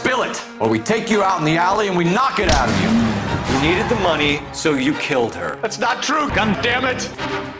spill 0.00 0.22
it, 0.22 0.42
or 0.58 0.68
we 0.68 0.78
take 0.78 1.10
you 1.10 1.22
out 1.22 1.38
in 1.40 1.44
the 1.44 1.58
alley 1.58 1.88
and 1.88 1.96
we 1.96 2.04
knock 2.04 2.38
it 2.38 2.50
out 2.50 2.68
of 2.70 2.80
you. 2.80 2.88
You 3.54 3.74
needed 3.74 3.90
the 3.90 4.00
money, 4.00 4.40
so 4.54 4.74
you 4.74 4.94
killed 4.94 5.34
her. 5.34 5.58
That's 5.60 5.78
not 5.78 6.02
true, 6.02 6.30
God 6.30 6.62
damn 6.62 6.86
it! 6.86 7.59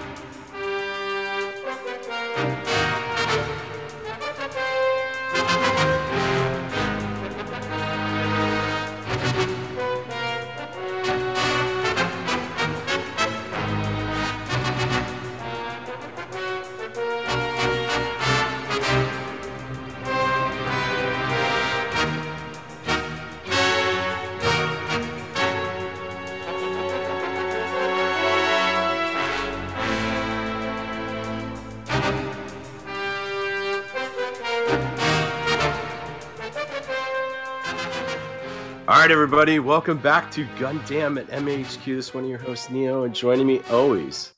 Everybody, 39.33 39.61
welcome 39.61 39.97
back 39.97 40.29
to 40.33 40.45
Gundam 40.59 41.17
at 41.17 41.29
MAHQ. 41.29 41.85
This 41.85 42.09
is 42.09 42.15
one 42.15 42.25
of 42.25 42.31
your 42.31 42.41
hosts, 42.41 42.69
Neo, 42.69 43.05
and 43.05 43.15
joining 43.15 43.47
me 43.47 43.61
always 43.71 44.33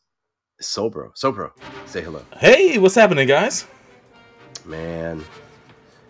is 0.59 0.67
Sobro. 0.67 1.17
Sobro, 1.17 1.51
say 1.87 2.03
hello. 2.03 2.23
Hey, 2.37 2.77
what's 2.77 2.95
happening, 2.95 3.27
guys? 3.27 3.67
Man. 4.67 5.25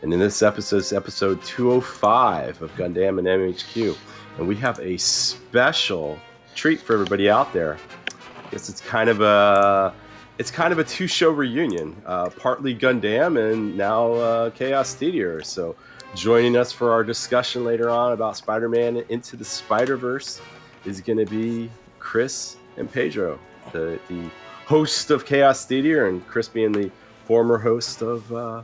And 0.02 0.12
in 0.12 0.18
this 0.18 0.42
episode, 0.42 0.78
it's 0.78 0.92
episode 0.92 1.40
205 1.44 2.60
of 2.60 2.72
Gundam 2.72 3.20
and 3.20 3.28
MAHQ. 3.28 3.96
And 4.38 4.48
we 4.48 4.56
have 4.56 4.80
a 4.80 4.96
special 4.96 6.18
treat 6.56 6.80
for 6.80 6.94
everybody 6.94 7.30
out 7.30 7.52
there. 7.52 7.78
I 8.08 8.50
guess 8.50 8.68
it's 8.68 8.80
kind 8.80 9.08
of 9.08 9.20
a 9.20 9.94
it's 10.38 10.50
kind 10.50 10.72
of 10.72 10.80
a 10.80 10.84
two-show 10.84 11.30
reunion. 11.30 12.02
Uh, 12.04 12.30
partly 12.30 12.74
Gundam 12.74 13.52
and 13.52 13.76
now 13.76 14.12
uh, 14.14 14.50
Chaos 14.50 14.94
Theater. 14.94 15.40
So 15.44 15.76
joining 16.14 16.56
us 16.56 16.72
for 16.72 16.92
our 16.92 17.04
discussion 17.04 17.64
later 17.64 17.90
on 17.90 18.12
about 18.12 18.36
Spider-Man 18.36 19.04
Into 19.08 19.36
the 19.36 19.44
Spider-Verse 19.44 20.40
is 20.84 21.00
going 21.00 21.18
to 21.18 21.26
be 21.26 21.70
Chris 21.98 22.56
and 22.76 22.90
Pedro, 22.90 23.38
the, 23.72 23.98
the 24.08 24.30
host 24.66 25.10
of 25.10 25.24
Chaos 25.24 25.64
Theater, 25.64 26.08
and 26.08 26.26
Chris 26.26 26.48
being 26.48 26.72
the 26.72 26.90
former 27.24 27.58
host 27.58 28.02
of 28.02 28.32
uh, 28.32 28.62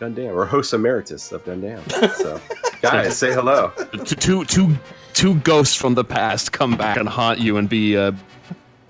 Gundam, 0.00 0.34
or 0.34 0.46
host 0.46 0.72
emeritus 0.72 1.32
of 1.32 1.44
Gundam. 1.44 1.80
So, 2.16 2.40
guys, 2.80 3.16
say 3.16 3.32
hello. 3.32 3.72
Two, 4.04 4.14
two, 4.16 4.44
two, 4.44 4.76
two 5.12 5.34
ghosts 5.36 5.74
from 5.74 5.94
the 5.94 6.04
past 6.04 6.52
come 6.52 6.76
back 6.76 6.96
and 6.96 7.08
haunt 7.08 7.40
you 7.40 7.56
and 7.56 7.68
be 7.68 7.96
uh, 7.96 8.12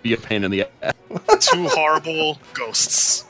be 0.02 0.12
a 0.12 0.16
pain 0.16 0.44
in 0.44 0.50
the 0.50 0.66
ass. 0.82 0.92
Two 1.40 1.66
horrible 1.68 2.38
ghosts. 2.52 3.24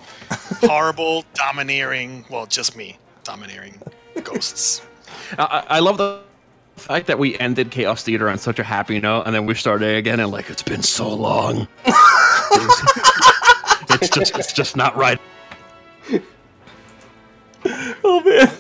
Horrible, 0.60 1.24
domineering, 1.34 2.24
well, 2.30 2.46
just 2.46 2.76
me, 2.76 2.98
domineering 3.22 3.78
ghosts. 4.22 4.82
I, 5.38 5.44
I 5.44 5.76
I 5.76 5.78
love 5.80 5.98
the 5.98 6.20
fact 6.76 7.06
that 7.06 7.18
we 7.18 7.38
ended 7.38 7.70
Chaos 7.70 8.02
Theater 8.02 8.28
on 8.28 8.38
such 8.38 8.58
a 8.58 8.64
happy 8.64 9.00
note, 9.00 9.22
and 9.26 9.34
then 9.34 9.46
we 9.46 9.54
started 9.54 9.96
again, 9.96 10.20
and 10.20 10.30
like 10.30 10.50
it's 10.50 10.62
been 10.62 10.82
so 10.82 11.12
long. 11.12 11.68
it's 13.90 14.10
just, 14.10 14.38
it's 14.38 14.52
just 14.52 14.76
not 14.76 14.96
right. 14.96 15.20
Oh 18.04 18.22
man. 18.24 18.50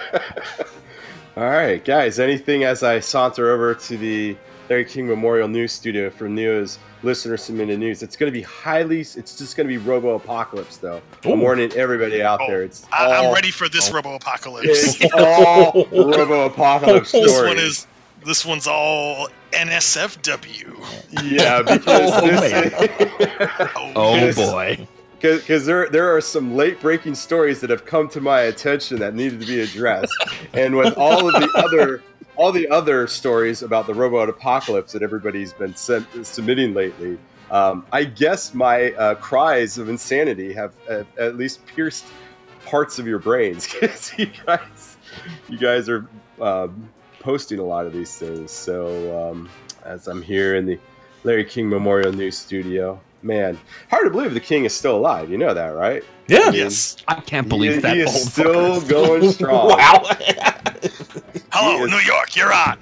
All 1.36 1.44
right, 1.44 1.84
guys. 1.84 2.20
Anything 2.20 2.64
as 2.64 2.84
I 2.84 3.00
saunter 3.00 3.52
over 3.52 3.74
to 3.74 3.98
the 3.98 4.38
Larry 4.70 4.86
King 4.86 5.08
Memorial 5.08 5.48
News 5.48 5.72
Studio 5.72 6.10
for 6.10 6.30
Neo's 6.30 6.78
listener 7.04 7.38
submitted 7.38 7.80
news? 7.80 8.02
It's 8.04 8.16
going 8.16 8.32
to 8.32 8.38
be 8.38 8.42
highly. 8.44 9.02
It's 9.02 9.38
just 9.38 9.56
going 9.58 9.68
to 9.68 9.74
be 9.74 9.78
Robo 9.78 10.16
Apocalypse, 10.16 10.78
though. 10.78 11.02
I'm 11.26 11.40
warning 11.42 11.72
everybody 11.74 12.22
out 12.22 12.40
Oh, 12.42 12.48
there. 12.48 12.64
It's 12.64 12.86
I, 12.92 13.06
all, 13.18 13.28
I'm 13.28 13.34
ready 13.34 13.52
for 13.52 13.70
this 13.70 13.92
Robo 13.92 14.16
Apocalypse. 14.16 14.98
It's 15.02 15.14
all 15.18 15.86
Robo 15.92 16.46
Apocalypse 16.46 17.10
stories. 17.10 17.28
This 17.32 17.42
one 17.44 17.58
is. 17.60 17.88
This 18.26 18.46
one's 18.46 18.68
all 18.68 19.28
NSFW. 19.52 21.22
Yeah, 21.24 21.62
because 21.78 22.12
Oh, 22.14 22.28
this, 22.28 22.74
Oh, 23.76 23.92
oh 23.96 24.34
boy. 24.34 24.88
because 25.20 25.66
there 25.66 25.90
there 25.90 26.16
are 26.16 26.22
some 26.22 26.56
late 26.56 26.80
breaking 26.80 27.16
stories 27.16 27.60
that 27.62 27.70
have 27.70 27.86
come 27.86 28.08
to 28.10 28.22
my 28.22 28.42
attention 28.42 28.98
that 29.00 29.14
needed 29.14 29.42
to 29.42 29.46
be 29.46 29.60
addressed, 29.62 30.14
and 30.54 30.76
with 30.76 30.98
all 30.98 31.28
of 31.28 31.34
the 31.34 31.50
other 31.56 32.02
all 32.36 32.52
the 32.52 32.68
other 32.70 33.08
stories 33.08 33.62
about 33.62 33.88
the 33.88 33.94
robot 33.94 34.30
apocalypse 34.30 34.92
that 34.94 35.02
everybody's 35.04 35.54
been 35.54 35.76
sent, 35.76 36.08
submitting 36.26 36.74
lately, 36.74 37.18
um, 37.52 37.86
I 37.92 38.04
guess 38.06 38.54
my 38.54 38.92
uh, 38.94 39.16
cries 39.16 39.78
of 39.78 39.90
insanity 39.90 40.54
have, 40.54 40.74
have 40.88 41.06
at 41.20 41.36
least 41.38 41.66
pierced 41.66 42.06
parts 42.66 42.98
of 43.00 43.06
your 43.08 43.20
brains 43.20 43.72
because 43.80 44.12
you 44.18 44.28
guys 44.46 44.98
you 45.50 45.58
guys 45.58 45.88
are 45.90 46.08
um, 46.42 46.90
posting 47.20 47.60
a 47.60 47.64
lot 47.64 47.86
of 47.86 47.94
these 47.94 48.18
things. 48.18 48.52
So 48.52 49.32
um, 49.32 49.50
as 49.86 50.08
I'm 50.08 50.22
here 50.22 50.56
in 50.56 50.66
the 50.66 50.80
Larry 51.24 51.46
King 51.46 51.70
Memorial 51.70 52.12
News 52.12 52.38
Studio. 52.38 53.00
Man, 53.22 53.58
hard 53.90 54.04
to 54.04 54.10
believe 54.10 54.34
the 54.34 54.40
king 54.42 54.66
is 54.66 54.74
still 54.76 54.98
alive. 54.98 55.30
You 55.32 55.38
know 55.38 55.54
that, 55.54 55.68
right? 55.70 56.04
Yeah. 56.28 56.50
Yes. 56.52 56.98
I 57.08 57.22
can't 57.22 57.46
He, 57.46 57.50
believe 57.50 57.82
that 57.82 57.96
he 57.96 58.02
is 58.02 58.32
still 58.32 58.82
fucker. 58.82 58.90
going 58.90 59.32
strong. 59.32 59.70
Wow. 59.78 60.04
Hello, 61.54 61.84
is- 61.86 61.92
New 61.92 62.00
York, 62.00 62.36
you're 62.36 62.52
on. 62.54 62.78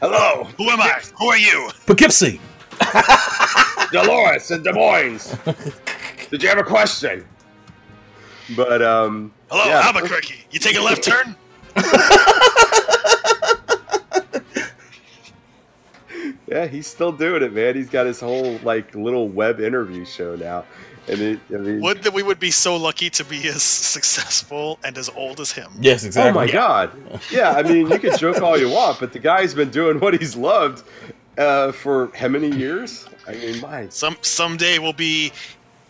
Hello, 0.00 0.44
Who 0.56 0.68
am 0.68 0.80
I? 0.80 1.00
Who 1.18 1.26
are 1.26 1.38
you? 1.38 1.70
Poughkeepsie. 1.86 2.40
Dolores 3.92 4.50
in 4.50 4.62
Des 4.62 4.72
Moines. 4.72 5.36
Did 6.30 6.42
you 6.42 6.48
have 6.48 6.58
a 6.58 6.64
question? 6.64 7.24
But 8.56 8.82
um, 8.82 9.32
Hello, 9.50 9.64
Yeah. 9.64 9.82
Albuquerque. 9.86 10.44
You 10.50 10.58
take 10.58 10.76
a 10.76 10.80
left 10.80 11.02
turn? 11.10 11.36
yeah, 16.48 16.66
he's 16.66 16.86
still 16.86 17.12
doing 17.12 17.42
it, 17.42 17.52
man. 17.52 17.74
He's 17.74 17.88
got 17.90 18.06
his 18.06 18.20
whole 18.20 18.58
like 18.62 18.94
little 18.94 19.28
web 19.28 19.60
interview 19.60 20.04
show 20.04 20.36
now, 20.36 20.64
and 20.95 20.95
it, 21.08 21.38
I 21.50 21.58
mean, 21.58 21.80
Would 21.80 22.02
that 22.02 22.12
we 22.12 22.22
would 22.22 22.38
be 22.40 22.50
so 22.50 22.76
lucky 22.76 23.10
to 23.10 23.24
be 23.24 23.46
as 23.48 23.62
successful 23.62 24.78
and 24.84 24.96
as 24.98 25.08
old 25.10 25.40
as 25.40 25.52
him. 25.52 25.70
Yes, 25.80 26.04
exactly. 26.04 26.30
Oh 26.30 26.34
my 26.46 26.50
god! 26.50 26.90
Yeah, 27.30 27.52
I 27.52 27.62
mean, 27.62 27.88
you 27.90 27.98
can 27.98 28.16
joke 28.18 28.40
all 28.42 28.58
you 28.58 28.68
want, 28.70 28.98
but 29.00 29.12
the 29.12 29.18
guy's 29.18 29.54
been 29.54 29.70
doing 29.70 30.00
what 30.00 30.18
he's 30.18 30.34
loved 30.36 30.84
uh, 31.38 31.72
for 31.72 32.10
how 32.14 32.28
many 32.28 32.50
years? 32.56 33.06
I 33.28 33.32
mean, 33.32 33.60
my 33.60 33.88
Some 33.88 34.16
someday 34.22 34.78
we'll 34.78 34.92
be 34.92 35.32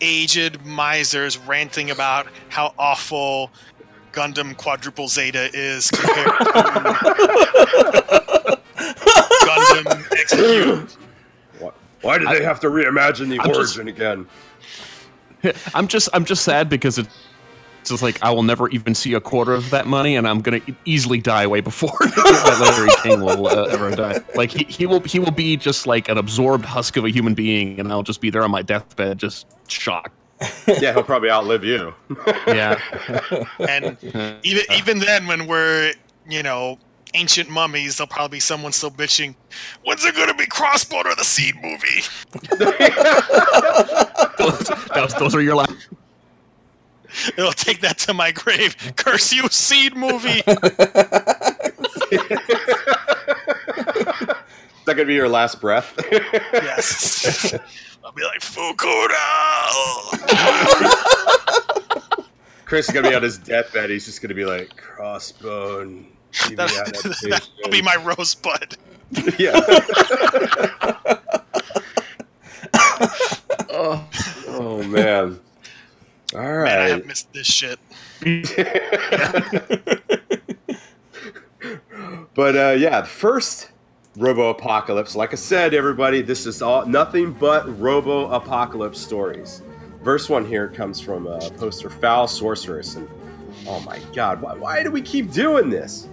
aged 0.01 0.63
misers 0.65 1.37
ranting 1.39 1.89
about 1.89 2.27
how 2.49 2.73
awful 2.77 3.49
Gundam 4.11 4.55
Quadruple 4.57 5.07
Zeta 5.07 5.49
is 5.53 5.89
compared 5.91 6.27
to 6.27 6.37
Gundam 8.77 10.11
Execute. 10.19 10.97
why, 11.59 11.71
why 12.01 12.17
did 12.17 12.27
they 12.29 12.43
have 12.43 12.59
to 12.61 12.67
reimagine 12.67 13.29
the 13.29 13.39
I'm 13.39 13.47
just- 13.47 13.77
origin 13.77 13.87
again? 13.87 14.27
I'm 15.73 15.87
just, 15.87 16.09
I'm 16.13 16.25
just 16.25 16.43
sad 16.43 16.69
because 16.69 16.97
it's 16.97 17.09
just 17.87 18.03
like 18.03 18.21
I 18.21 18.31
will 18.31 18.43
never 18.43 18.69
even 18.69 18.93
see 18.93 19.13
a 19.13 19.21
quarter 19.21 19.53
of 19.53 19.69
that 19.69 19.87
money, 19.87 20.15
and 20.15 20.27
I'm 20.27 20.41
gonna 20.41 20.61
easily 20.85 21.19
die 21.19 21.47
way 21.47 21.61
before 21.61 21.95
that 21.99 22.57
Larry 22.61 22.89
King 23.01 23.23
will 23.23 23.47
uh, 23.47 23.65
ever 23.65 23.95
die. 23.95 24.19
Like 24.35 24.51
he, 24.51 24.65
he 24.65 24.85
will, 24.85 24.99
he 25.01 25.19
will 25.19 25.31
be 25.31 25.57
just 25.57 25.87
like 25.87 26.09
an 26.09 26.17
absorbed 26.17 26.65
husk 26.65 26.97
of 26.97 27.05
a 27.05 27.09
human 27.09 27.33
being, 27.33 27.79
and 27.79 27.91
I'll 27.91 28.03
just 28.03 28.21
be 28.21 28.29
there 28.29 28.43
on 28.43 28.51
my 28.51 28.61
deathbed, 28.61 29.17
just 29.17 29.47
shocked. 29.67 30.13
yeah, 30.67 30.93
he'll 30.93 31.03
probably 31.03 31.31
outlive 31.31 31.63
you. 31.63 31.93
Yeah. 32.45 32.79
And 33.59 33.97
even 34.43 34.63
even 34.71 34.99
then, 34.99 35.25
when 35.25 35.47
we're 35.47 35.93
you 36.29 36.43
know 36.43 36.77
ancient 37.13 37.49
mummies, 37.49 37.97
there'll 37.97 38.07
probably 38.07 38.37
be 38.37 38.39
someone 38.39 38.71
still 38.71 38.91
bitching. 38.91 39.35
When's 39.83 40.03
it 40.05 40.15
gonna 40.15 40.33
be 40.33 40.45
Crossbone 40.45 41.03
Crossboner 41.03 41.15
the 41.17 41.23
Seed 41.23 41.55
movie? 41.61 42.03
those, 44.37 44.67
those, 44.95 45.13
those 45.19 45.35
are 45.35 45.41
your 45.41 45.55
last. 45.55 45.71
It'll 47.37 47.51
take 47.51 47.81
that 47.81 47.97
to 47.99 48.13
my 48.13 48.31
grave. 48.31 48.75
Curse 48.95 49.33
you, 49.33 49.47
Seed 49.49 49.95
movie. 49.95 50.43
Is 54.87 54.91
that 54.91 54.95
gonna 54.95 55.05
be 55.05 55.15
your 55.15 55.29
last 55.29 55.59
breath? 55.59 55.99
Yes. 56.11 57.53
I'll 58.05 58.11
be 58.13 58.23
like 58.23 58.39
Fukuda. 58.39 59.17
Chris 62.65 62.87
is 62.87 62.95
gonna 62.95 63.09
be 63.09 63.15
on 63.15 63.23
his 63.23 63.37
deathbed. 63.37 63.89
He's 63.89 64.05
just 64.05 64.21
gonna 64.21 64.33
be 64.33 64.45
like 64.45 64.69
crossbone. 64.75 66.05
TV 66.37 66.55
That, 66.57 66.71
adaptation." 66.87 67.29
that'll 67.29 67.71
be 67.71 67.81
my 67.81 67.95
rosebud. 67.97 68.77
yeah. 69.39 69.53
oh, 73.69 74.07
oh 74.47 74.83
man. 74.83 75.39
All 76.35 76.53
right. 76.57 76.65
Man, 76.65 76.79
I 76.79 76.89
have 76.89 77.05
missed 77.05 77.31
this 77.33 77.47
shit. 77.47 77.79
But 82.37 82.55
uh, 82.55 82.75
yeah, 82.77 83.01
the 83.01 83.07
first 83.07 83.71
Robo 84.17 84.49
Apocalypse. 84.49 85.15
Like 85.15 85.31
I 85.33 85.35
said, 85.35 85.73
everybody, 85.73 86.21
this 86.21 86.45
is 86.45 86.61
all 86.61 86.85
nothing 86.85 87.31
but 87.33 87.79
Robo 87.79 88.29
Apocalypse 88.31 88.99
stories. 88.99 89.61
Verse 90.03 90.29
one 90.29 90.45
here 90.45 90.67
comes 90.67 90.99
from 90.99 91.27
uh, 91.27 91.39
poster 91.57 91.89
Foul 91.89 92.27
Sorceress, 92.27 92.95
and 92.95 93.07
oh 93.67 93.79
my 93.81 93.99
God, 94.15 94.41
why, 94.41 94.53
why 94.53 94.83
do 94.83 94.91
we 94.91 95.01
keep 95.01 95.31
doing 95.31 95.69
this? 95.69 96.09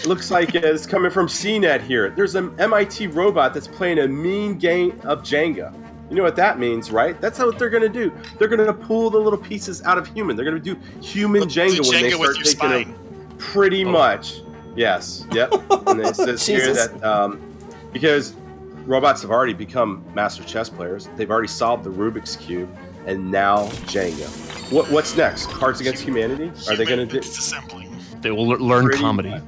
It 0.00 0.06
looks 0.06 0.30
like 0.30 0.54
it's 0.54 0.86
coming 0.86 1.10
from 1.10 1.26
CNET 1.26 1.80
here. 1.82 2.10
There's 2.10 2.34
an 2.34 2.58
MIT 2.60 3.08
robot 3.08 3.54
that's 3.54 3.66
playing 3.68 3.98
a 4.00 4.08
mean 4.08 4.58
game 4.58 5.00
of 5.04 5.22
Jenga. 5.22 5.72
You 6.10 6.16
know 6.16 6.22
what 6.22 6.36
that 6.36 6.58
means, 6.58 6.90
right? 6.90 7.20
That's 7.20 7.38
what 7.38 7.58
they're 7.58 7.68
gonna 7.68 7.88
do. 7.88 8.10
They're 8.38 8.48
gonna 8.48 8.72
pull 8.72 9.10
the 9.10 9.18
little 9.18 9.38
pieces 9.38 9.82
out 9.82 9.98
of 9.98 10.06
human. 10.06 10.36
They're 10.36 10.44
gonna 10.46 10.58
do 10.58 10.74
human 11.02 11.40
The 11.42 11.46
Jenga 11.46 11.86
when 11.88 12.02
they 12.02 12.10
start 12.10 12.34
taking 12.36 12.44
spine. 12.50 12.94
over. 12.94 13.34
Pretty 13.38 13.84
much, 13.84 14.40
yes. 14.74 15.26
Yep. 15.32 15.52
and 15.86 16.00
it 16.00 16.16
says 16.16 16.46
here 16.46 16.72
that 16.72 17.04
um, 17.04 17.40
because 17.92 18.34
robots 18.86 19.20
have 19.22 19.30
already 19.30 19.52
become 19.52 20.02
master 20.14 20.42
chess 20.44 20.70
players, 20.70 21.08
they've 21.16 21.30
already 21.30 21.46
solved 21.48 21.84
the 21.84 21.90
Rubik's 21.90 22.36
cube, 22.36 22.74
and 23.06 23.30
now 23.30 23.66
Jenga. 23.86 24.28
What, 24.72 24.90
what's 24.90 25.14
next? 25.16 25.46
Cards 25.50 25.80
Against 25.82 26.02
Humanity? 26.02 26.50
Are 26.70 26.76
they 26.76 26.84
gonna 26.86 27.04
do? 27.06 27.18
disassembling? 27.20 27.94
They 28.22 28.30
will 28.30 28.46
lear- 28.48 28.58
learn 28.58 28.84
Pretty 28.86 28.98
comedy. 29.00 29.28
much. 29.30 29.42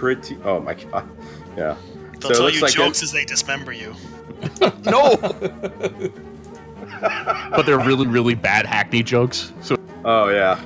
Pretty. 0.00 0.38
Oh 0.44 0.60
my 0.60 0.72
god. 0.72 1.06
Yeah. 1.58 1.76
They'll 2.20 2.30
So 2.30 2.30
tell 2.30 2.50
you 2.50 2.62
like 2.62 2.72
jokes 2.72 3.02
as 3.02 3.12
they 3.12 3.26
dismember 3.26 3.70
you. 3.70 3.94
No. 4.86 5.16
but 7.50 7.66
they're 7.66 7.78
really, 7.78 8.06
really 8.06 8.34
bad 8.34 8.64
hackney 8.64 9.02
jokes. 9.02 9.52
So 9.60 9.76
Oh 10.06 10.30
yeah. 10.30 10.58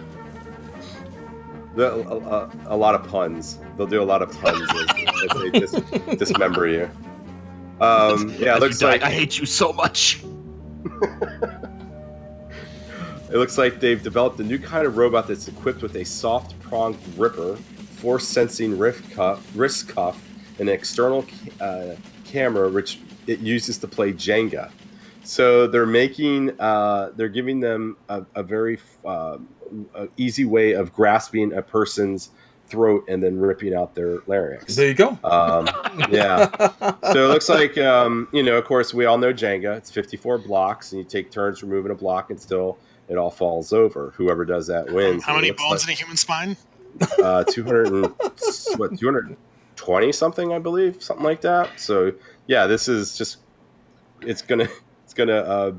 The, 1.74 1.94
a, 1.94 2.16
a, 2.16 2.50
a 2.66 2.76
lot 2.76 2.94
of 2.94 3.08
puns. 3.08 3.58
They'll 3.76 3.88
do 3.88 4.00
a 4.00 4.04
lot 4.04 4.22
of 4.22 4.30
puns 4.40 4.70
as, 4.70 4.86
as 5.24 5.42
they 5.42 5.50
dis, 5.50 5.72
dismember 6.18 6.68
you. 6.68 6.88
Um, 7.80 8.32
yeah, 8.38 8.54
it 8.56 8.60
looks 8.60 8.80
you 8.80 8.86
die, 8.86 8.92
like 8.92 9.02
I 9.02 9.10
hate 9.10 9.36
you 9.36 9.46
so 9.46 9.72
much. 9.72 10.22
it 11.02 11.72
looks 13.32 13.58
like 13.58 13.80
they've 13.80 14.00
developed 14.00 14.38
a 14.38 14.44
new 14.44 14.60
kind 14.60 14.86
of 14.86 14.96
robot 14.96 15.26
that's 15.26 15.48
equipped 15.48 15.82
with 15.82 15.96
a 15.96 16.04
soft 16.04 16.56
pronged 16.60 16.98
gripper, 17.16 17.58
force 18.04 18.28
sensing 18.28 18.76
wrist 18.76 19.10
cuff, 19.12 19.50
wrist 19.56 19.88
cuff, 19.88 20.22
and 20.58 20.68
an 20.68 20.74
external 20.74 21.24
uh, 21.58 21.94
camera 22.26 22.68
which 22.68 23.00
it 23.26 23.38
uses 23.38 23.78
to 23.78 23.88
play 23.88 24.12
Jenga. 24.12 24.70
So 25.22 25.66
they're 25.66 25.86
making, 25.86 26.60
uh, 26.60 27.12
they're 27.16 27.30
giving 27.30 27.60
them 27.60 27.96
a, 28.10 28.26
a 28.34 28.42
very 28.42 28.78
uh, 29.06 29.38
a 29.94 30.08
easy 30.18 30.44
way 30.44 30.72
of 30.72 30.92
grasping 30.92 31.54
a 31.54 31.62
person's 31.62 32.28
throat 32.66 33.06
and 33.08 33.22
then 33.22 33.38
ripping 33.38 33.74
out 33.74 33.94
their 33.94 34.18
larynx. 34.26 34.76
There 34.76 34.88
you 34.88 34.94
go. 34.94 35.18
Um, 35.24 35.66
yeah. 36.10 36.50
So 37.10 37.24
it 37.24 37.28
looks 37.28 37.48
like, 37.48 37.78
um, 37.78 38.28
you 38.32 38.42
know, 38.42 38.58
of 38.58 38.66
course, 38.66 38.92
we 38.92 39.06
all 39.06 39.16
know 39.16 39.32
Jenga. 39.32 39.78
It's 39.78 39.90
54 39.90 40.38
blocks, 40.38 40.92
and 40.92 40.98
you 40.98 41.06
take 41.06 41.30
turns 41.30 41.62
removing 41.62 41.90
a 41.90 41.94
block, 41.94 42.28
and 42.28 42.38
still 42.38 42.76
it 43.08 43.16
all 43.16 43.30
falls 43.30 43.72
over. 43.72 44.12
Whoever 44.16 44.44
does 44.44 44.66
that 44.66 44.92
wins. 44.92 45.24
How 45.24 45.34
many 45.34 45.48
it 45.48 45.52
looks 45.52 45.62
bones 45.62 45.84
in 45.84 45.90
a 45.90 45.94
human 45.94 46.18
spine? 46.18 46.58
Uh, 47.22 47.44
200 47.44 47.86
and, 47.86 48.04
what, 48.76 48.98
220 48.98 50.12
something, 50.12 50.52
I 50.52 50.58
believe, 50.58 51.02
something 51.02 51.24
like 51.24 51.40
that. 51.42 51.78
So 51.78 52.12
yeah, 52.46 52.66
this 52.66 52.88
is 52.88 53.16
just, 53.16 53.38
it's 54.20 54.42
gonna, 54.42 54.68
it's 55.04 55.14
gonna, 55.14 55.36
uh, 55.38 55.72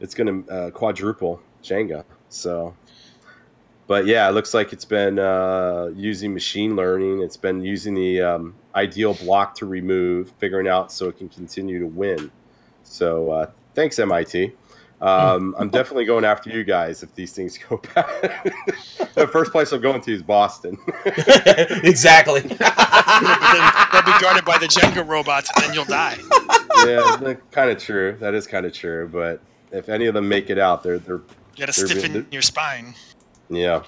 it's 0.00 0.14
gonna 0.14 0.40
uh, 0.48 0.70
quadruple 0.70 1.40
Jenga. 1.62 2.04
So, 2.28 2.74
but 3.86 4.06
yeah, 4.06 4.28
it 4.28 4.32
looks 4.32 4.54
like 4.54 4.72
it's 4.72 4.84
been 4.84 5.18
uh, 5.18 5.90
using 5.96 6.32
machine 6.32 6.76
learning. 6.76 7.22
It's 7.22 7.36
been 7.36 7.62
using 7.62 7.94
the 7.94 8.22
um, 8.22 8.54
ideal 8.74 9.14
block 9.14 9.56
to 9.56 9.66
remove, 9.66 10.32
figuring 10.38 10.68
out 10.68 10.92
so 10.92 11.08
it 11.08 11.18
can 11.18 11.28
continue 11.28 11.80
to 11.80 11.86
win. 11.86 12.30
So 12.84 13.30
uh, 13.30 13.50
thanks, 13.74 13.98
MIT. 13.98 14.52
Um, 15.02 15.54
I'm 15.58 15.70
definitely 15.70 16.04
going 16.04 16.24
after 16.26 16.50
you 16.50 16.62
guys 16.62 17.02
if 17.02 17.14
these 17.14 17.32
things 17.32 17.56
go 17.58 17.78
bad. 17.94 18.52
the 19.14 19.26
first 19.32 19.50
place 19.50 19.72
I'm 19.72 19.80
going 19.80 20.00
to 20.02 20.12
is 20.12 20.22
Boston. 20.22 20.76
exactly. 21.06 22.40
then 22.40 22.58
they'll 22.58 24.02
be 24.04 24.20
guarded 24.20 24.44
by 24.44 24.58
the 24.58 24.66
Jenga 24.68 25.06
robots, 25.06 25.50
and 25.56 25.64
then 25.64 25.74
you'll 25.74 25.86
die. 25.86 26.18
yeah, 26.84 27.34
kind 27.50 27.70
of 27.70 27.78
true. 27.78 28.16
That 28.20 28.34
is 28.34 28.46
kind 28.46 28.66
of 28.66 28.74
true. 28.74 29.08
But 29.10 29.40
if 29.72 29.88
any 29.88 30.06
of 30.06 30.12
them 30.14 30.28
make 30.28 30.50
it 30.50 30.58
out, 30.58 30.82
they're 30.82 30.98
they're 30.98 31.16
You 31.16 31.66
gotta 31.66 31.72
They're 31.80 31.86
stiffen 31.88 32.12
being- 32.12 32.26
your 32.30 32.42
spine. 32.42 32.94
Yeah. 33.48 33.82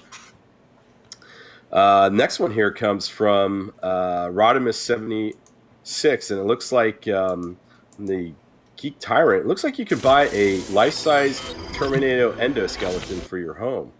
Uh, 1.71 2.09
next 2.13 2.39
one 2.39 2.51
here 2.51 2.71
comes 2.71 3.07
from 3.07 3.73
uh, 3.81 4.27
Rodimus 4.27 4.75
seventy 4.75 5.33
six, 5.83 6.31
and 6.31 6.39
it 6.39 6.43
looks 6.43 6.71
like 6.71 7.07
um, 7.07 7.57
the 7.99 8.33
Geek 8.83 8.99
Tyrant. 8.99 9.45
It 9.45 9.47
looks 9.47 9.63
like 9.63 9.79
you 9.79 9.85
could 9.85 10.01
buy 10.01 10.27
a 10.33 10.57
life 10.71 10.93
size 10.93 11.39
Terminator 11.71 12.31
endoskeleton 12.33 13.21
for 13.21 13.37
your 13.37 13.53
home. 13.53 13.93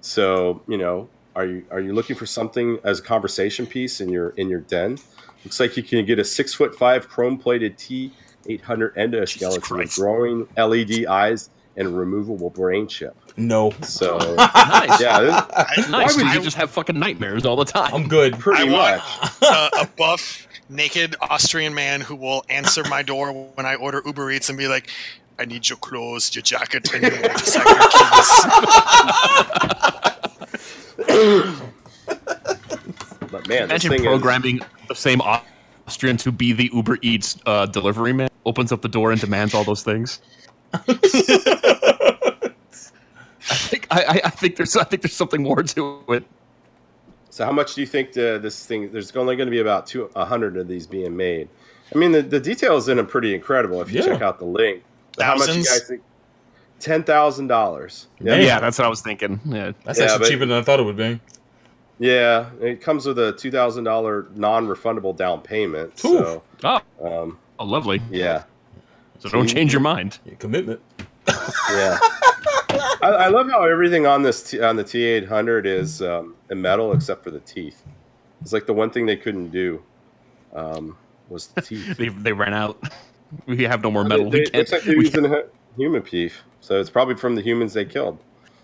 So 0.00 0.62
you 0.68 0.78
know, 0.78 1.08
are 1.34 1.44
you 1.44 1.64
are 1.72 1.80
you 1.80 1.92
looking 1.92 2.14
for 2.14 2.24
something 2.24 2.78
as 2.84 3.00
a 3.00 3.02
conversation 3.02 3.66
piece 3.66 4.00
in 4.00 4.08
your 4.10 4.30
in 4.36 4.48
your 4.48 4.60
den? 4.60 4.98
Looks 5.44 5.58
like 5.58 5.76
you 5.76 5.82
can 5.82 6.04
get 6.06 6.20
a 6.20 6.24
six 6.24 6.54
foot 6.54 6.76
five 6.76 7.08
chrome 7.08 7.36
plated 7.36 7.76
T 7.78 8.12
eight 8.48 8.60
hundred 8.60 8.94
endoskeleton 8.94 9.76
with 9.78 9.94
growing 9.96 10.46
LED 10.56 11.06
eyes 11.06 11.50
and 11.76 11.96
removable 11.98 12.50
brain 12.50 12.86
chip. 12.88 13.16
No, 13.36 13.70
So 13.82 14.18
Nice. 14.36 15.00
yeah, 15.00 15.20
this- 15.20 15.34
I, 15.34 15.86
Nice. 15.90 16.16
would 16.16 16.26
You 16.26 16.30
I, 16.32 16.38
just 16.42 16.56
have 16.56 16.70
fucking 16.70 16.98
nightmares 16.98 17.44
all 17.46 17.54
the 17.54 17.64
time. 17.64 17.94
I'm 17.94 18.08
good. 18.08 18.36
pretty 18.38 18.68
I 18.68 18.72
want 18.72 18.96
much. 19.22 19.32
uh, 19.42 19.70
a 19.82 19.86
buff, 19.96 20.47
naked 20.68 21.16
Austrian 21.20 21.74
man 21.74 22.00
who 22.00 22.14
will 22.16 22.44
answer 22.48 22.82
my 22.88 23.02
door 23.02 23.32
when 23.54 23.66
I 23.66 23.74
order 23.76 24.02
Uber 24.04 24.30
Eats 24.32 24.48
and 24.48 24.58
be 24.58 24.68
like, 24.68 24.90
"I 25.38 25.44
need 25.44 25.68
your 25.68 25.78
clothes, 25.78 26.34
your 26.34 26.42
jacket, 26.42 26.92
and 26.94 27.02
your 27.02 27.20
motorcycle 27.22 27.74
keys." 27.88 28.30
But 33.30 33.46
man, 33.46 33.64
Imagine 33.64 33.90
thing 33.92 34.02
programming 34.04 34.60
the 34.88 34.94
same 34.94 35.20
Austrian 35.20 36.16
to 36.18 36.32
be 36.32 36.52
the 36.52 36.70
Uber 36.72 36.98
Eats 37.02 37.38
uh, 37.46 37.66
delivery 37.66 38.12
man. 38.12 38.28
Opens 38.46 38.72
up 38.72 38.80
the 38.82 38.88
door 38.88 39.12
and 39.12 39.20
demands 39.20 39.52
all 39.54 39.64
those 39.64 39.82
things. 39.82 40.20
I 43.50 43.54
think 43.54 43.86
I, 43.90 44.02
I- 44.04 44.20
I 44.24 44.30
think 44.30 44.56
there's 44.56 44.76
I 44.76 44.84
think 44.84 45.02
there's 45.02 45.14
something 45.14 45.42
more 45.42 45.62
to 45.62 46.02
it. 46.08 46.24
Is. 47.38 47.40
So 47.40 47.44
how 47.44 47.52
much 47.52 47.74
do 47.74 47.80
you 47.80 47.86
think 47.86 48.12
the, 48.12 48.38
this 48.42 48.66
thing? 48.66 48.90
There's 48.92 49.14
only 49.16 49.36
going 49.36 49.46
to 49.46 49.50
be 49.50 49.60
about 49.60 49.86
two, 49.86 50.10
a 50.16 50.24
hundred 50.24 50.56
of 50.56 50.68
these 50.68 50.86
being 50.86 51.16
made. 51.16 51.48
I 51.94 51.98
mean, 51.98 52.12
the, 52.12 52.20
the 52.22 52.40
details 52.40 52.88
in 52.88 52.96
them 52.96 53.06
pretty 53.06 53.34
incredible. 53.34 53.80
If 53.80 53.90
you 53.90 54.00
Yeah. 54.00 54.06
check 54.06 54.22
out 54.22 54.38
the 54.38 54.44
link, 54.44 54.82
But 55.16 55.24
how 55.26 55.36
much 55.36 55.48
you 55.48 55.64
guys 55.64 55.84
think? 55.88 56.02
Ten 56.80 57.02
thousand 57.02 57.48
dollars. 57.48 58.06
Man. 58.20 58.40
Yeah, 58.42 58.60
that's 58.60 58.78
what 58.78 58.84
I 58.84 58.88
was 58.88 59.00
thinking. 59.02 59.40
Yeah. 59.44 59.72
That's 59.84 59.98
Yeah, 59.98 60.04
actually 60.06 60.18
but- 60.20 60.28
cheaper 60.28 60.46
than 60.46 60.58
I 60.58 60.62
thought 60.62 60.78
it 60.80 60.84
would 60.84 60.96
be. 60.96 61.20
Yeah, 62.00 62.50
it 62.60 62.80
comes 62.80 63.04
with 63.06 63.18
a 63.18 63.32
two 63.32 63.50
thousand 63.50 63.82
dollar 63.84 64.28
non-refundable 64.36 65.16
down 65.16 65.40
payment. 65.40 65.98
So, 65.98 66.42
Oh, 66.62 66.80
um, 67.04 67.38
oh, 67.58 67.64
lovely. 67.64 68.00
yeah, 68.10 68.44
So 69.18 69.28
don't 69.28 69.48
change 69.48 69.72
your 69.72 69.80
mind. 69.80 70.18
Yeah, 70.24 70.34
commitment. 70.38 70.80
yeah. 71.26 71.98
I, 73.02 73.08
I 73.24 73.28
love 73.28 73.50
how 73.50 73.64
everything 73.64 74.06
on 74.06 74.22
this 74.22 74.48
t- 74.50 74.60
on 74.60 74.76
the 74.76 74.84
T 74.84 75.02
eight 75.02 75.26
hundred 75.26 75.66
is 75.66 76.00
um, 76.02 76.36
in 76.50 76.60
metal 76.62 76.92
except 76.92 77.24
for 77.24 77.30
the 77.30 77.40
teeth. 77.40 77.82
It's 78.40 78.52
like 78.52 78.66
the 78.66 78.72
one 78.72 78.90
thing 78.90 79.06
they 79.06 79.16
couldn't 79.16 79.50
do 79.50 79.82
um, 80.54 80.96
was 81.28 81.48
the 81.48 81.60
teeth. 81.68 81.96
They 81.96 82.08
they 82.08 82.32
ran 82.32 82.54
out. 82.54 82.82
We 83.44 83.64
have 83.64 83.82
no 83.82 83.90
more 83.90 84.04
metal. 84.04 84.30
They, 84.30 84.38
We 84.38 84.46
can't. 84.46 84.72
like 84.72 84.82
they're 84.84 84.96
we 84.96 85.04
using 85.04 85.24
hu- 85.26 85.44
human 85.76 86.00
beef, 86.00 86.42
so 86.62 86.80
it's 86.80 86.88
probably 86.88 87.14
from 87.14 87.34
the 87.34 87.42
humans 87.42 87.74
they 87.74 87.84
killed. 87.84 88.18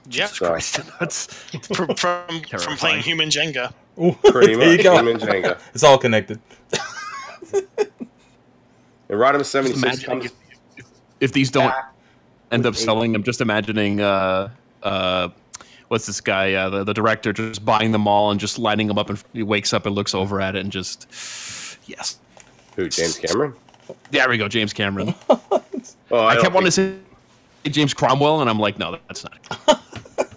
Yeah, 0.09 0.25
So, 0.25 0.57
That's 0.99 1.27
from 1.75 1.95
from, 1.97 2.41
from 2.45 2.77
playing 2.79 3.03
human 3.03 3.29
Jenga. 3.29 3.75
Ooh, 4.01 4.13
pretty 4.25 4.55
there 4.55 4.71
you 4.71 4.77
much 4.79 4.83
go. 4.85 4.95
human 4.97 5.19
Jenga. 5.19 5.61
It's 5.75 5.85
all 5.85 5.99
connected. 5.99 6.41
And 7.53 9.19
Rodimus 9.21 9.45
seventy 9.47 9.79
Just 9.79 9.97
six 9.99 10.05
comes. 10.05 10.25
if, 10.25 10.87
if 11.21 11.33
these 11.33 11.51
don't 11.51 11.69
back 11.69 11.93
end 12.51 12.65
up 12.67 12.73
with 12.73 12.81
eight- 12.81 12.85
selling, 12.85 13.15
I'm 13.15 13.23
just 13.23 13.41
imagining 13.43 14.01
uh 14.01 14.49
uh 14.83 15.29
what's 15.89 16.07
this 16.07 16.21
guy 16.21 16.55
uh, 16.55 16.71
the, 16.71 16.85
the 16.85 16.95
director 16.95 17.33
just 17.33 17.65
buying 17.65 17.93
them 17.93 18.07
all 18.07 18.31
and 18.31 18.41
just 18.41 18.59
lining 18.59 18.87
them 18.87 18.99
up 18.99 19.11
and 19.11 19.23
he 19.33 19.43
wakes 19.43 19.73
up 19.73 19.87
and 19.87 19.95
looks 19.95 20.15
over 20.15 20.41
at 20.41 20.57
it 20.57 20.61
and 20.61 20.73
just 20.73 21.07
yes. 21.87 22.19
Who? 22.77 22.89
James 22.89 23.19
Cameron? 23.19 23.55
There 24.11 24.29
we 24.29 24.39
go, 24.39 24.49
James 24.49 24.73
Cameron. 24.73 25.15
Oh, 26.11 26.27
I, 26.27 26.35
don't 26.35 26.43
kept 26.45 26.55
wanting 26.55 26.67
to 26.67 26.71
say 26.71 26.95
James 27.65 27.93
Cromwell, 27.93 28.41
and 28.41 28.49
I'm 28.49 28.59
like, 28.59 28.79
no, 28.79 28.99
that's 29.09 29.25
not. 29.25 29.83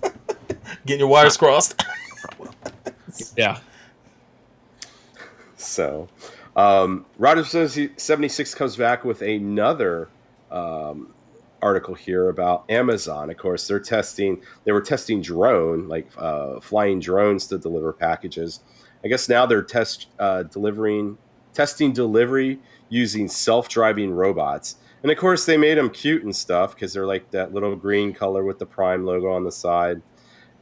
Getting 0.85 0.99
your 0.99 1.07
wires 1.07 1.37
crossed. 1.37 1.83
Yeah, 3.35 3.59
So, 5.55 6.07
um, 6.55 7.05
Rodimus 7.19 7.91
seventy 7.99 8.29
six 8.29 8.53
comes 8.53 8.75
back 8.75 9.03
with 9.03 9.21
another 9.23 10.07
um, 10.51 11.13
article 11.61 11.95
here 11.95 12.29
about 12.29 12.69
Amazon. 12.69 13.29
Of 13.29 13.37
course, 13.37 13.67
they're 13.67 13.79
testing. 13.79 14.41
They 14.63 14.71
were 14.71 14.81
testing 14.81 15.21
drone, 15.21 15.87
like 15.87 16.07
uh, 16.17 16.59
flying 16.59 16.99
drones 16.99 17.47
to 17.47 17.57
deliver 17.57 17.93
packages. 17.93 18.61
I 19.03 19.07
guess 19.07 19.29
now 19.29 19.45
they're 19.45 19.63
test 19.63 20.07
uh, 20.19 20.43
delivering, 20.43 21.17
testing 21.53 21.93
delivery 21.93 22.59
using 22.89 23.27
self-driving 23.27 24.11
robots. 24.11 24.75
And 25.03 25.11
of 25.11 25.17
course, 25.17 25.45
they 25.45 25.57
made 25.57 25.77
them 25.77 25.89
cute 25.89 26.23
and 26.23 26.35
stuff 26.35 26.73
because 26.73 26.93
they're 26.93 27.05
like 27.05 27.29
that 27.31 27.53
little 27.53 27.75
green 27.75 28.13
color 28.13 28.43
with 28.43 28.59
the 28.59 28.65
Prime 28.65 29.05
logo 29.05 29.31
on 29.31 29.43
the 29.43 29.51
side. 29.51 30.01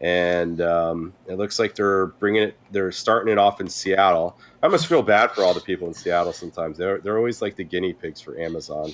And 0.02 0.60
um, 0.60 1.14
it 1.26 1.36
looks 1.36 1.58
like 1.58 1.74
they're 1.74 2.08
bringing 2.08 2.44
it. 2.44 2.58
They're 2.70 2.92
starting 2.92 3.32
it 3.32 3.38
off 3.38 3.62
in 3.62 3.70
Seattle. 3.70 4.38
I 4.62 4.68
must 4.68 4.88
feel 4.88 5.02
bad 5.02 5.32
for 5.32 5.44
all 5.44 5.54
the 5.54 5.62
people 5.62 5.88
in 5.88 5.94
Seattle. 5.94 6.34
Sometimes 6.34 6.78
they're 6.78 7.00
they're 7.00 7.18
always 7.18 7.42
like 7.42 7.56
the 7.56 7.64
guinea 7.64 7.94
pigs 7.94 8.20
for 8.20 8.38
Amazon. 8.38 8.94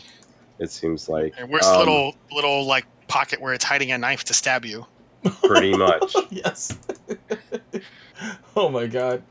It 0.61 0.71
seems 0.71 1.09
like 1.09 1.33
And 1.37 1.49
where's 1.49 1.65
Um, 1.65 1.79
little 1.79 2.15
little 2.31 2.65
like 2.65 2.85
pocket 3.07 3.41
where 3.41 3.53
it's 3.53 3.65
hiding 3.65 3.91
a 3.91 3.97
knife 3.97 4.23
to 4.25 4.33
stab 4.33 4.63
you? 4.63 4.85
pretty 5.43 5.75
much. 5.77 6.15
yes. 6.29 6.77
oh 8.55 8.69
my 8.69 8.87
god. 8.87 9.21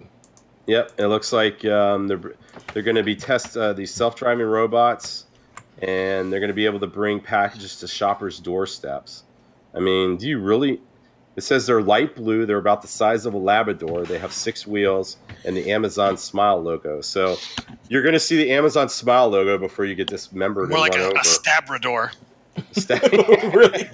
Yep, 0.66 0.92
it 0.99 1.06
looks 1.06 1.32
like 1.32 1.64
um, 1.64 2.06
they're 2.06 2.34
they're 2.72 2.82
going 2.82 2.96
to 2.96 3.02
be 3.02 3.16
test 3.16 3.56
uh, 3.56 3.72
these 3.72 3.92
self-driving 3.92 4.44
robots, 4.46 5.26
and 5.82 6.30
they're 6.32 6.38
going 6.40 6.49
to 6.49 6.54
be 6.54 6.66
able 6.66 6.78
to 6.80 6.87
bring 6.87 7.18
packages 7.20 7.76
to 7.80 7.88
shoppers' 7.88 8.38
doorsteps. 8.38 9.25
I 9.75 9.80
mean, 9.80 10.16
do 10.16 10.28
you 10.28 10.38
really? 10.38 10.80
It 11.40 11.44
says 11.44 11.66
they're 11.66 11.80
light 11.80 12.16
blue. 12.16 12.44
They're 12.44 12.59
about 12.59 12.82
the 12.82 12.87
size 12.87 13.25
of 13.25 13.32
a 13.32 13.38
Labrador. 13.38 14.04
They 14.04 14.18
have 14.18 14.30
six 14.30 14.66
wheels 14.66 15.16
and 15.47 15.56
the 15.56 15.73
Amazon 15.73 16.18
Smile 16.18 16.61
logo. 16.61 17.00
So 17.00 17.38
you're 17.88 18.02
going 18.02 18.12
to 18.12 18.20
see 18.20 18.37
the 18.37 18.52
Amazon 18.52 18.90
Smile 18.90 19.30
logo 19.30 19.56
before 19.56 19.87
you 19.87 19.94
get 19.94 20.06
dismembered 20.06 20.68
More 20.68 20.80
like 20.80 20.97
a, 20.97 20.99
over. 20.99 21.16
a 21.16 21.20
stabrador. 21.20 22.12
really? 23.54 23.88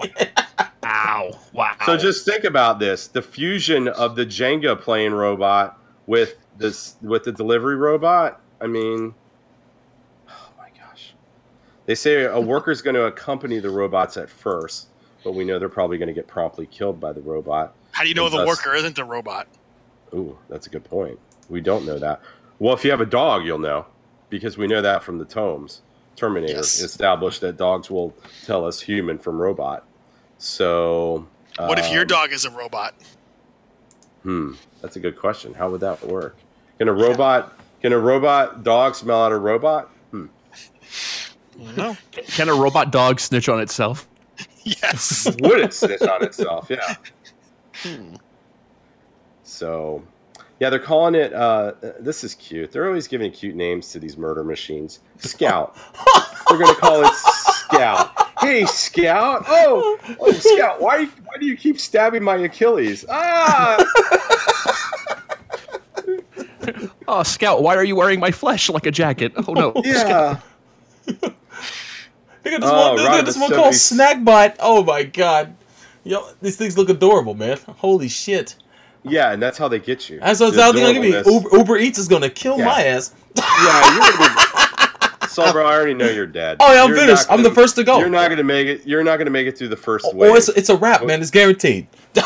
Ow! 0.83 1.39
Wow. 1.53 1.77
So 1.87 1.97
just 1.97 2.25
think 2.25 2.43
about 2.43 2.81
this: 2.81 3.07
the 3.07 3.23
fusion 3.23 3.87
of 3.87 4.17
the 4.17 4.27
Jenga 4.27 4.81
playing 4.81 5.13
robot 5.13 5.79
with 6.09 6.39
this 6.59 6.97
with 7.01 7.23
the 7.23 7.31
delivery 7.31 7.77
robot. 7.77 8.41
I 8.61 8.67
mean, 8.67 9.15
oh 10.29 10.49
my 10.59 10.71
gosh! 10.77 11.15
They 11.85 11.95
say 11.95 12.25
a 12.25 12.41
worker's 12.41 12.83
going 12.83 12.97
to 12.97 13.05
accompany 13.05 13.61
the 13.61 13.71
robots 13.71 14.17
at 14.17 14.29
first, 14.29 14.89
but 15.27 15.33
we 15.35 15.45
know 15.45 15.59
they're 15.59 15.69
probably 15.69 15.99
going 15.99 16.07
to 16.07 16.15
get 16.15 16.29
promptly 16.29 16.67
killed 16.67 17.01
by 17.01 17.13
the 17.13 17.21
robot. 17.21 17.75
How 17.91 18.05
do 18.05 18.09
you 18.09 18.15
know 18.15 18.29
the 18.29 18.37
thus- 18.37 18.47
worker 18.47 18.77
isn't 18.77 18.95
the 18.95 19.03
robot? 19.03 19.49
Ooh, 20.15 20.39
that's 20.49 20.69
a 20.69 20.71
good 20.71 20.85
point. 20.85 21.19
We 21.49 21.61
don't 21.61 21.85
know 21.85 21.99
that. 21.99 22.21
Well, 22.61 22.73
if 22.75 22.85
you 22.85 22.93
have 22.93 23.01
a 23.01 23.07
dog, 23.07 23.45
you'll 23.45 23.59
know 23.59 23.87
because 24.31 24.57
we 24.57 24.69
know 24.69 24.81
that 24.83 25.03
from 25.03 25.19
the 25.19 25.25
tomes. 25.25 25.83
Terminator 26.15 26.53
Yes. 26.59 26.81
established 26.81 27.41
that 27.41 27.57
dogs 27.57 27.91
will 27.91 28.15
tell 28.45 28.65
us 28.65 28.81
human 28.81 29.19
from 29.19 29.39
robot. 29.39 29.83
So, 30.39 31.27
What 31.59 31.81
if 31.81 31.91
your 31.91 32.03
um, 32.03 32.07
dog 32.07 32.33
is 32.33 32.45
a 32.45 32.51
robot? 32.51 32.95
Hmm, 34.23 34.53
that's 34.81 34.95
a 34.95 35.01
good 35.01 35.19
question. 35.19 35.55
How 35.55 35.71
would 35.71 35.81
that 35.81 36.07
work? 36.07 36.37
Can 36.79 36.87
a 36.87 36.93
robot 36.93 37.59
can 37.83 37.93
a 37.93 37.99
robot 37.99 38.63
dog 38.63 38.95
smell 38.95 39.25
out 39.25 39.33
a 39.33 39.37
robot? 39.39 39.91
Hmm. 40.13 40.27
No. 41.77 41.97
Can 42.13 42.49
a 42.49 42.55
robot 42.55 42.93
dog 42.93 43.19
snitch 43.19 43.49
on 43.49 43.61
itself? 43.61 44.07
Yes. 44.67 45.27
Would 45.41 45.61
it 45.61 45.73
snitch 45.73 46.03
on 46.03 46.25
itself? 46.25 46.69
Yeah. 46.71 46.97
So, 49.45 50.03
yeah, 50.61 50.71
they're 50.71 50.79
calling 50.79 51.15
it. 51.15 51.33
Uh, 51.33 51.73
this 52.01 52.25
is 52.25 52.35
cute. 52.35 52.73
They're 52.73 52.87
always 52.87 53.07
giving 53.07 53.31
cute 53.31 53.55
names 53.55 53.93
to 53.93 54.01
these 54.01 54.17
murder 54.17 54.43
machines. 54.43 55.01
Scout. 55.19 55.77
They're 56.49 56.59
gonna 56.59 56.75
call 56.75 57.05
it 57.05 57.13
Scout. 57.15 58.11
Hey, 58.41 58.65
Scout. 58.67 59.45
Oh, 59.49 59.99
oh, 60.21 60.33
Scout. 60.33 60.81
Why? 60.81 61.05
Why 61.05 61.37
do 61.39 61.47
you 61.47 61.57
keep 61.57 61.79
stabbing 61.81 62.23
my 62.23 62.37
Achilles? 62.37 63.05
Ah. 63.09 63.85
Oh, 67.09 67.23
Scout, 67.23 67.63
why 67.63 67.77
are 67.77 67.85
you 67.85 67.95
wearing 67.95 68.19
my 68.19 68.33
flesh 68.33 68.69
like 68.69 68.87
a 68.87 68.91
jacket? 68.91 69.33
Oh 69.37 69.53
no. 69.53 69.73
Yeah. 69.85 70.41
Look 72.47 72.55
at 72.55 72.61
this 72.61 72.71
Oh, 72.73 72.89
one. 72.93 72.97
Look 72.99 73.09
right, 73.09 73.19
at 73.19 73.27
this 73.27 73.37
one 73.39 73.51
called 73.51 73.75
70s. 73.75 74.25
Snackbot. 74.25 74.57
Oh 74.61 74.85
my 74.85 75.03
god. 75.03 75.55
Yo, 76.05 76.29
these 76.41 76.57
things 76.57 76.79
look 76.79 76.89
adorable, 76.89 77.35
man. 77.35 77.59
Holy 77.79 78.09
shit. 78.09 78.55
Yeah, 79.03 79.33
and 79.33 79.43
that's 79.43 79.59
how 79.59 79.67
they 79.69 79.81
get 79.81 80.09
you. 80.09 80.21
That's 80.21 80.39
what 80.39 80.55
The 80.55 80.63
I 80.63 80.71
was 80.71 80.81
gonna 80.81 81.01
be. 81.01 81.11
adorableness. 81.13 81.27
Uber, 81.45 81.57
Uber 81.57 81.77
Eats 81.79 81.99
is 81.99 82.07
gonna 82.09 82.31
kill 82.31 82.57
Yeah. 82.59 82.65
my 82.67 82.85
ass. 82.85 83.13
Yeah, 83.35 83.93
you're 83.95 84.01
gonna 84.13 84.35
be. 84.35 84.43
So, 85.29 85.53
bro, 85.53 85.67
I 85.67 85.75
already 85.75 85.93
know 85.93 86.09
you're 86.09 86.25
dead. 86.27 86.57
Oh, 86.61 86.73
yeah, 86.73 86.83
I'm 86.83 86.89
You're 86.89 86.99
finished. 86.99 87.29
not 87.29 87.35
I'm 87.39 87.43
the 87.43 87.51
first 87.51 87.75
to 87.77 87.85
go. 87.85 87.99
You're 87.99 88.09
not 88.09 88.31
gonna 88.31 88.43
make 88.43 88.69
it. 88.69 88.87
You're 88.87 89.05
not 89.05 89.19
gonna 89.19 89.29
make 89.29 89.47
it 89.47 89.59
through 89.59 89.69
the 89.69 89.77
first 89.77 90.07
Oh, 90.11 90.17
wave. 90.17 90.35
it's 90.35 90.49
it's 90.49 90.71
a 90.71 90.77
wrap, 90.77 91.05
man. 91.05 91.21
It's 91.21 91.31
guaranteed. 91.31 91.89
yeah, 92.15 92.23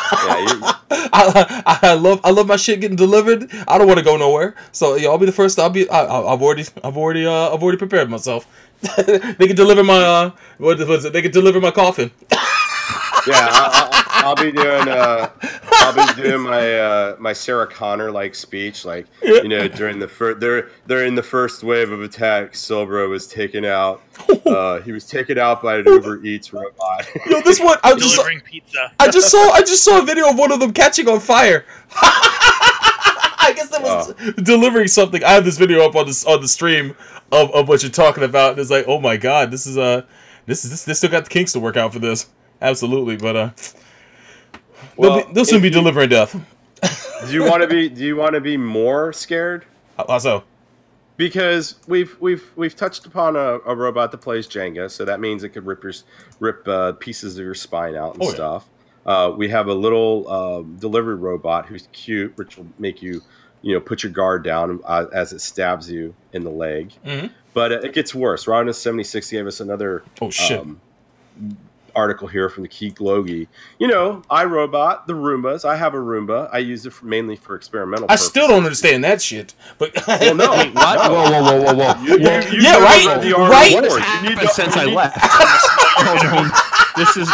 I, 0.89 1.79
I 1.83 1.95
love 1.95 2.21
I 2.23 2.31
love 2.31 2.47
my 2.47 2.55
shit 2.55 2.81
getting 2.81 2.97
delivered. 2.97 3.51
I 3.67 3.79
don't 3.79 3.89
want 3.89 3.99
to 3.99 4.05
go 4.05 4.17
nowhere. 4.17 4.55
So 4.71 4.95
yeah, 4.95 5.09
I'll 5.09 5.19
be 5.19 5.27
the 5.27 5.33
first. 5.33 5.59
I'll 5.59 5.71
be. 5.71 5.89
I, 5.91 6.05
I- 6.05 6.33
I've 6.35 6.41
already 6.43 6.65
I've 6.85 6.97
already 6.97 7.27
uh, 7.27 7.53
I've 7.53 7.61
already 7.63 7.79
prepared 7.79 8.09
myself. 8.11 8.47
they 8.97 9.47
can 9.47 9.57
deliver 9.57 9.85
my 9.85 10.03
uh 10.03 10.31
what 10.59 10.79
was 10.87 11.05
it? 11.05 11.13
They 11.13 11.23
can 11.23 11.33
deliver 11.33 11.61
my 11.61 11.71
coffin. 11.71 12.11
yeah. 12.31 13.49
I, 13.51 13.89
I, 13.93 14.01
I'll 14.23 14.37
be 14.37 14.53
doing. 14.53 14.89
Uh, 14.89 15.31
I'll 15.73 15.95
be 16.15 16.23
doing 16.23 16.43
my 16.43 16.79
uh, 16.79 17.17
my 17.19 17.33
Sarah 17.33 17.67
Connor 17.67 18.11
like 18.11 18.35
speech, 18.35 18.85
like 18.85 19.07
you 19.23 19.49
know, 19.49 19.69
during 19.69 19.99
the 19.99 20.09
first. 20.09 20.41
They're 20.41 20.69
they're 20.87 21.07
in 21.07 21.15
the 21.15 21.23
first 21.23 21.63
wave 21.63 21.91
of 21.91 22.03
attack. 22.03 22.53
Silbro 22.53 23.09
was 23.09 23.27
taken 23.27 23.65
out. 23.65 24.03
Uh, 24.51 24.81
he 24.81 24.91
was 24.91 25.07
taken 25.07 25.39
out 25.39 25.63
by 25.63 25.77
an 25.77 25.87
Uber 25.87 26.25
Eats 26.25 26.53
robot. 26.53 27.07
Yo, 27.31 27.41
this 27.43 27.61
one 27.61 27.79
I 27.85 27.95
just 27.95 28.17
saw, 28.17 28.29
pizza. 28.45 28.93
I 28.99 29.09
just 29.09 29.31
saw 29.31 29.51
I 29.51 29.61
just 29.61 29.85
saw 29.85 30.01
a 30.01 30.05
video 30.05 30.29
of 30.29 30.39
one 30.39 30.51
of 30.51 30.59
them 30.59 30.73
catching 30.73 31.09
on 31.09 31.21
fire. 31.21 31.65
I 31.93 33.53
guess 33.55 33.69
that 33.69 33.81
was 33.81 34.13
delivering 34.43 34.89
something. 34.89 35.23
I 35.23 35.31
have 35.33 35.45
this 35.45 35.57
video 35.57 35.87
up 35.87 35.95
on 35.95 36.07
this 36.07 36.25
on 36.27 36.41
the 36.41 36.49
stream 36.49 36.97
of, 37.33 37.51
of 37.53 37.69
what 37.69 37.83
you're 37.83 37.91
talking 37.93 38.25
about. 38.25 38.53
And 38.53 38.61
it's 38.61 38.71
like, 38.71 38.85
oh 38.89 39.01
my 39.01 39.17
god, 39.17 39.51
this 39.51 39.67
is 39.67 39.77
uh 39.79 40.03
this 40.47 40.65
is 40.65 40.71
this 40.71 40.85
they 40.85 40.95
still 40.95 41.11
got 41.11 41.25
the 41.25 41.31
kinks 41.31 41.53
to 41.53 41.61
work 41.61 41.77
out 41.77 41.93
for 41.93 41.99
this. 41.99 42.29
Absolutely, 42.63 43.17
but 43.17 43.37
uh 43.37 43.51
Well, 44.97 45.17
they'll, 45.17 45.27
be, 45.27 45.33
they'll 45.35 45.45
soon 45.45 45.63
be 45.63 45.69
you- 45.69 45.75
delivering 45.75 46.09
death. 46.09 46.35
do 47.27 47.33
you 47.33 47.45
want 47.45 47.63
to 47.63 47.69
be? 47.69 47.89
Do 47.89 48.03
you 48.05 48.17
want 48.17 48.35
to 48.35 48.41
be 48.41 48.57
more 48.57 49.13
scared? 49.13 49.65
How 49.97 50.19
so? 50.19 50.45
because 51.19 51.75
we've 51.87 52.17
we've 52.19 52.51
we've 52.57 52.75
touched 52.75 53.05
upon 53.05 53.37
a, 53.37 53.59
a 53.67 53.77
robot 53.77 54.11
that 54.11 54.19
plays 54.19 54.49
Jenga, 54.49 54.91
so 54.91 55.05
that 55.05 55.21
means 55.21 55.45
it 55.45 55.51
could 55.51 55.67
rip 55.67 55.83
your 55.83 55.93
rip 56.39 56.67
uh, 56.67 56.93
pieces 56.93 57.37
of 57.37 57.45
your 57.45 57.55
spine 57.55 57.95
out 57.95 58.15
and 58.15 58.23
Oh, 58.23 58.29
yeah. 58.29 58.35
stuff. 58.35 58.69
Uh, 59.05 59.31
we 59.37 59.47
have 59.51 59.67
a 59.67 59.75
little 59.75 60.27
um, 60.31 60.77
delivery 60.77 61.17
robot 61.17 61.67
who's 61.67 61.89
cute, 61.93 62.35
which 62.39 62.57
will 62.57 62.67
make 62.79 63.03
you 63.03 63.21
you 63.63 63.75
know 63.75 63.81
put 63.81 64.03
your 64.03 64.13
guard 64.13 64.43
down 64.45 64.81
uh, 64.85 65.07
as 65.13 65.33
it 65.33 65.41
stabs 65.41 65.91
you 65.91 66.15
in 66.33 66.45
the 66.45 66.51
leg. 66.51 66.93
Mhm. 67.07 67.31
But 67.53 67.73
it 67.73 67.93
gets 67.93 68.15
worse. 68.15 68.45
Rodimus 68.47 68.77
seventy 68.77 69.05
six 69.05 69.31
gave 69.31 69.47
us 69.47 69.61
another 69.61 70.03
Oh 70.21 70.31
shit. 70.31 70.61
um, 70.61 70.81
article 71.97 72.29
here 72.29 72.49
from 72.49 72.63
the 72.63 72.69
Geekologie. 72.69 73.49
You 73.81 73.89
know, 73.89 74.23
iRobot, 74.31 75.07
the 75.07 75.13
Roombas. 75.15 75.65
I 75.65 75.75
have 75.77 75.93
a 75.95 75.97
Roomba. 75.99 76.49
I 76.53 76.59
use 76.59 76.87
it 76.87 76.93
for, 76.93 77.07
mainly 77.07 77.35
for 77.35 77.57
experimental. 77.57 78.07
I 78.09 78.15
still 78.15 78.47
don't 78.47 78.65
understand 78.65 79.03
that 79.03 79.21
shit. 79.21 79.55
But 79.79 79.91
Well, 80.07 80.37
no, 80.37 80.53
Wait, 80.53 80.73
what? 80.73 81.09
no. 81.09 81.13
Whoa, 81.13 81.31
whoa, 81.31 81.43
whoa, 81.43 81.75
whoa, 81.75 81.95
whoa. 81.95 82.03
You, 82.05 82.13
you, 82.13 82.19
you 82.19 82.63
Yeah, 82.63 82.79
right? 82.79 83.21
the 83.21 83.33
Right? 83.35 83.75
What 83.75 83.85
You 83.85 83.99
has 83.99 84.23
need 84.23 84.31
happened 84.31 84.49
to- 84.49 84.55
since 84.55 84.77
I 84.77 84.85
left? 85.01 85.19
oh, 85.99 86.95
no. 86.97 87.05
This 87.05 87.17
is 87.17 87.29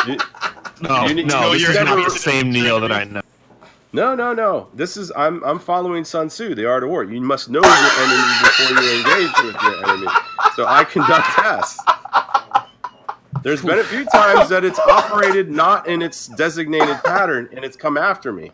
no, 0.80 1.06
you 1.06 1.14
need 1.14 1.28
to 1.28 1.34
no. 1.34 1.40
know 1.42 1.52
This 1.52 1.68
is 1.68 1.74
not 1.76 2.04
the 2.04 2.10
same 2.18 2.50
Neo 2.50 2.80
that 2.80 2.92
I 2.92 3.04
know. 3.04 3.20
No, 3.96 4.14
no, 4.14 4.34
no. 4.34 4.68
This 4.74 4.98
is 4.98 5.10
I'm 5.16 5.42
I'm 5.42 5.58
following 5.58 6.04
Sun 6.04 6.28
Tzu, 6.28 6.54
the 6.54 6.68
art 6.68 6.84
of 6.84 6.90
war. 6.90 7.02
You 7.02 7.18
must 7.18 7.48
know 7.48 7.62
your 7.62 7.92
enemy 8.04 8.34
before 8.42 8.82
you 8.82 8.98
engage 8.98 9.32
with 9.42 9.62
your 9.62 9.88
enemy. 9.88 10.08
So 10.54 10.66
I 10.66 10.84
conduct 10.84 11.26
tests. 11.28 11.82
There's 13.42 13.62
been 13.62 13.78
a 13.78 13.84
few 13.84 14.04
times 14.04 14.50
that 14.50 14.66
it's 14.66 14.78
operated 14.78 15.50
not 15.50 15.88
in 15.88 16.02
its 16.02 16.26
designated 16.26 17.02
pattern 17.04 17.48
and 17.52 17.64
it's 17.64 17.74
come 17.74 17.96
after 17.96 18.34
me. 18.34 18.52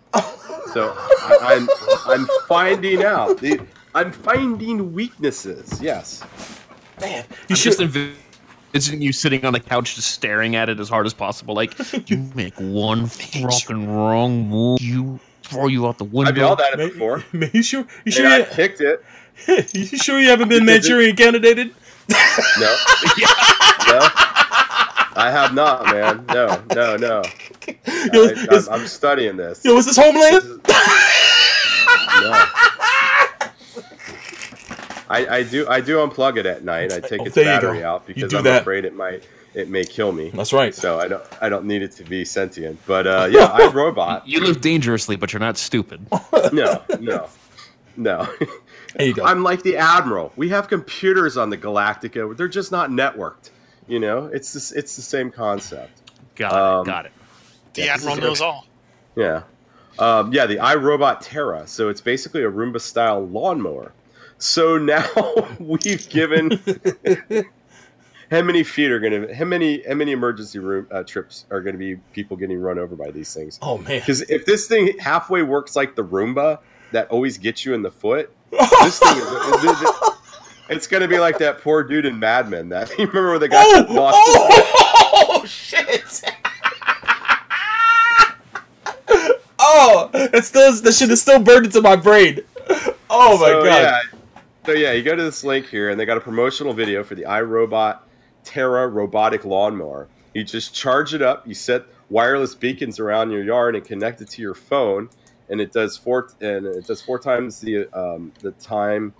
So 0.72 0.94
I, 0.96 1.38
I'm 1.42 1.68
I'm 2.06 2.28
finding 2.46 3.02
out. 3.02 3.38
The, 3.38 3.60
I'm 3.96 4.12
finding 4.12 4.92
weaknesses. 4.92 5.82
Yes. 5.82 6.22
man, 7.00 7.24
you 7.24 7.36
I'm 7.50 7.56
should 7.56 7.76
just 7.76 7.80
envisioning 7.80 9.02
you 9.02 9.12
sitting 9.12 9.44
on 9.44 9.52
the 9.54 9.60
couch 9.60 9.96
just 9.96 10.12
staring 10.12 10.54
at 10.54 10.68
it 10.68 10.78
as 10.78 10.88
hard 10.88 11.04
as 11.04 11.12
possible. 11.12 11.56
Like, 11.56 11.74
you 12.08 12.30
make 12.36 12.54
one 12.58 13.06
fucking 13.08 13.90
wrong 13.90 14.48
move, 14.48 14.80
you 14.80 15.18
throw 15.52 15.66
you 15.68 15.86
out 15.86 15.98
the 15.98 16.04
window. 16.04 16.30
I've 16.30 16.36
yelled 16.36 16.60
at 16.60 16.72
it 16.74 16.78
man, 16.78 16.88
before. 16.88 17.24
man, 17.32 17.50
you 17.52 17.62
sure 17.62 17.86
you 18.04 18.12
sure 18.12 18.24
And 18.26 18.34
I 18.34 18.38
you, 18.38 18.44
kicked 18.46 18.80
it. 18.80 19.04
you 19.74 19.84
sure 19.98 20.20
you 20.20 20.28
haven't 20.30 20.48
been 20.48 20.64
Manchurian 20.64 21.16
candidated? 21.16 21.74
No. 22.08 22.76
No. 23.88 23.98
I 25.14 25.28
have 25.30 25.52
not, 25.52 25.84
man. 25.86 26.24
No, 26.28 26.62
no, 26.74 26.96
no. 26.96 27.22
Yo, 27.86 28.24
I, 28.26 28.46
I'm, 28.50 28.68
I'm 28.70 28.86
studying 28.86 29.36
this. 29.36 29.62
Yo, 29.64 29.76
is 29.76 29.84
this 29.84 29.96
Homeland? 29.98 30.42
No. 32.22 32.32
I, 35.10 35.26
I 35.30 35.42
do 35.42 35.66
I 35.68 35.80
do 35.82 35.96
unplug 35.98 36.38
it 36.38 36.46
at 36.46 36.64
night. 36.64 36.92
I 36.92 37.00
take 37.00 37.20
Oh, 37.20 37.26
its 37.26 37.34
battery 37.34 37.84
out 37.84 38.06
because 38.06 38.32
I'm 38.32 38.44
that. 38.44 38.62
afraid 38.62 38.86
it 38.86 38.94
might 38.94 39.24
it 39.54 39.68
may 39.68 39.84
kill 39.84 40.12
me. 40.12 40.30
That's 40.30 40.52
right. 40.52 40.74
So 40.74 40.98
I 40.98 41.08
don't 41.08 41.22
I 41.40 41.48
don't 41.48 41.64
need 41.66 41.82
it 41.82 41.92
to 41.92 42.04
be 42.04 42.24
sentient. 42.24 42.78
But 42.86 43.06
uh, 43.06 43.28
yeah, 43.30 43.46
I 43.46 43.66
robot. 43.74 44.26
You 44.26 44.40
live 44.40 44.60
dangerously, 44.60 45.16
but 45.16 45.32
you're 45.32 45.40
not 45.40 45.56
stupid. 45.58 46.06
No, 46.52 46.82
no, 47.00 47.28
no. 47.96 48.28
There 48.96 49.06
you 49.06 49.14
go. 49.14 49.24
I'm 49.24 49.42
like 49.42 49.62
the 49.62 49.76
admiral. 49.76 50.32
We 50.36 50.48
have 50.50 50.68
computers 50.68 51.36
on 51.38 51.48
the 51.50 51.56
Galactica. 51.56 52.36
They're 52.36 52.48
just 52.48 52.70
not 52.72 52.90
networked. 52.90 53.50
You 53.86 54.00
know, 54.00 54.26
it's 54.26 54.52
this, 54.52 54.72
it's 54.72 54.96
the 54.96 55.02
same 55.02 55.30
concept. 55.30 56.02
Got 56.34 56.52
Um, 56.52 56.82
it. 56.82 56.86
Got 56.86 57.06
it. 57.06 57.12
The 57.74 57.82
Yeah, 57.84 57.94
admiral 57.94 58.16
knows 58.16 58.40
all. 58.42 58.66
Yeah. 59.16 59.42
Um, 59.98 60.32
yeah, 60.32 60.46
the 60.46 60.56
iRobot 60.56 61.18
Terra. 61.22 61.66
So 61.66 61.88
it's 61.88 62.00
basically 62.00 62.42
a 62.44 62.50
Roomba 62.50 62.80
style 62.80 63.26
lawnmower. 63.26 63.92
So 64.38 64.76
now 64.78 65.06
we've 65.58 66.08
given 66.10 66.60
how 68.32 68.40
many 68.40 68.64
feet 68.64 68.90
are 68.90 68.98
going 68.98 69.28
to 69.28 69.34
how 69.34 69.44
many 69.44 69.82
how 69.86 69.92
many 69.94 70.10
emergency 70.12 70.58
room 70.58 70.86
uh, 70.90 71.02
trips 71.02 71.44
are 71.50 71.60
going 71.60 71.74
to 71.74 71.78
be 71.78 71.96
people 72.14 72.34
getting 72.34 72.58
run 72.58 72.78
over 72.78 72.96
by 72.96 73.10
these 73.10 73.32
things? 73.34 73.58
oh 73.60 73.76
man. 73.78 74.00
Because 74.00 74.22
if 74.22 74.46
this 74.46 74.66
thing 74.66 74.98
halfway 74.98 75.42
works 75.42 75.76
like 75.76 75.94
the 75.94 76.04
Roomba 76.04 76.58
that 76.92 77.08
always 77.10 77.36
gets 77.36 77.64
you 77.66 77.74
in 77.74 77.82
the 77.82 77.90
foot, 77.90 78.34
this 78.50 78.98
thing 78.98 79.16
is. 79.18 80.18
It's 80.68 80.86
going 80.86 81.02
to 81.02 81.08
be 81.08 81.18
like 81.18 81.36
that 81.38 81.60
poor 81.60 81.82
dude 81.82 82.06
in 82.06 82.18
Mad 82.18 82.48
Men. 82.48 82.70
That 82.70 82.88
you 82.98 83.06
remember 83.06 83.32
when 83.32 83.40
the 83.40 83.48
guy 83.48 83.62
Oh, 83.62 83.86
lost 83.90 84.16
oh, 84.18 85.44
shit! 85.46 86.22
oh, 89.58 90.10
it's 90.14 90.48
still 90.48 90.72
the 90.80 90.92
shit 90.92 91.10
is 91.10 91.20
still 91.20 91.40
burned 91.40 91.66
into 91.66 91.82
my 91.82 91.96
brain. 91.96 92.40
Oh 93.10 93.36
my 93.38 93.48
so, 93.48 93.64
god! 93.64 93.66
Yeah. 93.66 94.00
So 94.64 94.72
yeah, 94.72 94.92
you 94.92 95.02
go 95.02 95.14
to 95.14 95.22
this 95.22 95.44
link 95.44 95.66
here, 95.66 95.90
and 95.90 96.00
they 96.00 96.06
got 96.06 96.16
a 96.16 96.20
promotional 96.20 96.72
video 96.72 97.04
for 97.04 97.16
the 97.16 97.24
iRobot 97.24 97.98
Terra 98.44 98.88
robotic 98.88 99.44
lawnmower. 99.44 100.08
You 100.34 100.44
just 100.44 100.74
charge 100.74 101.14
it 101.14 101.22
up. 101.22 101.46
You 101.46 101.54
set 101.54 101.84
wireless 102.08 102.54
beacons 102.54 102.98
around 102.98 103.30
your 103.30 103.42
yard 103.42 103.76
and 103.76 103.84
connect 103.84 104.20
it 104.20 104.30
to 104.30 104.42
your 104.42 104.54
phone, 104.54 105.08
and 105.48 105.60
it 105.60 105.72
does 105.72 105.96
four 105.96 106.28
and 106.40 106.66
it 106.66 106.86
does 106.86 107.02
four 107.02 107.18
times 107.18 107.60
the 107.60 107.88
um, 107.96 108.32
the 108.40 108.52
time 108.52 109.14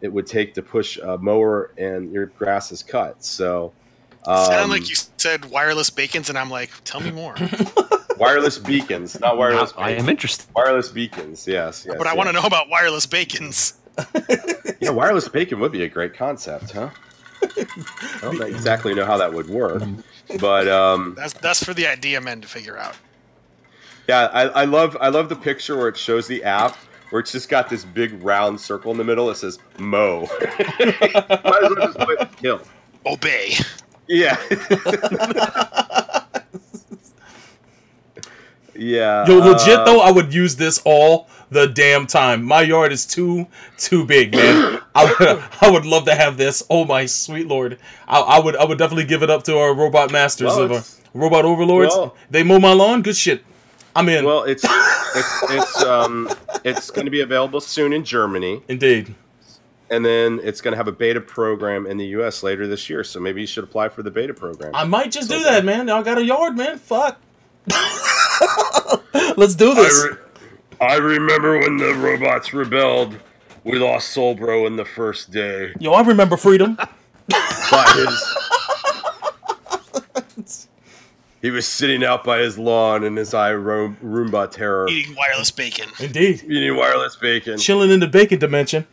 it 0.00 0.12
would 0.12 0.26
take 0.26 0.54
to 0.54 0.62
push 0.62 0.98
a 0.98 1.18
mower 1.18 1.72
and 1.78 2.12
your 2.12 2.26
grass 2.26 2.72
is 2.72 2.82
cut. 2.82 3.24
So. 3.24 3.72
Um, 4.26 4.46
Sound 4.46 4.70
like 4.70 4.88
you 4.88 4.96
said 5.18 5.44
wireless 5.46 5.90
beacons, 5.90 6.30
and 6.30 6.38
I'm 6.38 6.48
like, 6.48 6.70
tell 6.84 7.02
me 7.02 7.10
more. 7.10 7.34
wireless 8.16 8.56
beacons, 8.56 9.20
not 9.20 9.36
wireless. 9.36 9.74
I 9.76 9.90
am 9.90 10.08
interested. 10.08 10.46
Wireless 10.54 10.88
beacons, 10.88 11.46
yes, 11.46 11.84
yes. 11.86 11.96
but 11.98 12.06
I 12.06 12.14
want 12.14 12.28
to 12.28 12.32
know 12.32 12.44
about 12.44 12.70
wireless 12.70 13.04
beacons. 13.04 13.74
Yeah, 14.80 14.90
wireless 14.90 15.28
bacon 15.28 15.60
would 15.60 15.72
be 15.72 15.82
a 15.84 15.88
great 15.88 16.14
concept, 16.14 16.72
huh? 16.72 16.90
I 18.16 18.18
don't 18.22 18.42
exactly 18.42 18.94
know 18.94 19.04
how 19.04 19.16
that 19.18 19.32
would 19.32 19.48
work, 19.48 19.82
but 20.40 20.68
um, 20.68 21.14
That's 21.16 21.32
that's 21.34 21.62
for 21.64 21.74
the 21.74 21.86
idea 21.86 22.20
men 22.20 22.40
to 22.40 22.48
figure 22.48 22.78
out. 22.78 22.96
yeah, 24.08 24.26
I, 24.32 24.42
I 24.48 24.64
love 24.64 24.96
I 25.00 25.08
love 25.08 25.28
the 25.28 25.36
picture 25.36 25.76
where 25.76 25.88
it 25.88 25.96
shows 25.96 26.26
the 26.26 26.42
app 26.44 26.76
where 27.10 27.20
it's 27.20 27.32
just 27.32 27.48
got 27.48 27.68
this 27.68 27.84
big 27.84 28.20
round 28.22 28.60
circle 28.60 28.90
in 28.90 28.98
the 28.98 29.04
middle 29.04 29.26
that 29.28 29.36
says 29.36 29.58
"Mo." 29.78 30.28
Might 30.40 31.06
as 31.06 31.44
well 31.44 31.74
just 31.76 31.98
put 31.98 32.36
"kill." 32.36 32.60
Obey. 33.06 33.54
Yeah. 34.08 34.36
yeah. 38.76 39.26
Yo, 39.26 39.38
legit 39.38 39.80
uh, 39.80 39.84
though, 39.84 40.00
I 40.00 40.10
would 40.10 40.32
use 40.34 40.56
this 40.56 40.80
all 40.84 41.28
the 41.50 41.66
damn 41.66 42.06
time. 42.06 42.42
My 42.42 42.62
yard 42.62 42.92
is 42.92 43.06
too 43.06 43.46
too 43.78 44.04
big, 44.04 44.34
man. 44.34 44.80
I 44.94 45.04
would, 45.04 45.42
I 45.60 45.70
would 45.70 45.86
love 45.86 46.04
to 46.06 46.14
have 46.14 46.36
this. 46.36 46.62
Oh 46.70 46.84
my 46.84 47.06
sweet 47.06 47.46
lord, 47.46 47.78
I, 48.08 48.20
I 48.20 48.38
would 48.40 48.56
I 48.56 48.64
would 48.64 48.78
definitely 48.78 49.04
give 49.04 49.22
it 49.22 49.30
up 49.30 49.42
to 49.44 49.56
our 49.58 49.74
robot 49.74 50.10
masters 50.12 50.48
Well, 50.48 50.62
of 50.62 50.72
our 50.72 50.82
robot 51.14 51.44
overlords. 51.44 51.94
well- 51.94 52.16
they 52.30 52.42
mow 52.42 52.58
my 52.58 52.72
lawn. 52.72 53.02
Good 53.02 53.16
shit. 53.16 53.44
I'm 53.96 54.08
in. 54.08 54.24
Well, 54.24 54.42
it's 54.42 54.64
it's 54.64 55.42
it's 55.50 55.82
um 55.84 56.28
it's 56.64 56.90
going 56.90 57.04
to 57.04 57.10
be 57.12 57.20
available 57.20 57.60
soon 57.60 57.92
in 57.92 58.04
Germany. 58.04 58.60
Indeed. 58.68 59.14
and 59.90 60.04
then 60.04 60.40
it's 60.42 60.60
going 60.60 60.72
to 60.72 60.76
have 60.76 60.88
a 60.88 60.92
beta 60.92 61.20
program 61.20 61.86
in 61.86 61.96
the 61.98 62.06
U.S. 62.18 62.42
later 62.42 62.66
this 62.66 62.90
year. 62.90 63.04
So 63.04 63.20
maybe 63.20 63.40
you 63.42 63.46
should 63.46 63.62
apply 63.62 63.90
for 63.90 64.02
the 64.02 64.10
beta 64.10 64.34
program. 64.34 64.74
I 64.74 64.82
might 64.82 65.12
just 65.12 65.30
do 65.30 65.40
that, 65.44 65.64
man. 65.64 65.88
I 65.90 66.02
got 66.02 66.18
a 66.18 66.24
yard, 66.24 66.56
man. 66.56 66.78
Fuck. 66.78 67.20
Let's 69.36 69.54
do 69.54 69.74
this. 69.74 70.06
I 70.80 70.96
remember 70.96 71.58
when 71.58 71.76
the 71.76 71.94
robots 71.94 72.52
rebelled. 72.52 73.16
We 73.64 73.78
lost 73.78 74.14
Solbro 74.14 74.66
in 74.66 74.76
the 74.76 74.84
first 74.84 75.30
day, 75.30 75.72
Yo, 75.80 75.92
I 75.92 76.02
remember 76.02 76.36
freedom. 76.36 76.76
but 77.28 77.88
his. 77.96 78.36
He 81.42 81.50
was 81.50 81.66
sitting 81.68 82.02
out 82.02 82.24
by 82.24 82.38
his 82.38 82.56
lawn 82.58 83.04
in 83.04 83.16
his 83.16 83.34
eye 83.34 83.50
Room- 83.50 83.98
Roomba 84.02 84.50
terror, 84.50 84.88
Eating 84.88 85.14
wireless 85.14 85.50
bacon. 85.50 85.90
Indeed. 86.00 86.42
eating 86.48 86.74
wireless 86.74 87.16
bacon. 87.16 87.58
Chilling 87.58 87.90
in 87.90 88.00
the 88.00 88.06
bacon 88.06 88.38
dimension. 88.38 88.86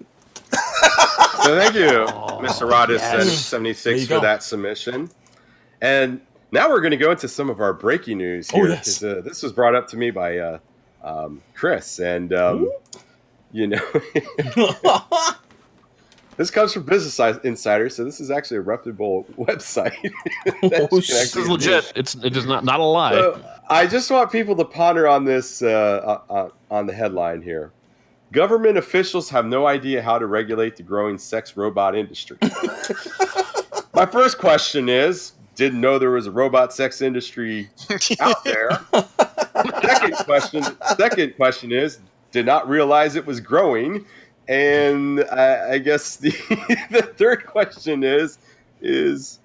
thank 0.52 1.76
you, 1.76 2.08
Mr. 2.44 2.70
Rodis 2.70 3.02
There 3.02 3.24
seventy 3.24 3.74
six 3.74 4.02
you 4.02 4.06
for 4.08 4.16
go. 4.16 4.20
that 4.20 4.44
submission. 4.44 5.10
And 5.82 6.20
now 6.52 6.70
we're 6.70 6.82
going 6.82 6.92
to 6.92 6.98
go 6.98 7.12
into 7.12 7.28
some 7.28 7.50
of 7.50 7.60
our 7.60 7.74
breaking 7.74 8.18
news 8.18 8.50
Oh, 8.54 8.58
here. 8.58 8.70
yes. 8.70 9.00
'cause, 9.00 9.04
uh, 9.04 9.22
this 9.24 9.42
was 9.44 9.52
brought 9.54 9.76
up 9.76 9.88
to 9.90 9.98
me 9.98 10.12
by 10.12 10.38
uh, 10.38 10.60
um, 11.04 11.42
Chris, 11.56 12.00
and 12.00 12.34
um, 12.34 12.70
you 13.52 13.68
know, 13.68 13.82
this 16.38 16.50
comes 16.52 16.74
from 16.74 16.84
Business 16.84 17.38
Insider, 17.44 17.90
so 17.90 18.04
this 18.04 18.20
is 18.20 18.32
actually 18.32 18.58
a 18.58 18.62
reputable 18.62 19.26
website. 19.38 19.96
that 20.62 20.74
Oh, 20.74 20.82
you 20.84 20.88
can 20.90 21.02
shit. 21.02 21.18
This 21.18 21.36
is 21.36 21.50
legit. 21.50 21.92
It's 21.96 22.16
it 22.16 22.36
is 22.36 22.46
not 22.46 22.64
not 22.64 22.80
a 22.80 22.84
lie. 22.84 23.14
So, 23.14 23.42
I 23.70 23.88
just 23.88 24.10
want 24.12 24.32
people 24.32 24.56
to 24.58 24.66
ponder 24.66 25.08
on 25.08 25.24
this 25.26 25.62
uh, 25.62 25.68
uh, 26.30 26.34
uh, 26.34 26.50
on 26.70 26.86
the 26.88 26.94
headline 26.94 27.42
here. 27.42 27.72
Government 28.32 28.78
officials 28.78 29.30
have 29.30 29.46
no 29.46 29.68
idea 29.68 30.02
how 30.02 30.18
to 30.18 30.26
regulate 30.26 30.78
the 30.78 30.84
growing 30.84 31.18
sex 31.18 31.58
robot 31.58 31.96
industry. 31.98 32.38
My 33.94 34.06
first 34.06 34.38
question 34.38 34.88
is: 34.88 35.34
Didn't 35.62 35.80
know 35.80 36.00
there 36.00 36.10
was 36.10 36.26
a 36.26 36.32
robot 36.32 36.74
sex 36.74 37.04
industry 37.04 37.70
out 38.20 38.44
there. 38.44 38.84
second 39.84 40.16
question. 40.26 40.64
Second 40.98 41.36
question 41.36 41.72
is: 41.72 42.00
Did 42.32 42.48
not 42.48 42.68
realize 42.68 43.16
it 43.16 43.28
was 43.28 43.40
growing. 43.40 44.04
And 44.48 45.24
I, 45.32 45.74
I 45.74 45.78
guess 45.78 46.16
the 46.16 46.32
the 46.90 47.04
third 47.04 47.46
question 47.46 48.04
is 48.04 48.40
is 48.82 49.40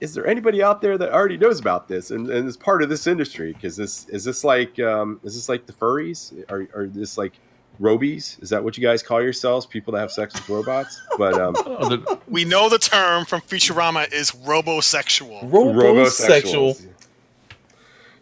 is 0.00 0.12
there 0.12 0.26
anybody 0.26 0.60
out 0.60 0.80
there 0.80 0.98
that 0.98 1.12
already 1.12 1.36
knows 1.36 1.60
about 1.60 1.86
this 1.86 2.10
and, 2.10 2.28
and 2.28 2.48
is 2.48 2.56
part 2.56 2.82
of 2.82 2.88
this 2.88 3.06
industry? 3.06 3.52
Because 3.52 3.76
this 3.76 4.08
is 4.08 4.24
this 4.24 4.42
like 4.42 4.80
um, 4.80 5.20
is 5.22 5.36
this 5.36 5.48
like 5.48 5.66
the 5.66 5.72
furries? 5.72 6.32
Are 6.50 6.66
are 6.74 6.88
this 6.88 7.16
like 7.16 7.34
robies? 7.80 8.42
Is 8.42 8.50
that 8.50 8.62
what 8.62 8.76
you 8.76 8.82
guys 8.82 9.02
call 9.02 9.22
yourselves? 9.22 9.66
People 9.66 9.92
that 9.94 10.00
have 10.00 10.10
sex 10.12 10.34
with 10.34 10.48
robots? 10.48 11.00
But 11.16 11.34
um, 11.34 11.54
Oh, 11.66 12.20
We 12.28 12.44
know 12.44 12.68
the 12.68 12.78
term 12.78 13.24
from 13.24 13.40
Futurama 13.40 14.12
is 14.12 14.30
robosexual. 14.32 15.50
Robosexual. 15.50 16.86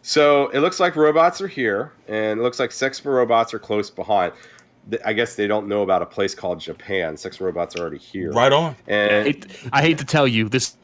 So 0.02 0.48
it 0.50 0.60
looks 0.60 0.78
like 0.78 0.94
robots 0.94 1.40
are 1.40 1.48
here, 1.48 1.92
and 2.06 2.38
it 2.38 2.42
looks 2.42 2.60
like 2.60 2.70
sex 2.70 2.98
for 2.98 3.12
robots 3.12 3.52
are 3.52 3.58
close 3.58 3.90
behind. 3.90 4.32
I 5.04 5.12
guess 5.12 5.34
they 5.34 5.48
don't 5.48 5.66
know 5.66 5.82
about 5.82 6.00
a 6.02 6.06
place 6.06 6.32
called 6.32 6.60
Japan. 6.60 7.16
Sex 7.16 7.40
robots 7.40 7.74
are 7.74 7.80
already 7.80 7.98
here, 7.98 8.30
Right 8.30 8.52
on. 8.52 8.76
I 8.86 8.92
And 8.92 9.26
hate, 9.26 9.46
I 9.72 9.82
hate 9.82 9.98
to 9.98 10.04
tell 10.04 10.28
you, 10.28 10.48
this 10.48 10.76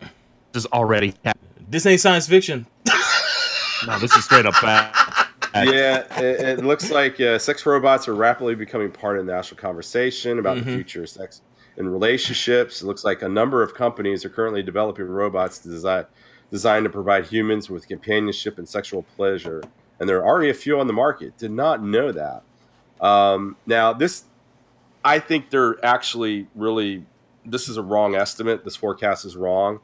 is 0.54 0.66
already 0.66 1.14
happening. 1.24 1.66
This 1.70 1.86
ain't 1.86 2.00
science 2.00 2.26
fiction. 2.26 2.66
No, 3.84 3.98
this 3.98 4.14
is 4.14 4.24
straight 4.24 4.46
up 4.46 4.54
bad. 4.62 4.92
yeah, 5.72 6.04
it, 6.18 6.58
it 6.58 6.64
looks 6.64 6.90
like 6.90 7.20
uh, 7.20 7.38
sex 7.38 7.66
robots 7.66 8.08
are 8.08 8.14
rapidly 8.14 8.54
becoming 8.54 8.90
part 8.90 9.18
of 9.18 9.26
the 9.26 9.32
national 9.32 9.60
conversation 9.60 10.38
about 10.38 10.56
the 10.56 10.64
future 10.64 11.02
of 11.02 11.10
sex 11.10 11.42
and 11.76 11.90
relationships. 11.90 12.82
It 12.82 12.86
looks 12.86 13.04
like 13.04 13.22
a 13.22 13.28
number 13.28 13.62
of 13.62 13.74
companies 13.74 14.24
are 14.24 14.30
currently 14.30 14.62
developing 14.62 15.06
robots 15.06 15.58
to 15.60 15.68
design, 15.68 16.06
designed 16.50 16.84
to 16.84 16.90
provide 16.90 17.26
humans 17.26 17.68
with 17.68 17.86
companionship 17.86 18.58
and 18.58 18.68
sexual 18.68 19.02
pleasure. 19.16 19.62
And 20.00 20.08
there 20.08 20.18
are 20.18 20.26
already 20.26 20.50
a 20.50 20.54
few 20.54 20.80
on 20.80 20.86
the 20.86 20.92
market. 20.92 21.36
Did 21.36 21.50
not 21.50 21.82
know 21.82 22.12
that. 22.12 22.42
Um, 23.00 23.56
now, 23.66 23.92
this, 23.92 24.24
I 25.04 25.18
think 25.18 25.50
they're 25.50 25.84
actually 25.84 26.46
really, 26.54 27.04
this 27.44 27.68
is 27.68 27.76
a 27.76 27.82
wrong 27.82 28.14
estimate. 28.14 28.64
This 28.64 28.76
forecast 28.76 29.24
is 29.24 29.36
wrong. 29.36 29.80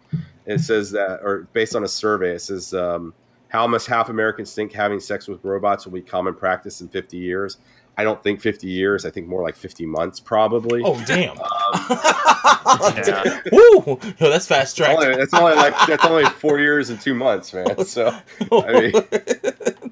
It 0.47 0.61
says 0.61 0.93
that, 0.93 1.21
or 1.23 1.47
based 1.53 1.77
on 1.77 1.85
a 1.85 1.89
survey, 1.89 2.37
it 2.37 2.41
says, 2.41 2.73
um, 2.73 3.13
how 3.49 3.63
almost 3.63 3.87
half 3.87 4.09
Americans 4.09 4.55
think 4.55 4.73
having 4.73 5.01
sex 5.01 5.27
with 5.29 5.43
robots 5.45 5.85
will 5.87 5.93
be 5.95 6.03
common 6.03 6.35
practice 6.35 6.81
in 6.81 6.89
50 6.89 7.17
years. 7.17 7.59
I 7.97 8.05
don't 8.05 8.23
think 8.23 8.41
50 8.41 8.69
years. 8.69 9.05
I 9.05 9.11
think 9.11 9.27
more 9.27 9.43
like 9.43 9.57
50 9.57 9.85
months, 9.87 10.21
probably. 10.21 10.83
Oh 10.85 11.03
damn. 11.07 11.37
Yeah. 11.37 13.23
Um, 13.25 13.41
Woo! 13.53 13.99
Yo, 14.21 14.31
that's 14.31 14.47
fast 14.47 14.77
track. 14.77 14.97
Only- 14.99 15.17
that's 15.17 15.35
only 15.35 15.55
like 15.57 15.75
that's 15.87 16.05
only 16.05 16.25
four 16.27 16.59
years 16.61 16.91
and 16.91 17.01
two 17.01 17.15
months, 17.15 17.53
man. 17.53 17.67
So 17.87 18.09
I 18.53 18.81
mean, 18.81 18.93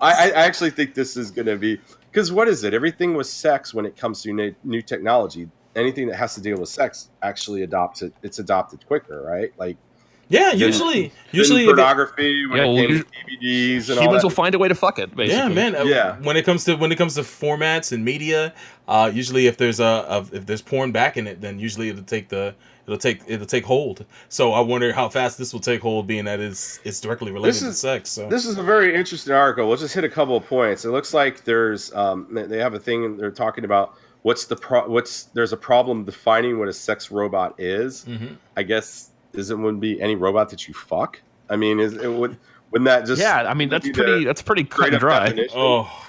I, 0.01 0.31
I 0.31 0.31
actually 0.47 0.71
think 0.71 0.95
this 0.95 1.17
is 1.17 1.31
going 1.31 1.47
to 1.47 1.57
be 1.57 1.81
because 2.11 2.31
what 2.33 2.49
is 2.49 2.63
it? 2.65 2.75
Everything 2.75 3.15
was 3.15 3.29
sex 3.31 3.73
when 3.75 3.87
it 3.87 3.97
comes 3.97 4.23
to 4.23 4.33
new, 4.33 4.55
new 4.65 4.83
technology. 4.83 5.49
anything 5.75 6.07
that 6.09 6.17
has 6.17 6.35
to 6.35 6.41
deal 6.41 6.59
with 6.59 6.69
sex 6.69 7.11
actually 7.23 7.63
adopts 7.63 8.03
it. 8.03 8.13
It's 8.23 8.39
adopted 8.39 8.87
quicker, 8.87 9.23
right? 9.23 9.53
Like 9.59 9.77
Yeah, 10.29 10.51
Then- 10.51 10.59
usually, 10.59 11.13
usually, 11.31 11.63
if 11.63 11.67
pornography, 11.69 12.47
when 12.47 12.57
Yeah, 12.59 12.65
it 12.65 12.67
well, 12.67 12.77
came 12.89 12.99
to 12.99 13.05
DVDs 13.05 13.89
and 13.91 14.01
Humans 14.01 14.23
that. 14.23 14.23
will 14.25 14.31
find 14.31 14.55
a 14.55 14.59
way 14.59 14.67
to 14.69 14.75
fuck 14.75 14.99
it. 14.99 15.15
Basically. 15.15 15.39
yeah, 15.39 15.49
man. 15.49 15.77
uh, 15.77 15.85
Yeah. 15.85 16.17
When 16.23 16.37
it 16.37 16.45
comes 16.45 16.65
to 16.65 16.75
when 16.77 16.91
it 16.91 16.97
comes 16.97 17.15
to 17.15 17.21
formats 17.23 17.93
and 17.93 18.05
media, 18.05 18.53
uh, 18.89 19.11
usually 19.15 19.47
if 19.47 19.57
there's 19.57 19.79
a, 19.81 19.85
a 20.33 20.37
if 20.37 20.47
there's 20.47 20.63
porn 20.63 20.91
back 20.93 21.17
in 21.17 21.27
it, 21.27 21.41
then 21.41 21.59
usually 21.61 21.91
it'll 21.91 22.03
take 22.03 22.29
the 22.29 22.55
it'll 22.87 22.99
take 22.99 23.21
it'll 23.29 23.47
take 23.47 23.65
hold. 23.67 24.05
So 24.29 24.53
I 24.53 24.61
wonder 24.61 24.93
how 24.93 25.09
fast 25.09 25.39
this 25.39 25.53
will 25.53 25.61
take 25.61 25.81
hold, 25.81 26.09
being 26.09 26.25
that 26.25 26.41
it's 26.41 26.81
it's 26.85 27.01
directly 27.01 27.31
related 27.31 27.55
This 27.55 27.61
to 27.63 27.73
sex. 27.73 28.11
So 28.11 28.29
This 28.29 28.47
is 28.47 28.59
a 28.59 28.63
very 28.65 28.97
interesting 28.97 29.33
article. 29.33 29.69
We'll 29.69 29.77
just 29.77 29.95
hit 29.95 30.03
a 30.03 30.09
couple 30.09 30.37
of 30.37 30.45
points. 30.47 30.85
It 30.85 30.91
looks 30.91 31.15
like 31.15 31.45
there's 31.45 31.95
um, 31.95 32.27
they- 32.33 32.47
they 32.47 32.59
have 32.59 32.75
a 32.75 32.81
thing 32.81 33.17
they're 33.17 33.31
talking 33.31 33.65
about 33.65 33.95
what's 34.23 34.47
the 34.47 34.57
pro- 34.57 34.89
what's 34.89 35.25
there's 35.35 35.53
a 35.53 35.57
problem 35.57 36.03
defining 36.05 36.59
what 36.59 36.67
a 36.67 36.73
sex 36.73 37.13
robot 37.13 37.55
is. 37.59 38.05
Mhm. 38.09 38.37
I 38.57 38.65
guess 38.65 39.11
isn't 39.39 39.61
wouldn't 39.63 39.81
be 39.81 40.01
any 40.01 40.15
robot 40.17 40.49
that 40.51 40.67
you 40.69 40.75
fuck. 40.75 41.21
I 41.49 41.57
mean, 41.57 41.79
is 41.81 41.95
it 41.95 42.09
would 42.13 42.37
wouldn't 42.71 42.87
that 42.87 43.07
just 43.07 43.21
yeah. 43.21 43.43
I 43.49 43.55
mean, 43.55 43.69
that's 43.69 43.89
pretty. 43.89 44.25
That's 44.25 44.43
pretty 44.43 44.65
cut 44.65 44.89
and 44.91 44.99
dry. 44.99 45.27
definition? 45.27 45.57
oh 45.59 46.07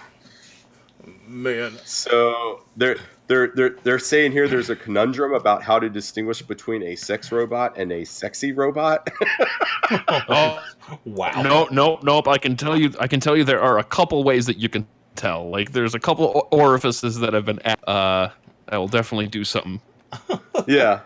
man, 1.28 1.74
So 1.86 2.64
they're 2.76 2.98
they're 3.28 3.48
they're 3.50 3.76
they're 3.84 4.00
saying 4.00 4.32
here 4.32 4.48
there's 4.48 4.70
a 4.70 4.76
conundrum 4.76 5.34
about 5.34 5.62
how 5.62 5.80
to 5.80 5.90
distinguish 5.90 6.42
between 6.42 6.82
a 6.84 6.96
sex 6.96 7.32
robot 7.32 7.78
and 7.78 7.92
a 7.92 8.04
sexy 8.06 8.54
robot. 8.54 9.08
oh 10.30 10.64
wow. 11.06 11.42
No, 11.42 11.68
no, 11.72 12.00
nope. 12.04 12.28
I 12.28 12.38
can 12.38 12.56
tell 12.56 12.78
you. 12.80 12.94
I 13.00 13.08
can 13.08 13.20
tell 13.20 13.36
you 13.36 13.44
there 13.44 13.62
are 13.62 13.80
a 13.80 13.84
couple 13.84 14.24
ways 14.24 14.46
that 14.46 14.58
you 14.58 14.70
can 14.70 14.88
tell. 15.16 15.50
Like 15.50 15.72
there's 15.74 15.94
a 15.96 16.00
couple 16.00 16.48
orifices 16.52 17.20
that 17.20 17.34
have 17.34 17.46
been. 17.46 17.60
a- 17.66 17.90
Uh, 17.90 18.30
I 18.70 18.78
will 18.78 18.88
definitely 18.90 19.28
do 19.28 19.44
something. 19.46 19.80
yeah. 20.68 21.00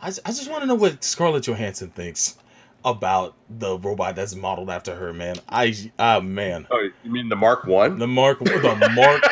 I, 0.00 0.08
I 0.08 0.30
just 0.30 0.50
want 0.50 0.62
to 0.62 0.66
know 0.66 0.74
what 0.74 1.02
Scarlett 1.02 1.44
Johansson 1.46 1.90
thinks 1.90 2.36
about 2.84 3.34
the 3.50 3.76
robot 3.78 4.14
that's 4.16 4.34
modeled 4.34 4.70
after 4.70 4.94
her. 4.94 5.12
Man, 5.12 5.36
I 5.48 5.74
ah 5.98 6.20
man, 6.20 6.66
Oh, 6.70 6.88
you 7.04 7.10
mean 7.10 7.28
the 7.28 7.36
Mark 7.36 7.64
One? 7.66 7.98
the 7.98 8.06
Mark 8.06 8.38
the 8.38 8.90
Mark 8.94 9.22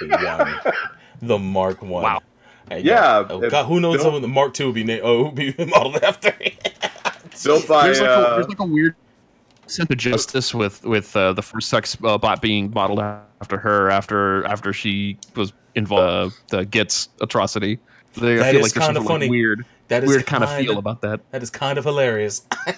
one, 0.00 0.74
the 1.22 1.38
Mark 1.38 1.82
one. 1.82 2.02
Wow. 2.02 2.22
Hey, 2.68 2.80
Yeah, 2.80 3.24
God, 3.28 3.30
oh, 3.30 3.50
God, 3.50 3.66
who 3.66 3.78
knows? 3.80 4.02
Someone 4.02 4.22
the 4.22 4.28
Mark 4.28 4.54
Two 4.54 4.66
will 4.66 4.72
be 4.72 4.84
named. 4.84 5.02
Oh, 5.04 5.24
will 5.24 5.30
be 5.32 5.54
modeled 5.58 6.02
after. 6.02 6.34
Built 7.44 7.68
by 7.68 7.84
There's 7.86 8.00
like, 8.00 8.08
a, 8.08 8.12
uh, 8.12 8.34
there's 8.36 8.48
like 8.48 8.58
a 8.60 8.64
weird 8.64 8.96
sense 9.66 9.90
of 9.90 9.96
justice 9.98 10.54
with 10.54 10.82
with 10.84 11.14
uh, 11.16 11.32
the 11.34 11.42
first 11.42 11.68
sex 11.68 11.96
uh, 12.04 12.16
bot 12.16 12.40
being 12.40 12.70
modeled 12.72 13.00
after 13.00 13.58
her 13.58 13.90
after 13.90 14.44
after 14.46 14.72
she 14.72 15.18
was 15.34 15.52
involved 15.74 16.34
uh, 16.52 16.58
the 16.58 16.64
gets 16.64 17.08
atrocity. 17.20 17.78
They, 18.14 18.36
That 18.36 18.46
I 18.46 18.52
feel 18.52 18.60
is 18.60 18.62
like 18.62 18.72
there's 18.72 18.72
kinda 18.72 18.84
something 18.84 19.02
like, 19.02 19.08
funny. 19.08 19.28
weird, 19.30 19.66
That 19.88 20.02
is 20.04 20.08
weird 20.08 20.26
kind 20.26 20.42
of 20.42 20.50
kinda- 20.50 20.64
feel 20.64 20.78
about 20.78 21.00
that. 21.02 21.20
That 21.30 21.42
is 21.42 21.50
kind 21.50 21.78
of 21.78 21.84
hilarious. 21.84 22.42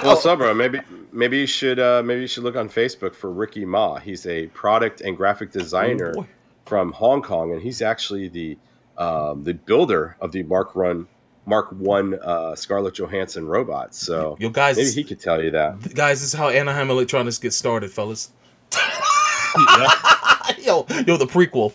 Well, 0.00 0.16
Subra, 0.16 0.56
maybe 0.56 0.80
maybe 1.10 1.38
you 1.38 1.46
should 1.46 1.80
uh, 1.80 2.02
maybe 2.04 2.20
you 2.20 2.28
should 2.28 2.44
look 2.44 2.54
on 2.54 2.68
Facebook 2.68 3.16
for 3.16 3.32
Ricky 3.32 3.64
Ma. 3.64 3.96
He's 3.98 4.26
a 4.26 4.46
product 4.48 5.00
and 5.00 5.16
graphic 5.16 5.50
designer 5.50 6.14
Oh, 6.16 6.24
from 6.66 6.92
Hong 6.92 7.20
Kong, 7.20 7.50
and 7.52 7.60
he's 7.60 7.82
actually 7.82 8.28
the 8.28 8.56
um, 8.96 9.42
the 9.42 9.54
builder 9.54 10.16
of 10.20 10.30
the 10.30 10.44
Mark 10.44 10.76
Run 10.76 11.08
Mark 11.46 11.72
One 11.72 12.16
uh, 12.22 12.54
Scarlett 12.54 12.94
Johansson 12.94 13.44
robot. 13.48 13.92
So 13.92 14.36
Yo, 14.38 14.50
guys, 14.50 14.76
maybe 14.76 14.90
he 14.92 15.02
could 15.02 15.18
tell 15.18 15.42
you 15.42 15.50
that. 15.50 15.80
guys, 15.96 16.20
this 16.20 16.32
is 16.32 16.38
how 16.38 16.48
Anaheim 16.48 16.90
Electronics 16.90 17.38
gets 17.38 17.56
started, 17.56 17.90
fellas. 17.90 18.30
yo, 20.58 20.86
yo, 21.08 21.16
the 21.16 21.26
prequel. 21.26 21.72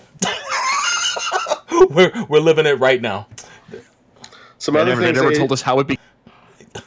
we're 1.89 2.25
we're 2.29 2.39
living 2.39 2.65
it 2.67 2.79
right 2.79 3.01
now. 3.01 3.27
Some 4.63 4.75
They 4.75 4.79
other 4.79 4.91
never, 4.91 5.01
they 5.01 5.11
never 5.11 5.33
told 5.33 5.51
us 5.51 5.61
how 5.61 5.77
it 5.79 5.87
be. 5.87 5.99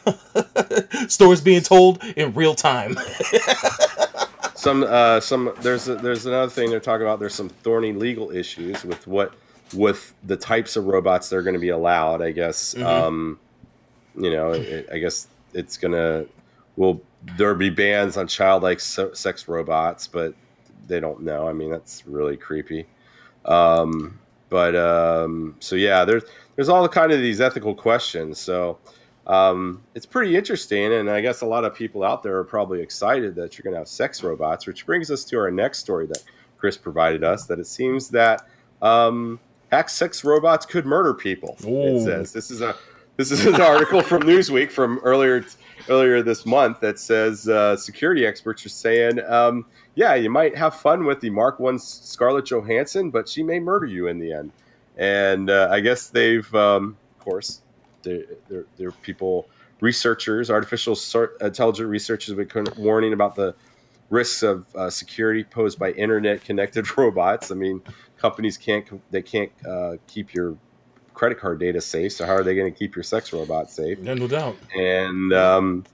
Stories 1.08 1.42
being 1.42 1.60
told 1.60 2.02
in 2.16 2.32
real 2.32 2.54
time. 2.54 2.96
some 4.54 4.82
uh, 4.82 5.20
some 5.20 5.52
there's 5.60 5.86
a, 5.86 5.96
there's 5.96 6.24
another 6.24 6.50
thing 6.50 6.70
they're 6.70 6.80
talking 6.80 7.02
about. 7.02 7.20
There's 7.20 7.34
some 7.34 7.50
thorny 7.50 7.92
legal 7.92 8.30
issues 8.30 8.82
with 8.82 9.06
what 9.06 9.34
with 9.74 10.14
the 10.24 10.38
types 10.38 10.76
of 10.76 10.86
robots 10.86 11.28
that 11.28 11.36
are 11.36 11.42
going 11.42 11.52
to 11.52 11.60
be 11.60 11.68
allowed. 11.68 12.22
I 12.22 12.30
guess 12.30 12.72
Mhm. 12.72 12.82
um, 12.86 13.38
you 14.16 14.30
know 14.30 14.52
it, 14.52 14.88
I 14.90 14.96
guess 14.96 15.28
it's 15.52 15.76
gonna 15.76 16.24
will 16.76 17.02
there 17.36 17.54
be 17.54 17.68
bans 17.68 18.16
on 18.16 18.26
childlike 18.26 18.80
se- 18.80 19.12
sex 19.12 19.48
robots, 19.48 20.06
but 20.06 20.32
they 20.88 20.98
don't 20.98 21.20
know. 21.24 21.46
I 21.46 21.52
mean 21.52 21.70
that's 21.70 22.06
really 22.06 22.38
creepy. 22.38 22.86
Um, 23.44 24.18
but 24.48 24.74
um, 24.74 25.56
so 25.60 25.76
yeah, 25.76 26.06
there's 26.06 26.24
there's 26.56 26.68
all 26.68 26.82
the 26.82 26.88
kind 26.88 27.12
of 27.12 27.20
these 27.20 27.40
ethical 27.40 27.74
questions. 27.74 28.38
So 28.40 28.78
um, 29.26 29.82
it's 29.94 30.06
pretty 30.06 30.36
interesting, 30.36 30.94
and 30.94 31.10
I 31.10 31.20
guess 31.20 31.42
a 31.42 31.46
lot 31.46 31.64
of 31.64 31.74
people 31.74 32.02
out 32.02 32.22
there 32.22 32.36
are 32.36 32.44
probably 32.44 32.80
excited 32.80 33.34
that 33.36 33.56
you're 33.56 33.64
going 33.64 33.74
to 33.74 33.78
have 33.78 33.88
sex 33.88 34.22
robots. 34.22 34.66
Which 34.66 34.86
brings 34.86 35.10
us 35.10 35.24
to 35.24 35.38
our 35.38 35.50
next 35.50 35.78
story 35.78 36.06
that 36.06 36.22
Chris 36.58 36.76
provided 36.76 37.22
us. 37.22 37.44
That 37.46 37.58
it 37.58 37.66
seems 37.66 38.08
that 38.10 38.46
um, 38.82 39.38
hack 39.70 39.88
sex 39.88 40.24
robots 40.24 40.66
could 40.66 40.86
murder 40.86 41.14
people. 41.14 41.56
It 41.96 42.04
says 42.04 42.32
this 42.32 42.50
is 42.50 42.60
a 42.60 42.74
this 43.16 43.30
is 43.30 43.46
an 43.46 43.60
article 43.60 44.02
from 44.02 44.22
Newsweek 44.22 44.70
from 44.70 44.98
earlier 44.98 45.44
earlier 45.88 46.22
this 46.22 46.46
month 46.46 46.80
that 46.80 46.98
says 46.98 47.48
uh, 47.48 47.76
security 47.76 48.26
experts 48.26 48.64
are 48.64 48.70
saying, 48.70 49.20
um, 49.26 49.66
yeah, 49.94 50.14
you 50.14 50.30
might 50.30 50.56
have 50.56 50.74
fun 50.74 51.04
with 51.04 51.20
the 51.20 51.30
Mark 51.30 51.58
One 51.58 51.78
Scarlett 51.78 52.46
Johansson, 52.46 53.10
but 53.10 53.28
she 53.28 53.42
may 53.42 53.58
murder 53.58 53.86
you 53.86 54.08
in 54.08 54.18
the 54.18 54.32
end. 54.32 54.52
And 54.96 55.50
uh, 55.50 55.68
I 55.70 55.80
guess 55.80 56.08
they've, 56.08 56.52
um, 56.54 56.96
of 57.18 57.24
course, 57.24 57.62
they're, 58.02 58.24
they're, 58.48 58.64
they're 58.76 58.92
people, 58.92 59.48
researchers, 59.80 60.50
artificial 60.50 60.96
intelligent 61.40 61.88
researchers 61.88 62.36
have 62.36 62.48
been 62.48 62.66
warning 62.76 63.12
about 63.12 63.34
the 63.34 63.54
risks 64.10 64.42
of 64.42 64.64
uh, 64.76 64.88
security 64.88 65.44
posed 65.44 65.78
by 65.78 65.90
internet 65.92 66.44
connected 66.44 66.86
robots. 66.98 67.50
I 67.50 67.54
mean, 67.54 67.82
companies 68.16 68.56
can't 68.56 68.86
they 69.10 69.22
can't 69.22 69.52
uh, 69.68 69.96
keep 70.06 70.32
your 70.32 70.56
credit 71.14 71.38
card 71.38 71.58
data 71.60 71.80
safe, 71.80 72.12
so 72.12 72.26
how 72.26 72.34
are 72.34 72.42
they 72.42 72.54
going 72.54 72.72
to 72.72 72.78
keep 72.78 72.94
your 72.94 73.02
sex 73.02 73.32
robot 73.32 73.70
safe? 73.70 73.98
Yeah, 74.00 74.14
no 74.14 74.28
doubt. 74.28 74.56
and 74.74 75.32
um, 75.32 75.84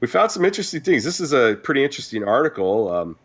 we 0.00 0.08
found 0.08 0.30
some 0.32 0.44
interesting 0.44 0.80
things. 0.80 1.04
This 1.04 1.20
is 1.20 1.32
a 1.32 1.56
pretty 1.62 1.84
interesting 1.84 2.24
article. 2.24 2.92
Um, 2.92 3.16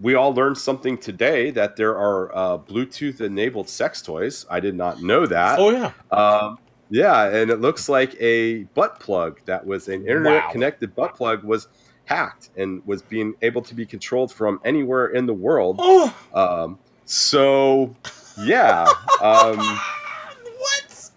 we 0.00 0.14
all 0.14 0.34
learned 0.34 0.58
something 0.58 0.98
today 0.98 1.50
that 1.52 1.76
there 1.76 1.96
are 1.96 2.34
uh, 2.36 2.58
Bluetooth 2.58 3.20
enabled 3.20 3.68
sex 3.68 4.02
toys. 4.02 4.44
I 4.50 4.60
did 4.60 4.74
not 4.74 5.02
know 5.02 5.26
that. 5.26 5.58
Oh 5.58 5.70
yeah. 5.70 5.92
Um, 6.10 6.58
yeah, 6.90 7.24
and 7.28 7.50
it 7.50 7.60
looks 7.60 7.88
like 7.88 8.14
a 8.20 8.64
butt 8.74 9.00
plug 9.00 9.40
that 9.46 9.64
was 9.66 9.88
an 9.88 10.02
internet 10.02 10.44
Wow. 10.44 10.50
connected 10.52 10.94
butt 10.94 11.14
plug 11.16 11.42
was 11.44 11.66
hacked 12.04 12.50
and 12.56 12.80
was 12.86 13.02
being 13.02 13.34
able 13.42 13.60
to 13.62 13.74
be 13.74 13.84
controlled 13.84 14.30
from 14.32 14.60
anywhere 14.64 15.08
in 15.08 15.26
the 15.26 15.34
world. 15.34 15.76
Oh, 15.80 16.14
Um, 16.32 16.78
so, 17.06 17.94
yeah. 18.38 18.86
Um, 19.20 19.56
what? 20.58 21.10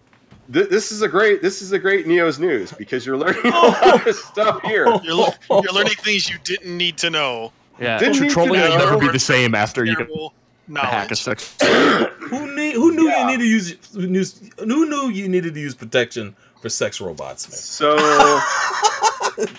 th- 0.54 0.70
this 0.70 0.92
is 0.92 1.02
a 1.04 1.08
great 1.08 1.42
this 1.42 1.62
is 1.62 1.72
a 1.72 1.80
great 1.80 2.08
Neo's 2.08 2.40
news 2.40 2.72
because 2.72 3.06
you're 3.06 3.18
learning 3.18 3.46
a 3.46 3.50
lot 3.50 4.08
of 4.08 4.16
stuff 4.16 4.62
here. 4.64 4.86
You're, 5.04 5.14
le- 5.16 5.36
you're 5.50 5.74
learning 5.74 5.96
things 5.96 6.30
you 6.30 6.38
didn't 6.44 6.76
need 6.76 6.98
to 7.00 7.10
know. 7.10 7.52
Yeah, 7.80 7.98
Didn't 7.98 8.20
need 8.22 8.32
trolling 8.32 8.60
to 8.62 8.70
will 8.70 8.78
never 8.78 8.98
be 8.98 9.08
the 9.10 9.20
same 9.20 9.56
after 9.56 9.86
you 9.86 9.96
can 9.96 10.06
Terrible 10.08 10.34
hack 10.76 11.12
a 11.12 11.16
sex. 11.16 11.56
Who 11.62 12.56
need? 12.56 12.74
Who 12.76 12.94
knew 12.94 13.08
Yeah. 13.10 13.22
you 13.22 13.26
needed 13.28 13.44
to 13.44 13.50
use? 13.50 13.76
Who 13.94 14.08
knew, 14.08 14.24
who 14.60 14.90
knew 14.90 15.10
you 15.10 15.28
needed 15.28 15.54
to 15.56 15.60
use 15.60 15.74
protection 15.76 16.36
for 16.62 16.70
sex 16.70 17.00
robots, 17.02 17.48
Man? 17.50 17.58
So. 17.58 18.40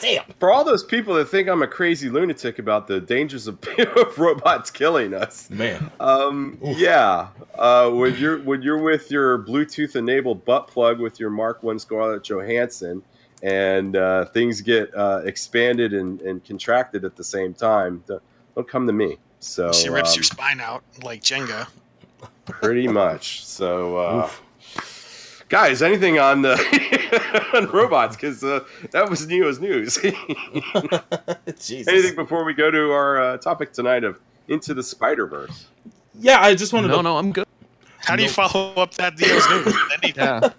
Damn. 0.01 0.25
for 0.39 0.53
all 0.53 0.63
those 0.63 0.85
people 0.85 1.15
that 1.15 1.27
think 1.31 1.49
I'm 1.49 1.63
a 1.63 1.67
crazy 1.67 2.11
lunatic 2.11 2.59
about 2.59 2.87
the 2.87 3.01
dangers 3.01 3.47
of, 3.47 3.59
of 3.97 4.19
robots 4.19 4.71
killing 4.71 5.15
us, 5.15 5.49
Man. 5.49 5.91
um, 6.01 6.59
Oof. 6.67 6.77
yeah, 6.79 7.29
uh, 7.55 7.89
when 7.91 8.15
you're 8.17 8.39
when 8.41 8.61
you're 8.61 8.79
with 8.83 9.11
your 9.11 9.39
Bluetooth 9.39 9.97
enabled 9.97 10.45
butt 10.45 10.67
plug 10.67 11.01
with 11.01 11.19
your 11.19 11.31
Mark 11.31 11.63
One 11.63 11.79
Scarlett 11.79 12.23
Johansson, 12.25 13.03
and 13.43 13.97
uh, 13.97 14.25
things 14.27 14.61
get 14.61 14.95
uh, 14.95 15.23
expanded 15.25 15.93
and, 15.95 16.21
and 16.23 16.45
contracted 16.45 17.05
at 17.05 17.17
the 17.17 17.25
same 17.25 17.55
time, 17.55 18.03
don't, 18.07 18.23
don't 18.55 18.69
come 18.69 18.87
to 18.87 18.93
me. 18.93 19.17
So 19.39 19.73
She 19.73 19.89
rips 19.89 20.11
um, 20.13 20.17
your 20.17 20.25
spine 20.25 20.61
out 20.61 20.83
like 21.03 21.23
Jenga. 21.23 21.67
pretty 22.47 22.89
much. 22.89 23.45
So. 23.47 23.97
Uh, 23.97 24.31
Guys, 25.49 25.83
anything 25.83 26.17
on 26.21 26.43
the 26.43 26.53
on 27.55 27.67
robots? 27.71 28.15
Because 28.15 28.45
uh, 28.45 28.61
that 28.93 29.11
was 29.11 29.27
Neo's 29.27 29.59
news. 29.59 29.99
Jesus. 31.61 31.89
anything 31.89 32.15
before 32.15 32.45
we 32.45 32.55
go 32.55 32.71
to 32.71 32.93
our 32.93 33.21
uh, 33.21 33.37
topic 33.39 33.73
tonight 33.73 34.05
of 34.05 34.21
Into 34.47 34.75
the 34.75 34.83
Spider 34.85 35.27
Verse? 35.27 35.67
Yeah, 36.15 36.41
I 36.41 36.55
just 36.55 36.73
wanted 36.73 36.89
No, 36.89 36.99
to. 36.99 37.03
no, 37.03 37.17
I'm 37.17 37.33
good. 37.33 37.47
How 38.03 38.17
do 38.17 38.23
you 38.23 38.29
Nope. 38.29 38.51
follow 38.51 38.75
up 38.75 38.95
that 38.95 39.19
Neo's 39.19 39.49
news? 39.51 39.65
with? 39.67 40.17
Yeah, 40.17 40.51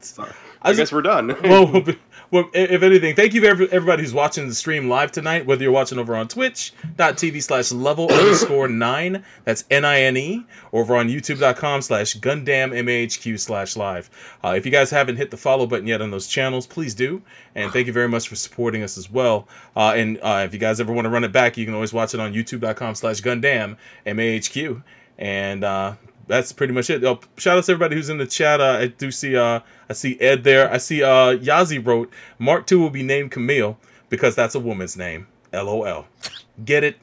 Sorry. 0.00 0.32
I 0.64 0.70
I 0.70 0.74
guess 0.74 0.92
we're 0.92 1.02
done. 1.02 1.36
well, 1.42 1.82
well, 2.30 2.48
if 2.54 2.82
anything, 2.82 3.16
thank 3.16 3.34
you 3.34 3.40
to 3.40 3.48
everybody 3.48 4.02
who's 4.02 4.14
watching 4.14 4.48
the 4.48 4.54
stream 4.54 4.88
live 4.88 5.10
tonight, 5.10 5.44
whether 5.44 5.62
you're 5.64 5.72
watching 5.72 5.98
over 5.98 6.14
on 6.14 6.28
twitch.tv 6.28 7.42
slash 7.42 7.72
level 7.72 8.10
underscore 8.12 8.68
nine, 8.68 9.24
that's 9.44 9.64
N-I-N-E, 9.70 10.46
or 10.70 10.82
over 10.82 10.96
on 10.96 11.08
youtube.com 11.08 11.82
slash 11.82 12.16
Gundam 12.18 12.70
MAHQ 12.72 13.38
slash 13.40 13.76
live. 13.76 14.08
Uh, 14.44 14.54
if 14.56 14.64
you 14.64 14.70
guys 14.70 14.90
haven't 14.90 15.16
hit 15.16 15.32
the 15.32 15.36
follow 15.36 15.66
button 15.66 15.88
yet 15.88 16.00
on 16.00 16.12
those 16.12 16.28
channels, 16.28 16.66
please 16.66 16.94
do. 16.94 17.22
And 17.56 17.72
thank 17.72 17.88
you 17.88 17.92
very 17.92 18.08
much 18.08 18.28
for 18.28 18.36
supporting 18.36 18.82
us 18.84 18.96
as 18.96 19.10
well. 19.10 19.48
Uh, 19.76 19.92
and 19.96 20.18
uh, 20.22 20.42
if 20.46 20.54
you 20.54 20.60
guys 20.60 20.80
ever 20.80 20.92
want 20.92 21.06
to 21.06 21.10
run 21.10 21.24
it 21.24 21.32
back, 21.32 21.56
you 21.56 21.64
can 21.66 21.74
always 21.74 21.92
watch 21.92 22.14
it 22.14 22.20
on 22.20 22.32
youtube.com 22.32 22.94
slash 22.94 23.20
Gundam 23.20 23.76
MAHQ. 24.06 24.82
And 25.18 25.64
uh, 25.64 25.94
that's 26.26 26.52
pretty 26.52 26.72
much 26.72 26.90
it. 26.90 27.02
Shout 27.36 27.58
out 27.58 27.64
to 27.64 27.72
everybody 27.72 27.96
who's 27.96 28.08
in 28.08 28.18
the 28.18 28.26
chat. 28.26 28.60
Uh, 28.60 28.78
I 28.80 28.86
do 28.86 29.10
see 29.10 29.36
uh, 29.36 29.60
I 29.88 29.92
see 29.92 30.18
Ed 30.20 30.44
there. 30.44 30.72
I 30.72 30.78
see 30.78 31.02
uh, 31.02 31.36
Yazi 31.36 31.84
wrote 31.84 32.12
Mark 32.38 32.70
II 32.70 32.78
will 32.78 32.90
be 32.90 33.02
named 33.02 33.32
Kamille 33.32 33.76
because 34.08 34.34
that's 34.34 34.54
a 34.54 34.60
woman's 34.60 34.96
name. 34.96 35.26
LOL. 35.52 36.06
Get 36.64 36.84
it? 36.84 36.96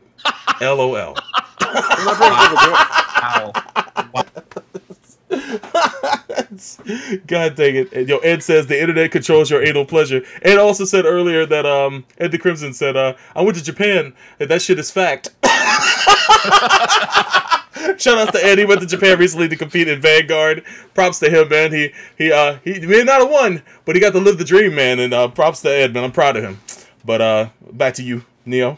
LOL. 0.61 1.15
God 7.27 7.55
dang 7.55 7.75
it. 7.75 8.07
Yo, 8.07 8.17
Ed 8.19 8.43
says 8.43 8.67
the 8.67 8.79
internet 8.79 9.11
controls 9.11 9.51
your 9.51 9.63
anal 9.63 9.85
pleasure. 9.85 10.23
Ed 10.41 10.57
also 10.57 10.85
said 10.85 11.05
earlier 11.05 11.45
that 11.45 11.65
um 11.65 12.05
Ed 12.17 12.31
the 12.31 12.37
Crimson 12.37 12.73
said, 12.73 12.97
uh, 12.97 13.15
I 13.35 13.41
went 13.41 13.57
to 13.57 13.63
Japan 13.63 14.13
and 14.39 14.49
that 14.49 14.61
shit 14.61 14.79
is 14.79 14.91
fact. 14.91 15.31
Shout 17.97 18.17
out 18.17 18.33
to 18.33 18.43
Ed. 18.43 18.57
He 18.57 18.65
went 18.65 18.81
to 18.81 18.87
Japan 18.87 19.19
recently 19.19 19.47
to 19.47 19.55
compete 19.55 19.87
in 19.87 20.01
Vanguard. 20.01 20.63
Props 20.93 21.19
to 21.19 21.29
him, 21.29 21.49
man. 21.49 21.71
He 21.71 21.93
he 22.17 22.31
uh 22.31 22.57
he 22.63 22.79
may 22.79 23.03
not 23.03 23.21
have 23.21 23.29
won, 23.29 23.61
but 23.85 23.95
he 23.95 24.01
got 24.01 24.13
to 24.13 24.19
live 24.19 24.37
the 24.37 24.43
dream, 24.43 24.75
man. 24.75 24.99
And 24.99 25.13
uh 25.13 25.27
props 25.27 25.61
to 25.61 25.69
Ed, 25.69 25.93
man. 25.93 26.03
I'm 26.03 26.11
proud 26.11 26.35
of 26.35 26.43
him. 26.43 26.59
But 27.05 27.21
uh 27.21 27.49
back 27.71 27.93
to 27.95 28.03
you, 28.03 28.25
Neo. 28.45 28.77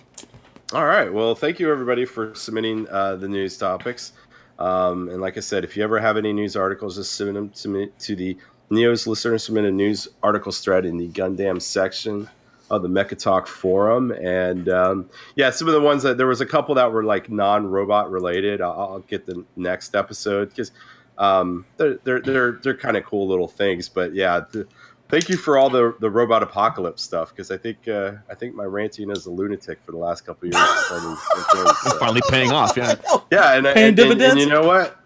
All 0.73 0.85
right. 0.85 1.11
Well, 1.11 1.35
thank 1.35 1.59
you 1.59 1.69
everybody 1.69 2.05
for 2.05 2.33
submitting 2.33 2.87
uh, 2.87 3.17
the 3.17 3.27
news 3.27 3.57
topics. 3.57 4.13
Um, 4.57 5.09
and 5.09 5.19
like 5.19 5.35
I 5.35 5.41
said, 5.41 5.65
if 5.65 5.75
you 5.75 5.83
ever 5.83 5.99
have 5.99 6.15
any 6.15 6.31
news 6.31 6.55
articles, 6.55 6.95
just 6.95 7.13
submit 7.13 7.33
them 7.33 7.49
to 7.49 7.67
me 7.67 7.89
to 7.99 8.15
the 8.15 8.37
Neo's 8.69 9.05
listener 9.05 9.37
submitted 9.37 9.73
news 9.73 10.07
articles 10.23 10.61
thread 10.61 10.85
in 10.85 10.97
the 10.97 11.09
Gundam 11.09 11.61
section 11.61 12.29
of 12.71 12.81
the 12.81 12.87
Mecha 12.87 13.17
Talk 13.17 13.47
forum. 13.47 14.11
And 14.11 14.69
um, 14.69 15.09
yeah, 15.35 15.49
some 15.49 15.67
of 15.67 15.73
the 15.73 15.81
ones 15.81 16.03
that 16.03 16.17
there 16.17 16.27
was 16.27 16.41
a 16.41 16.45
couple 16.45 16.75
that 16.75 16.91
were 16.91 17.03
like 17.03 17.29
non-robot 17.29 18.09
related. 18.09 18.61
I'll, 18.61 18.71
I'll 18.71 18.99
get 18.99 19.25
the 19.25 19.45
next 19.55 19.95
episode 19.95 20.49
because 20.49 20.71
um, 21.17 21.65
they're 21.77 21.99
they're 22.03 22.21
they're 22.21 22.51
they're 22.63 22.77
kind 22.77 22.97
of 22.97 23.03
cool 23.05 23.27
little 23.27 23.47
things. 23.47 23.89
But 23.89 24.15
yeah. 24.15 24.41
The, 24.51 24.67
Thank 25.11 25.27
you 25.27 25.35
for 25.35 25.57
all 25.57 25.69
the, 25.69 25.93
the 25.99 26.09
robot 26.09 26.41
apocalypse 26.41 27.03
stuff 27.03 27.31
because 27.31 27.51
I 27.51 27.57
think 27.57 27.85
uh, 27.85 28.13
I 28.29 28.33
think 28.33 28.55
my 28.55 28.63
ranting 28.63 29.11
as 29.11 29.25
a 29.25 29.29
lunatic 29.29 29.83
for 29.83 29.91
the 29.91 29.97
last 29.97 30.21
couple 30.21 30.47
of 30.47 30.53
years 30.53 30.69
is 30.69 30.85
starting 30.85 31.09
to 31.09 31.75
so. 31.83 31.99
Finally 31.99 32.21
paying 32.29 32.51
off. 32.53 32.77
Yeah. 32.77 32.95
Yeah, 33.29 33.55
and, 33.55 33.67
and, 33.67 33.99
and, 33.99 34.21
and 34.21 34.39
you 34.39 34.45
know 34.45 34.65
what? 34.65 34.97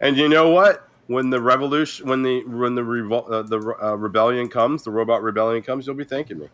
And 0.00 0.16
you 0.16 0.28
know 0.28 0.50
what? 0.50 0.88
When 1.08 1.28
the 1.28 1.40
revolution, 1.40 2.08
when 2.08 2.22
the 2.22 2.42
when 2.44 2.74
the 2.74 2.80
revol- 2.80 3.30
uh, 3.30 3.42
the 3.42 3.58
uh, 3.82 3.96
rebellion 3.96 4.48
comes, 4.48 4.82
the 4.82 4.90
robot 4.90 5.22
rebellion 5.22 5.62
comes, 5.62 5.86
you'll 5.86 5.96
be 5.96 6.04
thanking 6.04 6.38
me. 6.38 6.48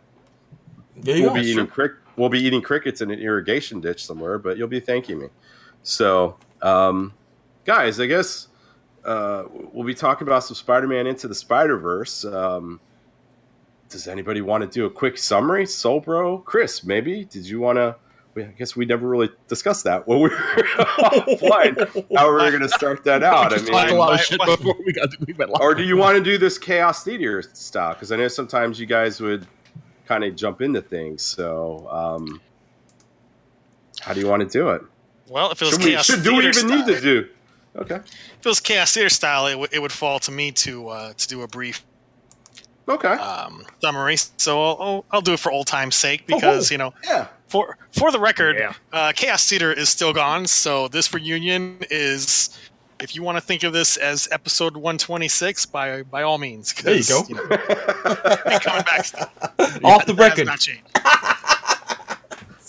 There 0.97 1.17
you 1.17 1.23
We'll 1.25 1.35
go. 1.35 1.41
be 1.41 1.47
eating 1.49 1.67
crick. 1.67 1.93
We'll 2.17 2.29
be 2.29 2.41
eating 2.41 2.63
crickets 2.63 3.01
in 3.01 3.11
an 3.11 3.19
irrigation 3.19 3.81
ditch 3.81 4.05
somewhere, 4.07 4.39
but 4.39 4.57
you'll 4.57 4.69
be 4.69 4.81
thanking 4.81 5.19
me. 5.19 5.29
So, 5.83 6.37
um, 6.63 7.13
guys, 7.65 8.01
I 8.01 8.07
guess 8.07 8.49
uh, 9.05 9.45
we'll 9.73 9.87
be 9.87 9.95
talking 9.95 10.27
about 10.27 10.45
some 10.45 10.55
Spider-Man 10.55 11.07
into 11.07 11.29
the 11.29 11.35
Spider-Verse. 11.35 12.25
Um, 12.25 12.81
does 13.89 14.09
anybody 14.09 14.41
want 14.41 14.63
to 14.63 14.69
do 14.69 14.87
a 14.87 14.91
quick 14.91 15.17
summary? 15.19 15.67
Soul 15.67 16.01
Bro, 16.01 16.39
Chris, 16.39 16.83
maybe? 16.85 17.25
Did 17.27 17.47
you 17.47 17.61
want 17.61 17.77
to? 17.77 17.97
I 18.39 18.43
guess 18.59 18.77
we 18.77 18.85
never 18.85 19.09
really 19.09 19.31
discussed 19.49 19.85
that 19.85 20.07
when 20.07 20.19
we 20.19 20.25
were 20.29 20.37
offline. 20.99 21.79
How 22.17 22.27
we're 22.31 22.51
going 22.51 22.61
to 22.63 22.69
start 22.69 23.03
that 23.05 23.23
out? 23.23 23.53
I 23.53 23.57
Just 23.57 23.69
talked 23.69 23.89
a 23.89 23.93
mean, 23.93 23.99
lot 23.99 24.13
of 24.15 24.21
shit 24.21 24.39
before 24.45 24.75
we 24.85 24.93
got 24.93 25.09
we 25.27 25.33
went 25.33 25.53
live. 25.53 25.61
or 25.63 25.75
do 25.75 25.83
you 25.85 25.97
want 25.97 26.19
to 26.19 26.23
do 26.25 26.37
this 26.37 26.59
Chaos 26.59 27.03
Theater 27.05 27.41
style? 27.43 27.95
Because 27.95 28.13
I 28.13 28.17
know 28.17 28.29
sometimes 28.29 28.79
you 28.79 28.85
guys 28.87 29.21
would 29.23 29.47
kind 30.07 30.25
of 30.25 30.37
jump 30.37 30.61
into 30.63 30.81
things. 30.83 31.23
So, 31.23 31.89
um, 31.91 32.41
how 34.01 34.13
do 34.15 34.21
you 34.21 34.29
want 34.29 34.43
to 34.43 34.49
do 34.49 34.71
it? 34.71 34.83
Well, 35.29 35.51
if 35.51 35.61
it 35.61 35.65
was 35.67 35.75
Should 35.75 35.85
we, 35.85 35.91
chaos 35.91 36.07
should, 36.07 36.23
do 36.23 36.37
we 36.37 36.43
even 36.47 36.55
style, 36.55 36.69
need 36.79 36.87
to 36.87 37.01
do? 37.01 37.29
Okay. 37.77 37.97
if 37.97 38.07
it 38.41 38.47
was 38.49 38.61
chaos 38.61 38.95
theater 38.95 39.09
style, 39.11 39.47
it, 39.47 39.51
w- 39.53 39.69
it 39.73 39.81
would 39.81 39.93
fall 39.93 40.19
to 40.21 40.31
me 40.33 40.51
to 40.53 40.89
uh, 40.89 41.13
to 41.15 41.29
do 41.29 41.43
a 41.43 41.49
brief 41.49 41.85
Okay. 42.89 43.09
um, 43.09 43.67
summary. 43.83 44.17
So 44.37 44.63
I'll, 44.63 44.77
I'll, 44.81 45.05
I'll 45.11 45.21
do 45.21 45.33
it 45.33 45.41
for 45.41 45.51
old 45.53 45.67
time's 45.67 45.97
sake 45.97 46.27
because 46.27 46.71
you 46.71 46.79
know 46.79 46.95
yeah. 47.05 47.27
for 47.49 47.77
for 47.91 48.11
the 48.13 48.21
record, 48.21 48.57
Yeah. 48.59 48.73
uh, 48.93 49.13
Chaos 49.15 49.47
Theater 49.49 49.73
is 49.73 49.89
still 49.89 50.13
gone. 50.13 50.47
So 50.47 50.89
this 50.89 51.13
reunion 51.13 51.79
is, 51.91 52.57
if 53.01 53.15
you 53.15 53.23
want 53.23 53.37
to 53.37 53.41
think 53.41 53.63
of 53.63 53.73
this 53.73 53.97
as 53.97 54.29
episode 54.33 54.75
126, 54.77 55.67
by 55.67 56.03
by 56.05 56.23
all 56.23 56.39
means, 56.39 56.73
There 56.75 56.95
you 56.97 57.05
go. 57.05 57.23
know, 57.29 57.57
coming 58.59 58.83
back. 58.85 59.05
Still. 59.05 59.29
Off 59.85 60.07
the 60.07 60.15
record. 60.17 60.47
not 60.47 60.61
changed. 60.61 60.83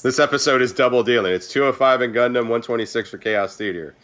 This 0.03 0.19
episode 0.19 0.61
is 0.61 0.71
double 0.73 1.03
dealing. 1.03 1.33
It's 1.33 1.47
205 1.49 2.03
in 2.03 2.11
Gundam, 2.13 2.41
126 2.43 3.09
for 3.09 3.17
Chaos 3.17 3.57
Theater. 3.57 3.95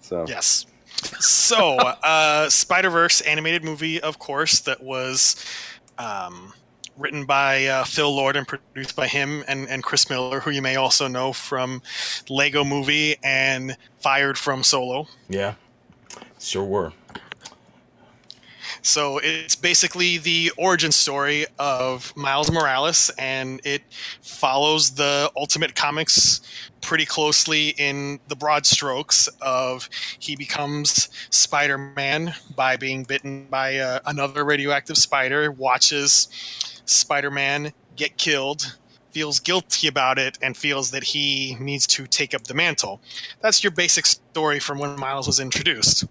So, 0.00 0.24
Yes. 0.28 0.66
So, 1.20 1.78
uh, 1.78 2.48
Spider 2.50 2.90
Verse 2.90 3.22
animated 3.22 3.64
movie, 3.64 4.00
of 4.00 4.18
course, 4.18 4.60
that 4.60 4.82
was 4.82 5.42
um, 5.98 6.52
written 7.02 7.24
by 7.24 7.66
uh, 7.66 7.84
Phil 7.84 8.14
Lord 8.14 8.36
and 8.36 8.46
produced 8.46 8.96
by 8.96 9.08
him 9.08 9.44
and, 9.48 9.68
and 9.68 9.82
Chris 9.82 10.08
Miller, 10.08 10.40
who 10.40 10.50
you 10.50 10.62
may 10.62 10.76
also 10.76 11.08
know 11.08 11.32
from 11.32 11.82
Lego 12.28 12.64
Movie 12.64 13.16
and 13.22 13.76
Fired 13.98 14.38
from 14.38 14.62
Solo. 14.62 15.08
Yeah. 15.28 15.54
Sure 16.38 16.64
were. 16.64 16.92
So 18.84 19.18
it's 19.22 19.54
basically 19.54 20.18
the 20.18 20.50
origin 20.56 20.90
story 20.90 21.46
of 21.56 22.12
Miles 22.16 22.50
Morales, 22.50 23.12
and 23.16 23.60
it 23.64 23.82
follows 24.22 24.90
the 24.90 25.30
Ultimate 25.36 25.76
Comics 25.76 26.40
pretty 26.80 27.06
closely 27.06 27.68
in 27.78 28.18
the 28.26 28.34
broad 28.34 28.66
strokes 28.66 29.28
of 29.40 29.88
he 30.18 30.34
becomes 30.34 31.10
Spider-Man 31.30 32.34
by 32.56 32.76
being 32.76 33.04
bitten 33.04 33.46
by 33.46 33.78
uh, 33.78 34.00
another 34.04 34.44
radioactive 34.44 34.98
spider, 34.98 35.52
watches 35.52 36.26
Spider-Man 36.84 37.72
get 37.96 38.16
killed, 38.16 38.78
feels 39.10 39.40
guilty 39.40 39.88
about 39.88 40.18
it, 40.18 40.38
and 40.42 40.56
feels 40.56 40.90
that 40.90 41.04
he 41.04 41.56
needs 41.60 41.86
to 41.86 42.06
take 42.06 42.34
up 42.34 42.44
the 42.44 42.54
mantle. 42.54 43.00
That's 43.40 43.62
your 43.62 43.70
basic 43.70 44.06
story 44.06 44.58
from 44.58 44.78
when 44.78 44.98
Miles 44.98 45.26
was 45.26 45.40
introduced. 45.40 46.06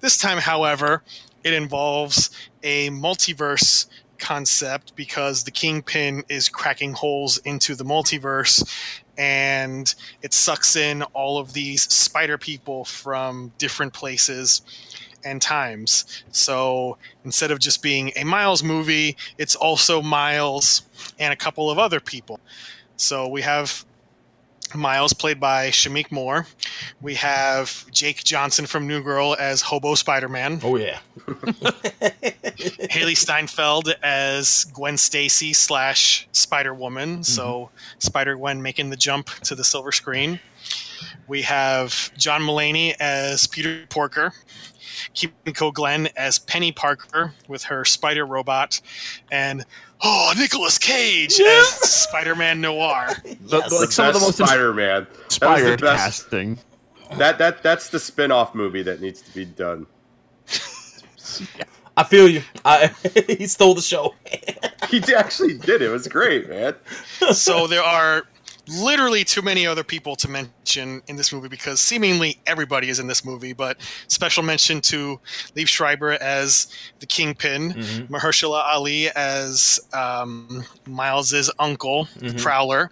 This 0.00 0.18
time, 0.18 0.38
however, 0.38 1.02
it 1.44 1.52
involves 1.52 2.30
a 2.62 2.90
multiverse 2.90 3.86
concept 4.18 4.96
because 4.96 5.44
the 5.44 5.50
kingpin 5.50 6.24
is 6.28 6.48
cracking 6.48 6.92
holes 6.92 7.38
into 7.38 7.74
the 7.74 7.84
multiverse 7.84 8.66
and 9.18 9.94
it 10.22 10.32
sucks 10.32 10.76
in 10.76 11.02
all 11.02 11.38
of 11.38 11.52
these 11.52 11.82
spider 11.92 12.38
people 12.38 12.84
from 12.84 13.52
different 13.58 13.92
places 13.92 14.62
and 15.26 15.42
times. 15.42 16.22
So 16.30 16.96
instead 17.24 17.50
of 17.50 17.58
just 17.58 17.82
being 17.82 18.12
a 18.16 18.24
Miles 18.24 18.62
movie, 18.62 19.16
it's 19.36 19.56
also 19.56 20.00
Miles 20.00 20.82
and 21.18 21.32
a 21.32 21.36
couple 21.36 21.70
of 21.70 21.78
other 21.78 22.00
people. 22.00 22.40
So 22.96 23.28
we 23.28 23.42
have 23.42 23.84
Miles, 24.74 25.12
played 25.12 25.38
by 25.38 25.68
Shameik 25.68 26.10
Moore. 26.10 26.46
We 27.00 27.14
have 27.14 27.88
Jake 27.92 28.24
Johnson 28.24 28.66
from 28.66 28.86
New 28.86 29.02
Girl 29.02 29.36
as 29.38 29.62
Hobo 29.62 29.94
Spider 29.94 30.28
Man. 30.28 30.60
Oh 30.62 30.76
yeah. 30.76 30.98
Hailee 32.88 33.16
Steinfeld 33.16 33.94
as 34.02 34.64
Gwen 34.72 34.96
Stacy 34.96 35.52
slash 35.52 36.26
Spider 36.32 36.74
Woman. 36.74 37.14
Mm-hmm. 37.14 37.22
So 37.22 37.70
Spider 37.98 38.36
Gwen 38.36 38.60
making 38.60 38.90
the 38.90 38.96
jump 38.96 39.28
to 39.44 39.54
the 39.54 39.64
silver 39.64 39.92
screen. 39.92 40.40
We 41.28 41.42
have 41.42 42.10
John 42.16 42.42
Mulaney 42.42 42.94
as 42.98 43.46
Peter 43.46 43.86
Porker. 43.88 44.32
Kimiko 45.14 45.70
Glenn 45.70 46.08
as 46.16 46.38
Penny 46.38 46.72
Parker 46.72 47.32
with 47.48 47.64
her 47.64 47.84
spider 47.84 48.26
robot, 48.26 48.80
and 49.30 49.64
oh, 50.02 50.32
Nicolas 50.38 50.78
Cage 50.78 51.38
as 51.40 51.66
Spider-Man 51.68 52.60
Noir. 52.60 53.08
The- 53.24 53.36
Yes. 53.58 53.72
like 53.72 53.92
some 53.92 54.08
of 54.08 54.14
the 54.14 54.20
most 54.20 54.36
Spider-Man. 54.38 55.06
inspired 55.24 55.80
best. 55.80 56.24
casting. 56.28 56.58
That 57.18 57.38
that 57.38 57.62
that's 57.62 57.88
the 57.90 58.00
spin-off 58.00 58.54
movie 58.54 58.82
that 58.82 59.00
needs 59.00 59.22
to 59.22 59.32
be 59.32 59.44
done. 59.44 59.86
I 61.96 62.04
feel 62.04 62.28
you. 62.28 62.42
I, 62.64 62.88
he 63.26 63.46
stole 63.46 63.74
the 63.74 63.80
show. 63.80 64.14
He 64.90 65.02
actually 65.14 65.56
did. 65.56 65.80
It 65.82 65.88
was 65.88 66.06
great, 66.08 66.48
man. 66.48 66.74
so 67.32 67.66
there 67.66 67.82
are 67.82 68.24
literally 68.68 69.24
too 69.24 69.42
many 69.42 69.66
other 69.66 69.84
people 69.84 70.16
to 70.16 70.28
mention 70.28 71.00
in 71.08 71.16
this 71.16 71.32
movie 71.32 71.48
because 71.48 71.80
seemingly 71.80 72.38
everybody 72.46 72.88
is 72.88 72.98
in 72.98 73.06
this 73.06 73.24
movie. 73.24 73.52
But 73.52 73.78
special 74.08 74.42
mention 74.42 74.80
to 74.82 75.20
Liev 75.54 75.68
Schreiber 75.68 76.12
as 76.20 76.66
the 77.00 77.06
Kingpin, 77.06 77.72
Mhm. 77.74 78.08
Mahershala 78.08 78.62
Ali 78.64 79.08
as 79.10 79.78
um, 79.92 80.64
Miles's 80.86 81.50
uncle, 81.58 82.08
Mhm. 82.18 82.42
Prowler, 82.42 82.90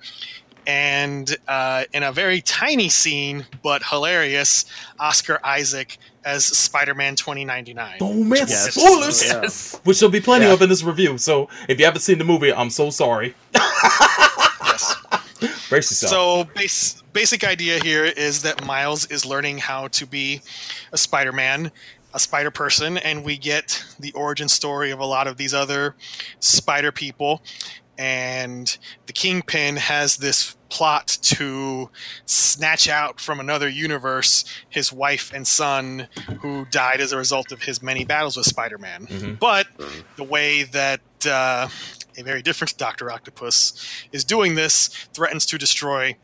and 0.66 1.37
uh, 1.48 1.84
in 1.92 2.02
a 2.04 2.12
very 2.12 2.40
tiny 2.40 2.88
scene 2.88 3.46
but 3.62 3.82
hilarious, 3.82 4.64
Oscar 4.98 5.38
Isaac 5.44 5.98
as 6.24 6.46
Spider-Man 6.46 7.16
2099. 7.16 7.98
Don't 7.98 8.28
miss 8.28 8.48
Yes. 8.48 8.74
spoilers, 8.74 9.22
Yes. 9.24 9.78
which 9.84 10.00
there'll 10.00 10.10
be 10.10 10.20
plenty 10.22 10.46
Yeah. 10.46 10.52
of 10.52 10.62
in 10.62 10.70
this 10.70 10.82
review. 10.82 11.18
So 11.18 11.50
if 11.68 11.78
you 11.78 11.84
haven't 11.84 12.00
seen 12.00 12.16
the 12.18 12.24
movie, 12.24 12.52
I'm 12.52 12.70
so 12.70 12.90
sorry. 12.90 13.34
Yes. 14.64 14.94
Brace 15.74 15.90
yourself. 15.90 16.10
So, 16.10 16.44
base, 16.54 17.02
basic 17.12 17.44
idea 17.44 17.78
here 17.82 18.04
is 18.04 18.42
that 18.42 18.64
Miles 18.64 19.06
is 19.06 19.26
learning 19.26 19.58
how 19.58 19.88
to 19.88 20.06
be 20.06 20.40
a 20.92 20.98
Spider-Man, 20.98 21.72
a 22.12 22.18
Spider 22.18 22.50
person, 22.50 22.96
and 22.98 23.24
we 23.24 23.37
get 23.37 23.84
the 23.98 24.12
origin 24.12 24.48
story 24.48 24.90
of 24.90 25.00
a 25.00 25.04
lot 25.04 25.26
of 25.26 25.37
these 25.37 25.52
other 25.52 25.94
Spider 26.40 26.92
people. 26.92 27.42
And 27.96 28.76
the 29.06 29.12
Kingpin 29.12 29.76
has 29.76 30.16
this 30.16 30.56
plot 30.68 31.18
to 31.22 31.90
snatch 32.26 32.88
out 32.88 33.20
from 33.20 33.38
another 33.38 33.68
universe 33.68 34.44
his 34.68 34.92
wife 34.92 35.32
and 35.32 35.46
son 35.46 36.08
who 36.40 36.66
died 36.72 37.00
as 37.00 37.12
a 37.12 37.16
result 37.16 37.52
of 37.52 37.62
his 37.62 37.80
many 37.80 38.04
battles 38.04 38.37
with 38.37 38.46
Spider-Man. 38.46 39.06
Mhm. 39.06 39.38
But 39.38 39.68
the 40.16 40.24
way 40.24 40.64
that 40.64 41.00
uh, 41.24 41.68
a 42.16 42.22
very 42.22 42.42
different 42.42 42.77
Doctor 42.77 43.11
Octopus 43.11 44.07
is 44.12 44.24
doing 44.24 44.55
this 44.55 44.88
threatens 45.12 45.46
to 45.46 45.59
destroy 45.59 46.16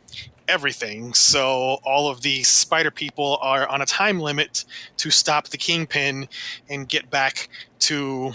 everything. 0.49 1.15
So 1.15 1.79
all 1.85 2.09
of 2.09 2.23
the 2.23 2.43
spider 2.43 2.91
people 2.91 3.39
are 3.41 3.69
on 3.69 3.81
a 3.81 3.87
time 3.87 4.21
limit 4.21 4.65
to 4.99 5.11
stop 5.11 5.49
the 5.49 5.57
kingpin 5.57 6.29
and 6.69 6.89
get 6.89 7.11
back 7.11 7.49
to 7.81 8.33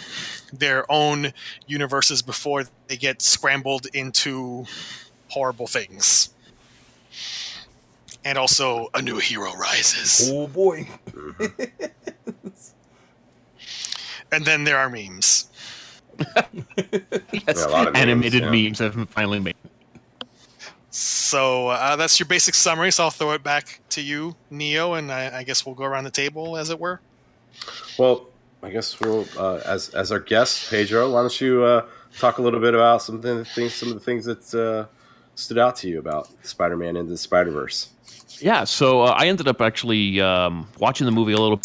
their 0.52 0.90
own 0.92 1.34
universes 1.68 2.22
before 2.22 2.64
they 2.88 2.98
get 2.98 3.22
scrambled 3.22 3.88
into 3.94 4.66
horrible 5.30 5.68
things. 5.68 6.30
And 8.24 8.40
also, 8.40 8.90
a 8.96 9.04
new 9.04 9.20
hero 9.20 9.54
rises. 9.54 10.32
oh 10.34 10.48
boy. 10.48 10.88
Mm-hmm. 11.12 11.86
And 14.32 14.44
then 14.44 14.66
there 14.66 14.78
are 14.78 14.90
memes. 14.90 15.48
Yes. 17.48 17.64
a 17.64 17.70
lot 17.70 17.88
of 17.88 17.94
memes, 17.94 18.02
Animated 18.04 18.44
yeah. 18.44 18.50
memes 18.50 18.80
have 18.80 19.10
finally 19.10 19.40
made. 19.40 19.56
So 20.90 21.68
uh, 21.68 21.96
that's 21.96 22.20
your 22.20 22.28
basic 22.28 22.56
summary. 22.56 22.92
So 22.92 23.04
I'll 23.04 23.12
throw 23.12 23.32
it 23.32 23.44
back 23.44 23.82
to 23.90 24.02
you, 24.02 24.36
Neo, 24.50 24.94
and 24.94 25.12
I, 25.12 25.40
I 25.40 25.44
guess 25.44 25.66
we'll 25.66 25.76
go 25.76 25.84
around 25.84 26.06
the 26.06 26.12
table, 26.12 26.58
as 26.58 26.70
it 26.70 26.80
were. 26.80 27.02
Well, 28.00 28.28
I 28.64 28.70
guess 28.70 29.00
we'll 29.00 29.26
uh, 29.38 29.62
as 29.66 29.90
as 29.90 30.12
our 30.12 30.20
guest, 30.20 30.70
Pedro. 30.70 31.12
Why 31.12 31.22
don't 31.22 31.42
you 31.42 31.64
uh, 31.64 31.86
talk 32.18 32.38
a 32.38 32.42
little 32.42 32.60
bit 32.60 32.74
about 32.74 33.02
some 33.02 33.16
of 33.16 33.22
the 33.22 33.44
things, 33.46 33.74
some 33.74 33.90
of 33.90 33.96
the 33.96 34.00
things 34.00 34.26
that 34.26 34.54
uh, 34.54 34.86
stood 35.36 35.58
out 35.58 35.76
to 35.78 35.90
you 35.90 36.00
about 36.00 36.30
Spider-Man 36.44 36.96
and 36.96 37.10
the 37.10 37.18
Spider-Verse? 37.18 37.90
Yeah, 38.40 38.64
so 38.64 39.02
uh, 39.02 39.16
I 39.18 39.28
ended 39.28 39.48
up 39.48 39.62
actually 39.62 40.20
um, 40.22 40.68
watching 40.80 41.06
the 41.06 41.12
movie 41.12 41.34
a 41.34 41.38
little 41.38 41.62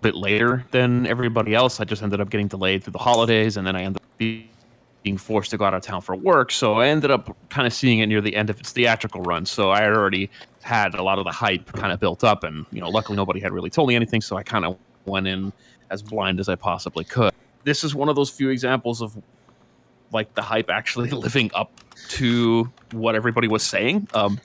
bit 0.00 0.14
later 0.14 0.64
than 0.70 1.06
everybody 1.06 1.54
else. 1.54 1.80
I 1.80 1.84
just 1.84 2.02
ended 2.02 2.20
up 2.20 2.30
getting 2.30 2.48
delayed 2.48 2.84
through 2.84 2.92
the 2.92 2.98
holidays, 2.98 3.56
and 3.56 3.66
then 3.66 3.76
I 3.76 3.82
ended 3.82 4.02
up 4.02 4.18
being 4.18 5.16
forced 5.16 5.50
to 5.50 5.56
go 5.58 5.64
out 5.64 5.74
of 5.74 5.82
town 5.82 6.00
for 6.00 6.14
work. 6.14 6.52
So 6.52 6.74
I 6.74 6.88
ended 6.88 7.10
up 7.10 7.34
kind 7.48 7.66
of 7.66 7.72
seeing 7.72 8.00
it 8.00 8.06
near 8.06 8.20
the 8.20 8.34
end 8.36 8.50
of 8.50 8.60
its 8.60 8.70
theatrical 8.72 9.22
run. 9.22 9.46
So 9.46 9.70
I 9.70 9.80
had 9.82 9.92
already 9.92 10.30
had 10.62 10.94
a 10.94 11.02
lot 11.02 11.18
of 11.18 11.24
the 11.24 11.30
hype 11.32 11.72
kind 11.72 11.92
of 11.92 12.00
built 12.00 12.24
up, 12.24 12.44
and 12.44 12.66
you 12.72 12.80
know, 12.80 12.88
luckily 12.88 13.16
nobody 13.16 13.40
had 13.40 13.52
really 13.52 13.70
told 13.70 13.88
me 13.88 13.94
anything, 13.96 14.20
so 14.20 14.36
I 14.36 14.42
kind 14.42 14.64
of 14.64 14.76
went 15.06 15.26
in 15.26 15.52
as 15.90 16.02
blind 16.02 16.38
as 16.40 16.48
I 16.48 16.54
possibly 16.54 17.04
could. 17.04 17.32
This 17.64 17.84
is 17.84 17.94
one 17.94 18.08
of 18.08 18.16
those 18.16 18.30
few 18.30 18.48
examples 18.50 19.02
of 19.02 19.16
like 20.12 20.34
the 20.34 20.42
hype 20.42 20.70
actually 20.70 21.10
living 21.26 21.50
up 21.54 21.70
to 22.08 22.70
what 22.92 23.14
everybody 23.14 23.48
was 23.48 23.62
saying. 23.62 24.08
Um, 24.14 24.40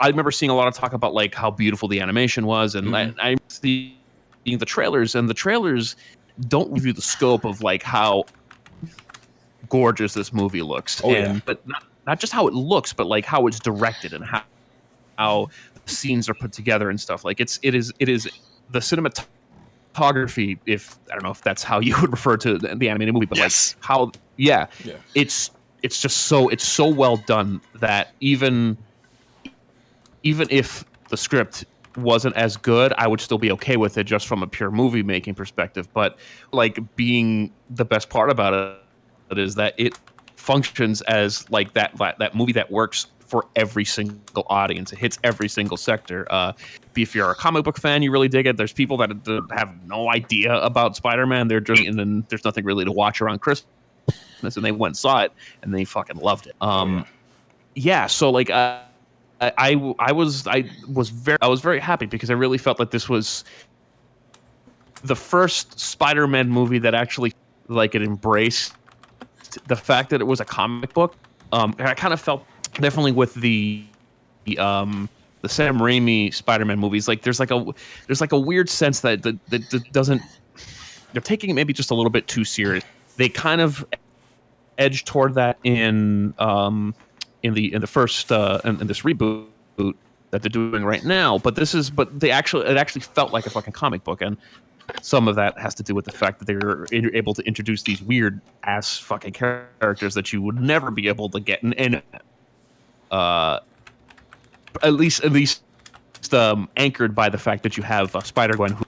I 0.00 0.08
remember 0.08 0.30
seeing 0.30 0.50
a 0.50 0.54
lot 0.54 0.68
of 0.68 0.74
talk 0.74 0.92
about 0.92 1.14
like 1.14 1.34
how 1.34 1.50
beautiful 1.50 1.88
the 1.88 2.00
animation 2.00 2.46
was, 2.46 2.74
and 2.74 2.88
Mhm. 2.88 3.14
I, 3.18 3.30
I'm 3.30 3.38
seeing 3.48 3.94
the 4.44 4.64
trailers, 4.66 5.14
and 5.14 5.28
the 5.28 5.34
trailers 5.34 5.96
don't 6.48 6.72
review 6.72 6.92
the 6.92 7.02
scope 7.02 7.44
of 7.44 7.62
like 7.62 7.82
how 7.82 8.24
gorgeous 9.68 10.14
this 10.14 10.32
movie 10.32 10.62
looks, 10.62 11.02
Oh, 11.04 11.12
and 11.14 11.34
yeah. 11.36 11.40
but 11.44 11.66
not, 11.66 11.84
not 12.06 12.20
just 12.20 12.32
how 12.32 12.46
it 12.46 12.54
looks, 12.54 12.92
but 12.92 13.06
like 13.06 13.24
how 13.24 13.46
it's 13.46 13.58
directed 13.58 14.12
and 14.12 14.24
how 14.24 14.42
how 15.18 15.48
the 15.84 15.90
scenes 15.92 16.28
are 16.28 16.34
put 16.34 16.52
together 16.52 16.90
and 16.90 17.00
stuff. 17.00 17.24
Like 17.24 17.40
it's 17.40 17.58
it 17.62 17.74
is 17.74 17.92
it 17.98 18.08
is 18.08 18.28
the 18.70 18.78
cinematography. 18.78 20.58
If 20.64 20.96
I 21.10 21.14
don't 21.14 21.24
know 21.24 21.30
if 21.30 21.42
that's 21.42 21.62
how 21.62 21.80
you 21.80 22.00
would 22.00 22.10
refer 22.12 22.36
to 22.38 22.56
the, 22.58 22.74
the 22.76 22.88
animated 22.88 23.14
movie, 23.14 23.26
but 23.26 23.36
Yes. 23.38 23.74
like 23.76 23.84
how 23.84 24.12
yeah, 24.36 24.66
Yeah. 24.84 24.94
it's 25.14 25.50
it's 25.82 26.00
just 26.00 26.18
so 26.26 26.48
it's 26.48 26.66
so 26.66 26.86
well 26.86 27.16
done 27.18 27.60
that 27.74 28.12
even 28.20 28.76
even 30.22 30.46
if 30.50 30.84
the 31.10 31.16
script 31.16 31.64
wasn't 31.98 32.36
as 32.36 32.56
good, 32.56 32.92
I 32.96 33.06
would 33.06 33.20
still 33.20 33.38
be 33.38 33.52
okay 33.52 33.76
with 33.76 33.98
it 33.98 34.04
just 34.04 34.26
from 34.26 34.42
a 34.42 34.46
pure 34.46 34.70
movie 34.70 35.02
making 35.02 35.34
perspective. 35.34 35.88
But 35.92 36.18
like 36.52 36.78
being 36.96 37.52
the 37.70 37.84
best 37.84 38.10
part 38.10 38.30
about 38.30 38.78
it 39.30 39.38
is 39.38 39.54
that 39.56 39.74
it 39.76 39.98
functions 40.36 41.02
as 41.02 41.48
like 41.50 41.74
that 41.74 41.96
that, 41.98 42.34
movie 42.34 42.52
that 42.52 42.70
works 42.70 43.06
for 43.20 43.46
every 43.56 43.84
single 43.84 44.46
audience. 44.48 44.92
It 44.92 44.98
hits 44.98 45.18
every 45.22 45.48
single 45.48 45.76
sector. 45.76 46.26
Uh, 46.30 46.52
if 46.96 47.14
you're 47.14 47.30
a 47.30 47.34
comic 47.34 47.64
book 47.64 47.78
fan, 47.78 48.02
you 48.02 48.10
really 48.10 48.28
dig 48.28 48.46
it. 48.46 48.56
There's 48.56 48.72
people 48.72 48.96
that 48.98 49.10
have 49.50 49.86
no 49.86 50.10
idea 50.10 50.54
about 50.54 50.96
Spider-Man. 50.96 51.48
They're 51.48 51.60
just 51.60 51.82
and 51.82 51.98
then 51.98 52.24
there's 52.28 52.44
nothing 52.44 52.64
really 52.64 52.84
to 52.86 52.92
watch 52.92 53.20
around 53.20 53.40
Christmas, 53.40 53.66
and 54.42 54.64
they 54.64 54.72
went 54.72 54.92
and 54.92 54.96
saw 54.96 55.22
it 55.22 55.32
and 55.62 55.74
they 55.74 55.84
fucking 55.84 56.16
loved 56.16 56.46
it. 56.46 56.56
Um, 56.60 57.04
yeah. 57.74 58.06
So 58.06 58.30
like. 58.30 58.50
Uh, 58.50 58.80
I, 59.40 59.94
I 59.98 60.12
was 60.12 60.46
I 60.46 60.68
was 60.92 61.10
very 61.10 61.38
I 61.40 61.46
was 61.46 61.60
very 61.60 61.78
happy 61.78 62.06
because 62.06 62.30
I 62.30 62.34
really 62.34 62.58
felt 62.58 62.78
like 62.78 62.90
this 62.90 63.08
was 63.08 63.44
the 65.04 65.14
first 65.14 65.78
Spider-Man 65.78 66.48
movie 66.48 66.78
that 66.80 66.94
actually 66.94 67.32
like 67.68 67.94
it 67.94 68.02
embraced 68.02 68.74
the 69.66 69.76
fact 69.76 70.10
that 70.10 70.20
it 70.20 70.24
was 70.24 70.40
a 70.40 70.44
comic 70.44 70.92
book. 70.92 71.14
Um, 71.52 71.74
I 71.78 71.94
kind 71.94 72.12
of 72.12 72.20
felt 72.20 72.44
definitely 72.74 73.12
with 73.12 73.34
the, 73.34 73.84
the 74.44 74.58
um 74.58 75.08
the 75.42 75.48
Sam 75.48 75.78
Raimi 75.78 76.34
Spider-Man 76.34 76.78
movies. 76.78 77.06
Like 77.06 77.22
there's 77.22 77.38
like 77.38 77.52
a 77.52 77.64
there's 78.06 78.20
like 78.20 78.32
a 78.32 78.38
weird 78.38 78.68
sense 78.68 79.00
that 79.00 79.22
that, 79.22 79.46
that, 79.50 79.70
that 79.70 79.92
doesn't 79.92 80.20
they're 81.12 81.22
taking 81.22 81.50
it 81.50 81.54
maybe 81.54 81.72
just 81.72 81.90
a 81.90 81.94
little 81.94 82.10
bit 82.10 82.26
too 82.26 82.44
serious. 82.44 82.84
They 83.16 83.28
kind 83.28 83.60
of 83.60 83.86
edge 84.78 85.04
toward 85.04 85.34
that 85.34 85.58
in 85.62 86.34
um 86.38 86.94
in 87.42 87.54
the 87.54 87.72
in 87.72 87.80
the 87.80 87.86
first 87.86 88.30
uh 88.32 88.60
in, 88.64 88.80
in 88.80 88.86
this 88.86 89.02
reboot 89.02 89.46
that 90.30 90.42
they're 90.42 90.50
doing 90.50 90.84
right 90.84 91.04
now 91.04 91.38
but 91.38 91.54
this 91.54 91.74
is 91.74 91.90
but 91.90 92.20
they 92.20 92.30
actually 92.30 92.66
it 92.66 92.76
actually 92.76 93.00
felt 93.00 93.32
like 93.32 93.46
a 93.46 93.50
fucking 93.50 93.72
comic 93.72 94.04
book 94.04 94.20
and 94.20 94.36
some 95.02 95.28
of 95.28 95.36
that 95.36 95.58
has 95.58 95.74
to 95.74 95.82
do 95.82 95.94
with 95.94 96.04
the 96.04 96.12
fact 96.12 96.38
that 96.38 96.46
they 96.46 96.54
were 96.54 96.86
in- 96.92 97.14
able 97.14 97.34
to 97.34 97.42
introduce 97.42 97.82
these 97.82 98.02
weird 98.02 98.40
ass 98.64 98.98
fucking 98.98 99.32
characters 99.32 100.14
that 100.14 100.32
you 100.32 100.40
would 100.40 100.60
never 100.60 100.90
be 100.90 101.08
able 101.08 101.28
to 101.28 101.40
get 101.40 101.62
in, 101.62 101.72
in 101.74 102.02
uh 103.10 103.60
at 104.82 104.94
least 104.94 105.24
at 105.24 105.32
least 105.32 105.62
um, 106.32 106.68
anchored 106.76 107.14
by 107.14 107.28
the 107.28 107.38
fact 107.38 107.62
that 107.62 107.76
you 107.76 107.82
have 107.82 108.14
uh, 108.14 108.20
Spider 108.20 108.54
Gwen 108.54 108.72
who 108.72 108.84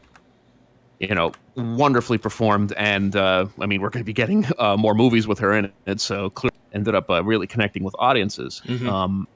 you 0.98 1.14
know 1.14 1.32
wonderfully 1.54 2.18
performed 2.18 2.72
and 2.76 3.16
uh, 3.16 3.46
I 3.60 3.66
mean 3.66 3.80
we're 3.80 3.90
going 3.90 4.02
to 4.02 4.06
be 4.06 4.12
getting 4.12 4.46
uh, 4.58 4.76
more 4.76 4.94
movies 4.94 5.26
with 5.26 5.38
her 5.38 5.56
in 5.56 5.72
it 5.86 6.00
so 6.00 6.30
clearly 6.30 6.56
ended 6.72 6.94
up 6.94 7.08
uh, 7.10 7.22
really 7.24 7.46
connecting 7.46 7.82
with 7.84 7.94
audiences 7.98 8.62
Mhm. 8.66 8.88
um 8.88 9.28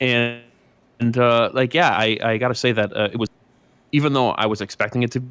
and 0.00 0.42
and 1.00 1.16
uh, 1.18 1.50
like 1.52 1.74
yeah 1.74 1.90
I 1.90 2.18
I 2.22 2.38
got 2.38 2.48
to 2.48 2.54
say 2.54 2.72
that 2.72 2.96
uh, 2.96 3.08
it 3.12 3.18
was 3.18 3.28
even 3.92 4.12
though 4.12 4.30
I 4.30 4.46
was 4.46 4.60
expecting 4.60 5.02
it 5.02 5.10
to 5.12 5.22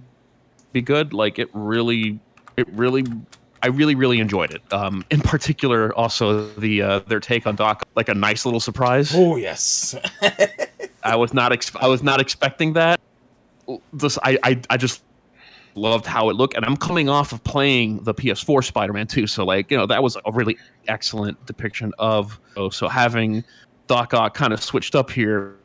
be 0.73 0.81
good 0.81 1.13
like 1.13 1.39
it 1.39 1.49
really 1.53 2.19
it 2.57 2.67
really 2.73 3.03
I 3.63 3.67
really 3.67 3.95
really 3.95 4.19
enjoyed 4.19 4.51
it 4.51 4.61
um 4.73 5.05
in 5.09 5.21
particular 5.21 5.93
also 5.95 6.47
the 6.55 6.81
uh, 6.81 6.99
their 7.07 7.19
take 7.19 7.45
on 7.47 7.55
Doc 7.55 7.83
like 7.95 8.09
a 8.09 8.13
nice 8.15 8.45
little 8.45 8.59
surprise 8.59 9.13
Oh 9.15 9.35
yes. 9.37 9.95
I 11.03 11.15
was 11.15 11.33
not 11.33 11.51
ex- 11.51 11.75
I 11.75 11.87
was 11.87 12.03
not 12.03 12.21
expecting 12.21 12.73
that. 12.73 12.99
This 13.93 14.17
I, 14.23 14.37
I 14.43 14.61
I 14.69 14.77
just 14.77 15.01
loved 15.75 16.05
how 16.05 16.29
it 16.29 16.35
looked, 16.35 16.55
and 16.55 16.65
I'm 16.65 16.77
coming 16.77 17.09
off 17.09 17.31
of 17.31 17.43
playing 17.43 18.03
the 18.03 18.13
PS4 18.13 18.63
Spider-Man 18.63 19.07
2, 19.07 19.27
so 19.27 19.45
like 19.45 19.71
you 19.71 19.77
know 19.77 19.85
that 19.85 20.03
was 20.03 20.17
a 20.25 20.31
really 20.31 20.57
excellent 20.87 21.43
depiction 21.45 21.93
of. 21.99 22.39
Oh, 22.57 22.69
so 22.69 22.87
having 22.87 23.43
Doc 23.87 24.13
Ock 24.13 24.33
kind 24.33 24.53
of 24.53 24.61
switched 24.61 24.95
up 24.95 25.09
here 25.09 25.55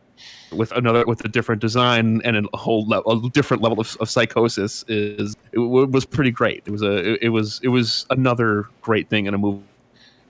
with 0.52 0.72
another 0.72 1.04
with 1.06 1.24
a 1.24 1.28
different 1.28 1.60
design 1.60 2.20
and 2.24 2.48
a 2.52 2.56
whole 2.56 2.86
le- 2.86 3.02
a 3.02 3.30
different 3.30 3.62
level 3.62 3.80
of, 3.80 3.96
of 4.00 4.08
psychosis 4.08 4.84
is 4.88 5.36
it 5.52 5.56
w- 5.56 5.86
was 5.86 6.06
pretty 6.06 6.30
great. 6.30 6.62
It 6.66 6.70
was 6.70 6.82
a 6.82 7.12
it, 7.12 7.18
it 7.22 7.28
was 7.30 7.60
it 7.62 7.68
was 7.68 8.06
another 8.10 8.66
great 8.82 9.08
thing 9.08 9.26
in 9.26 9.34
a 9.34 9.38
movie 9.38 9.62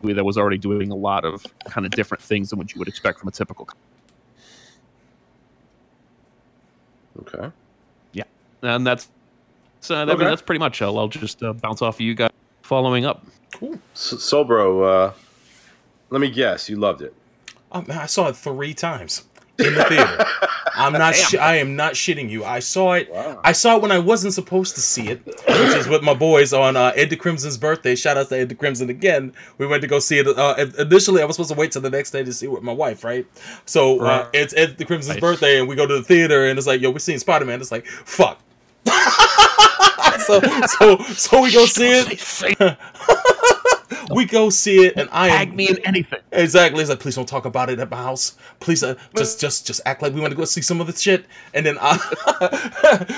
that 0.03 0.25
was 0.25 0.39
already 0.39 0.59
doing 0.59 0.91
a 0.91 0.95
lot 0.97 1.25
of 1.25 1.45
kind 1.67 1.87
of 1.87 1.93
different 1.93 2.23
things 2.23 2.51
than 2.51 2.59
what 2.59 2.75
you 2.75 2.79
would 2.79 2.89
expect 2.89 3.19
from 3.19 3.29
a 3.29 3.33
typical. 3.33 3.69
Okay. 7.21 7.51
Yeah, 8.13 8.25
and 8.63 8.87
that's 8.87 9.09
so. 9.87 9.95
I 9.97 10.05
mean, 10.05 10.17
Okay. 10.17 10.25
that's 10.25 10.43
pretty 10.43 10.59
much. 10.59 10.83
I'll, 10.83 10.99
I'll 10.99 11.09
just 11.09 11.43
uh, 11.43 11.53
bounce 11.53 11.83
off 11.83 11.97
of 11.97 12.01
you 12.01 12.15
guys 12.15 12.31
following 12.63 13.05
up. 13.05 13.25
Cool. 13.55 13.79
So, 13.95 14.17
Sobro, 14.17 15.09
uh, 15.11 15.13
let 16.11 16.21
me 16.21 16.31
guess. 16.31 16.69
You 16.69 16.77
loved 16.77 17.03
it. 17.03 17.15
Oh, 17.73 17.83
man, 17.83 17.99
I 17.99 18.07
saw 18.07 18.29
it 18.29 18.37
three 18.37 18.75
times 18.75 19.25
in 19.59 19.75
the 19.75 19.85
theater. 19.85 20.25
I'm 20.79 20.93
not. 20.93 21.15
Sh- 21.15 21.37
I 21.37 21.57
am 21.57 21.75
not 21.75 21.95
shitting 21.95 22.29
you. 22.29 22.45
I 22.45 22.59
saw 22.59 22.93
it. 22.93 23.11
Wow. 23.11 23.41
I 23.43 23.53
saw 23.53 23.77
it 23.77 23.83
when 23.83 23.91
I 23.91 23.99
wasn't 23.99 24.35
supposed 24.35 24.75
to 24.75 24.81
see 24.83 25.09
it, 25.09 25.25
which 25.25 25.75
is 25.75 25.89
with 25.89 26.03
my 26.03 26.13
boys 26.13 26.53
on 26.53 26.77
uh, 26.77 26.93
Ed 26.95 27.09
DeCrimson's 27.11 27.57
birthday. 27.57 27.95
Shout 27.95 28.19
out 28.19 28.29
to 28.29 28.37
Ed 28.39 28.59
Crimson 28.59 28.91
again. 28.91 29.33
We 29.57 29.67
went 29.67 29.81
to 29.83 29.89
go 29.89 29.99
see 30.01 30.19
it. 30.19 30.27
Uh, 30.29 30.55
initially, 30.79 31.23
I 31.23 31.25
was 31.25 31.37
supposed 31.37 31.51
to 31.53 31.57
wait 31.59 31.73
till 31.73 31.81
the 31.81 31.89
next 31.89 32.11
day 32.11 32.23
to 32.25 32.33
see 32.33 32.45
it 32.47 32.51
with 32.53 32.63
my 32.63 32.73
wife, 32.75 33.05
right? 33.05 33.25
So 33.65 34.01
uh, 34.01 34.29
it's 34.35 34.53
Ed 34.55 34.77
DeCrimson's 34.77 35.09
Nice. 35.09 35.21
birthday, 35.21 35.59
and 35.59 35.67
we 35.67 35.77
go 35.77 35.87
to 35.87 35.95
the 35.95 36.03
theater, 36.03 36.45
and 36.47 36.59
it's 36.59 36.67
like, 36.67 36.83
yo, 36.83 36.91
we're 36.91 36.99
seeing 36.99 37.19
Spider 37.19 37.47
Man. 37.47 37.59
It's 37.61 37.73
like, 37.73 37.87
fuck. 37.87 38.39
so 40.27 40.41
so 40.67 40.99
so 41.15 41.43
we 41.43 41.53
go 41.53 41.67
see 41.67 41.89
it. 41.89 42.79
we 44.11 44.25
go 44.25 44.51
see 44.51 44.87
it, 44.87 44.95
and 44.97 45.09
I 45.13 45.29
am 45.29 45.33
Tag 45.33 45.55
me 45.55 45.69
in 45.69 45.79
anything. 45.85 46.21
Exactly. 46.33 46.81
It's 46.81 46.91
like, 46.91 47.01
please 47.01 47.17
don't 47.17 47.29
talk 47.29 47.45
about 47.45 47.71
it 47.71 47.79
at 47.79 47.91
my 47.91 47.97
house. 47.97 48.37
Please, 48.61 48.83
uh, 48.83 48.97
just, 49.17 49.41
just, 49.41 49.67
just 49.67 49.81
act 49.85 50.03
like 50.03 50.13
we 50.13 50.21
want 50.21 50.33
to 50.33 50.37
go 50.37 50.45
see 50.45 50.63
some 50.63 50.81
of 50.81 50.87
the 50.87 50.93
shit. 50.93 51.27
And 51.55 51.65
then, 51.65 51.79
I, 51.81 51.99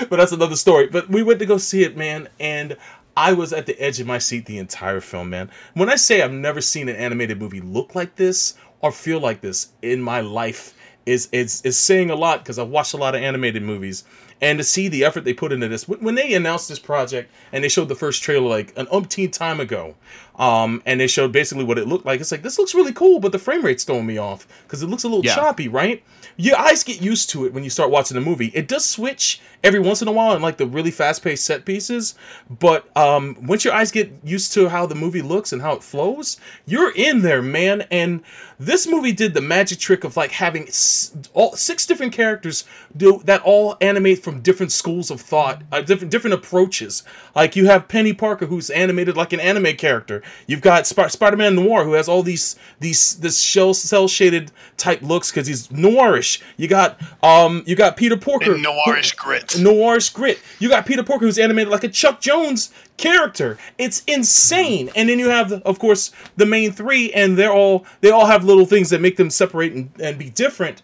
but 0.09 0.17
that's 0.17 0.31
another 0.31 0.55
story. 0.55 0.87
But 0.87 1.09
we 1.09 1.23
went 1.23 1.39
to 1.39 1.45
go 1.45 1.57
see 1.57 1.83
it, 1.83 1.97
man, 1.97 2.29
and 2.39 2.77
I 3.15 3.33
was 3.33 3.51
at 3.53 3.65
the 3.65 3.79
edge 3.79 3.99
of 3.99 4.07
my 4.07 4.17
seat 4.17 4.45
the 4.45 4.57
entire 4.57 5.01
film, 5.01 5.29
man. 5.29 5.49
When 5.73 5.89
I 5.89 5.95
say 5.95 6.21
I've 6.21 6.31
never 6.31 6.61
seen 6.61 6.89
an 6.89 6.95
animated 6.95 7.39
movie 7.39 7.61
look 7.61 7.95
like 7.95 8.15
this 8.15 8.55
or 8.81 8.91
feel 8.91 9.19
like 9.19 9.41
this 9.41 9.73
in 9.81 10.01
my 10.01 10.21
life, 10.21 10.73
is 11.05 11.27
is 11.31 11.61
is 11.63 11.77
saying 11.77 12.11
a 12.11 12.15
lot 12.15 12.39
because 12.39 12.59
I've 12.59 12.69
watched 12.69 12.93
a 12.93 12.97
lot 12.97 13.15
of 13.15 13.21
animated 13.21 13.63
movies. 13.63 14.03
And 14.41 14.57
to 14.57 14.63
see 14.63 14.87
the 14.87 15.03
effort 15.03 15.25
they 15.25 15.33
put 15.33 15.51
into 15.51 15.67
this, 15.67 15.87
when 15.87 16.15
they 16.15 16.33
announced 16.33 16.69
this 16.69 16.79
project 16.79 17.29
and 17.51 17.63
they 17.63 17.69
showed 17.69 17.89
the 17.89 17.95
first 17.95 18.23
trailer 18.23 18.47
like 18.47 18.73
an 18.77 18.85
umpteen 18.87 19.31
time 19.31 19.59
ago, 19.59 19.95
um, 20.39 20.81
and 20.85 20.99
they 20.99 21.07
showed 21.07 21.31
basically 21.31 21.63
what 21.65 21.77
it 21.77 21.87
looked 21.87 22.05
like. 22.05 22.19
It's 22.21 22.31
like 22.31 22.41
this 22.41 22.57
looks 22.57 22.73
really 22.73 22.93
cool, 22.93 23.19
but 23.19 23.31
the 23.31 23.39
frame 23.39 23.63
rate's 23.63 23.83
throwing 23.83 24.05
me 24.07 24.17
off 24.17 24.47
because 24.63 24.81
it 24.81 24.87
looks 24.87 25.03
a 25.03 25.07
little 25.07 25.25
Yeah. 25.25 25.35
choppy, 25.35 25.67
right? 25.67 26.01
Your 26.37 26.57
eyes 26.57 26.83
get 26.83 27.01
used 27.01 27.29
to 27.31 27.45
it 27.45 27.53
when 27.53 27.65
you 27.65 27.69
start 27.69 27.91
watching 27.91 28.15
the 28.15 28.21
movie. 28.21 28.47
It 28.55 28.67
does 28.67 28.85
switch 28.85 29.41
every 29.61 29.79
once 29.81 30.01
in 30.01 30.07
a 30.07 30.11
while 30.13 30.33
in 30.33 30.41
like 30.41 30.55
the 30.55 30.65
really 30.65 30.91
fast 30.91 31.21
paced 31.21 31.43
set 31.43 31.65
pieces, 31.65 32.15
but 32.49 32.85
um, 32.97 33.35
once 33.45 33.65
your 33.65 33.73
eyes 33.73 33.91
get 33.91 34.09
used 34.23 34.53
to 34.53 34.69
how 34.69 34.85
the 34.85 34.95
movie 34.95 35.21
looks 35.21 35.51
and 35.51 35.61
how 35.61 35.73
it 35.73 35.83
flows, 35.83 36.37
you're 36.65 36.91
in 36.95 37.21
there, 37.23 37.41
man. 37.41 37.81
And 37.91 38.21
this 38.57 38.87
movie 38.87 39.11
did 39.11 39.33
the 39.33 39.41
magic 39.41 39.79
trick 39.79 40.05
of 40.05 40.15
like 40.15 40.31
having 40.31 40.67
s- 40.69 41.11
all 41.33 41.57
six 41.57 41.85
different 41.85 42.13
characters 42.13 42.63
do 42.95 43.21
that 43.25 43.41
all 43.43 43.75
animate 43.81 44.23
from 44.23 44.39
different 44.39 44.71
schools 44.71 45.11
of 45.11 45.19
thought, 45.19 45.61
uh, 45.73 45.81
different 45.81 46.11
different 46.11 46.33
approaches. 46.35 47.03
Like 47.35 47.57
you 47.57 47.65
have 47.65 47.89
Penny 47.89 48.13
Parker, 48.13 48.45
who's 48.45 48.69
animated 48.69 49.17
like 49.17 49.33
an 49.33 49.41
anime 49.41 49.75
character. 49.75 50.21
You've 50.47 50.61
got 50.61 50.87
Sp- 50.87 51.09
Spider-Man 51.09 51.55
Noir, 51.55 51.83
who 51.83 51.93
has 51.93 52.07
all 52.09 52.23
these 52.23 52.55
these 52.79 53.17
this 53.19 53.39
shell 53.41 53.73
cel 53.73 54.07
shaded 54.07 54.51
type 54.77 55.01
looks 55.01 55.31
because 55.31 55.47
he's 55.47 55.67
noirish. 55.69 56.41
You 56.57 56.67
got 56.67 56.99
um 57.23 57.63
you 57.65 57.75
got 57.75 57.97
Peter 57.97 58.17
Porker, 58.17 58.53
And 58.55 58.65
noirish 58.65 59.15
grit. 59.15 59.47
noirish 59.49 60.13
grit. 60.13 60.39
You 60.59 60.69
got 60.69 60.85
Peter 60.85 61.03
Porker 61.03 61.25
who's 61.25 61.39
animated 61.39 61.71
like 61.71 61.83
a 61.83 61.89
Chuck 61.89 62.21
Jones 62.21 62.71
character. 62.99 63.57
It's 63.77 64.03
insane. 64.05 64.89
And 64.95 65.07
then 65.07 65.19
you 65.19 65.29
have, 65.29 65.53
of 65.53 65.79
course, 65.79 66.11
the 66.35 66.45
main 66.45 66.71
three, 66.71 67.11
and 67.13 67.37
they're 67.37 67.53
all 67.53 67.85
they 68.01 68.11
all 68.11 68.25
have 68.25 68.43
little 68.43 68.65
things 68.65 68.89
that 68.89 68.99
make 68.99 69.15
them 69.15 69.29
separate 69.29 69.71
and, 69.71 69.89
and 69.99 70.19
be 70.19 70.29
different. 70.29 70.81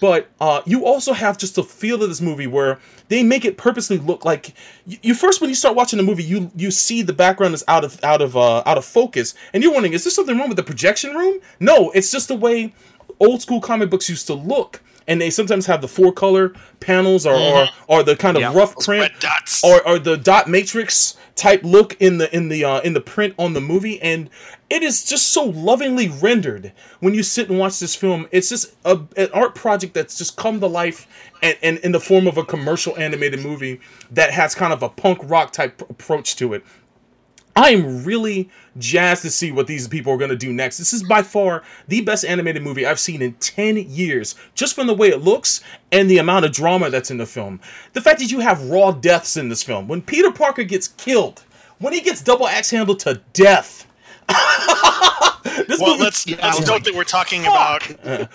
But 0.00 0.28
uh, 0.40 0.62
you 0.64 0.86
also 0.86 1.12
have 1.12 1.36
just 1.36 1.58
a 1.58 1.62
feel 1.64 2.02
of 2.02 2.08
this 2.08 2.20
movie 2.20 2.46
where 2.46 2.78
they 3.08 3.22
make 3.22 3.44
it 3.44 3.56
purposely 3.56 3.98
look 3.98 4.24
like 4.24 4.54
you, 4.86 4.98
you 5.02 5.14
first 5.14 5.40
when 5.40 5.50
you 5.50 5.56
start 5.56 5.74
watching 5.74 5.96
the 5.96 6.04
movie, 6.04 6.22
you 6.22 6.50
you 6.54 6.70
see 6.70 7.02
the 7.02 7.12
background 7.12 7.54
is 7.54 7.64
out 7.66 7.84
of 7.84 8.02
out 8.04 8.22
of 8.22 8.36
uh, 8.36 8.62
out 8.64 8.78
of 8.78 8.84
focus, 8.84 9.34
and 9.52 9.62
you're 9.62 9.72
wondering, 9.72 9.92
is 9.92 10.04
there 10.04 10.12
something 10.12 10.38
wrong 10.38 10.48
with 10.48 10.56
the 10.56 10.62
projection 10.62 11.14
room? 11.14 11.40
No, 11.58 11.90
it's 11.90 12.12
just 12.12 12.28
the 12.28 12.36
way 12.36 12.72
old 13.18 13.42
school 13.42 13.60
comic 13.60 13.90
books 13.90 14.08
used 14.08 14.28
to 14.28 14.34
look. 14.34 14.82
And 15.08 15.20
they 15.20 15.30
sometimes 15.30 15.66
have 15.66 15.80
the 15.80 15.88
four 15.88 16.12
color 16.12 16.52
panels 16.80 17.26
or, 17.26 17.34
or, 17.34 17.68
or 17.86 18.02
the 18.02 18.16
kind 18.16 18.36
of 18.36 18.54
rough 18.54 18.76
print 18.78 19.12
dots. 19.20 19.62
or, 19.64 19.86
or 19.86 19.98
the 19.98 20.16
dot 20.16 20.48
matrix 20.48 21.16
type 21.36 21.62
look 21.62 21.96
in 22.00 22.18
the 22.18 22.34
in 22.34 22.48
the 22.48 22.64
uh, 22.64 22.80
in 22.80 22.94
the 22.94 23.00
print 23.00 23.34
on 23.38 23.52
the 23.52 23.60
movie. 23.60 24.00
And 24.02 24.28
it 24.68 24.82
is 24.82 25.04
just 25.04 25.28
so 25.28 25.44
lovingly 25.44 26.08
rendered 26.08 26.72
when 27.00 27.14
you 27.14 27.22
sit 27.22 27.48
and 27.48 27.58
watch 27.58 27.78
this 27.78 27.94
film. 27.94 28.26
It's 28.32 28.48
just 28.48 28.74
a, 28.84 29.00
an 29.16 29.28
art 29.32 29.54
project 29.54 29.94
that's 29.94 30.18
just 30.18 30.36
come 30.36 30.58
to 30.60 30.66
life 30.66 31.06
and, 31.42 31.56
and 31.62 31.78
in 31.78 31.92
the 31.92 32.00
form 32.00 32.26
of 32.26 32.36
a 32.36 32.44
commercial 32.44 32.96
animated 32.98 33.40
movie 33.40 33.80
that 34.10 34.32
has 34.32 34.54
kind 34.54 34.72
of 34.72 34.82
a 34.82 34.88
punk 34.88 35.18
rock 35.22 35.52
type 35.52 35.82
approach 35.88 36.34
to 36.36 36.54
it 36.54 36.64
I 37.56 37.70
am 37.70 38.04
really 38.04 38.50
jazzed 38.76 39.22
to 39.22 39.30
see 39.30 39.50
what 39.50 39.66
these 39.66 39.88
people 39.88 40.12
are 40.12 40.18
going 40.18 40.30
to 40.30 40.36
do 40.36 40.52
next. 40.52 40.76
This 40.76 40.92
is 40.92 41.02
by 41.02 41.22
far 41.22 41.62
the 41.88 42.02
best 42.02 42.26
animated 42.26 42.62
movie 42.62 42.84
I've 42.84 43.00
seen 43.00 43.22
in 43.22 43.32
10 43.34 43.78
years, 43.78 44.34
just 44.54 44.74
from 44.74 44.86
the 44.86 44.94
way 44.94 45.08
it 45.08 45.22
looks 45.22 45.62
and 45.90 46.10
the 46.10 46.18
amount 46.18 46.44
of 46.44 46.52
drama 46.52 46.90
that's 46.90 47.10
in 47.10 47.16
the 47.16 47.24
film. 47.24 47.58
The 47.94 48.02
fact 48.02 48.20
that 48.20 48.30
you 48.30 48.40
have 48.40 48.68
raw 48.68 48.92
deaths 48.92 49.38
in 49.38 49.48
this 49.48 49.62
film. 49.62 49.88
When 49.88 50.02
Peter 50.02 50.30
Parker 50.30 50.64
gets 50.64 50.88
killed, 50.88 51.44
when 51.78 51.94
he 51.94 52.02
gets 52.02 52.22
double 52.22 52.46
axe 52.46 52.70
handled 52.70 53.00
to 53.00 53.22
death. 53.32 53.86
this 55.68 55.80
well, 55.80 55.92
movie- 55.92 56.04
let's 56.04 56.28
let's 56.28 56.66
note 56.66 56.84
that 56.84 56.92
we're 56.94 57.04
talking 57.04 57.42
about 57.42 57.82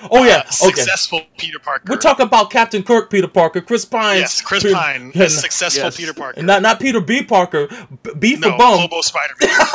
oh, 0.09 0.23
yeah. 0.23 0.37
uh, 0.37 0.39
Okay. 0.41 0.49
successful 0.49 1.21
Peter 1.37 1.59
Parker. 1.59 1.85
We're 1.89 1.97
talking 1.97 2.25
about 2.25 2.49
Captain 2.49 2.83
Kirk, 2.83 3.09
Peter 3.09 3.27
Parker, 3.27 3.61
Chris 3.61 3.85
Pine. 3.85 4.19
Yes, 4.19 4.41
Chris 4.41 4.63
Pe- 4.63 4.73
Pine, 4.73 5.11
Yeah, 5.15 5.23
the 5.25 5.29
successful 5.29 5.83
yes. 5.85 5.97
Peter 5.97 6.13
Parker. 6.13 6.41
Not 6.41 6.61
not 6.61 6.79
Peter 6.79 7.01
B. 7.01 7.23
Parker. 7.23 7.67
B, 8.03 8.11
B 8.19 8.35
for 8.35 8.49
no, 8.49 8.57
bum. 8.57 8.79
Hobo 8.79 9.01
Spider-Man. 9.01 9.49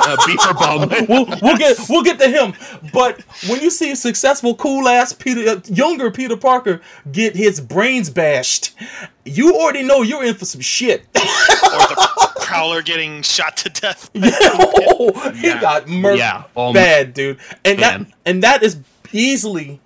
Uh, 0.00 0.16
beaver 0.28 0.54
bum. 0.54 0.88
we'll, 1.08 1.26
we'll 1.42 1.56
get 1.56 1.76
we'll 1.88 2.04
get 2.04 2.20
to 2.20 2.28
him. 2.28 2.54
But 2.92 3.20
when 3.48 3.60
you 3.60 3.68
see 3.68 3.90
a 3.90 3.96
successful, 3.96 4.54
cool 4.54 4.86
ass 4.86 5.12
Peter, 5.12 5.50
uh, 5.50 5.60
younger 5.66 6.12
Peter 6.12 6.36
Parker 6.36 6.80
get 7.10 7.34
his 7.34 7.60
brains 7.60 8.08
bashed, 8.08 8.74
you 9.24 9.56
already 9.56 9.82
know 9.82 10.02
you're 10.02 10.22
in 10.22 10.34
for 10.34 10.44
some 10.44 10.60
shit. 10.60 11.00
or 11.16 11.20
the 11.20 12.27
Prowler 12.48 12.82
getting 12.82 13.22
shot 13.22 13.56
to 13.58 13.68
death. 13.68 14.10
oh, 14.16 15.32
he 15.34 15.48
got 15.48 15.88
murdered 15.88 16.18
Yeah, 16.18 16.44
um, 16.56 16.72
bad, 16.72 17.14
dude. 17.14 17.38
And 17.64 17.78
that 17.80 18.06
and 18.24 18.42
that 18.42 18.62
is 18.62 18.80
easily, 19.12 19.80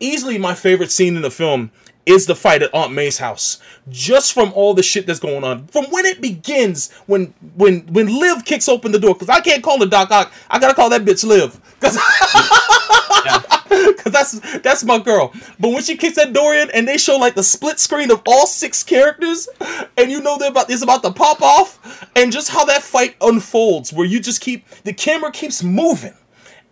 easily 0.00 0.38
my 0.38 0.54
favorite 0.54 0.90
scene 0.90 1.16
in 1.16 1.22
the 1.22 1.30
film 1.30 1.70
is 2.06 2.26
the 2.26 2.34
fight 2.34 2.62
at 2.62 2.74
Aunt 2.74 2.92
May's 2.92 3.18
house. 3.18 3.60
Just 3.88 4.32
from 4.32 4.52
all 4.52 4.74
the 4.74 4.82
shit 4.82 5.06
that's 5.06 5.18
going 5.18 5.42
on, 5.42 5.66
from 5.68 5.86
when 5.86 6.04
it 6.04 6.20
begins, 6.20 6.92
when 7.06 7.34
when 7.56 7.80
when 7.88 8.06
Liv 8.06 8.44
kicks 8.44 8.68
open 8.68 8.92
the 8.92 8.98
door, 8.98 9.14
because 9.14 9.28
I 9.28 9.40
can't 9.40 9.62
call 9.62 9.80
her 9.80 9.86
Doc 9.86 10.10
Ock, 10.10 10.32
I 10.50 10.58
gotta 10.58 10.74
call 10.74 10.90
that 10.90 11.02
bitch 11.02 11.24
Liv, 11.24 11.60
because 11.80 11.96
Cause 13.98 14.12
that's 14.12 14.58
that's 14.60 14.84
my 14.84 14.98
girl. 14.98 15.32
But 15.58 15.70
when 15.70 15.82
she 15.82 15.96
kicks 15.96 16.16
that 16.16 16.32
door 16.32 16.54
in 16.54 16.70
and 16.70 16.86
they 16.86 16.98
show 16.98 17.16
like 17.16 17.34
the 17.34 17.42
split 17.42 17.80
screen 17.80 18.10
of 18.10 18.22
all 18.26 18.46
six 18.46 18.82
characters, 18.82 19.48
and 19.96 20.10
you 20.10 20.20
know 20.20 20.38
they're 20.38 20.50
about 20.50 20.70
it's 20.70 20.82
about 20.82 21.02
to 21.02 21.12
pop 21.12 21.42
off, 21.42 22.08
and 22.14 22.32
just 22.32 22.50
how 22.50 22.64
that 22.66 22.82
fight 22.82 23.16
unfolds, 23.20 23.92
where 23.92 24.06
you 24.06 24.20
just 24.20 24.40
keep 24.40 24.68
the 24.84 24.92
camera 24.92 25.32
keeps 25.32 25.62
moving, 25.62 26.14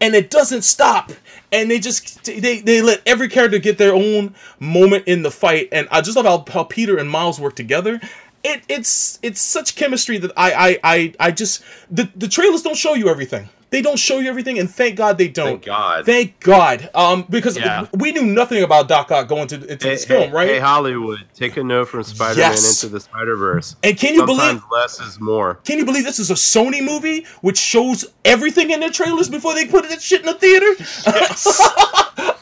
and 0.01 0.15
it 0.15 0.31
doesn't 0.31 0.63
stop, 0.63 1.13
and 1.51 1.71
they 1.71 1.79
just 1.79 2.25
they 2.25 2.61
they 2.61 2.83
let 2.83 3.03
every 3.07 3.29
character 3.29 3.59
get 3.59 3.79
their 3.79 3.95
own 3.95 4.35
moment 4.61 5.07
in 5.07 5.23
the 5.23 5.31
fight, 5.31 5.69
and 5.73 5.89
I 5.91 6.01
just 6.01 6.17
love 6.17 6.27
how, 6.27 6.45
how 6.53 6.65
Peter 6.65 6.99
and 6.99 7.09
Miles 7.09 7.41
work 7.41 7.57
together. 7.57 8.01
It, 8.45 8.63
it's 8.69 9.19
it's 9.23 9.41
such 9.41 9.77
chemistry 9.77 10.19
that 10.19 10.33
I 10.37 10.53
I 10.53 10.79
I, 10.85 11.15
I 11.21 11.31
just 11.31 11.63
the, 11.91 12.11
the 12.17 12.29
trailers 12.29 12.63
don't 12.63 12.77
show 12.77 12.95
you 12.95 13.09
everything. 13.09 13.49
They 13.73 13.81
don't 13.83 13.99
show 13.99 14.19
you 14.19 14.29
everything, 14.29 14.59
and 14.59 14.71
thank 14.71 14.97
God 14.97 15.17
they 15.17 15.29
don't. 15.29 15.47
Thank 15.55 15.65
God. 15.65 16.05
Thank 16.07 16.39
God. 16.41 16.91
Um, 16.95 17.25
because 17.31 17.57
Yeah. 17.57 17.87
we 17.95 18.13
knew 18.13 18.23
nothing 18.23 18.63
about 18.63 18.87
Doc 18.87 19.11
Ock 19.11 19.27
going 19.29 19.49
to 19.49 19.55
into 19.55 19.89
Hey, 19.89 19.95
this 19.95 20.05
film, 20.05 20.25
hey- 20.29 20.31
right? 20.31 20.49
Hey, 20.49 20.59
Hollywood, 20.61 21.21
take 21.35 21.57
a 21.57 21.65
note 21.65 21.89
from 21.89 22.03
Spider-Man 22.03 22.53
Yes. 22.53 22.83
into 22.85 22.93
the 22.93 23.01
Spider-Verse. 23.01 23.77
and 23.83 23.99
can 23.99 24.13
you 24.13 24.21
Sometimes 24.21 24.39
believe? 24.61 24.63
less 24.71 25.01
is 25.01 25.19
more. 25.19 25.59
Can 25.65 25.79
you 25.79 25.87
believe 25.87 26.05
this 26.05 26.19
is 26.19 26.31
a 26.31 26.35
Sony 26.35 26.85
movie 26.85 27.27
which 27.41 27.57
shows 27.59 28.05
everything 28.27 28.71
in 28.71 28.81
their 28.81 28.91
trailers 28.91 29.31
before 29.31 29.55
they 29.55 29.65
put 29.65 29.89
that 29.89 30.03
shit 30.03 30.21
in 30.21 30.27
the 30.27 30.35
theater? 30.35 30.67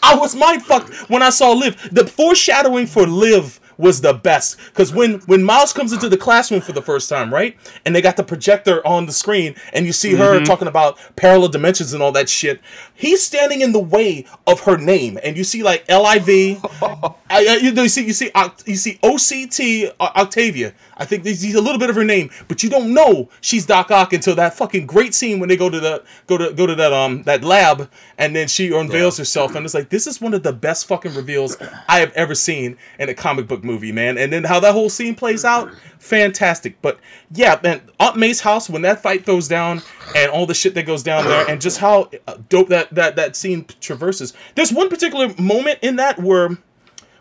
I 0.02 0.16
was 0.18 0.34
mind 0.34 0.64
fucked 0.64 0.92
when 1.08 1.22
I 1.22 1.30
saw 1.30 1.52
Liv. 1.52 1.76
The 1.92 2.06
foreshadowing 2.06 2.86
for 2.88 3.06
Liv 3.06 3.59
was 3.80 4.00
the 4.00 4.12
best 4.12 4.56
because 4.66 4.92
when 4.92 5.20
when 5.20 5.42
Miles 5.42 5.72
comes 5.72 5.92
into 5.92 6.08
the 6.08 6.16
classroom 6.16 6.60
for 6.60 6.72
the 6.72 6.82
first 6.82 7.08
time, 7.08 7.32
right, 7.32 7.56
and 7.84 7.94
they 7.94 8.02
got 8.02 8.16
the 8.16 8.22
projector 8.22 8.86
on 8.86 9.06
the 9.06 9.12
screen, 9.12 9.54
and 9.72 9.86
you 9.86 9.92
see 9.92 10.14
her 10.14 10.36
mm-hmm. 10.36 10.44
talking 10.44 10.68
about 10.68 10.98
parallel 11.16 11.48
dimensions 11.48 11.92
and 11.92 12.02
all 12.02 12.12
that 12.12 12.28
shit, 12.28 12.60
he's 12.94 13.22
standing 13.22 13.60
in 13.60 13.72
the 13.72 13.80
way 13.80 14.26
of 14.46 14.60
her 14.60 14.76
name, 14.76 15.18
and 15.22 15.36
you 15.36 15.44
see 15.44 15.62
like 15.62 15.84
L 15.88 16.06
I 16.06 16.18
V. 16.18 16.58
you 17.40 17.88
see 17.88 18.06
you 18.06 18.12
see 18.12 18.30
you 18.66 18.76
see 18.76 18.98
O 19.02 19.16
C 19.16 19.46
T 19.46 19.90
Octavia. 20.00 20.74
I 21.00 21.06
think 21.06 21.24
he's 21.24 21.54
a 21.54 21.60
little 21.62 21.78
bit 21.78 21.88
of 21.88 21.96
her 21.96 22.04
name, 22.04 22.30
but 22.46 22.62
you 22.62 22.68
don't 22.70 22.92
know 22.92 23.30
she's 23.40 23.64
Doc 23.64 23.90
Ock 23.90 24.12
until 24.12 24.34
that 24.36 24.54
fucking 24.54 24.86
great 24.86 25.14
scene 25.14 25.40
when 25.40 25.48
they 25.48 25.56
go 25.56 25.70
to 25.70 25.80
the 25.80 26.04
go 26.26 26.36
to 26.36 26.52
go 26.52 26.66
to 26.66 26.74
that 26.74 26.92
um 26.92 27.22
that 27.22 27.42
lab 27.42 27.90
and 28.18 28.36
then 28.36 28.46
she 28.48 28.72
unveils 28.72 29.16
herself 29.16 29.54
and 29.54 29.64
it's 29.64 29.74
like 29.74 29.88
this 29.88 30.06
is 30.06 30.20
one 30.20 30.34
of 30.34 30.42
the 30.42 30.52
best 30.52 30.86
fucking 30.86 31.14
reveals 31.14 31.56
I 31.88 32.00
have 32.00 32.12
ever 32.12 32.34
seen 32.34 32.76
in 32.98 33.08
a 33.08 33.14
comic 33.14 33.48
book 33.48 33.64
movie, 33.64 33.92
man. 33.92 34.18
And 34.18 34.32
then 34.32 34.44
how 34.44 34.60
that 34.60 34.72
whole 34.72 34.90
scene 34.90 35.14
plays 35.14 35.44
out, 35.44 35.72
fantastic. 35.98 36.80
But 36.82 37.00
yeah, 37.32 37.58
man, 37.62 37.80
Aunt 37.98 38.16
May's 38.16 38.40
house 38.40 38.68
when 38.68 38.82
that 38.82 39.02
fight 39.02 39.24
goes 39.24 39.48
down 39.48 39.82
and 40.14 40.30
all 40.30 40.44
the 40.44 40.54
shit 40.54 40.74
that 40.74 40.84
goes 40.84 41.02
down 41.02 41.24
there 41.24 41.48
and 41.48 41.60
just 41.60 41.78
how 41.78 42.10
uh, 42.26 42.36
dope 42.48 42.68
that 42.68 42.94
that 42.94 43.16
that 43.16 43.36
scene 43.36 43.64
traverses. 43.80 44.34
There's 44.54 44.72
one 44.72 44.90
particular 44.90 45.34
moment 45.38 45.78
in 45.80 45.96
that 45.96 46.18
where 46.18 46.58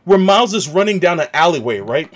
where 0.03 0.19
Miles 0.19 0.53
is 0.53 0.67
running 0.67 0.99
down 0.99 1.19
an 1.19 1.27
alleyway, 1.33 1.79
right? 1.79 2.11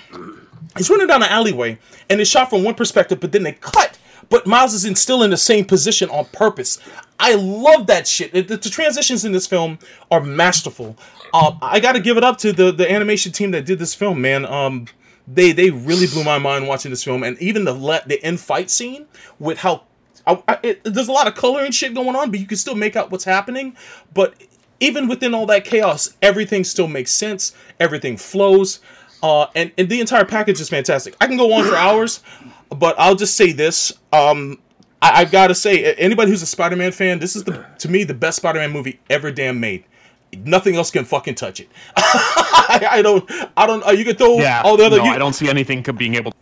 He's 0.76 0.90
running 0.90 1.06
down 1.06 1.22
an 1.22 1.28
alleyway, 1.28 1.78
and 2.10 2.20
it's 2.20 2.30
shot 2.30 2.50
from 2.50 2.64
one 2.64 2.74
perspective, 2.74 3.20
but 3.20 3.32
then 3.32 3.42
they 3.42 3.52
cut. 3.52 3.98
But 4.30 4.46
Miles 4.46 4.74
is 4.74 4.84
in, 4.84 4.94
still 4.94 5.22
in 5.22 5.30
the 5.30 5.36
same 5.36 5.64
position 5.64 6.08
on 6.10 6.24
purpose. 6.26 6.78
I 7.18 7.34
love 7.34 7.86
that 7.88 8.08
shit. 8.08 8.32
The, 8.32 8.42
the 8.42 8.70
transitions 8.70 9.24
in 9.24 9.32
this 9.32 9.46
film 9.46 9.78
are 10.10 10.20
masterful. 10.20 10.96
Um, 11.32 11.58
I 11.62 11.80
got 11.80 11.92
to 11.92 12.00
give 12.00 12.16
it 12.16 12.24
up 12.24 12.38
to 12.38 12.52
the 12.52 12.72
the 12.72 12.90
animation 12.90 13.32
team 13.32 13.50
that 13.52 13.66
did 13.66 13.78
this 13.78 13.94
film, 13.94 14.20
man. 14.20 14.46
Um, 14.46 14.86
they 15.26 15.52
they 15.52 15.70
really 15.70 16.06
blew 16.06 16.24
my 16.24 16.38
mind 16.38 16.66
watching 16.66 16.90
this 16.90 17.04
film, 17.04 17.22
and 17.22 17.38
even 17.40 17.64
the 17.64 17.72
le- 17.72 18.02
the 18.06 18.22
end 18.24 18.40
fight 18.40 18.70
scene 18.70 19.06
with 19.38 19.58
how 19.58 19.84
I, 20.26 20.42
I, 20.48 20.58
it, 20.62 20.84
there's 20.84 21.08
a 21.08 21.12
lot 21.12 21.26
of 21.26 21.34
color 21.34 21.64
and 21.64 21.74
shit 21.74 21.94
going 21.94 22.16
on, 22.16 22.30
but 22.30 22.40
you 22.40 22.46
can 22.46 22.56
still 22.56 22.74
make 22.74 22.96
out 22.96 23.10
what's 23.10 23.24
happening. 23.24 23.76
But 24.12 24.34
even 24.80 25.08
within 25.08 25.34
all 25.34 25.46
that 25.46 25.64
chaos, 25.64 26.16
everything 26.22 26.64
still 26.64 26.88
makes 26.88 27.10
sense. 27.10 27.54
Everything 27.80 28.16
flows, 28.16 28.80
uh, 29.24 29.46
and 29.54 29.72
and 29.78 29.88
the 29.88 30.00
entire 30.00 30.24
package 30.26 30.60
is 30.60 30.68
fantastic. 30.68 31.16
I 31.20 31.26
can 31.26 31.36
go 31.38 31.52
on 31.54 31.64
for 31.66 31.74
hours, 31.76 32.20
but 32.70 32.94
I'll 32.98 33.14
just 33.14 33.36
say 33.36 33.52
this. 33.52 33.92
Um, 34.12 34.58
I, 35.00 35.20
I've 35.22 35.30
got 35.32 35.46
to 35.48 35.54
say, 35.54 35.94
anybody 35.94 36.30
who's 36.30 36.42
a 36.42 36.46
Spider-Man 36.46 36.92
fan, 36.92 37.18
this 37.18 37.34
is 37.36 37.44
the 37.44 37.64
to 37.78 37.88
me 37.90 38.04
the 38.04 38.14
best 38.14 38.36
Spider-Man 38.36 38.70
movie 38.70 39.00
ever 39.08 39.30
damn 39.30 39.58
made. 39.60 39.84
Nothing 40.44 40.74
else 40.76 40.90
can 40.90 41.04
fucking 41.04 41.36
touch 41.36 41.60
it. 41.60 41.68
I, 41.96 42.86
I 42.98 43.02
don't. 43.02 43.30
I 43.56 43.66
don't. 43.66 43.86
Uh, 43.86 43.92
you 43.92 44.04
can 44.04 44.16
throw 44.16 44.38
Yeah, 44.38 44.62
all 44.64 44.76
the 44.76 44.84
other. 44.84 44.98
no, 44.98 45.04
you- 45.04 45.10
I 45.12 45.18
don't 45.18 45.32
see 45.32 45.48
anything 45.48 45.82
co- 45.82 45.92
being 45.92 46.14
able. 46.16 46.32
To... 46.32 46.36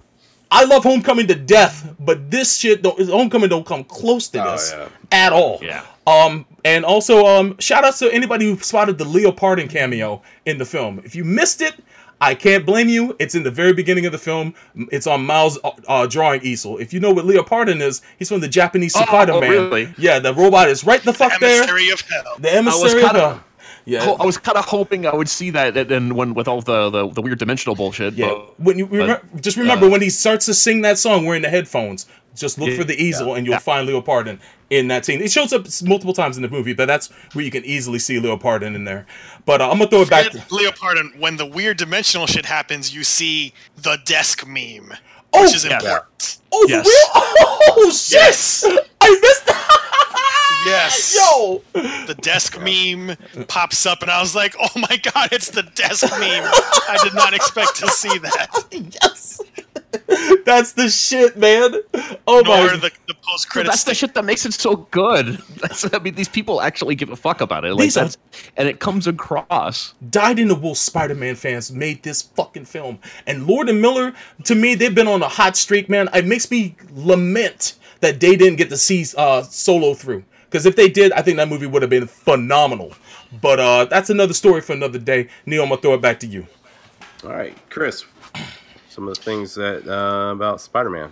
I 0.50 0.64
love 0.64 0.82
Homecoming 0.82 1.26
to 1.28 1.34
death, 1.34 1.94
but 2.00 2.30
this 2.30 2.56
shit 2.56 2.82
don't 2.82 2.98
Homecoming 3.08 3.48
don't 3.48 3.64
come 3.66 3.84
close 3.84 4.28
to 4.28 4.42
Oh, 4.46 4.52
this 4.52 4.72
yeah. 4.76 4.88
at 5.12 5.32
all. 5.32 5.58
Yeah. 5.62 5.84
Um, 6.06 6.46
and 6.64 6.84
also, 6.84 7.24
um, 7.26 7.56
shout 7.58 7.84
outs 7.84 7.98
to 8.00 8.12
anybody 8.12 8.44
who 8.46 8.58
spotted 8.58 8.98
the 8.98 9.04
Leopardon 9.04 9.68
cameo 9.70 10.20
in 10.46 10.58
the 10.58 10.64
film. 10.64 11.00
If 11.04 11.14
you 11.14 11.24
missed 11.24 11.60
it, 11.62 11.74
I 12.22 12.34
can't 12.36 12.64
blame 12.64 12.88
you. 12.88 13.16
It's 13.18 13.34
in 13.34 13.42
the 13.42 13.50
very 13.50 13.72
beginning 13.72 14.06
of 14.06 14.12
the 14.12 14.18
film. 14.18 14.54
It's 14.92 15.06
on 15.06 15.26
Miles' 15.26 15.58
uh, 15.64 15.72
uh, 15.88 16.06
drawing 16.06 16.42
easel. 16.42 16.78
If 16.78 16.92
you 16.92 17.00
know 17.00 17.10
what 17.10 17.24
Leopardon 17.24 17.80
is, 17.80 18.00
he's 18.18 18.28
from 18.28 18.40
the 18.40 18.48
Japanese 18.48 18.94
Oh, 18.96 19.02
Spider-Man. 19.02 19.42
oh, 19.42 19.48
really? 19.48 19.92
Yeah, 19.98 20.20
the 20.20 20.32
robot 20.32 20.68
is 20.68 20.84
right 20.84 21.02
the 21.02 21.12
fuck 21.12 21.38
there. 21.40 21.58
Emissary 21.62 21.90
of 21.90 22.00
hell. 22.02 22.22
The 22.38 22.52
emissary 22.54 23.02
of 23.02 23.06
kinda- 23.10 23.20
hell. 23.20 23.44
Yeah. 23.84 24.08
I 24.20 24.24
was 24.24 24.38
kind 24.38 24.56
of 24.56 24.64
hoping 24.66 25.06
I 25.08 25.14
would 25.14 25.28
see 25.28 25.50
that, 25.50 25.76
and- 25.76 25.90
and 25.90 26.12
when 26.12 26.34
with 26.34 26.46
all 26.46 26.60
the, 26.62 26.88
the, 26.90 27.08
the 27.08 27.20
weird 27.20 27.40
dimensional 27.40 27.74
bullshit. 27.74 28.14
Yeah. 28.14 28.28
but- 28.28 28.60
When 28.60 28.78
you 28.78 28.86
remember, 28.86 29.20
just 29.40 29.56
remember 29.56 29.88
when 29.90 30.00
he 30.00 30.08
starts 30.10 30.46
to 30.46 30.54
sing 30.54 30.82
that 30.82 30.98
song 30.98 31.26
wearing 31.26 31.42
the 31.42 31.50
headphones. 31.50 32.06
Just 32.36 32.58
look 32.58 32.70
Yeah. 32.70 32.76
for 32.76 32.84
the 32.84 32.94
easel 33.02 33.34
and 33.34 33.44
you'll 33.44 33.54
Yeah. 33.54 33.58
find 33.58 33.86
Leopardon 33.88 34.38
in 34.72 34.88
that 34.88 35.04
scene. 35.04 35.20
It 35.20 35.30
shows 35.30 35.52
up 35.52 35.66
multiple 35.84 36.14
times 36.14 36.36
in 36.36 36.42
the 36.42 36.48
movie, 36.48 36.72
but 36.72 36.86
that's 36.86 37.08
where 37.34 37.44
you 37.44 37.50
can 37.50 37.62
easily 37.64 37.98
see 37.98 38.18
Leopardon 38.18 38.74
in 38.74 38.84
there. 38.84 39.06
But 39.44 39.60
uh, 39.60 39.70
I'm 39.70 39.78
gonna 39.78 39.90
throw 39.90 40.00
it 40.02 40.10
back. 40.10 40.30
To, 40.32 40.40
Forget 40.40 40.48
Leopardon, 40.74 41.18
when 41.18 41.36
the 41.36 41.44
weird 41.46 41.76
dimensional 41.76 42.26
shit 42.26 42.46
happens, 42.46 42.94
you 42.94 43.04
see 43.04 43.52
the 43.76 43.98
desk 44.04 44.46
meme, 44.46 44.94
Oh, 45.34 45.42
which 45.42 45.54
is 45.54 45.64
yeah. 45.64 45.74
important. 45.76 46.38
oh, 46.52 46.66
Yes. 46.68 46.86
real? 46.86 47.22
Oh 47.74 47.90
shit! 47.90 48.12
Yes. 48.12 48.64
I 49.00 49.20
missed 49.22 49.46
that. 49.46 50.62
Yes. 50.66 51.16
Yo. 51.18 51.62
The 52.06 52.14
desk 52.20 52.58
meme 52.60 53.16
pops 53.48 53.84
up, 53.86 54.02
and 54.02 54.10
I 54.10 54.20
was 54.20 54.34
like, 54.34 54.54
"Oh 54.60 54.68
my 54.76 54.96
god, 55.12 55.30
it's 55.32 55.50
the 55.50 55.62
desk 55.62 56.04
meme!" 56.18 56.44
I 56.44 56.98
did 57.02 57.14
not 57.14 57.34
expect 57.34 57.76
to 57.76 57.88
see 57.88 58.16
that. 58.18 58.48
Yes. 59.02 59.40
That's 60.44 60.72
the 60.72 60.88
shit, 60.88 61.36
man. 61.36 61.74
Oh 62.26 62.42
Nor 62.44 62.66
my. 62.66 62.76
the, 62.76 62.90
the 63.06 63.14
post 63.22 63.48
credits. 63.50 63.72
that's 63.74 63.84
the 63.84 63.94
shit 63.94 64.14
that 64.14 64.24
makes 64.24 64.44
it 64.46 64.52
so 64.54 64.76
good. 64.90 65.26
That's, 65.60 65.92
I 65.94 65.98
mean, 65.98 66.14
these 66.14 66.28
people 66.28 66.60
actually 66.60 66.94
give 66.94 67.10
a 67.10 67.16
fuck 67.16 67.40
about 67.40 67.64
it. 67.64 67.74
Like 67.74 67.82
These 67.82 67.96
are- 67.96 68.04
that's, 68.04 68.16
and 68.56 68.68
it 68.68 68.80
comes 68.80 69.06
across. 69.06 69.94
Dyed 70.10 70.38
in 70.38 70.48
the 70.48 70.54
Wool 70.54 70.74
Spider-Man 70.74 71.34
fans 71.36 71.70
made 71.72 72.02
this 72.02 72.22
fucking 72.22 72.64
film. 72.64 72.98
And 73.26 73.46
Lord 73.46 73.68
and 73.68 73.80
Miller, 73.80 74.12
to 74.44 74.54
me, 74.54 74.74
they've 74.74 74.94
been 74.94 75.08
on 75.08 75.22
a 75.22 75.28
hot 75.28 75.56
streak, 75.56 75.88
man. 75.88 76.08
It 76.14 76.26
makes 76.26 76.50
me 76.50 76.74
lament 76.94 77.74
that 78.00 78.18
they 78.20 78.34
didn't 78.36 78.56
get 78.56 78.68
to 78.70 78.76
see 78.76 79.04
uh, 79.16 79.42
Solo 79.42 79.94
through. 79.94 80.24
Because 80.44 80.66
if 80.66 80.76
they 80.76 80.88
did, 80.88 81.12
I 81.12 81.22
think 81.22 81.36
that 81.38 81.48
movie 81.48 81.66
would 81.66 81.82
have 81.82 81.90
been 81.90 82.06
phenomenal. 82.06 82.92
But 83.40 83.58
uh, 83.60 83.84
that's 83.86 84.10
another 84.10 84.34
story 84.34 84.60
for 84.60 84.72
another 84.74 84.98
day. 84.98 85.28
Neil, 85.46 85.62
I'm 85.62 85.70
gonna 85.70 85.80
throw 85.80 85.94
it 85.94 86.02
back 86.02 86.20
to 86.20 86.26
you. 86.26 86.46
All 87.24 87.30
right, 87.30 87.56
Chris. 87.70 88.04
Some 88.92 89.08
of 89.08 89.14
the 89.14 89.22
things 89.22 89.54
that 89.54 89.88
uh, 89.88 90.32
about 90.32 90.60
Spider-Man. 90.60 91.10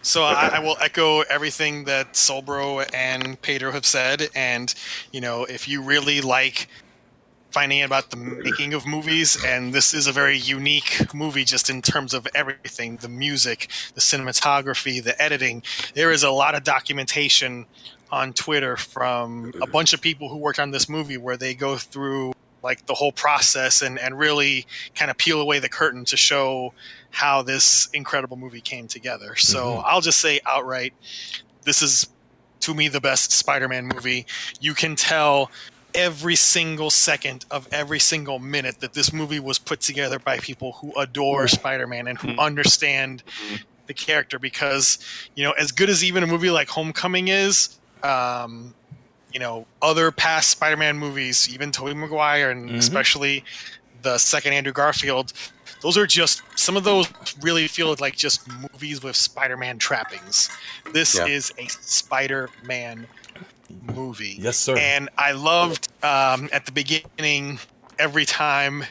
So 0.00 0.22
I, 0.22 0.52
I 0.54 0.58
will 0.60 0.76
echo 0.80 1.20
everything 1.20 1.84
that 1.84 2.14
Solbro 2.14 2.88
and 2.94 3.40
Pedro 3.42 3.72
have 3.72 3.84
said, 3.84 4.30
and 4.34 4.74
you 5.12 5.20
know, 5.20 5.44
if 5.44 5.68
you 5.68 5.82
really 5.82 6.22
like 6.22 6.68
finding 7.50 7.82
out 7.82 7.86
about 7.86 8.10
the 8.10 8.16
making 8.16 8.72
of 8.72 8.86
movies, 8.86 9.36
and 9.44 9.74
this 9.74 9.92
is 9.92 10.06
a 10.06 10.12
very 10.12 10.38
unique 10.38 11.12
movie 11.12 11.44
just 11.44 11.68
in 11.68 11.82
terms 11.82 12.14
of 12.14 12.26
everything 12.34 12.96
the 12.96 13.08
music, 13.08 13.68
the 13.94 14.00
cinematography, 14.00 15.04
the 15.04 15.20
editing. 15.20 15.62
There 15.94 16.12
is 16.12 16.22
a 16.22 16.30
lot 16.30 16.54
of 16.54 16.64
documentation 16.64 17.66
on 18.10 18.32
Twitter 18.32 18.78
from 18.78 19.52
a 19.60 19.66
bunch 19.66 19.92
of 19.92 20.00
people 20.00 20.30
who 20.30 20.38
worked 20.38 20.58
on 20.58 20.70
this 20.70 20.88
movie 20.88 21.18
where 21.18 21.36
they 21.36 21.54
go 21.54 21.76
through 21.76 22.32
like 22.62 22.86
the 22.86 22.94
whole 22.94 23.12
process 23.12 23.82
and, 23.82 23.98
and 23.98 24.18
really 24.18 24.66
kind 24.94 25.10
of 25.10 25.16
peel 25.16 25.40
away 25.40 25.58
the 25.58 25.68
curtain 25.68 26.04
to 26.06 26.16
show 26.16 26.72
how 27.10 27.42
this 27.42 27.88
incredible 27.92 28.36
movie 28.36 28.60
came 28.60 28.86
together. 28.86 29.36
So 29.36 29.64
mm-hmm. 29.64 29.82
I'll 29.84 30.00
just 30.00 30.20
say 30.20 30.40
outright, 30.46 30.94
this 31.62 31.82
is 31.82 32.08
to 32.60 32.74
me 32.74 32.88
the 32.88 33.00
best 33.00 33.32
Spider-Man 33.32 33.86
movie. 33.86 34.26
You 34.60 34.74
can 34.74 34.96
tell 34.96 35.50
every 35.94 36.36
single 36.36 36.90
second 36.90 37.44
of 37.50 37.68
every 37.72 37.98
single 37.98 38.38
minute 38.38 38.80
that 38.80 38.92
this 38.92 39.12
movie 39.12 39.40
was 39.40 39.58
put 39.58 39.80
together 39.80 40.18
by 40.18 40.38
people 40.38 40.72
who 40.72 40.92
adore 40.94 41.46
mm-hmm. 41.46 41.56
Spider-Man 41.56 42.06
and 42.06 42.18
who 42.18 42.28
mm-hmm. 42.28 42.40
understand 42.40 43.22
the 43.86 43.94
character 43.94 44.38
because 44.38 44.98
you 45.34 45.42
know 45.42 45.50
as 45.52 45.72
good 45.72 45.90
as 45.90 46.04
even 46.04 46.22
a 46.22 46.26
movie 46.26 46.50
like 46.50 46.68
Homecoming 46.68 47.26
is 47.26 47.80
um, 48.04 48.72
you 49.32 49.38
know 49.40 49.66
other 49.82 50.10
past 50.10 50.50
Spider-Man 50.50 50.96
movies 50.98 51.48
even 51.52 51.70
Tobey 51.70 51.94
Maguire 51.94 52.50
and 52.50 52.70
especially 52.70 53.44
the 54.02 54.18
second 54.18 54.52
Andrew 54.52 54.72
Garfield 54.72 55.32
those 55.82 55.96
are 55.96 56.06
just 56.06 56.42
some 56.58 56.76
of 56.76 56.84
those 56.84 57.08
really 57.40 57.66
feel 57.68 57.94
like 58.00 58.16
just 58.16 58.46
movies 58.48 59.02
with 59.02 59.16
Spider-Man 59.16 59.78
trappings 59.78 60.50
this 60.92 61.16
Yeah. 61.16 61.26
is 61.26 61.52
a 61.58 61.66
Spider-Man 61.68 63.06
movie 63.94 64.36
Yes, 64.40 64.58
sir. 64.58 64.76
and 64.76 65.08
I 65.16 65.32
loved 65.32 65.88
um, 66.02 66.48
at 66.52 66.66
the 66.66 66.72
beginning 66.72 67.58
every 67.98 68.24
time 68.24 68.82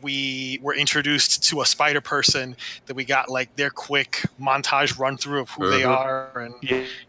we 0.00 0.58
were 0.62 0.74
introduced 0.74 1.42
to 1.50 1.60
a 1.60 1.66
spider 1.66 2.00
person 2.00 2.56
that 2.86 2.94
we 2.94 3.04
got 3.04 3.28
like 3.28 3.54
their 3.56 3.70
quick 3.70 4.24
montage 4.40 4.98
run 4.98 5.16
through 5.18 5.40
of 5.40 5.50
who 5.50 5.68
they 5.68 5.82
Mhm. 5.82 5.88
are 5.96 6.40
and 6.40 6.54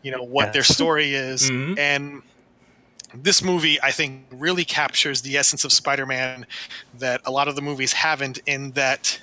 you 0.01 0.11
know 0.11 0.23
what 0.23 0.51
their 0.51 0.63
story 0.63 1.13
is 1.13 1.49
Mhm. 1.49 1.77
and 1.77 2.21
this 3.13 3.43
movie 3.43 3.79
i 3.83 3.91
think 3.91 4.25
really 4.31 4.65
captures 4.65 5.21
the 5.21 5.37
essence 5.37 5.63
of 5.63 5.71
spider-man 5.71 6.45
that 6.97 7.21
a 7.25 7.31
lot 7.31 7.47
of 7.47 7.55
the 7.55 7.61
movies 7.61 7.93
haven't 7.93 8.39
in 8.45 8.71
that 8.71 9.19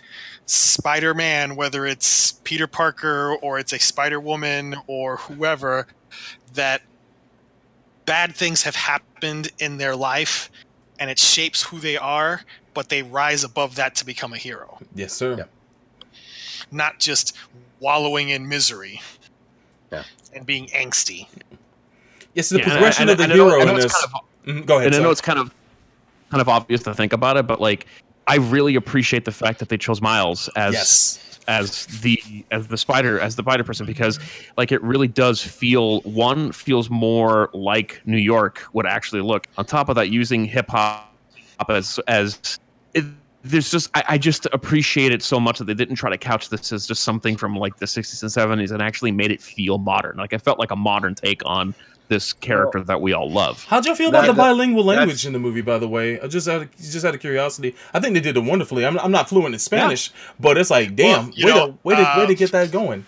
spider-man 0.47 1.57
whether 1.57 1.86
it's 1.86 2.32
peter 2.45 2.66
parker 2.66 3.34
or 3.43 3.59
it's 3.59 3.72
a 3.72 3.78
spider-woman 3.78 4.74
or 4.86 5.16
whoever 5.16 5.86
that 6.55 6.82
bad 8.07 8.34
things 8.34 8.62
have 8.62 8.74
happened 8.76 9.51
in 9.59 9.76
their 9.78 9.95
life 9.97 10.51
and 10.99 11.11
it 11.11 11.18
shapes 11.18 11.62
who 11.64 11.78
they 11.78 11.97
are 11.97 12.43
but 12.74 12.88
they 12.88 13.03
rise 13.03 13.43
above 13.45 13.74
that 13.76 13.95
to 13.97 14.05
become 14.07 14.32
a 14.32 14.38
hero 14.38 14.78
Yes, 14.95 15.12
sir. 15.12 15.36
Yeah. 15.36 15.45
not 16.70 16.99
just 17.01 17.36
wallowing 17.80 18.28
in 18.30 18.49
misery 18.49 19.01
Yeah. 19.93 20.05
and 20.34 20.45
being 20.47 20.66
angsty 20.68 21.26
Yes, 22.34 22.48
the 22.48 22.58
Yeah, 22.58 22.64
progression 22.68 23.02
and 23.02 23.10
of 23.10 23.18
the 23.18 23.24
and 23.24 23.32
I 23.32 23.36
know- 23.36 23.48
hero 23.50 23.64
know 23.64 23.70
in 23.72 23.76
it's 23.76 23.84
this. 23.84 23.92
kind 23.92 24.14
of- 24.14 24.54
Mhm, 24.54 24.66
Go 24.66 24.76
ahead. 24.76 24.86
and 24.88 24.96
I 24.96 24.98
know 25.00 25.10
it's 25.10 25.20
kind 25.20 25.38
of 25.38 25.52
kind 26.30 26.40
of 26.40 26.48
obvious 26.48 26.82
to 26.84 26.94
think 26.94 27.12
about 27.12 27.36
it, 27.36 27.46
but 27.46 27.60
like 27.60 27.86
I 28.28 28.36
really 28.36 28.76
appreciate 28.76 29.24
the 29.24 29.32
fact 29.32 29.58
that 29.58 29.68
they 29.68 29.76
chose 29.76 30.00
Miles 30.00 30.48
as 30.54 30.72
Yes. 30.74 31.18
as 31.48 31.86
the 32.02 32.22
as 32.52 32.68
the 32.68 32.76
spider 32.76 33.18
as 33.18 33.34
the 33.34 33.42
spider 33.42 33.64
person 33.64 33.84
because 33.84 34.20
like 34.56 34.70
it 34.70 34.80
really 34.82 35.08
does 35.08 35.42
feel 35.42 36.00
one 36.02 36.52
feels 36.52 36.88
more 36.88 37.50
like 37.52 38.00
New 38.06 38.16
York 38.18 38.62
would 38.72 38.86
actually 38.86 39.22
look. 39.22 39.48
On 39.58 39.64
top 39.64 39.88
of 39.88 39.96
that, 39.96 40.10
using 40.10 40.44
hip 40.44 40.70
hop 40.70 41.12
as 41.68 41.98
as 42.06 42.58
it, 42.94 43.04
there's 43.42 43.70
just 43.70 43.90
I, 43.94 44.04
I 44.10 44.18
just 44.18 44.46
appreciate 44.52 45.10
it 45.12 45.22
so 45.24 45.40
much 45.40 45.58
that 45.58 45.64
they 45.64 45.74
didn't 45.74 45.96
try 45.96 46.10
to 46.10 46.18
couch 46.18 46.48
this 46.50 46.72
as 46.72 46.86
just 46.86 47.02
something 47.02 47.36
from 47.36 47.56
like 47.56 47.78
the 47.78 47.86
60s 47.86 48.22
and 48.22 48.30
70s 48.30 48.70
and 48.70 48.80
actually 48.80 49.10
made 49.10 49.32
it 49.32 49.42
feel 49.42 49.78
modern. 49.78 50.16
Like 50.18 50.32
I 50.32 50.38
felt 50.38 50.58
like 50.60 50.70
a 50.70 50.76
modern 50.76 51.14
take 51.16 51.42
on 51.44 51.74
this 52.11 52.34
character 52.34 52.82
that 52.82 53.00
we 53.00 53.14
all 53.14 53.30
love. 53.30 53.64
How'd 53.64 53.86
y'all 53.86 53.94
feel 53.94 54.11
about 54.11 54.22
That- 54.22 54.26
the 54.26 54.34
bilingual 54.34 54.84
that's- 54.84 54.98
language 54.98 55.24
in 55.24 55.32
the 55.32 55.38
movie? 55.38 55.62
By 55.62 55.78
the 55.78 55.88
way, 55.88 56.20
I 56.20 56.26
just 56.26 56.46
out 56.48 56.61
of, 56.62 56.76
just 56.76 57.04
out 57.06 57.14
of 57.14 57.20
curiosity, 57.20 57.74
I 57.94 58.00
think 58.00 58.12
they 58.12 58.20
did 58.20 58.36
it 58.36 58.40
wonderfully. 58.44 58.84
I'm, 58.84 58.98
I'm 58.98 59.11
not 59.12 59.28
fluent 59.30 59.54
in 59.54 59.58
Spanish, 59.58 60.11
but 60.38 60.58
it's 60.58 60.68
like, 60.70 60.94
damn, 60.94 61.26
Well, 61.28 61.30
you 61.34 61.46
way 61.46 61.52
know, 61.54 61.66
to 61.68 61.72
way 61.84 61.94
to 61.96 62.02
way 62.18 62.26
to 62.26 62.32
uh, 62.34 62.36
get 62.36 62.52
that 62.52 62.70
going. 62.70 63.06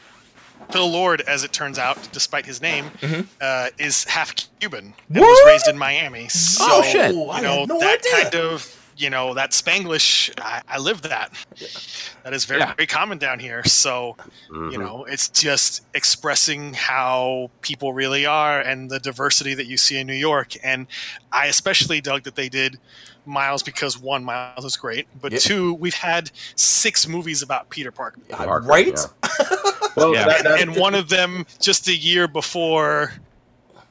Phil 0.71 0.89
Lord, 0.91 1.21
as 1.23 1.45
it 1.45 1.53
turns 1.53 1.79
out, 1.79 2.09
despite 2.13 2.47
his 2.47 2.63
name, 2.63 2.87
Mhm. 3.03 3.27
uh, 3.43 3.69
is 3.79 4.05
half 4.05 4.35
Cuban 4.59 4.95
and 5.11 5.19
What? 5.21 5.27
was 5.29 5.41
raised 5.47 5.69
in 5.69 5.77
Miami. 5.77 6.29
So, 6.29 6.65
Oh, 6.67 6.83
shit. 6.83 7.01
I 7.05 7.09
You 7.11 7.43
know 7.43 7.59
had 7.61 7.69
no 7.69 7.79
that 7.81 7.99
idea. 7.99 8.13
kind 8.23 8.35
of 8.37 8.77
you 9.03 9.11
know 9.11 9.35
that 9.35 9.51
Spanglish. 9.51 10.31
I, 10.41 10.63
I 10.69 10.79
live 10.79 11.03
that. 11.03 11.33
That 12.23 12.33
is 12.33 12.45
very 12.45 12.61
Yeah. 12.61 12.75
very 12.75 12.87
common 12.87 13.19
down 13.19 13.39
here. 13.41 13.65
So 13.65 14.17
you 14.51 14.55
Mhm. 14.55 14.79
know 14.79 15.05
it's 15.05 15.29
just 15.29 15.83
expressing 15.95 16.73
how 16.75 17.51
people 17.63 17.93
really 17.93 18.25
are 18.27 18.61
and 18.61 18.89
the 18.91 19.01
diversity 19.01 19.55
that 19.55 19.67
you 19.67 19.77
see 19.77 19.99
in 19.99 20.07
New 20.07 20.15
York. 20.31 20.53
And 20.63 20.87
I 21.33 21.47
especially 21.49 22.01
dug 22.01 22.23
that 22.25 22.37
they 22.37 22.49
did. 22.49 22.79
Miles 23.25 23.63
because 23.63 23.97
one, 23.99 24.25
Miles 24.25 24.65
is 24.65 24.77
great, 24.77 25.07
but 25.21 25.31
Yeah. 25.33 25.39
two, 25.39 25.75
we've 25.75 25.95
had 25.95 26.31
six 26.57 27.07
movies 27.07 27.41
about 27.43 27.71
Peter 27.71 27.93
Parker. 27.93 28.21
Parker, 28.31 28.67
right? 28.67 28.97
yeah. 28.99 29.47
Well, 29.97 30.15
Yeah. 30.15 30.25
that- 30.27 30.45
that- 30.45 30.61
and 30.61 30.75
one 30.77 30.95
of 30.95 31.09
them 31.11 31.45
just 31.61 31.87
a 31.87 31.95
year 31.95 32.27
before 32.27 33.13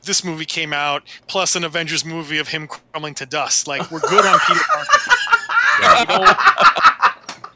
this 0.04 0.24
movie 0.24 0.46
came 0.46 0.74
out, 0.74 1.04
plus 1.28 1.56
an 1.56 1.64
Avengers 1.64 2.04
movie 2.06 2.38
of 2.40 2.48
him 2.50 2.68
crumbling 2.68 3.14
to 3.16 3.26
dust. 3.26 3.68
Like 3.68 3.90
we're 3.92 4.00
good 4.00 4.26
on 4.26 4.40
Peter 4.48 4.60
Parker. 4.68 4.98
We 6.04 6.16
don't, 6.16 6.38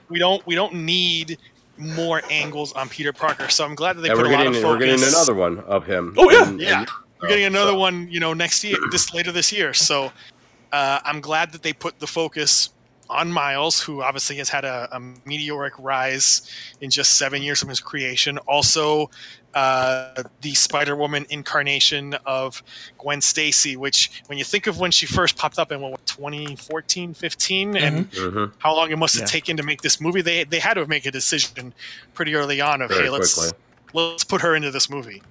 we 0.10 0.20
don't 0.20 0.48
we 0.48 0.56
don't 0.56 0.74
need 0.86 1.38
more 1.78 2.22
angles 2.30 2.72
on 2.74 2.88
Peter 2.90 3.12
Parker. 3.12 3.50
So 3.50 3.66
I'm 3.66 3.76
glad 3.76 3.98
that 3.98 4.02
they 4.02 4.10
and 4.10 4.18
put 4.18 4.28
a 4.28 4.30
lot 4.30 4.38
getting 4.44 4.56
of 4.56 4.64
we're 4.64 4.78
getting 4.78 5.04
another 5.04 5.34
one 5.34 5.60
of 5.62 5.86
him. 5.86 6.14
Oh, 6.18 6.30
yeah. 6.30 6.48
in- 6.50 6.60
Yeah, 6.60 6.82
in- 6.82 6.88
we're 7.22 7.28
getting 7.30 7.46
another 7.46 7.72
so- 7.72 7.80
one, 7.80 8.08
you 8.12 8.20
know, 8.20 8.34
next 8.34 8.64
year, 8.64 8.78
this 8.92 9.14
later 9.14 9.32
this 9.32 9.52
year. 9.52 9.74
So 9.74 10.12
uh, 10.72 11.00
I'm 11.04 11.22
glad 11.22 11.52
that 11.54 11.64
they 11.64 11.74
put 11.74 12.00
the 12.00 12.08
focus 12.08 12.70
on 13.10 13.32
Miles, 13.32 13.80
who 13.82 14.02
obviously 14.02 14.36
has 14.38 14.50
had 14.50 14.66
a, 14.66 14.88
a 14.92 15.00
meteoric 15.26 15.74
rise 15.80 16.50
in 16.82 16.90
just 16.90 17.14
seven 17.18 17.42
years 17.42 17.60
from 17.60 17.70
his 17.70 17.80
creation. 17.80 18.38
Also, 18.40 19.10
uh, 19.54 20.24
the 20.42 20.54
Spider 20.54 20.96
Woman 20.96 21.26
incarnation 21.30 22.14
of 22.26 22.62
Gwen 22.98 23.22
Stacy, 23.22 23.78
which 23.78 24.24
when 24.28 24.38
you 24.38 24.44
think 24.44 24.68
of 24.68 24.80
when 24.80 24.92
she 24.92 25.06
first 25.06 25.38
popped 25.38 25.58
up 25.60 25.72
in 25.72 25.80
what 25.82 26.06
2014, 26.06 27.14
15, 27.14 27.78
and 27.78 28.12
Mhm. 28.12 28.52
how 28.60 28.76
long 28.76 28.92
it 28.92 28.98
must 28.98 29.16
have 29.16 29.22
Yeah. 29.24 29.28
taken 29.28 29.56
to 29.58 29.64
make 29.64 29.82
this 29.82 30.02
movie, 30.02 30.22
they 30.22 30.44
they 30.44 30.60
had 30.60 30.74
to 30.74 30.86
make 30.88 31.06
a 31.06 31.12
decision 31.12 31.74
pretty 32.14 32.36
early 32.36 32.60
on 32.60 32.82
of 32.82 32.90
Very 32.90 33.04
hey, 33.04 33.10
let's 33.10 33.54
let's 33.94 34.24
put 34.26 34.42
her 34.42 34.56
into 34.56 34.72
this 34.72 34.90
movie. 34.90 35.22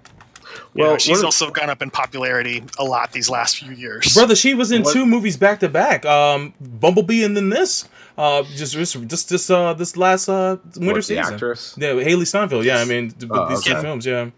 You 0.75 0.83
Well, 0.83 0.93
know, 0.93 0.99
she's 0.99 1.19
one- 1.19 1.25
also 1.27 1.51
gone 1.51 1.71
up 1.71 1.83
in 1.83 1.91
popularity 1.91 2.63
a 2.79 2.85
lot 2.85 3.13
these 3.13 3.29
last 3.31 3.59
few 3.59 3.73
years. 3.73 4.15
Brother, 4.15 4.35
she 4.37 4.55
was 4.55 4.73
in 4.73 4.83
What- 4.83 4.93
two 4.93 5.07
movies 5.07 5.37
back 5.37 5.61
to 5.61 5.69
back. 5.69 6.05
Um, 6.05 6.55
Bumblebee 6.61 7.25
and 7.25 7.37
then 7.37 7.49
this. 7.51 7.87
Uh, 8.17 8.45
just 8.55 8.75
just 8.75 9.09
just 9.09 9.29
this 9.29 9.51
uh 9.51 9.75
this 9.75 9.97
last 9.97 10.29
uh 10.29 10.57
winter 10.77 10.87
What, 10.87 10.95
the 10.97 11.03
season. 11.03 11.35
actress? 11.35 11.75
Yeah, 11.77 11.89
Hailee 11.95 12.27
Steinfeld. 12.27 12.65
Yeah, 12.65 12.79
I 12.81 12.85
mean 12.85 13.11
th- 13.11 13.31
Oh, 13.33 13.49
these 13.49 13.63
two 13.65 13.75
films. 13.81 14.07
Yeah. 14.07 14.31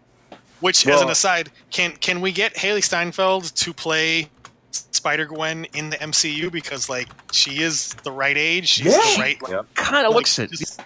Which, 0.61 0.87
as 0.87 1.03
an 1.03 1.11
aside, 1.11 1.51
can 1.71 1.93
can 2.01 2.23
we 2.23 2.33
get 2.33 2.55
Hailee 2.55 2.83
Steinfeld 2.83 3.45
to 3.57 3.75
play 3.75 4.31
Spider 4.71 5.27
Gwen 5.27 5.67
in 5.75 5.91
the 5.91 5.97
MCU 5.99 6.51
because 6.51 6.89
like 6.89 7.09
she 7.33 7.63
is 7.63 7.93
the 8.03 8.11
right 8.11 8.37
age, 8.39 8.69
she's 8.69 8.87
Yeah. 8.87 8.93
the 9.15 9.21
right. 9.21 9.39
Yep. 9.49 9.75
Kind 9.75 10.07
of 10.07 10.11
like, 10.13 10.17
looks 10.17 10.39
it. 10.39 10.51
just- 10.53 10.81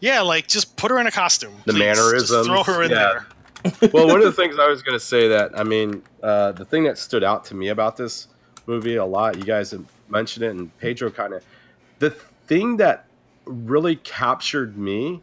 yeah, 0.00 0.20
like 0.20 0.48
just 0.48 0.76
put 0.76 0.90
her 0.90 0.98
in 0.98 1.06
a 1.06 1.12
costume. 1.12 1.54
The 1.64 1.72
please. 1.72 1.78
mannerisms, 1.78 2.30
Just 2.30 2.48
throw 2.48 2.62
her 2.64 2.82
in 2.82 2.90
yeah. 2.90 2.96
there. 2.96 3.26
Well, 3.92 4.06
one 4.06 4.18
of 4.18 4.24
the 4.24 4.32
things 4.32 4.58
I 4.58 4.68
was 4.68 4.82
going 4.82 4.98
to 4.98 5.04
say 5.04 5.28
that 5.28 5.58
I 5.58 5.62
mean, 5.62 6.02
uh, 6.22 6.52
the 6.52 6.64
thing 6.64 6.84
that 6.84 6.98
stood 6.98 7.24
out 7.24 7.44
to 7.46 7.54
me 7.54 7.68
about 7.68 7.96
this 7.96 8.28
movie 8.66 8.96
a 8.96 9.04
lot, 9.04 9.36
you 9.36 9.44
guys 9.44 9.70
have 9.70 9.84
mentioned 10.08 10.44
it, 10.44 10.50
and 10.50 10.76
Pedro 10.78 11.10
kind 11.10 11.34
of, 11.34 11.44
the 11.98 12.10
thing 12.10 12.76
that 12.78 13.06
really 13.44 13.96
captured 13.96 14.76
me, 14.76 15.20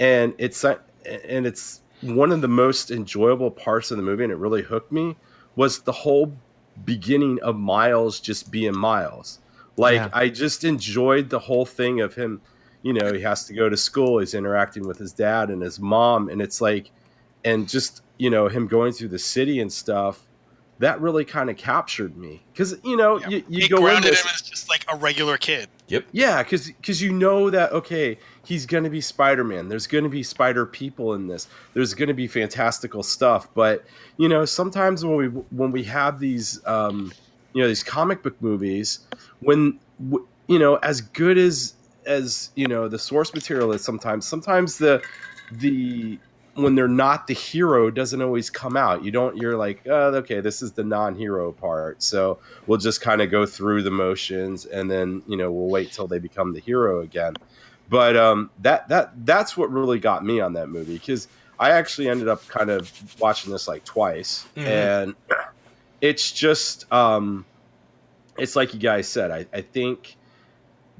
and 0.00 0.34
it's 0.38 0.64
uh, 0.64 0.78
and 1.04 1.46
it's 1.46 1.80
one 2.00 2.32
of 2.32 2.40
the 2.40 2.48
most 2.48 2.90
enjoyable 2.90 3.50
parts 3.50 3.90
of 3.90 3.96
the 3.96 4.02
movie, 4.02 4.24
and 4.24 4.32
it 4.32 4.36
really 4.36 4.62
hooked 4.62 4.92
me, 4.92 5.16
was 5.56 5.80
the 5.80 5.92
whole 5.92 6.32
beginning 6.84 7.40
of 7.42 7.56
Miles 7.56 8.20
just 8.20 8.50
being 8.50 8.76
Miles. 8.76 9.38
Like 9.76 9.96
Yeah. 9.96 10.10
I 10.12 10.28
just 10.28 10.64
enjoyed 10.64 11.30
the 11.30 11.38
whole 11.38 11.64
thing 11.64 12.00
of 12.00 12.14
him. 12.14 12.40
You 12.82 12.92
know, 12.92 13.12
he 13.12 13.20
has 13.20 13.44
to 13.46 13.54
go 13.54 13.68
to 13.68 13.76
school. 13.76 14.18
He's 14.18 14.34
interacting 14.34 14.86
with 14.86 14.98
his 14.98 15.12
dad 15.12 15.50
and 15.50 15.62
his 15.62 15.78
mom, 15.78 16.28
and 16.28 16.42
it's 16.42 16.60
like 16.60 16.90
and 17.44 17.68
just 17.68 18.02
you 18.18 18.30
know 18.30 18.48
him 18.48 18.66
going 18.66 18.92
through 18.92 19.08
the 19.08 19.18
city 19.18 19.60
and 19.60 19.72
stuff 19.72 20.26
that 20.78 21.00
really 21.00 21.24
kind 21.24 21.48
of 21.48 21.56
captured 21.56 22.16
me 22.16 22.42
because 22.52 22.76
you 22.82 22.96
know 22.96 23.18
Yeah. 23.20 23.28
you, 23.28 23.44
you 23.48 23.64
it 23.66 23.70
go 23.70 23.86
in 23.86 24.02
this 24.02 24.20
him 24.22 24.30
as 24.34 24.42
just 24.42 24.68
like 24.68 24.84
a 24.92 24.96
regular 24.96 25.36
kid. 25.38 25.68
Yep. 25.88 26.06
Yeah 26.12 26.42
because 26.42 26.66
because 26.68 27.00
you 27.02 27.12
know 27.12 27.50
that 27.50 27.72
okay 27.72 28.18
he's 28.44 28.66
going 28.66 28.82
to 28.84 28.90
be 28.90 29.00
spider-man 29.00 29.68
there's 29.68 29.86
going 29.86 30.04
to 30.04 30.10
be 30.10 30.22
spider 30.22 30.66
people 30.66 31.14
in 31.14 31.26
this 31.28 31.46
there's 31.74 31.94
going 31.94 32.08
to 32.08 32.14
be 32.14 32.26
fantastical 32.26 33.02
stuff 33.02 33.48
but 33.54 33.84
you 34.16 34.28
know 34.28 34.44
sometimes 34.44 35.04
when 35.04 35.16
we 35.16 35.26
when 35.26 35.70
we 35.70 35.84
have 35.84 36.18
these 36.18 36.64
um 36.66 37.12
you 37.52 37.60
know 37.62 37.68
these 37.68 37.82
comic 37.84 38.22
book 38.22 38.34
movies 38.40 39.00
when 39.40 39.78
you 40.48 40.58
know 40.58 40.76
as 40.76 41.00
good 41.00 41.36
as 41.38 41.74
as 42.06 42.50
you 42.56 42.66
know 42.66 42.88
the 42.88 42.98
source 42.98 43.32
material 43.34 43.70
is 43.72 43.84
sometimes 43.84 44.26
sometimes 44.26 44.78
the 44.78 45.00
the 45.52 46.18
when 46.54 46.74
they're 46.74 46.86
not 46.88 47.26
the 47.26 47.34
hero 47.34 47.90
doesn't 47.90 48.20
always 48.20 48.50
come 48.50 48.76
out. 48.76 49.02
You 49.04 49.10
don't 49.10 49.36
you're 49.36 49.56
like 49.56 49.82
oh, 49.86 50.14
okay 50.16 50.40
this 50.40 50.60
is 50.62 50.72
the 50.72 50.84
non-hero 50.84 51.52
part. 51.52 52.02
So 52.02 52.38
we'll 52.66 52.78
just 52.78 53.00
kind 53.00 53.22
of 53.22 53.30
go 53.30 53.46
through 53.46 53.82
the 53.82 53.90
motions 53.90 54.66
and 54.66 54.90
then 54.90 55.22
you 55.26 55.36
know 55.36 55.50
we'll 55.50 55.68
wait 55.70 55.92
till 55.92 56.06
they 56.06 56.18
become 56.18 56.52
the 56.52 56.60
hero 56.60 57.00
again. 57.00 57.34
But 57.88 58.16
um 58.16 58.50
that 58.60 58.88
that 58.88 59.12
that's 59.26 59.56
what 59.56 59.70
really 59.70 59.98
got 59.98 60.24
me 60.24 60.40
on 60.40 60.52
that 60.54 60.68
movie 60.68 60.94
because 60.94 61.28
i 61.60 61.70
actually 61.70 62.08
ended 62.08 62.26
up 62.26 62.46
kind 62.48 62.70
of 62.70 62.90
watching 63.20 63.52
this 63.52 63.68
like 63.68 63.84
twice 63.84 64.46
Mhm. 64.56 64.66
and 64.66 65.14
it's 66.00 66.32
just 66.32 66.90
um 66.90 67.44
it's 68.38 68.56
like 68.56 68.72
you 68.72 68.80
guys 68.80 69.06
said 69.06 69.30
i, 69.30 69.46
I 69.52 69.60
think 69.60 70.16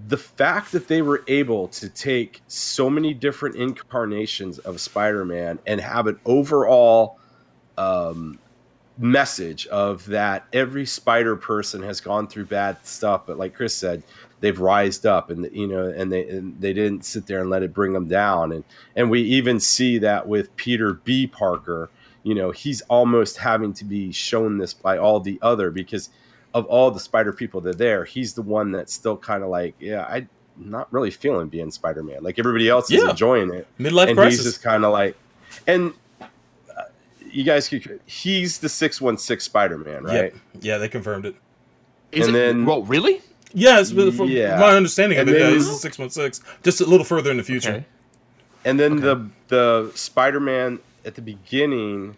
the 0.09 0.17
fact 0.17 0.73
that 0.73 0.89
they 0.89 1.03
were 1.03 1.23
able 1.29 1.69
to 1.69 1.89
take 1.89 2.41
so 2.49 2.91
many 2.91 3.15
different 3.15 3.57
incarnations 3.57 4.59
of 4.61 4.81
spider-man 4.81 5.59
and 5.67 5.81
have 5.81 6.07
an 6.07 6.19
overall 6.25 7.19
um 7.79 8.39
message 8.99 9.67
of 9.69 10.05
that 10.07 10.47
every 10.53 10.85
spider 10.85 11.35
person 11.35 11.83
has 11.83 12.01
gone 12.01 12.29
through 12.29 12.45
bad 12.45 12.77
stuff 12.85 13.23
but 13.27 13.39
like 13.39 13.55
chris 13.55 13.75
said 13.75 14.03
they've 14.43 14.61
rised 14.61 15.07
up 15.07 15.31
and 15.31 15.49
you 15.53 15.67
know 15.67 15.87
and 15.97 16.13
they 16.13 16.29
and 16.29 16.61
they 16.61 16.75
didn't 16.75 17.05
sit 17.05 17.27
there 17.27 17.41
and 17.41 17.49
let 17.49 17.63
it 17.63 17.73
bring 17.73 17.95
them 17.95 18.07
down. 18.07 18.53
And 18.53 18.65
and 18.97 19.09
we 19.09 19.23
even 19.23 19.59
see 19.59 19.97
that 19.99 20.29
with 20.29 20.55
peter 20.57 20.95
b. 20.95 21.27
Parker 21.27 21.89
you 22.25 22.35
know 22.35 22.51
he's 22.51 22.83
almost 22.83 23.39
having 23.39 23.73
to 23.73 23.85
be 23.85 24.13
shown 24.13 24.59
this 24.59 24.75
by 24.75 24.99
all 24.99 25.21
the 25.21 25.39
other 25.41 25.71
because 25.71 26.11
of 26.55 26.67
all 26.67 26.91
the 26.91 27.01
spider 27.01 27.33
people 27.33 27.61
that 27.61 27.71
are 27.75 27.79
there 27.79 28.05
he's 28.05 28.35
the 28.35 28.43
one 28.43 28.71
that's 28.73 28.93
still 28.93 29.17
kind 29.17 29.43
of 29.43 29.49
like 29.49 29.75
yeah 29.81 30.03
i 30.03 30.17
am 30.19 30.29
not 30.59 30.93
really 30.93 31.11
feeling 31.11 31.49
being 31.49 31.71
spider-man 31.71 32.23
like 32.23 32.39
everybody 32.39 32.69
else 32.69 32.91
is 32.91 33.03
Yeah. 33.03 33.11
enjoying 33.11 33.53
it 33.55 33.67
Midlife 33.79 34.09
and 34.09 34.17
crisis. 34.17 34.41
he's 34.45 34.53
just 34.55 34.63
kind 34.63 34.85
of 34.85 34.93
like 34.93 35.17
and 35.67 35.93
uh, 36.21 36.25
you 37.31 37.43
guys 37.45 37.69
could 37.69 38.01
he's 38.07 38.59
the 38.59 38.69
616 38.69 39.41
spider-man 39.41 40.05
right 40.05 40.15
Yep. 40.15 40.35
Yeah, 40.61 40.79
they 40.79 40.89
confirmed 40.89 41.25
it. 41.27 41.35
Is 42.13 42.27
and 42.27 42.37
it, 42.37 42.39
then- 42.41 42.67
well, 42.67 42.83
really? 42.83 43.23
Yeah, 43.55 43.83
from 43.85 44.29
Yeah. 44.29 44.59
my 44.59 44.77
understanding 44.77 45.19
of 45.19 45.27
And 45.29 45.37
it. 45.37 45.41
Yeah, 45.41 45.47
then- 45.49 45.59
this 45.59 45.81
six 45.81 45.99
one 45.99 46.11
six, 46.11 46.41
just 46.63 46.81
a 46.83 46.85
little 46.87 47.05
further 47.05 47.31
in 47.31 47.39
the 47.39 47.43
future. 47.43 47.71
Okay. 47.73 47.85
and 48.67 48.79
then 48.79 48.93
Okay. 48.93 49.03
the 49.03 49.29
the 49.49 49.93
spider-man 49.95 50.79
at 51.07 51.15
the 51.15 51.23
beginning 51.23 52.17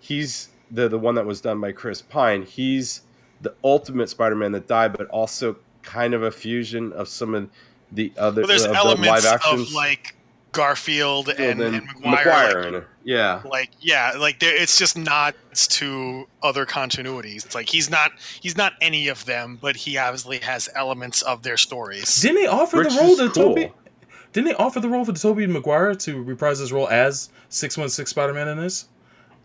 he's 0.00 0.48
the 0.70 0.88
the 0.88 0.98
one 0.98 1.14
that 1.14 1.24
was 1.26 1.40
done 1.40 1.60
by 1.60 1.72
chris 1.72 2.00
pine 2.02 2.42
he's 2.42 3.00
the 3.44 3.54
ultimate 3.62 4.08
spider-man 4.08 4.50
that 4.52 4.66
died 4.66 4.92
but 4.96 5.06
also 5.08 5.56
kind 5.82 6.14
of 6.14 6.22
a 6.22 6.30
fusion 6.30 6.92
of 6.94 7.06
some 7.06 7.34
of 7.34 7.48
the 7.92 8.12
other 8.18 8.42
But 8.42 8.48
there's 8.48 8.64
of 8.64 8.72
the 8.72 8.76
elements 8.76 9.24
live 9.24 9.24
actions 9.24 9.68
of 9.68 9.72
like 9.72 10.16
Garfield 10.52 11.28
and, 11.28 11.60
and 11.60 11.74
and 11.76 11.86
Maguire. 11.86 12.24
Maguire 12.24 12.70
like. 12.72 12.84
Yeah. 13.04 13.42
like 13.44 13.70
yeah 13.80 14.12
like 14.16 14.38
there, 14.40 14.54
it's 14.54 14.78
just 14.78 14.96
nods 14.96 15.68
to 15.68 16.26
other 16.42 16.64
continuities 16.64 17.44
it's 17.44 17.54
like 17.54 17.68
he's 17.68 17.90
not 17.90 18.12
he's 18.40 18.56
not 18.56 18.72
any 18.80 19.08
of 19.08 19.24
them 19.26 19.58
but 19.60 19.76
he 19.76 19.98
obviously 19.98 20.38
has 20.38 20.68
elements 20.74 21.22
of 21.22 21.42
their 21.42 21.56
stories 21.56 22.20
Didn't 22.20 22.36
they 22.42 22.46
offer 22.46 22.78
Which 22.78 22.88
the 22.94 23.00
role 23.00 23.16
to 23.16 23.30
cool. 23.30 23.54
Tobey? 23.54 23.72
Didn't 24.32 24.46
they 24.48 24.54
offer 24.54 24.80
the 24.80 24.88
role 24.88 25.04
for 25.04 25.12
Tobey 25.12 25.46
Maguire 25.46 25.94
to 25.94 26.22
reprise 26.22 26.58
his 26.60 26.72
role 26.72 26.88
as 26.88 27.30
six 27.48 27.76
one 27.76 27.88
six 27.88 28.10
Spider 28.10 28.32
Man 28.32 28.48
in 28.48 28.58
this? 28.58 28.86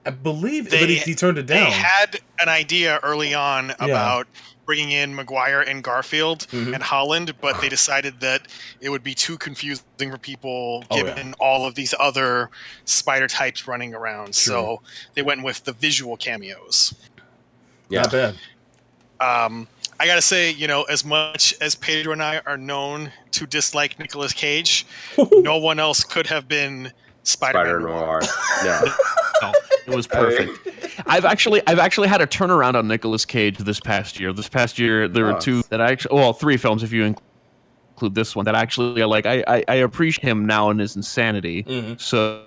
I 0.06 0.12
believe, 0.12 0.70
They- 0.70 0.80
but 0.80 0.90
he, 0.90 0.98
he 0.98 1.16
turned 1.16 1.38
it 1.38 1.46
down. 1.46 1.66
they 1.66 1.72
had 1.72 2.20
an 2.40 2.50
idea 2.50 3.00
early 3.04 3.34
on 3.34 3.72
about 3.80 4.28
bringing 4.66 4.92
in 4.92 5.16
Maguire 5.16 5.62
and 5.62 5.84
Garfield 5.84 6.46
Mhm. 6.52 6.76
and 6.76 6.84
Holland, 6.84 7.34
but 7.42 7.60
they 7.60 7.70
decided 7.70 8.20
that 8.20 8.44
it 8.80 8.90
would 8.90 9.04
be 9.04 9.16
too 9.16 9.36
confusing 9.38 9.84
for 10.12 10.18
people 10.20 10.86
Oh, 10.92 10.96
given 10.96 11.34
all 11.40 11.66
of 11.66 11.74
these 11.74 11.94
other 12.00 12.50
spider 12.86 13.28
types 13.28 13.68
running 13.68 13.96
around. 13.96 14.36
So 14.36 14.82
they 15.16 15.24
went 15.24 15.44
with 15.44 15.64
the 15.64 15.74
visual 15.74 16.18
cameos. 16.18 16.94
Yeah. 17.90 18.02
Not 18.02 18.12
bad. 18.12 18.36
Um, 19.20 19.68
I 20.00 20.06
gotta 20.06 20.22
say, 20.22 20.52
you 20.52 20.68
know, 20.68 20.84
as 20.84 21.04
much 21.04 21.54
as 21.60 21.74
Pedro 21.76 22.14
and 22.14 22.22
I 22.24 22.42
are 22.46 22.56
known 22.58 23.12
to 23.32 23.46
dislike 23.48 24.00
Nicolas 24.00 24.34
Cage, 24.34 24.86
no 25.32 25.58
one 25.58 25.80
else 25.80 26.04
could 26.04 26.28
have 26.28 26.48
been 26.48 26.94
Spider 27.24 27.60
Spider-Man. 27.60 27.92
Noir. 27.92 28.22
Yeah. 28.64 28.82
No, 29.42 29.54
it 29.88 29.96
was 29.96 30.06
perfect. 30.08 30.68
I've 31.06 31.24
actually 31.26 31.62
I've 31.66 31.80
actually 31.80 32.08
had 32.10 32.22
a 32.22 32.28
turnaround 32.28 32.76
on 32.76 32.88
Nicolas 32.88 33.24
Cage 33.26 33.58
this 33.58 33.80
past 33.80 34.20
year. 34.20 34.34
This 34.34 34.50
past 34.50 34.78
year 34.78 35.08
there 35.08 35.24
were 35.26 35.36
Oh. 35.36 35.40
two 35.40 35.62
that 35.70 35.80
I 35.80 35.92
actually 35.92 36.16
well 36.16 36.34
three 36.34 36.58
films 36.58 36.84
if 36.84 36.92
you 36.92 37.04
include 37.06 38.16
this 38.16 38.36
one 38.36 38.44
that 38.46 38.56
actually 38.56 39.02
I 39.02 39.06
like 39.06 39.26
I 39.26 39.44
I, 39.48 39.64
I 39.70 39.76
appreciate 39.76 40.28
him 40.28 40.46
now 40.46 40.70
in 40.72 40.80
his 40.80 40.96
insanity. 40.98 41.64
Mhm. 41.64 42.00
So, 42.02 42.44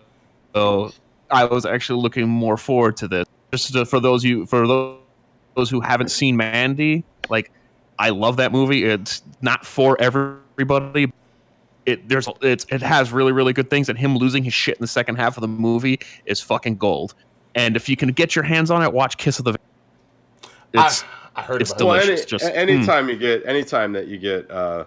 so 0.54 0.92
I 1.30 1.44
was 1.46 1.64
actually 1.64 2.02
looking 2.02 2.28
more 2.28 2.58
forward 2.58 2.96
to 2.98 3.08
this. 3.08 3.26
Just 3.52 3.72
to, 3.72 3.86
for 3.86 4.00
those 4.00 4.22
you 4.24 4.44
for 4.46 4.66
those, 4.66 4.98
those 5.56 5.70
who 5.70 5.80
haven't 5.80 6.10
seen 6.10 6.36
Mandy, 6.36 7.04
like 7.30 7.50
I 7.98 8.10
love 8.10 8.36
that 8.36 8.52
movie. 8.52 8.84
It's 8.84 9.22
not 9.40 9.64
for 9.64 9.98
everybody. 10.00 11.10
It 11.86 12.08
there's 12.08 12.28
it's 12.42 12.64
it 12.70 12.80
has 12.82 13.10
really 13.12 13.32
really 13.32 13.52
good 13.52 13.68
things, 13.70 13.88
and 13.88 13.98
him 13.98 14.16
losing 14.16 14.44
his 14.44 14.54
shit 14.54 14.76
in 14.76 14.80
the 14.82 14.86
second 14.86 15.16
half 15.16 15.36
of 15.36 15.40
the 15.40 15.48
movie 15.48 15.98
is 16.26 16.40
fucking 16.40 16.76
gold. 16.76 17.14
And 17.54 17.76
if 17.76 17.88
you 17.88 17.96
can 17.96 18.10
get 18.10 18.34
your 18.36 18.44
hands 18.44 18.70
on 18.70 18.82
it, 18.82 18.92
watch 18.92 19.16
Kiss 19.18 19.38
of 19.38 19.44
the. 19.46 19.56
It's 20.74 21.02
I, 21.02 21.06
I 21.36 21.42
heard 21.42 21.60
it's 21.60 21.70
about 21.72 21.84
Well, 21.86 22.00
delicious. 22.00 22.20
any, 22.20 22.26
just- 22.26 22.44
a- 22.44 22.56
anytime 22.56 23.08
you 23.08 23.16
get, 23.16 23.44
anytime 23.46 23.92
that 23.92 24.06
you 24.08 24.16
get 24.18 24.50
uh, 24.50 24.84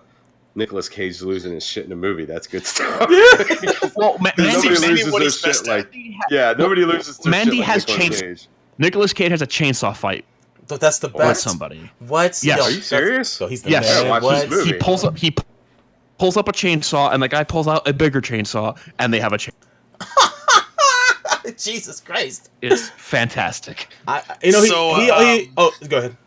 Nicolas 0.56 0.90
Cage 0.90 1.22
losing 1.22 1.52
his 1.54 1.64
shit 1.66 1.86
in 1.86 1.92
a 1.92 1.96
movie, 1.96 2.26
that's 2.26 2.48
good 2.48 2.66
stuff. 2.66 3.08
well, 3.96 4.18
Ma- 4.20 4.32
Nobody 4.38 4.44
Mandy, 4.44 4.76
Seems 4.76 4.88
loses 4.88 5.12
what 5.14 5.20
their 5.20 5.30
shit 5.30 5.44
best 5.44 5.68
at. 5.68 5.78
like, 5.78 5.96
yeah, 6.32 6.54
nobody 6.58 6.86
loses 6.86 7.18
their 7.20 7.30
Mandy 7.32 7.58
shit 7.58 7.66
has 7.66 7.88
Nicolas 7.88 8.02
changed- 8.10 8.22
Cage. 8.22 8.48
Nicolas 8.78 9.14
Cage 9.14 9.32
has 9.32 9.42
a 9.42 9.48
chainsaw 9.48 9.96
fight 9.96 10.26
Th- 10.68 10.80
That's 10.82 11.00
the 11.00 11.08
with 11.10 11.18
best. 11.18 11.44
somebody. 11.44 11.90
What? 12.00 12.42
Yes. 12.44 12.60
Are 12.62 12.72
you 12.72 12.82
serious? 12.82 13.30
So 13.32 13.48
he's 13.48 13.62
the 13.62 13.70
Yes. 13.70 14.02
man. 14.02 14.10
Watch 14.10 14.24
what? 14.24 14.42
this 14.42 14.50
movie. 14.50 14.72
He 14.72 14.78
pulls 14.80 15.04
up. 15.04 15.18
He 15.18 15.32
p- 15.32 15.44
pulls 16.18 16.38
up 16.38 16.48
a 16.48 16.52
chainsaw, 16.52 17.14
and 17.14 17.22
the 17.22 17.28
guy 17.28 17.44
pulls 17.44 17.68
out 17.68 17.88
a 17.88 17.94
bigger 17.94 18.22
chainsaw, 18.22 18.78
and 19.00 19.14
they 19.14 19.20
have 19.20 19.34
a 19.34 19.38
chain. 19.38 19.54
Jesus 21.58 22.02
Christ! 22.02 22.50
It's 22.62 22.90
fantastic. 22.90 23.88
I, 24.08 24.24
I- 24.30 24.38
you 24.44 24.52
know, 24.52 24.62
he, 24.62 24.68
So, 24.68 24.96
he, 24.96 25.06
he, 25.06 25.12
um, 25.48 25.54
oh, 25.58 25.72
go 25.88 25.98
ahead. 26.00 26.18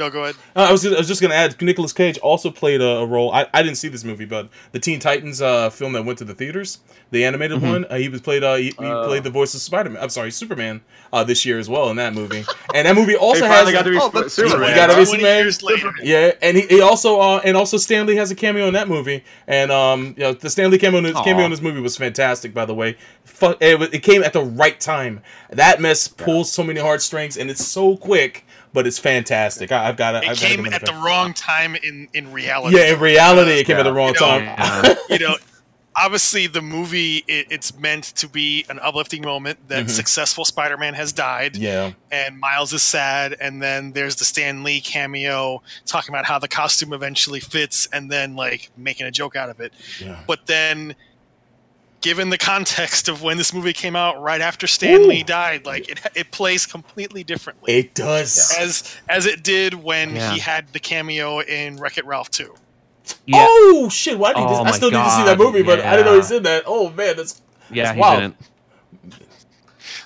No, 0.00 0.08
go 0.10 0.24
ahead. 0.24 0.34
Uh, 0.56 0.66
I 0.68 0.72
was 0.72 0.84
I 0.86 0.96
was 0.96 1.06
just 1.06 1.20
gonna 1.20 1.34
add. 1.34 1.60
Nicolas 1.60 1.92
Cage 1.92 2.16
also 2.18 2.50
played 2.50 2.80
a, 2.80 2.84
a 3.00 3.06
role. 3.06 3.30
I, 3.32 3.46
I 3.52 3.62
didn't 3.62 3.76
see 3.76 3.88
this 3.88 4.02
movie, 4.02 4.24
but 4.24 4.48
the 4.72 4.78
Teen 4.80 4.98
Titans 4.98 5.42
uh, 5.42 5.68
film 5.70 5.92
that 5.92 6.04
went 6.06 6.18
to 6.20 6.24
the 6.24 6.34
theaters, 6.34 6.78
the 7.10 7.24
animated 7.24 7.58
Mm-hmm. 7.58 7.68
one. 7.70 7.84
Uh, 7.84 7.96
he 7.96 8.08
was 8.08 8.20
played. 8.22 8.42
Uh, 8.42 8.54
he, 8.56 8.64
he 8.64 8.74
Oh. 8.80 9.06
played 9.06 9.24
the 9.24 9.30
voice 9.30 9.52
of 9.54 9.60
Spider 9.60 9.90
Man. 9.90 10.02
I'm 10.02 10.08
sorry, 10.08 10.30
Superman. 10.30 10.80
Uh, 11.12 11.22
this 11.24 11.44
year 11.44 11.58
as 11.58 11.68
well 11.68 11.90
in 11.90 11.96
that 11.96 12.14
movie. 12.14 12.44
And 12.74 12.86
that 12.86 12.94
movie 12.94 13.16
also 13.16 13.44
has. 13.44 13.70
got 13.72 13.82
to 13.82 13.90
be 13.90 13.98
oh, 14.00 14.08
Sp- 14.14 14.30
Superman. 14.30 14.70
You 14.70 14.74
gotta 14.76 14.92
be 14.92 15.04
20 15.04 15.06
Superman. 15.10 15.38
years 15.44 15.62
later. 15.62 15.92
Yeah, 16.02 16.32
and 16.40 16.56
he, 16.56 16.66
he 16.66 16.80
also 16.80 17.20
uh, 17.20 17.40
and 17.44 17.56
also 17.56 17.76
Stan 17.76 18.06
Lee 18.06 18.16
has 18.16 18.30
a 18.30 18.34
cameo 18.34 18.66
in 18.68 18.74
that 18.74 18.88
movie, 18.88 19.22
and 19.46 19.70
um, 19.70 20.14
you 20.16 20.22
know, 20.22 20.32
the 20.32 20.48
Stan 20.48 20.70
Lee 20.70 20.78
cameo 20.78 20.98
in 20.98 21.04
this, 21.04 21.20
cameo 21.22 21.44
in 21.44 21.50
this 21.50 21.60
movie 21.60 21.80
was 21.80 21.96
fantastic. 21.96 22.54
By 22.54 22.64
the 22.64 22.74
way, 22.74 22.96
it, 23.42 23.94
it 23.94 24.02
came 24.02 24.22
at 24.22 24.32
the 24.32 24.42
right 24.42 24.78
time. 24.80 25.20
That 25.50 25.80
mess 25.80 26.08
pulls 26.08 26.50
so 26.50 26.62
many 26.62 26.80
heartstrings, 26.80 27.36
and 27.36 27.50
it's 27.50 27.66
so 27.66 27.96
quick, 27.96 28.46
but 28.72 28.86
it's 28.86 28.98
fantastic. 28.98 29.72
I, 29.72 29.88
I've 29.88 29.96
got 29.96 30.12
to. 30.20 30.30
It 30.30 30.36
came 30.38 30.66
at 30.66 30.84
the 30.84 30.92
wrong 30.94 31.34
time 31.34 31.74
in 31.76 32.08
in 32.14 32.32
reality. 32.32 32.76
Yeah, 32.76 32.94
in 32.94 33.00
reality, 33.00 33.52
it 33.52 33.64
came 33.66 33.76
at 33.76 33.82
the 33.84 33.92
wrong 33.92 34.14
You 34.14 34.20
know, 34.20 34.26
time. 34.26 34.44
Yeah. 34.44 34.94
you 35.10 35.18
know, 35.18 35.36
obviously 35.96 36.46
the 36.46 36.62
movie 36.62 37.24
it, 37.26 37.46
it's 37.50 37.76
meant 37.76 38.04
to 38.04 38.28
be 38.28 38.64
an 38.68 38.78
uplifting 38.78 39.22
moment 39.22 39.58
that 39.68 39.86
Mhm. 39.86 39.90
successful 39.90 40.44
Spider-Man 40.44 40.94
has 40.94 41.12
died 41.12 41.56
Yeah, 41.56 41.92
and 42.12 42.38
Miles 42.38 42.72
is 42.72 42.82
sad 42.82 43.36
and 43.40 43.60
then 43.60 43.92
there's 43.92 44.14
the 44.16 44.24
Stan 44.24 44.62
Lee 44.62 44.80
cameo 44.80 45.62
talking 45.86 46.14
about 46.14 46.24
how 46.26 46.38
the 46.38 46.46
costume 46.48 46.92
eventually 46.92 47.40
fits 47.40 47.88
and 47.92 48.10
then 48.10 48.36
like 48.36 48.70
making 48.76 49.06
a 49.06 49.10
joke 49.10 49.34
out 49.34 49.50
of 49.50 49.58
it. 49.60 49.72
yeah. 50.00 50.20
But 50.28 50.46
then 50.46 50.94
given 52.00 52.30
the 52.30 52.38
context 52.38 53.08
of 53.08 53.22
when 53.22 53.36
this 53.36 53.52
movie 53.52 53.72
came 53.72 53.94
out 53.96 54.20
right 54.20 54.40
after 54.40 54.66
Stan 54.66 55.02
Ooh. 55.02 55.06
Lee 55.06 55.22
died, 55.22 55.66
like 55.66 55.88
it 55.88 56.00
it 56.14 56.30
plays 56.30 56.66
completely 56.66 57.24
differently. 57.24 57.74
It 57.74 57.94
does. 57.94 58.54
as 58.58 58.96
as 59.08 59.26
it 59.26 59.42
did 59.42 59.74
when 59.74 60.16
Yeah. 60.16 60.32
he 60.32 60.38
had 60.40 60.72
the 60.72 60.80
cameo 60.80 61.40
in 61.40 61.76
Wreck 61.76 61.98
It 61.98 62.06
Ralph 62.06 62.30
2. 62.30 62.54
Yeah, 63.26 63.46
Oh 63.48 63.88
shit! 63.90 64.18
Why 64.18 64.32
did 64.32 64.40
Oh 64.42 64.60
I 64.60 64.64
my 64.64 64.70
still 64.70 64.90
need 64.90 65.02
to 65.02 65.10
see 65.10 65.24
that 65.24 65.38
movie, 65.38 65.62
but 65.62 65.80
I 65.80 65.92
didn't 65.96 66.06
know 66.06 66.12
yeah. 66.14 66.20
he's 66.20 66.30
in 66.30 66.42
that. 66.44 66.62
Oh 66.66 66.90
man, 66.90 67.16
that's 67.16 67.42
yeah, 67.70 67.84
that's 67.84 67.94
he 67.96 68.00
wild. 68.00 68.20
didn't. 68.20 68.36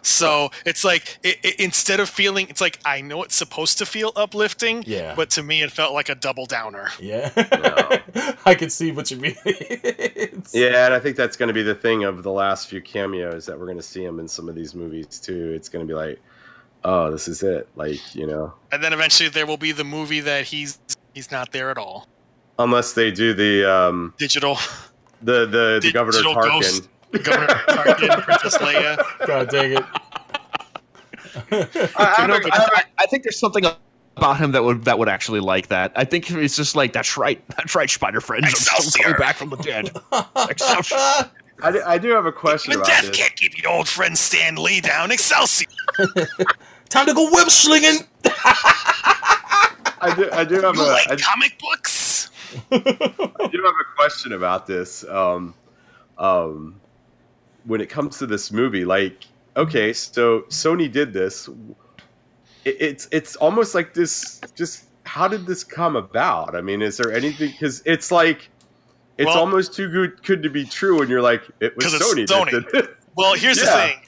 So 0.07 0.50
it's 0.66 0.84
like 0.84 1.18
it, 1.22 1.38
it, 1.42 1.59
instead 1.61 1.98
of 1.98 2.09
feeling, 2.09 2.48
it's 2.50 2.61
like 2.61 2.78
I 2.84 3.00
know 3.00 3.22
it's 3.22 3.34
supposed 3.34 3.78
to 3.78 3.86
feel 3.86 4.12
uplifting, 4.16 4.84
Yeah. 4.86 5.14
but 5.16 5.30
to 5.30 5.42
me 5.42 5.62
it 5.62 5.72
felt 5.72 5.92
like 5.94 6.09
a 6.11 6.14
double 6.14 6.46
downer. 6.46 6.88
yeah. 7.00 7.30
No. 7.36 8.32
I 8.46 8.55
can 8.55 8.68
see 8.70 8.92
what 8.92 9.11
you 9.11 9.16
mean. 9.16 9.36
Yeah, 10.52 10.84
and 10.84 10.94
I 10.94 11.00
think 11.00 11.16
that's 11.16 11.36
going 11.36 11.46
to 11.48 11.55
be 11.55 11.62
the 11.62 11.74
thing 11.74 12.05
of 12.05 12.22
the 12.22 12.30
last 12.30 12.68
few 12.68 12.80
cameos 12.82 13.46
that 13.46 13.59
we're 13.59 13.64
going 13.66 13.78
to 13.78 13.82
see 13.82 14.05
him 14.05 14.20
in 14.20 14.28
some 14.28 14.48
of 14.48 14.55
these 14.55 14.74
movies 14.74 15.18
too. 15.18 15.52
It's 15.57 15.68
going 15.70 15.84
to 15.86 15.90
be 15.90 15.94
like, 15.96 16.20
oh, 16.84 17.11
this 17.11 17.26
is 17.28 17.42
it. 17.42 17.66
Like 17.76 18.14
you 18.14 18.26
know, 18.26 18.52
And 18.70 18.82
then 18.82 18.92
eventually 18.92 19.30
there 19.30 19.46
will 19.46 19.57
be 19.57 19.72
the 19.72 19.84
movie 19.84 20.20
that 20.20 20.44
he's 20.44 20.78
he's 21.14 21.30
not 21.32 21.52
there 21.52 21.70
at 21.70 21.78
all. 21.78 22.07
unless 22.59 22.92
they 22.92 23.11
do 23.11 23.32
the 23.34 23.64
um 23.70 24.12
Digital, 24.18 24.59
the 25.22 25.46
the, 25.46 25.80
the 25.82 25.92
Governor 25.92 26.12
Digital 26.18 26.34
Tarkin. 26.34 26.61
Ghost. 26.61 26.88
Governor 27.22 27.46
Tarkin, 27.68 28.22
Princess 28.22 28.58
Leia. 28.58 29.26
God 29.26 29.48
dang 29.50 29.72
it. 29.72 29.84
I, 31.50 31.92
I, 31.96 32.22
You 32.22 32.28
know, 32.28 32.34
have 32.34 32.44
a- 32.44 32.52
I, 32.52 32.56
I 32.56 32.58
have 32.60 32.68
a- 32.68 32.78
I- 32.78 32.84
I 32.98 33.06
think 33.06 33.22
there's 33.24 33.38
something 33.38 33.64
about 34.16 34.36
him 34.38 34.52
that 34.52 34.62
would 34.64 34.84
that 34.84 34.98
would 34.98 35.08
actually 35.08 35.40
like 35.40 35.68
that. 35.68 35.92
I 35.96 36.04
think 36.04 36.30
it's 36.30 36.56
just 36.56 36.76
like 36.76 36.92
that's 36.92 37.16
right, 37.16 37.42
that's 37.56 37.74
right, 37.74 37.90
Spider 37.90 38.20
Friends. 38.20 38.46
I'm 38.72 38.80
still 38.80 39.02
coming 39.02 39.18
back 39.18 39.36
from 39.36 39.50
the 39.50 39.56
dead. 39.56 39.90
Excelsior. 40.48 40.96
I 41.62 41.70
do, 41.72 41.82
I 41.86 41.98
do 41.98 42.10
have 42.10 42.26
a 42.26 42.32
question 42.32 42.72
Even 42.72 42.82
about 42.82 42.88
death 42.90 43.06
this. 43.06 43.16
can't 43.16 43.34
keep 43.36 43.60
your 43.62 43.72
old 43.72 43.88
friend 43.88 44.16
Stan 44.18 44.56
Lee 44.56 44.80
down. 44.80 45.10
Excelsior! 45.10 45.66
Time 46.88 47.06
to 47.06 47.14
go 47.14 47.30
web 47.32 47.48
slinging. 47.50 48.00
I 48.24 50.12
do, 50.16 50.28
I 50.32 50.44
do 50.44 50.60
have 50.60 50.74
You 50.76 50.82
a, 50.82 50.84
like 50.84 51.10
I, 51.10 51.16
comic 51.16 51.58
books? 51.58 52.30
I 52.72 52.78
do 52.78 53.62
have 53.64 53.74
a 53.74 53.96
question 53.96 54.32
about 54.32 54.66
this. 54.66 55.04
Um, 55.08 55.54
um, 56.18 56.80
when 57.66 57.80
it 57.80 57.88
comes 57.88 58.18
to 58.18 58.26
this 58.26 58.52
movie, 58.52 58.84
like, 58.84 59.24
okay, 59.56 59.92
so 59.92 60.40
Sony 60.48 60.90
did 60.90 61.12
this. 61.12 61.48
It, 62.64 62.76
it's 62.80 63.08
it's 63.12 63.36
almost 63.36 63.74
like 63.74 63.94
this. 63.94 64.40
Just 64.54 64.84
how 65.04 65.28
did 65.28 65.46
this 65.46 65.64
come 65.64 65.96
about? 65.96 66.54
I 66.56 66.60
mean, 66.60 66.82
is 66.82 66.96
there 66.96 67.12
anything? 67.12 67.50
Because 67.50 67.82
it's 67.84 68.10
like 68.10 68.48
it's 69.18 69.26
Well- 69.26 69.38
almost 69.38 69.74
too 69.74 69.88
good 69.88 70.22
good 70.24 70.42
to 70.42 70.50
be 70.50 70.64
true, 70.64 71.00
and 71.00 71.10
you're 71.10 71.22
like, 71.22 71.42
it 71.60 71.76
was 71.76 71.84
'Cause 71.86 71.94
it's 71.94 72.04
Sony. 72.04 72.26
that 72.28 72.48
Sony. 72.52 72.74
it. 72.74 72.96
Well, 73.16 73.34
here's 73.34 73.58
the 73.58 73.66
thing. 73.66 74.00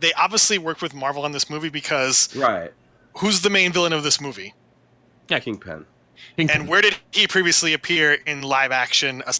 They 0.00 0.12
obviously 0.14 0.58
worked 0.58 0.82
with 0.82 0.94
Marvel 0.94 1.24
on 1.24 1.32
this 1.32 1.48
movie 1.50 1.68
because 1.70 2.34
right, 2.36 2.72
who's 3.18 3.42
the 3.42 3.50
main 3.50 3.72
villain 3.72 3.92
of 3.92 4.02
this 4.02 4.20
movie? 4.20 4.54
Yeah, 5.28 5.38
Kingpin, 5.38 5.86
And 6.38 6.68
where 6.68 6.82
did 6.82 6.96
he 7.10 7.26
previously 7.26 7.72
appear 7.72 8.14
in 8.26 8.42
live 8.42 8.72
action? 8.72 9.22
A 9.26 9.34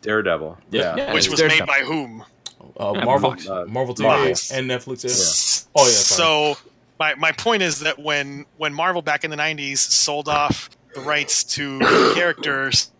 Daredevil. 0.00 0.56
Yeah. 0.70 0.96
Yeah, 0.96 1.12
which 1.12 1.28
was 1.28 1.38
There's 1.40 1.52
made 1.58 1.66
by 1.66 1.80
whom? 1.80 2.24
Uh, 2.78 2.92
Yeah, 2.94 3.04
Marvel, 3.04 3.30
Uh, 3.48 3.64
Marvel 3.66 3.94
TV 3.94 4.28
Fox. 4.28 4.50
and 4.52 4.70
Netflix. 4.70 5.04
Yeah. 5.04 5.10
Yeah. 5.10 5.82
Oh, 5.82 5.86
yeah, 5.86 5.92
sorry. 5.94 6.54
So 6.54 6.58
my, 6.98 7.14
my 7.14 7.32
point 7.32 7.62
is 7.62 7.80
that 7.80 7.98
when 7.98 8.44
when 8.58 8.72
Marvel 8.74 9.02
back 9.02 9.24
in 9.24 9.30
the 9.30 9.36
'90s 9.36 9.78
sold 9.78 10.28
off 10.28 10.68
the 10.94 11.00
rights 11.00 11.44
to 11.44 11.78
characters, 12.14 12.90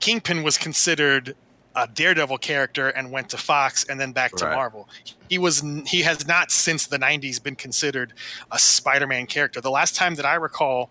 Kingpin 0.00 0.42
was 0.42 0.58
considered 0.58 1.34
a 1.74 1.86
Daredevil 1.88 2.38
character 2.38 2.88
and 2.88 3.10
went 3.10 3.30
to 3.30 3.38
Fox 3.38 3.84
and 3.88 3.98
then 3.98 4.12
back 4.12 4.32
to 4.36 4.44
Right. 4.46 4.54
Marvel. 4.54 4.88
He 5.30 5.38
was 5.38 5.62
he 5.86 6.02
has 6.02 6.26
not 6.26 6.50
since 6.50 6.86
the 6.86 6.98
'90s 6.98 7.42
been 7.42 7.56
considered 7.56 8.12
a 8.50 8.58
Spider-Man 8.58 9.26
character. 9.26 9.60
The 9.60 9.70
last 9.70 9.94
time 9.96 10.14
that 10.16 10.26
I 10.26 10.34
recall 10.34 10.90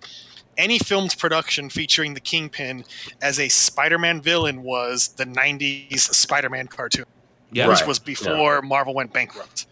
any 0.57 0.79
filmed 0.79 1.15
production 1.17 1.69
featuring 1.69 2.13
the 2.13 2.19
Kingpin 2.19 2.83
as 3.21 3.39
a 3.39 3.47
Spider-Man 3.49 4.21
villain 4.21 4.63
was 4.63 5.09
the 5.09 5.25
'90s 5.25 5.99
Spider-Man 6.13 6.67
cartoon, 6.67 7.05
Yeah. 7.51 7.67
which 7.67 7.79
Right. 7.79 7.87
was 7.87 7.99
before 7.99 8.61
Marvel 8.61 8.93
went 8.93 9.11
bankrupt. 9.13 9.65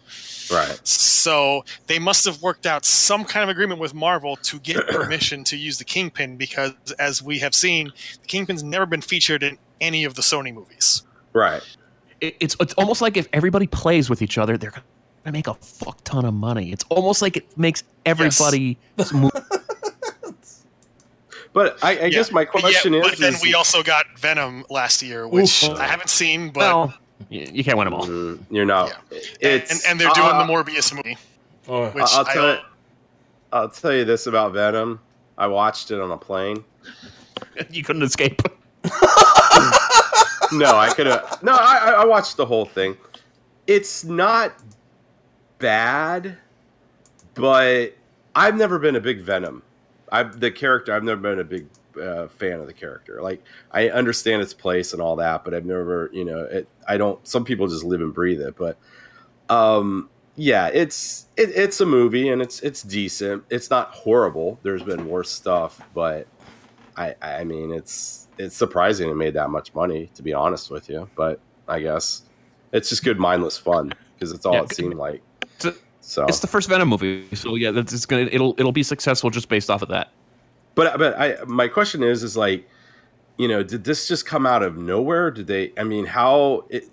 Right. 0.52 0.80
So 0.86 1.64
they 1.86 1.98
must 1.98 2.24
have 2.24 2.42
worked 2.42 2.66
out 2.66 2.84
some 2.84 3.24
kind 3.24 3.44
of 3.44 3.48
agreement 3.48 3.80
with 3.80 3.94
Marvel 3.94 4.36
to 4.36 4.58
get 4.58 4.86
permission 4.88 5.44
to 5.44 5.56
use 5.56 5.78
the 5.78 5.84
Kingpin 5.84 6.36
because, 6.36 6.72
as 6.98 7.22
we 7.22 7.38
have 7.38 7.54
seen, 7.54 7.92
the 8.20 8.26
Kingpin's 8.26 8.62
never 8.64 8.84
been 8.86 9.00
featured 9.00 9.42
in 9.42 9.58
any 9.80 10.04
of 10.04 10.14
the 10.14 10.22
Sony 10.22 10.52
movies. 10.52 11.02
Right. 11.32 11.62
It- 12.20 12.36
it's 12.40 12.56
it's 12.60 12.74
almost 12.74 13.00
like 13.00 13.16
if 13.16 13.28
everybody 13.32 13.66
plays 13.66 14.10
with 14.10 14.22
each 14.22 14.38
other, 14.38 14.58
they're 14.58 14.72
gonna 14.72 15.32
make 15.32 15.46
a 15.46 15.54
fuck 15.54 16.02
ton 16.04 16.24
of 16.24 16.34
money. 16.34 16.72
It's 16.72 16.84
almost 16.88 17.22
like 17.22 17.36
it 17.36 17.56
makes 17.56 17.84
everybody 18.04 18.76
move. 19.14 19.30
But 21.52 21.82
I, 21.82 22.04
I 22.04 22.08
guess 22.10 22.30
my 22.30 22.44
question 22.44 22.92
yeah, 22.92 23.00
is, 23.00 23.08
But 23.10 23.18
then 23.18 23.34
is- 23.34 23.42
we 23.42 23.54
also 23.54 23.82
got 23.82 24.06
Venom 24.16 24.64
last 24.70 25.02
year, 25.02 25.26
which 25.26 25.64
Oof. 25.64 25.70
I 25.78 25.86
haven't 25.86 26.08
seen, 26.10 26.50
but 26.50 26.60
Well, 26.60 26.94
you, 27.28 27.48
you 27.52 27.62
can't 27.64 27.76
win 27.78 27.84
them 27.86 27.94
all. 27.94 28.06
Mm, 28.06 28.40
you're 28.50 28.64
not. 28.64 28.88
Yeah. 29.10 29.18
It's 29.40 29.70
and, 29.70 29.80
and 29.92 30.00
they're 30.00 30.12
doing 30.14 30.28
uh, 30.30 30.44
the 30.46 30.52
Morbius 30.52 30.94
movie, 30.94 31.16
Oh, 31.68 31.90
which 31.90 32.04
I'll 32.08 32.26
I 32.26 32.32
tell 32.32 32.52
you. 32.54 32.58
I'll 33.52 33.68
tell 33.68 33.92
you 33.92 34.04
this 34.04 34.26
about 34.26 34.52
Venom. 34.52 35.00
I 35.38 35.46
watched 35.46 35.90
it 35.90 36.00
on 36.00 36.10
a 36.10 36.16
plane. 36.16 36.64
You 37.70 37.82
couldn't 37.82 38.02
escape. 38.02 38.40
No, 40.52 40.76
I 40.76 40.92
could 40.94 41.06
have. 41.06 41.40
No, 41.44 41.52
I, 41.52 41.76
I- 41.76 42.02
I 42.02 42.04
watched 42.04 42.36
the 42.36 42.44
whole 42.44 42.64
thing. 42.64 42.96
It's 43.68 44.02
not 44.02 44.52
bad, 45.60 46.36
but 47.34 47.94
I've 48.34 48.56
never 48.56 48.78
been 48.80 48.96
a 48.96 49.00
big 49.00 49.20
Venom. 49.20 49.62
I 50.10 50.24
the 50.24 50.50
character. 50.50 50.92
I've 50.92 51.04
never 51.04 51.20
been 51.20 51.38
a 51.38 51.44
big 51.44 51.66
uh, 52.00 52.28
fan 52.28 52.60
of 52.60 52.66
the 52.66 52.72
character. 52.72 53.20
Like 53.22 53.42
I 53.70 53.90
understand 53.90 54.42
its 54.42 54.54
place 54.54 54.92
and 54.92 55.02
all 55.02 55.16
that, 55.16 55.44
but 55.44 55.54
I've 55.54 55.66
never, 55.66 56.10
you 56.12 56.24
know, 56.24 56.44
it. 56.44 56.68
I 56.88 56.96
don't. 56.96 57.26
Some 57.26 57.44
people 57.44 57.68
just 57.68 57.84
live 57.84 58.00
and 58.00 58.14
breathe 58.14 58.40
it, 58.40 58.56
but 58.56 58.78
um, 59.48 60.08
yeah, 60.36 60.68
it's 60.68 61.26
it, 61.36 61.50
it's 61.50 61.80
a 61.80 61.86
movie 61.86 62.28
and 62.28 62.40
it's 62.40 62.60
it's 62.60 62.82
decent. 62.82 63.44
It's 63.50 63.70
not 63.70 63.88
horrible. 63.90 64.58
There's 64.62 64.82
been 64.82 65.08
worse 65.08 65.30
stuff, 65.30 65.80
but 65.94 66.26
I 66.96 67.14
I 67.20 67.44
mean 67.44 67.72
it's 67.72 68.28
it's 68.38 68.56
surprising 68.56 69.10
it 69.10 69.16
made 69.16 69.34
that 69.34 69.50
much 69.50 69.74
money 69.74 70.10
to 70.14 70.22
be 70.22 70.32
honest 70.32 70.70
with 70.70 70.88
you. 70.88 71.08
But 71.14 71.40
I 71.68 71.80
guess 71.80 72.22
it's 72.72 72.88
just 72.88 73.04
good 73.04 73.18
mindless 73.18 73.58
fun 73.58 73.92
because 74.14 74.32
it's 74.32 74.46
all 74.46 74.54
Yeah, 74.54 74.62
it 74.62 74.74
seemed 74.74 74.94
like. 74.94 75.22
So, 76.02 76.26
It's 76.26 76.40
the 76.40 76.46
first 76.46 76.68
Venom 76.68 76.88
movie, 76.88 77.28
so 77.34 77.54
yeah, 77.54 77.70
that's 77.70 77.92
it's 77.92 78.06
gonna 78.06 78.28
it'll 78.32 78.54
it'll 78.58 78.72
be 78.72 78.82
successful 78.82 79.30
just 79.30 79.48
based 79.48 79.68
off 79.68 79.82
of 79.82 79.88
that. 79.90 80.10
But 80.80 80.98
but 80.98 81.18
I 81.20 81.36
my 81.46 81.68
question 81.68 82.02
is 82.02 82.22
is 82.22 82.38
like, 82.38 82.66
you 83.36 83.48
know, 83.48 83.62
did 83.62 83.84
this 83.84 84.08
just 84.08 84.24
come 84.24 84.46
out 84.46 84.62
of 84.62 84.78
nowhere? 84.78 85.30
Did 85.30 85.46
they? 85.46 85.72
I 85.76 85.84
mean, 85.84 86.06
how 86.06 86.64
it 86.70 86.84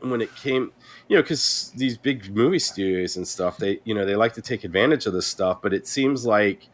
when 0.00 0.20
it 0.20 0.34
came, 0.34 0.72
you 1.08 1.16
know, 1.16 1.22
because 1.22 1.72
these 1.76 1.96
big 1.96 2.34
movie 2.34 2.58
studios 2.58 3.16
and 3.16 3.26
stuff, 3.26 3.56
they 3.56 3.78
you 3.84 3.94
know 3.94 4.04
they 4.04 4.16
like 4.16 4.32
to 4.34 4.42
take 4.42 4.64
advantage 4.64 5.06
of 5.06 5.12
this 5.12 5.26
stuff, 5.26 5.62
but 5.62 5.72
it 5.72 5.86
seems 5.86 6.26
like 6.26 6.68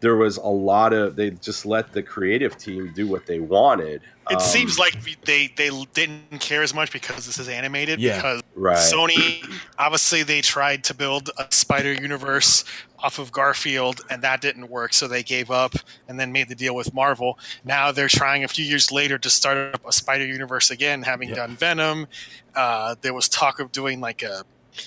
there 0.00 0.16
was 0.16 0.36
a 0.36 0.46
lot 0.46 0.92
of 0.92 1.16
they 1.16 1.30
just 1.30 1.64
let 1.66 1.92
the 1.92 2.02
creative 2.02 2.56
team 2.58 2.92
do 2.94 3.06
what 3.06 3.26
they 3.26 3.40
wanted. 3.40 4.02
it 4.30 4.34
Um, 4.34 4.40
seems 4.40 4.78
like 4.78 4.94
they 5.24 5.48
they 5.56 5.70
didn't 5.94 6.38
care 6.40 6.62
as 6.62 6.74
much 6.74 6.92
because 6.92 7.24
this 7.26 7.38
is 7.38 7.48
animated. 7.48 7.98
Yeah. 8.00 8.16
Because 8.16 8.42
right. 8.54 8.76
Sony, 8.76 9.42
obviously, 9.78 10.22
they 10.22 10.40
tried 10.42 10.84
to 10.84 10.94
build 10.94 11.30
a 11.38 11.46
Spider 11.50 11.92
Universe 11.92 12.64
off 12.98 13.18
of 13.18 13.30
Garfield, 13.32 14.00
and 14.10 14.22
that 14.22 14.40
didn't 14.40 14.68
work, 14.68 14.92
so 14.92 15.06
they 15.08 15.22
gave 15.22 15.50
up 15.50 15.74
and 16.08 16.18
then 16.20 16.32
made 16.32 16.48
the 16.48 16.54
deal 16.54 16.74
with 16.74 16.92
Marvel. 16.94 17.38
Now 17.64 17.92
they're 17.92 18.08
trying 18.08 18.44
a 18.44 18.48
few 18.48 18.64
years 18.64 18.90
later 18.92 19.16
to 19.18 19.30
start 19.30 19.74
up 19.74 19.86
a 19.86 19.92
Spider 19.92 20.26
Universe 20.26 20.70
again, 20.70 21.02
having 21.02 21.28
Yeah. 21.30 21.36
done 21.36 21.56
Venom. 21.56 22.06
Uh, 22.54 22.94
there 23.00 23.14
was 23.14 23.28
talk 23.28 23.60
of 23.60 23.72
doing 23.72 24.00
like 24.00 24.22
a 24.22 24.44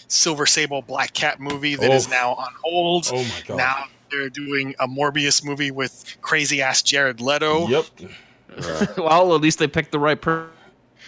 Silver 0.08 0.46
Sable 0.46 0.82
Black 0.84 1.14
Cat 1.14 1.40
movie 1.40 1.76
that 1.76 1.92
is 1.92 2.06
Oof. 2.06 2.12
now 2.12 2.34
on 2.34 2.54
hold. 2.64 3.08
oh 3.12 3.24
my 3.24 3.42
god. 3.48 3.58
Now 3.58 3.86
they're 4.12 4.30
doing 4.30 4.76
a 4.80 4.88
Morbius 4.88 5.44
movie 5.44 5.72
with 5.72 6.18
crazy 6.22 6.62
ass 6.62 6.82
Jared 6.82 7.22
Leto. 7.22 7.68
Yep. 7.68 7.86
right. 8.58 8.88
well, 8.98 9.36
at 9.36 9.42
least 9.42 9.60
they 9.60 9.68
picked 9.68 9.92
the 9.92 10.00
right 10.00 10.20
per- 10.20 10.50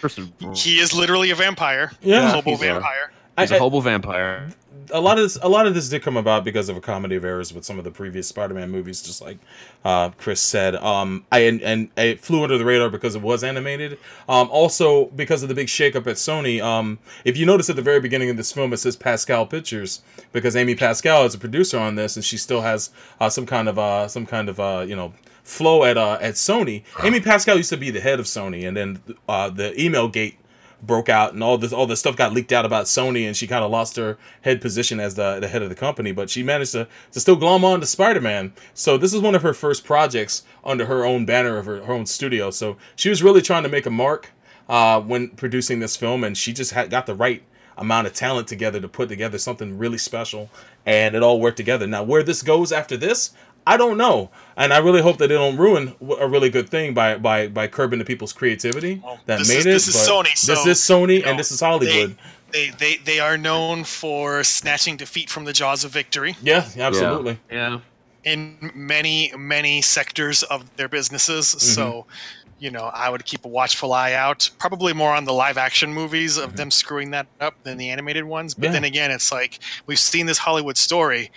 person. 0.00 0.32
He 0.54 0.78
is 0.78 0.92
literally 0.94 1.30
a 1.30 1.34
vampire. 1.34 1.92
Yeah. 2.00 2.28
a 2.30 2.32
hobo 2.32 2.50
He's 2.50 2.60
a- 2.62 2.64
vampire. 2.64 3.12
He's 3.38 3.52
I- 3.52 3.54
a 3.54 3.58
I- 3.58 3.60
hobo 3.60 3.80
vampire. 3.80 4.48
A 4.90 5.00
lot 5.00 5.18
of 5.18 5.24
this 5.24 5.38
a 5.42 5.48
lot 5.48 5.66
of 5.66 5.74
this 5.74 5.88
did 5.88 6.02
come 6.02 6.16
about 6.16 6.44
because 6.44 6.68
of 6.68 6.76
a 6.76 6.80
comedy 6.80 7.16
of 7.16 7.24
errors 7.24 7.52
with 7.52 7.64
some 7.64 7.78
of 7.78 7.84
the 7.84 7.90
previous 7.90 8.26
Spider-Man 8.28 8.70
movies, 8.70 9.02
just 9.02 9.20
like 9.20 9.38
uh, 9.84 10.10
Chris 10.10 10.40
said. 10.40 10.76
Um, 10.76 11.24
I 11.30 11.40
and, 11.40 11.62
and 11.62 11.90
it 11.96 12.20
flew 12.20 12.42
under 12.42 12.58
the 12.58 12.64
radar 12.64 12.90
because 12.90 13.14
it 13.14 13.22
was 13.22 13.44
animated. 13.44 13.98
Um, 14.28 14.48
also 14.50 15.06
because 15.06 15.42
of 15.42 15.48
the 15.48 15.54
big 15.54 15.68
shakeup 15.68 16.06
at 16.06 16.16
Sony. 16.16 16.62
Um, 16.62 16.98
if 17.24 17.36
you 17.36 17.46
notice 17.46 17.70
at 17.70 17.76
the 17.76 17.82
very 17.82 18.00
beginning 18.00 18.30
of 18.30 18.36
this 18.36 18.52
film, 18.52 18.72
it 18.72 18.78
says 18.78 18.96
Pascal 18.96 19.46
Pictures 19.46 20.02
because 20.32 20.56
Amy 20.56 20.74
Pascal 20.74 21.24
is 21.24 21.34
a 21.34 21.38
producer 21.38 21.78
on 21.78 21.94
this, 21.94 22.16
and 22.16 22.24
she 22.24 22.36
still 22.36 22.62
has 22.62 22.90
uh, 23.20 23.28
some 23.28 23.46
kind 23.46 23.68
of 23.68 23.78
uh, 23.78 24.08
some 24.08 24.26
kind 24.26 24.48
of 24.48 24.58
uh, 24.60 24.84
you 24.86 24.96
know 24.96 25.12
flow 25.42 25.84
at 25.84 25.96
uh, 25.96 26.18
at 26.20 26.34
Sony. 26.34 26.82
Amy 27.02 27.20
Pascal 27.20 27.56
used 27.56 27.70
to 27.70 27.76
be 27.76 27.90
the 27.90 28.00
head 28.00 28.20
of 28.20 28.26
Sony, 28.26 28.66
and 28.66 28.76
then 28.76 29.00
uh, 29.28 29.50
the 29.50 29.80
email 29.80 30.08
gate 30.08 30.38
broke 30.82 31.08
out 31.08 31.32
and 31.32 31.42
all 31.42 31.56
this 31.56 31.72
all 31.72 31.86
this 31.86 32.00
stuff 32.00 32.16
got 32.16 32.32
leaked 32.32 32.52
out 32.52 32.64
about 32.64 32.86
Sony 32.86 33.26
and 33.26 33.36
she 33.36 33.46
kind 33.46 33.64
of 33.64 33.70
lost 33.70 33.96
her 33.96 34.18
head 34.42 34.60
position 34.60 34.98
as 34.98 35.14
the, 35.14 35.38
the 35.40 35.48
head 35.48 35.62
of 35.62 35.68
the 35.68 35.74
company 35.74 36.12
but 36.12 36.28
she 36.28 36.42
managed 36.42 36.72
to, 36.72 36.88
to 37.12 37.20
still 37.20 37.36
glom 37.36 37.64
on 37.64 37.80
to 37.80 37.86
Spider-Man. 37.86 38.52
So 38.74 38.98
this 38.98 39.14
is 39.14 39.20
one 39.20 39.34
of 39.34 39.42
her 39.42 39.54
first 39.54 39.84
projects 39.84 40.42
under 40.64 40.86
her 40.86 41.04
own 41.04 41.24
banner 41.24 41.56
of 41.56 41.66
her, 41.66 41.84
her 41.84 41.92
own 41.92 42.06
studio. 42.06 42.50
So 42.50 42.76
she 42.96 43.08
was 43.08 43.22
really 43.22 43.42
trying 43.42 43.62
to 43.62 43.68
make 43.68 43.86
a 43.86 43.90
mark 43.90 44.30
uh, 44.68 45.00
when 45.00 45.28
producing 45.30 45.80
this 45.80 45.96
film 45.96 46.24
and 46.24 46.36
she 46.36 46.52
just 46.52 46.72
had 46.72 46.90
got 46.90 47.06
the 47.06 47.14
right 47.14 47.42
amount 47.78 48.06
of 48.06 48.12
talent 48.12 48.48
together 48.48 48.80
to 48.80 48.88
put 48.88 49.08
together 49.08 49.38
something 49.38 49.78
really 49.78 49.98
special 49.98 50.50
and 50.84 51.14
it 51.14 51.22
all 51.22 51.40
worked 51.40 51.56
together. 51.56 51.86
Now 51.86 52.02
where 52.02 52.22
this 52.22 52.42
goes 52.42 52.72
after 52.72 52.96
this 52.96 53.30
I 53.66 53.76
don't 53.76 53.96
know, 53.96 54.30
and 54.56 54.72
I 54.72 54.78
really 54.78 55.02
hope 55.02 55.18
that 55.18 55.28
they 55.28 55.34
don't 55.34 55.56
ruin 55.56 55.94
a 56.18 56.26
really 56.28 56.50
good 56.50 56.68
thing 56.68 56.94
by 56.94 57.16
by 57.18 57.46
by 57.48 57.68
curbing 57.68 57.98
the 57.98 58.04
people's 58.04 58.32
creativity 58.32 59.00
Well, 59.04 59.20
that 59.26 59.38
this 59.38 59.48
made 59.48 59.58
is- 59.58 59.66
it. 59.66 59.70
this 59.70 59.88
is 59.88 59.94
but 60.08 60.12
Sony, 60.12 60.46
This 60.46 60.66
is 60.66 60.78
Sony, 60.78 61.14
you 61.16 61.22
know, 61.22 61.28
and 61.30 61.38
this 61.38 61.50
is 61.52 61.60
Hollywood. 61.60 62.16
They, 62.52 62.68
they 62.70 62.96
they 62.96 63.18
are 63.20 63.38
known 63.38 63.84
for 63.84 64.44
snatching 64.44 64.96
defeat 64.96 65.30
from 65.30 65.44
the 65.44 65.52
jaws 65.52 65.84
of 65.84 65.90
victory 65.92 66.36
yeah, 66.42 66.66
absolutely. 66.76 67.38
Yeah. 67.50 67.78
in 68.24 68.70
many 68.74 69.32
many 69.38 69.80
sectors 69.80 70.42
of 70.42 70.76
their 70.76 70.88
businesses. 70.88 71.48
So, 71.48 71.84
mm-hmm. 71.86 72.41
You 72.62 72.70
know, 72.70 72.84
I 72.94 73.10
would 73.10 73.24
keep 73.24 73.44
a 73.44 73.48
watchful 73.48 73.92
eye 73.92 74.12
out. 74.12 74.48
Probably 74.58 74.92
more 74.92 75.12
on 75.12 75.24
the 75.24 75.32
live 75.32 75.58
action 75.58 75.92
movies 75.92 76.36
of 76.36 76.54
them 76.56 76.70
screwing 76.70 77.10
that 77.10 77.26
up 77.40 77.54
than 77.64 77.76
the 77.76 77.90
animated 77.90 78.22
ones. 78.24 78.54
But 78.54 78.66
Yeah. 78.66 78.72
then 78.72 78.84
again, 78.84 79.10
it's 79.10 79.32
like 79.32 79.58
we've 79.86 79.98
seen 79.98 80.26
this 80.26 80.38
Hollywood 80.38 80.76
story. 80.76 81.32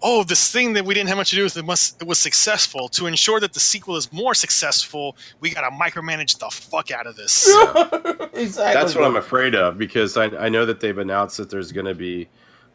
Oh, 0.00 0.24
this 0.24 0.50
thing 0.50 0.72
that 0.72 0.86
we 0.86 0.94
didn't 0.94 1.08
have 1.10 1.18
much 1.18 1.30
to 1.30 1.36
do 1.36 1.44
with 1.44 1.56
it 1.58 1.66
must 1.66 2.00
it 2.00 2.08
was 2.08 2.18
successful. 2.18 2.88
To 2.90 3.06
ensure 3.06 3.40
that 3.40 3.52
the 3.52 3.60
sequel 3.60 3.96
is 3.96 4.10
more 4.10 4.34
successful, 4.34 5.16
we 5.40 5.50
gotta 5.50 5.70
micromanage 5.70 6.38
the 6.38 6.48
fuck 6.48 6.90
out 6.90 7.06
of 7.06 7.14
this. 7.16 7.46
exactly. 8.32 8.80
That's 8.80 8.94
what 8.94 9.04
I'm 9.04 9.16
afraid 9.16 9.54
of 9.54 9.76
because 9.76 10.16
I, 10.16 10.24
I 10.26 10.48
know 10.48 10.64
that 10.64 10.80
they've 10.80 10.96
announced 10.96 11.36
that 11.36 11.50
there's 11.50 11.72
going 11.72 11.86
to 11.86 11.94
be 11.94 12.28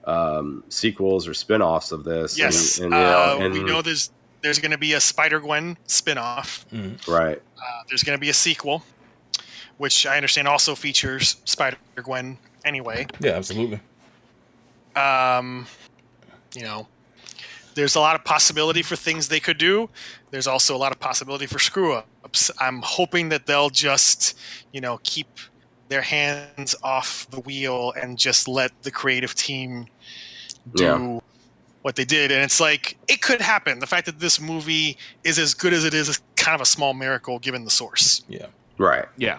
um, 0.06 0.64
sequels 0.70 1.28
or 1.28 1.34
spin-offs 1.34 1.92
of 1.92 2.04
this. 2.04 2.38
Yes, 2.38 2.78
and, 2.78 2.94
and, 2.94 2.94
you 2.94 3.00
know, 3.00 3.08
uh, 3.08 3.38
and- 3.42 3.54
we 3.54 3.64
know 3.64 3.82
there's 3.82 4.12
there's 4.42 4.60
going 4.60 4.70
to 4.70 4.78
be 4.78 4.94
a 4.94 5.00
Spider 5.00 5.40
Gwen 5.40 5.76
spin-off. 5.88 6.68
right. 7.08 7.42
Uh, 7.58 7.84
there's 7.88 8.04
going 8.04 8.18
to 8.18 8.22
be 8.22 8.30
a 8.30 8.34
sequel, 8.34 8.84
which 9.78 10.06
I 10.06 10.16
understand 10.18 10.48
also 10.48 10.76
features 10.76 11.38
Spider 11.46 11.78
Gwen. 11.96 12.38
Anyway, 12.64 13.06
Yeah, 13.20 13.32
absolutely. 13.34 13.80
um, 14.96 15.68
you 16.56 16.64
know, 16.64 16.88
there's 17.76 17.96
a 17.96 18.00
lot 18.00 18.16
of 18.16 18.24
possibility 18.24 18.82
for 18.82 18.96
things 18.96 19.28
they 19.28 19.40
could 19.40 19.58
do. 19.58 19.90
There's 20.32 20.48
also 20.48 20.76
a 20.76 20.80
lot 20.80 20.92
of 20.92 21.00
possibility 21.00 21.46
for 21.46 21.60
screw 21.60 21.94
ups. 21.94 22.50
I'm 22.60 22.82
hoping 22.82 23.30
that 23.30 23.46
they'll 23.46 23.70
just, 23.70 24.38
you 24.72 24.82
know, 24.82 25.00
keep 25.04 25.28
their 25.90 26.02
hands 26.02 26.76
off 26.84 27.28
the 27.30 27.42
wheel 27.42 27.94
and 28.02 28.18
just 28.18 28.48
let 28.48 28.72
the 28.84 28.92
creative 28.92 29.36
team 29.36 29.88
do 30.74 30.84
Yeah. 30.84 31.20
What 31.86 31.96
they 31.96 32.04
did. 32.04 32.32
And 32.32 32.42
it's 32.42 32.60
like 32.60 32.98
it 33.08 33.22
could 33.22 33.40
happen. 33.40 33.78
The 33.78 33.86
fact 33.86 34.08
that 34.08 34.20
this 34.20 34.42
movie 34.42 34.98
is 35.24 35.38
as 35.38 35.54
good 35.54 35.72
as 35.72 35.86
it 35.86 35.94
is 35.94 36.10
is 36.10 36.20
kind 36.36 36.56
of 36.56 36.62
a 36.62 36.66
small 36.66 36.96
miracle 36.96 37.38
given 37.38 37.64
the 37.64 37.70
source. 37.70 38.24
Yeah. 38.28 38.48
Right. 38.80 39.06
Yeah. 39.18 39.38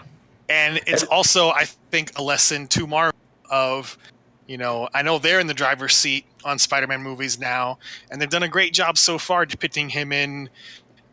And 0.49 0.81
it's 0.87 1.03
also, 1.03 1.49
I 1.49 1.65
think, 1.91 2.17
a 2.17 2.23
lesson 2.23 2.69
to 2.69 2.87
Marvel 2.87 3.19
of, 3.51 3.99
you 4.47 4.59
know, 4.59 4.89
I 4.95 5.03
know 5.03 5.19
they're 5.19 5.41
in 5.41 5.49
the 5.49 5.55
driver's 5.55 5.95
seat 5.97 6.25
on 6.45 6.57
Spider-Man 6.61 7.03
movies 7.03 7.41
now, 7.41 7.81
and 8.13 8.23
they've 8.23 8.31
done 8.31 8.45
a 8.45 8.49
great 8.49 8.73
job 8.73 8.97
so 8.97 9.19
far 9.19 9.45
depicting 9.45 9.89
him 9.89 10.13
in 10.13 10.49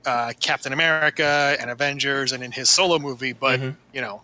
uh, 0.05 0.33
Captain 0.39 0.71
America 0.71 1.57
and 1.59 1.71
Avengers 1.71 2.31
and 2.31 2.43
in 2.43 2.51
his 2.51 2.69
solo 2.69 2.99
movie. 2.99 3.33
But 3.33 3.59
Mhm. 3.59 3.75
you 3.91 4.01
know, 4.01 4.21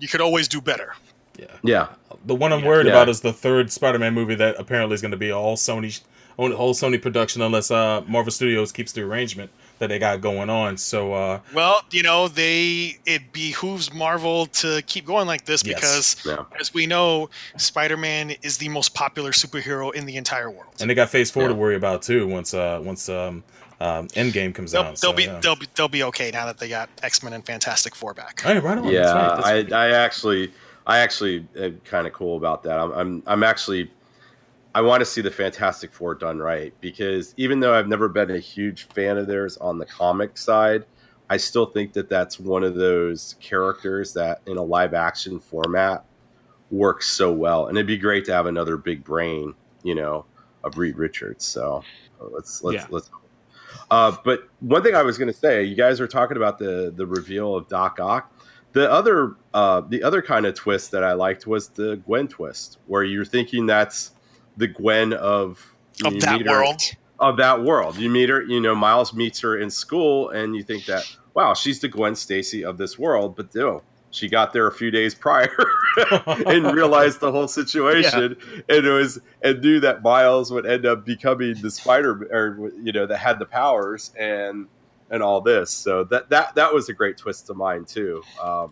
you 0.00 0.08
could 0.08 0.20
always 0.20 0.48
do 0.48 0.60
better. 0.60 0.96
Yeah. 1.38 1.46
Yeah. 1.62 1.86
The 2.26 2.34
one 2.34 2.52
I'm 2.52 2.64
worried 2.64 2.86
Yeah. 2.88 2.94
about 2.94 3.08
is 3.08 3.20
the 3.20 3.32
third 3.32 3.70
Spider-Man 3.70 4.12
movie 4.12 4.34
that 4.34 4.56
apparently 4.58 4.94
is 4.94 5.02
going 5.02 5.12
to 5.12 5.16
be 5.16 5.30
all 5.30 5.56
Sony, 5.56 6.00
all 6.38 6.50
whole 6.52 6.72
Sony 6.72 7.00
production, 7.02 7.42
unless 7.42 7.70
uh, 7.70 8.02
Marvel 8.06 8.30
Studios 8.32 8.72
keeps 8.72 8.92
the 8.92 9.02
arrangement 9.02 9.50
that 9.80 9.88
they 9.88 9.98
got 9.98 10.20
going 10.22 10.48
on. 10.48 10.76
So 10.78 11.12
uh, 11.12 11.40
Well, 11.54 11.82
you 11.90 12.02
know, 12.02 12.26
they 12.28 12.98
it 13.04 13.32
behooves 13.32 13.92
Marvel 13.92 14.46
to 14.46 14.80
keep 14.86 15.04
going 15.04 15.26
like 15.26 15.44
this 15.44 15.62
Yes. 15.64 15.74
because, 15.74 16.26
Yeah. 16.26 16.44
as 16.58 16.72
we 16.72 16.86
know, 16.86 17.28
Spider-Man 17.58 18.30
is 18.42 18.56
the 18.58 18.68
most 18.70 18.94
popular 18.94 19.32
superhero 19.32 19.92
in 19.94 20.06
the 20.06 20.16
entire 20.16 20.50
world. 20.50 20.72
and 20.80 20.88
they 20.88 20.94
got 20.94 21.10
Phase 21.10 21.30
Four 21.30 21.48
to 21.48 21.54
worry 21.54 21.76
about 21.76 22.02
too 22.02 22.26
once 22.26 22.54
uh, 22.54 22.80
once 22.82 23.08
um, 23.08 23.42
um, 23.80 24.08
Endgame 24.08 24.52
comes 24.54 24.72
They'll, 24.72 24.82
out. 24.82 24.86
they'll 24.96 25.10
so, 25.10 25.12
be 25.12 25.24
yeah. 25.24 25.38
they'll 25.40 25.54
be 25.56 25.66
they'll 25.76 25.88
be 25.88 26.02
okay 26.04 26.30
now 26.32 26.46
that 26.46 26.58
they 26.58 26.68
got 26.68 26.88
X-Men 27.02 27.32
and 27.32 27.44
Fantastic 27.44 27.94
Four 27.94 28.14
back. 28.14 28.40
Hey, 28.40 28.58
right 28.58 28.78
on. 28.78 28.84
That's 28.84 28.92
yeah, 28.94 29.12
right, 29.12 29.36
that's 29.60 29.72
I. 29.72 29.86
I 29.86 29.90
actually, 29.90 30.52
I 30.86 30.98
actually 30.98 31.46
am 31.56 31.80
kind 31.84 32.06
of 32.06 32.12
cool 32.12 32.36
about 32.36 32.62
that. 32.64 32.78
I'm, 32.80 32.92
I'm, 32.92 33.22
I'm 33.26 33.42
actually, 33.44 33.90
I 34.78 34.80
want 34.80 35.00
to 35.00 35.04
see 35.04 35.22
the 35.22 35.30
Fantastic 35.32 35.92
Four 35.92 36.14
done 36.14 36.38
right 36.38 36.72
because 36.80 37.34
even 37.36 37.58
though 37.58 37.74
I've 37.74 37.88
never 37.88 38.08
been 38.08 38.30
a 38.30 38.38
huge 38.38 38.84
fan 38.90 39.18
of 39.18 39.26
theirs 39.26 39.56
on 39.56 39.76
the 39.76 39.84
comic 39.84 40.38
side, 40.38 40.84
I 41.28 41.36
still 41.36 41.66
think 41.66 41.94
that 41.94 42.08
that's 42.08 42.38
one 42.38 42.62
of 42.62 42.76
those 42.76 43.34
characters 43.40 44.12
that 44.12 44.40
in 44.46 44.56
a 44.56 44.62
live 44.62 44.94
action 44.94 45.40
format 45.40 46.04
works 46.70 47.08
so 47.08 47.32
well, 47.32 47.66
and 47.66 47.76
it'd 47.76 47.88
be 47.88 47.98
great 47.98 48.24
to 48.26 48.32
have 48.32 48.46
another 48.46 48.76
big 48.76 49.02
brain, 49.02 49.52
you 49.82 49.96
know, 49.96 50.26
of 50.62 50.78
Reed 50.78 50.96
Richards. 50.96 51.44
So 51.44 51.82
let's 52.20 52.62
let's 52.62 52.76
Yeah. 52.84 52.86
let's. 52.88 53.10
Uh, 53.90 54.16
but 54.24 54.44
one 54.60 54.84
thing 54.84 54.94
I 54.94 55.02
was 55.02 55.18
going 55.18 55.26
to 55.26 55.36
say, 55.36 55.64
you 55.64 55.74
guys 55.74 55.98
were 55.98 56.06
talking 56.06 56.36
about 56.36 56.56
the 56.56 56.92
the 56.94 57.04
reveal 57.04 57.56
of 57.56 57.66
Doc 57.66 57.98
Ock. 57.98 58.32
The 58.74 58.88
other 58.88 59.34
uh, 59.54 59.80
the 59.80 60.04
other 60.04 60.22
kind 60.22 60.46
of 60.46 60.54
twist 60.54 60.92
that 60.92 61.02
I 61.02 61.14
liked 61.14 61.48
was 61.48 61.66
the 61.66 61.96
Gwen 62.06 62.28
twist, 62.28 62.78
where 62.86 63.02
you're 63.02 63.24
thinking 63.24 63.66
that's 63.66 64.12
the 64.58 64.66
Gwen 64.68 65.12
of 65.14 65.74
Of 66.04 66.20
that 66.20 66.42
her- 66.42 66.50
world, 66.60 66.80
of 67.18 67.36
that 67.38 67.62
world. 67.62 67.96
You 67.96 68.10
meet 68.10 68.28
her, 68.28 68.42
you 68.42 68.60
know, 68.60 68.74
Miles 68.74 69.14
meets 69.14 69.40
her 69.40 69.56
in 69.56 69.70
school, 69.70 70.28
and 70.30 70.54
you 70.54 70.62
think 70.62 70.84
that, 70.86 71.04
wow, 71.34 71.54
she's 71.54 71.80
the 71.80 71.88
Gwen 71.88 72.14
Stacy 72.14 72.64
of 72.64 72.76
this 72.78 72.98
world. 72.98 73.34
But 73.36 73.54
no, 73.54 73.82
she 74.10 74.28
got 74.28 74.52
there 74.52 74.66
a 74.66 74.72
few 74.72 74.90
days 74.90 75.14
prior 75.14 75.50
and 76.26 76.72
realized 76.72 77.20
the 77.20 77.32
whole 77.32 77.48
situation, 77.48 78.36
and 78.68 78.86
it 78.86 78.90
was 78.90 79.18
and 79.42 79.60
knew 79.60 79.80
that 79.80 80.02
Miles 80.02 80.50
would 80.52 80.66
end 80.66 80.86
up 80.86 81.04
becoming 81.04 81.54
the 81.62 81.70
Spider, 81.70 82.28
or 82.30 82.70
you 82.82 82.92
know, 82.92 83.06
that 83.06 83.18
had 83.18 83.38
the 83.38 83.46
powers 83.46 84.12
and 84.18 84.66
and 85.10 85.22
all 85.22 85.40
this. 85.40 85.70
So 85.70 86.04
that 86.04 86.28
that 86.30 86.54
that 86.56 86.72
was 86.74 86.88
a 86.88 86.92
great 86.92 87.16
twist 87.16 87.48
of 87.50 87.56
mine 87.56 87.84
too. 87.84 88.22
Um, 88.42 88.70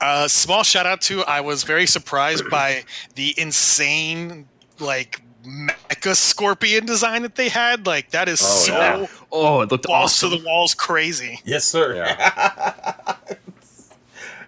uh, 0.00 0.28
small 0.28 0.62
shout 0.62 0.86
out 0.86 1.00
to 1.02 1.22
I 1.22 1.40
was 1.40 1.64
very 1.64 1.86
surprised 1.86 2.48
by 2.50 2.84
the 3.14 3.34
insane 3.38 4.48
like 4.80 5.22
mecha 5.44 6.14
scorpion 6.16 6.86
design 6.86 7.22
that 7.22 7.34
they 7.34 7.48
had. 7.48 7.86
Like 7.86 8.10
that 8.10 8.28
is 8.28 8.40
Oh, 8.42 8.44
so 8.44 8.72
yeah. 8.72 9.06
Oh, 9.30 9.60
it 9.62 9.70
looked 9.70 9.86
balls 9.86 10.04
awesome. 10.12 10.30
to 10.30 10.38
the 10.38 10.44
walls 10.44 10.74
crazy. 10.74 11.40
Yes, 11.44 11.64
sir. 11.64 12.04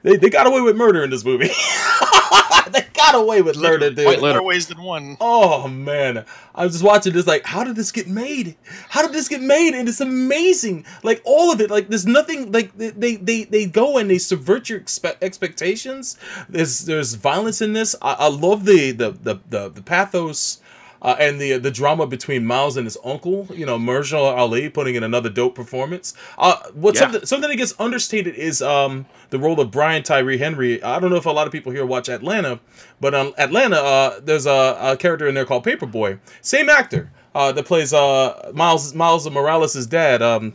they, 0.07 0.17
they 0.17 0.31
got 0.31 0.47
away 0.47 0.61
with 0.61 0.77
murder 0.77 1.03
in 1.03 1.11
this 1.11 1.25
movie. 1.25 1.49
they 2.71 2.87
got 2.95 3.17
away 3.17 3.43
with 3.43 3.57
murder, 3.57 3.91
dude. 3.91 4.05
Quite 4.05 4.21
literally. 4.21 4.39
More 4.39 4.47
ways 4.47 4.69
than 4.69 4.81
one. 4.81 5.17
Oh 5.21 5.67
man, 5.67 6.25
I 6.55 6.65
was 6.65 6.75
just 6.75 6.85
watching 6.85 7.13
this 7.13 7.27
like, 7.27 7.45
how 7.45 7.65
did 7.65 7.75
this 7.75 7.91
get 7.91 8.07
made? 8.07 8.55
How 8.91 9.03
did 9.03 9.13
this 9.13 9.27
get 9.27 9.43
made? 9.43 9.75
And 9.75 9.89
it's 9.89 10.01
amazing, 10.01 10.87
like 11.03 11.21
all 11.25 11.53
of 11.53 11.61
it. 11.61 11.71
Like 11.71 11.89
there's 11.89 12.07
nothing 12.07 12.53
like 12.53 12.77
they 12.77 12.91
they 12.91 13.17
they, 13.17 13.45
they 13.45 13.67
go 13.67 13.99
and 13.99 14.09
they 14.09 14.19
subvert 14.19 14.69
your 14.69 14.79
expe- 14.79 15.17
expectations. 15.21 16.17
There's 16.49 16.81
there's 16.85 17.15
violence 17.15 17.61
in 17.61 17.73
this. 17.73 17.97
I, 18.01 18.13
I 18.13 18.29
love 18.29 18.65
the 18.65 18.93
the 18.93 19.11
the 19.11 19.41
the, 19.51 19.69
the 19.71 19.83
pathos. 19.83 20.61
Uh, 21.03 21.15
and 21.19 21.41
the 21.41 21.59
the 21.59 21.71
drama 21.71 22.07
between 22.07 22.45
Miles 22.47 22.77
and 22.77 22.87
his 22.87 22.97
uncle, 23.05 23.47
you 23.55 23.67
know, 23.67 23.79
Mahershala 23.79 24.37
Ali 24.37 24.69
putting 24.69 24.95
in 24.95 25.03
another 25.03 25.29
dope 25.29 25.55
performance. 25.55 26.15
Uh, 26.39 26.57
what 26.75 26.95
Yeah. 26.95 27.03
something 27.03 27.27
something 27.27 27.51
that 27.51 27.57
gets 27.57 27.75
understated 27.79 28.35
is 28.35 28.63
um 28.63 29.07
the 29.31 29.39
role 29.39 29.61
of 29.61 29.71
Brian 29.71 30.03
Tyree 30.03 30.39
Henry. 30.39 30.83
I 30.83 30.99
don't 30.99 31.11
know 31.11 31.17
if 31.17 31.27
a 31.27 31.31
lot 31.33 31.47
of 31.47 31.53
people 31.53 31.73
here 31.73 31.85
watch 31.85 32.09
Atlanta, 32.09 32.61
but 33.01 33.15
on 33.15 33.33
Atlanta, 33.39 33.77
uh, 33.77 34.21
there's 34.23 34.47
a, 34.47 34.79
a 34.81 34.97
character 34.97 35.27
in 35.27 35.35
there 35.35 35.45
called 35.45 35.65
Paperboy. 35.65 36.19
Same 36.41 36.69
actor 36.71 37.11
uh, 37.35 37.53
that 37.53 37.67
plays 37.67 37.93
uh, 37.93 38.51
Miles 38.55 38.95
Miles 38.95 39.29
Morales' 39.31 39.87
dad. 39.87 40.23
Um, 40.23 40.55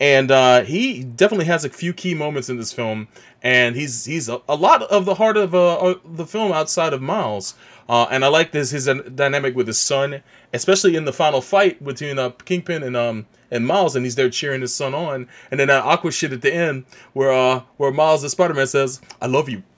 and 0.00 0.30
uh, 0.30 0.62
he 0.62 1.04
definitely 1.04 1.44
has 1.46 1.64
a 1.64 1.68
few 1.68 1.92
key 1.92 2.14
moments 2.14 2.48
in 2.48 2.56
this 2.56 2.72
film, 2.72 3.06
and 3.42 3.76
he's 3.76 4.06
he's 4.06 4.28
a, 4.30 4.40
a 4.48 4.54
lot 4.56 4.82
of 4.84 5.04
the 5.04 5.14
heart 5.14 5.36
of 5.36 5.54
uh, 5.54 5.94
the 6.04 6.26
film 6.26 6.52
outside 6.52 6.92
of 6.94 7.02
Miles. 7.02 7.54
Uh, 7.90 8.06
and 8.08 8.24
I 8.24 8.28
like 8.28 8.52
this 8.52 8.70
his 8.70 8.88
dynamic 9.16 9.56
with 9.56 9.66
his 9.66 9.76
son, 9.76 10.22
especially 10.54 10.94
in 10.94 11.06
the 11.06 11.12
final 11.12 11.40
fight 11.40 11.82
between 11.84 12.20
uh, 12.20 12.30
Kingpin 12.30 12.84
and 12.84 12.96
um 12.96 13.26
and 13.50 13.66
Miles, 13.66 13.96
and 13.96 14.06
he's 14.06 14.14
there 14.14 14.30
cheering 14.30 14.60
his 14.60 14.72
son 14.72 14.94
on, 14.94 15.26
and 15.50 15.58
then 15.58 15.66
that 15.66 15.82
awkward 15.82 16.14
shit 16.14 16.32
at 16.32 16.40
the 16.40 16.54
end 16.54 16.84
where 17.14 17.32
uh 17.32 17.62
where 17.78 17.90
Miles 17.90 18.22
the 18.22 18.30
Spider 18.30 18.54
Man 18.54 18.68
says, 18.68 19.00
"I 19.20 19.26
love 19.26 19.48
you." 19.48 19.64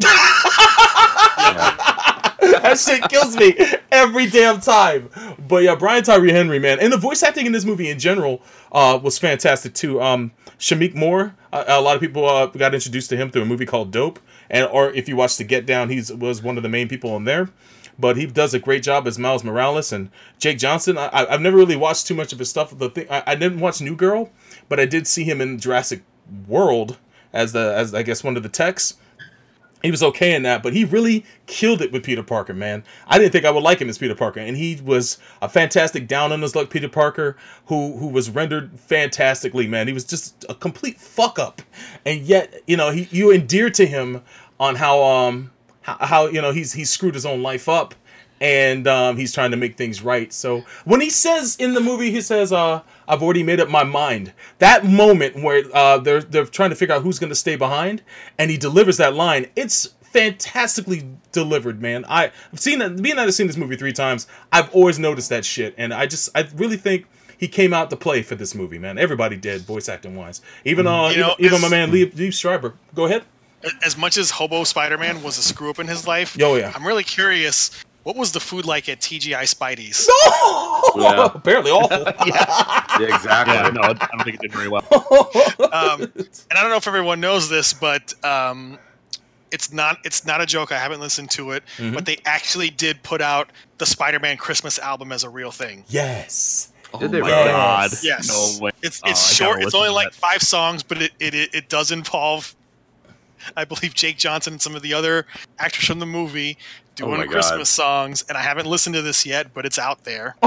that 2.50 2.78
shit 2.78 3.08
kills 3.08 3.34
me 3.34 3.56
every 3.90 4.26
damn 4.26 4.60
time. 4.60 5.08
But 5.48 5.62
yeah, 5.62 5.74
Brian 5.74 6.04
Tyree 6.04 6.32
Henry, 6.32 6.58
man, 6.58 6.80
and 6.80 6.92
the 6.92 6.98
voice 6.98 7.22
acting 7.22 7.46
in 7.46 7.52
this 7.52 7.64
movie 7.64 7.88
in 7.88 7.98
general 7.98 8.42
uh, 8.72 9.00
was 9.02 9.18
fantastic 9.18 9.72
too. 9.72 10.02
Um, 10.02 10.32
Shameik 10.58 10.94
Moore, 10.94 11.34
a 11.50 11.80
lot 11.80 11.94
of 11.94 12.02
people 12.02 12.28
uh, 12.28 12.44
got 12.44 12.74
introduced 12.74 13.08
to 13.08 13.16
him 13.16 13.30
through 13.30 13.40
a 13.40 13.46
movie 13.46 13.64
called 13.64 13.90
Dope, 13.90 14.18
and 14.50 14.66
or 14.66 14.92
if 14.92 15.08
you 15.08 15.16
watch 15.16 15.38
The 15.38 15.44
Get 15.44 15.64
Down, 15.64 15.88
he 15.88 16.02
was 16.14 16.42
one 16.42 16.58
of 16.58 16.62
the 16.62 16.68
main 16.68 16.88
people 16.88 17.16
in 17.16 17.24
there. 17.24 17.48
But 17.99 18.16
he 18.16 18.26
does 18.26 18.55
a 18.55 18.59
great 18.59 18.82
job 18.82 19.07
as 19.07 19.18
Miles 19.18 19.45
Morales 19.45 19.93
and 19.93 20.11
Jake 20.38 20.59
Johnson. 20.59 20.99
I, 20.99 21.26
I've 21.28 21.40
never 21.40 21.57
really 21.57 21.76
watched 21.76 22.07
too 22.07 22.14
much 22.14 22.32
of 22.32 22.38
his 22.38 22.51
stuff. 22.51 22.76
The 22.76 22.90
thing 22.90 23.07
I, 23.11 23.22
I 23.26 23.34
didn't 23.34 23.61
watch 23.61 23.80
New 23.80 23.97
Girl, 23.97 24.30
but 24.68 24.80
I 24.80 24.86
did 24.86 25.07
see 25.07 25.24
him 25.24 25.40
in 25.40 25.59
Jurassic 25.59 26.03
World 26.47 26.99
as 27.32 27.53
the 27.53 27.74
as 27.76 27.95
I 27.95 28.03
guess 28.03 28.24
one 28.24 28.36
of 28.36 28.43
the 28.43 28.49
techs 28.49 28.95
he 29.82 29.90
was 29.90 30.03
okay 30.03 30.34
in 30.34 30.43
that, 30.45 30.62
but 30.62 30.72
he 30.72 30.84
really 30.84 31.24
killed 31.47 31.82
it 31.82 31.90
with 31.90 32.05
Peter 32.05 32.22
Parker, 32.22 32.55
man. 32.55 32.84
I 33.09 33.18
didn't 33.18 33.32
think 33.32 33.45
I 33.45 33.51
would 33.51 33.62
like 33.62 33.80
him 33.80 33.88
as 33.88 33.99
Peter 33.99 34.14
Parker, 34.14 34.40
and 34.40 34.57
he 34.57 34.80
was 34.82 35.18
a 35.40 35.49
fantastic 35.49 36.07
down 36.07 36.32
on 36.32 36.40
his 36.40 36.55
luck 36.55 36.70
Peter 36.70 36.88
Parker, 36.88 37.36
who 37.66 37.97
who 37.97 38.07
was 38.07 38.30
rendered 38.30 38.78
fantastically, 38.78 39.66
man. 39.66 39.88
He 39.88 39.93
was 39.93 40.05
just 40.05 40.45
a 40.49 40.55
complete 40.55 41.01
fuck 41.01 41.38
up, 41.38 41.62
and 42.07 42.20
yet 42.20 42.55
you 42.66 42.76
know 42.76 42.90
he 42.90 43.09
you 43.11 43.32
endeared 43.32 43.74
to 43.74 43.86
him 43.86 44.22
on 44.61 44.76
how 44.76 45.03
um 45.03 45.51
how, 45.83 45.97
how 46.01 46.26
you 46.26 46.41
know 46.41 46.53
he's 46.53 46.72
he 46.72 46.85
screwed 46.85 47.14
his 47.14 47.26
own 47.26 47.43
life 47.43 47.68
up, 47.68 47.95
and 48.41 48.89
um, 48.89 49.16
he's 49.16 49.33
trying 49.33 49.53
to 49.53 49.57
make 49.57 49.76
things 49.76 50.03
right. 50.03 50.33
So 50.33 50.64
when 50.85 51.01
he 51.01 51.11
says 51.11 51.57
in 51.57 51.74
the 51.74 51.80
movie, 51.80 52.11
he 52.11 52.20
says, 52.20 52.53
uh, 52.53 52.83
"I've 53.07 53.22
already 53.22 53.43
made 53.45 53.61
up 53.61 53.68
my 53.68 53.85
mind." 53.85 54.33
That 54.59 54.85
moment 54.85 55.43
where 55.43 55.64
uh, 55.72 55.99
they're 55.99 56.22
they're 56.22 56.45
trying 56.47 56.70
to 56.70 56.76
figure 56.76 56.95
out 56.95 57.03
who's 57.03 57.18
going 57.18 57.30
to 57.30 57.37
stay 57.37 57.55
behind, 57.57 58.03
and 58.39 58.51
he 58.51 58.57
delivers 58.57 58.97
that 58.97 59.14
line. 59.14 59.47
It's 59.55 59.95
fantastically 60.01 61.09
delivered, 61.30 61.80
man. 61.80 62.05
I, 62.09 62.33
I've 62.53 62.61
seen. 62.61 62.78
Being 62.97 63.16
that 63.16 63.28
I've 63.28 63.35
seen 63.35 63.47
this 63.47 63.57
movie 63.57 63.76
three 63.76 63.93
times, 63.93 64.26
I've 64.51 64.74
always 64.74 64.99
noticed 64.99 65.28
that 65.28 65.45
shit, 65.45 65.74
and 65.78 65.95
I 65.95 66.07
just 66.07 66.28
I 66.35 66.49
really 66.57 66.76
think. 66.76 67.07
He 67.39 67.49
came 67.49 67.74
out 67.74 67.91
to 67.91 67.97
play 67.97 68.22
for 68.22 68.37
this 68.37 68.55
movie, 68.55 68.78
man. 68.78 68.99
Everybody 68.99 69.37
did, 69.37 69.62
voice 69.62 69.89
acting 69.89 70.14
wise. 70.14 70.41
Even 70.64 70.87
uh, 70.87 71.09
You 71.09 71.16
know, 71.22 71.35
even, 71.41 71.45
even 71.57 71.61
my 71.61 71.68
man 71.68 71.91
Lee, 71.91 72.09
Liev 72.09 72.33
Schreiber. 72.33 72.74
Go 72.95 73.07
ahead. 73.07 73.24
As 73.84 73.96
much 73.96 74.16
as 74.16 74.30
Hobo 74.30 74.64
Spider-Man 74.64 75.22
was 75.22 75.38
a 75.38 75.42
screw 75.42 75.70
up 75.70 75.78
in 75.78 75.86
his 75.88 76.06
life, 76.06 76.36
Oh, 76.40 76.56
yeah. 76.56 76.72
I'm 76.74 76.86
really 76.86 77.04
curious. 77.04 77.70
What 78.02 78.16
was 78.16 78.32
the 78.32 78.40
food 78.40 78.64
like 78.66 78.88
at 78.88 79.00
TGI 79.00 79.42
Spidey's? 79.44 80.08
Yeah. 81.00 81.30
Apparently 81.34 81.70
awful. 81.70 81.98
yeah, 82.26 83.14
exactly. 83.14 83.54
Yeah, 83.54 83.70
no, 83.70 83.80
I 83.82 83.92
don't 83.92 84.24
think 84.24 84.34
it 84.36 84.40
did 84.40 84.52
very 84.52 84.68
well. 84.68 84.84
um, 85.72 86.02
and 86.02 86.52
I 86.52 86.60
don't 86.62 86.70
know 86.70 86.76
if 86.76 86.88
everyone 86.88 87.20
knows 87.20 87.48
this, 87.48 87.72
but 87.72 88.12
um, 88.24 88.76
it's 89.52 89.72
not 89.72 89.98
it's 90.04 90.26
not 90.26 90.40
a 90.40 90.46
joke. 90.46 90.72
I 90.72 90.78
haven't 90.78 90.98
listened 91.00 91.30
to 91.32 91.52
it, 91.52 91.62
Mm-hmm. 91.76 91.94
but 91.94 92.04
they 92.06 92.18
actually 92.24 92.70
did 92.70 93.02
put 93.04 93.20
out 93.20 93.50
the 93.78 93.86
Spider-Man 93.86 94.36
Christmas 94.36 94.80
album 94.80 95.12
as 95.12 95.22
a 95.22 95.28
real 95.30 95.52
thing. 95.52 95.84
yes. 95.88 96.68
Did 96.98 97.10
they 97.10 97.20
oh 97.20 97.24
my 97.24 97.30
really? 97.30 97.44
god. 97.50 97.90
Yes. 98.02 98.28
No 98.60 98.64
way. 98.66 98.70
It's 98.82 99.00
Oh, 99.02 99.08
it's 99.10 99.40
I 99.40 99.44
gotta 99.44 99.52
short. 99.54 99.62
It's 99.62 99.74
only 99.74 99.88
like 99.88 100.08
that. 100.10 100.14
five 100.14 100.42
songs, 100.42 100.82
but 100.82 101.00
it, 101.00 101.12
it 101.20 101.34
it 101.34 101.54
it 101.54 101.68
does 101.70 101.90
involve, 101.90 102.54
I 103.57 103.64
believe, 103.64 103.95
Jake 103.95 104.16
Johnson 104.18 104.55
and 104.55 104.62
some 104.62 104.74
of 104.76 104.82
the 104.82 104.95
other 104.95 105.26
actors 105.59 105.86
from 105.86 105.99
the 105.99 106.07
movie 106.07 106.57
doing 106.95 107.14
Oh 107.14 107.16
my 107.18 107.24
God. 107.24 107.32
Christmas 107.32 107.68
songs. 107.70 108.24
And 108.28 108.36
I 108.38 108.43
haven't 108.43 108.66
listened 108.66 108.95
to 108.95 109.03
this 109.03 109.24
yet, 109.26 109.53
but 109.55 109.64
it's 109.66 109.78
out 109.78 110.05
there. 110.05 110.36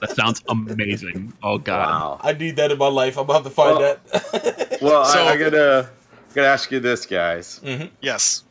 That 0.00 0.16
sounds 0.16 0.42
amazing. 0.48 1.32
Oh 1.42 1.58
god. 1.58 1.86
Wow. 1.88 2.20
I 2.22 2.32
need 2.32 2.56
that 2.56 2.70
in 2.72 2.78
my 2.78 2.86
life. 2.88 3.18
I'm 3.18 3.24
about 3.24 3.44
to 3.44 3.50
find 3.50 3.78
Well- 3.78 3.96
that. 4.12 4.78
Well, 4.82 5.04
So- 5.04 5.18
I, 5.24 5.32
I 5.32 5.36
gotta 5.36 5.90
gotta 6.34 6.48
ask 6.48 6.70
you 6.70 6.80
this, 6.80 7.04
guys. 7.04 7.60
Mm-hmm. 7.62 7.86
Yes. 8.00 8.44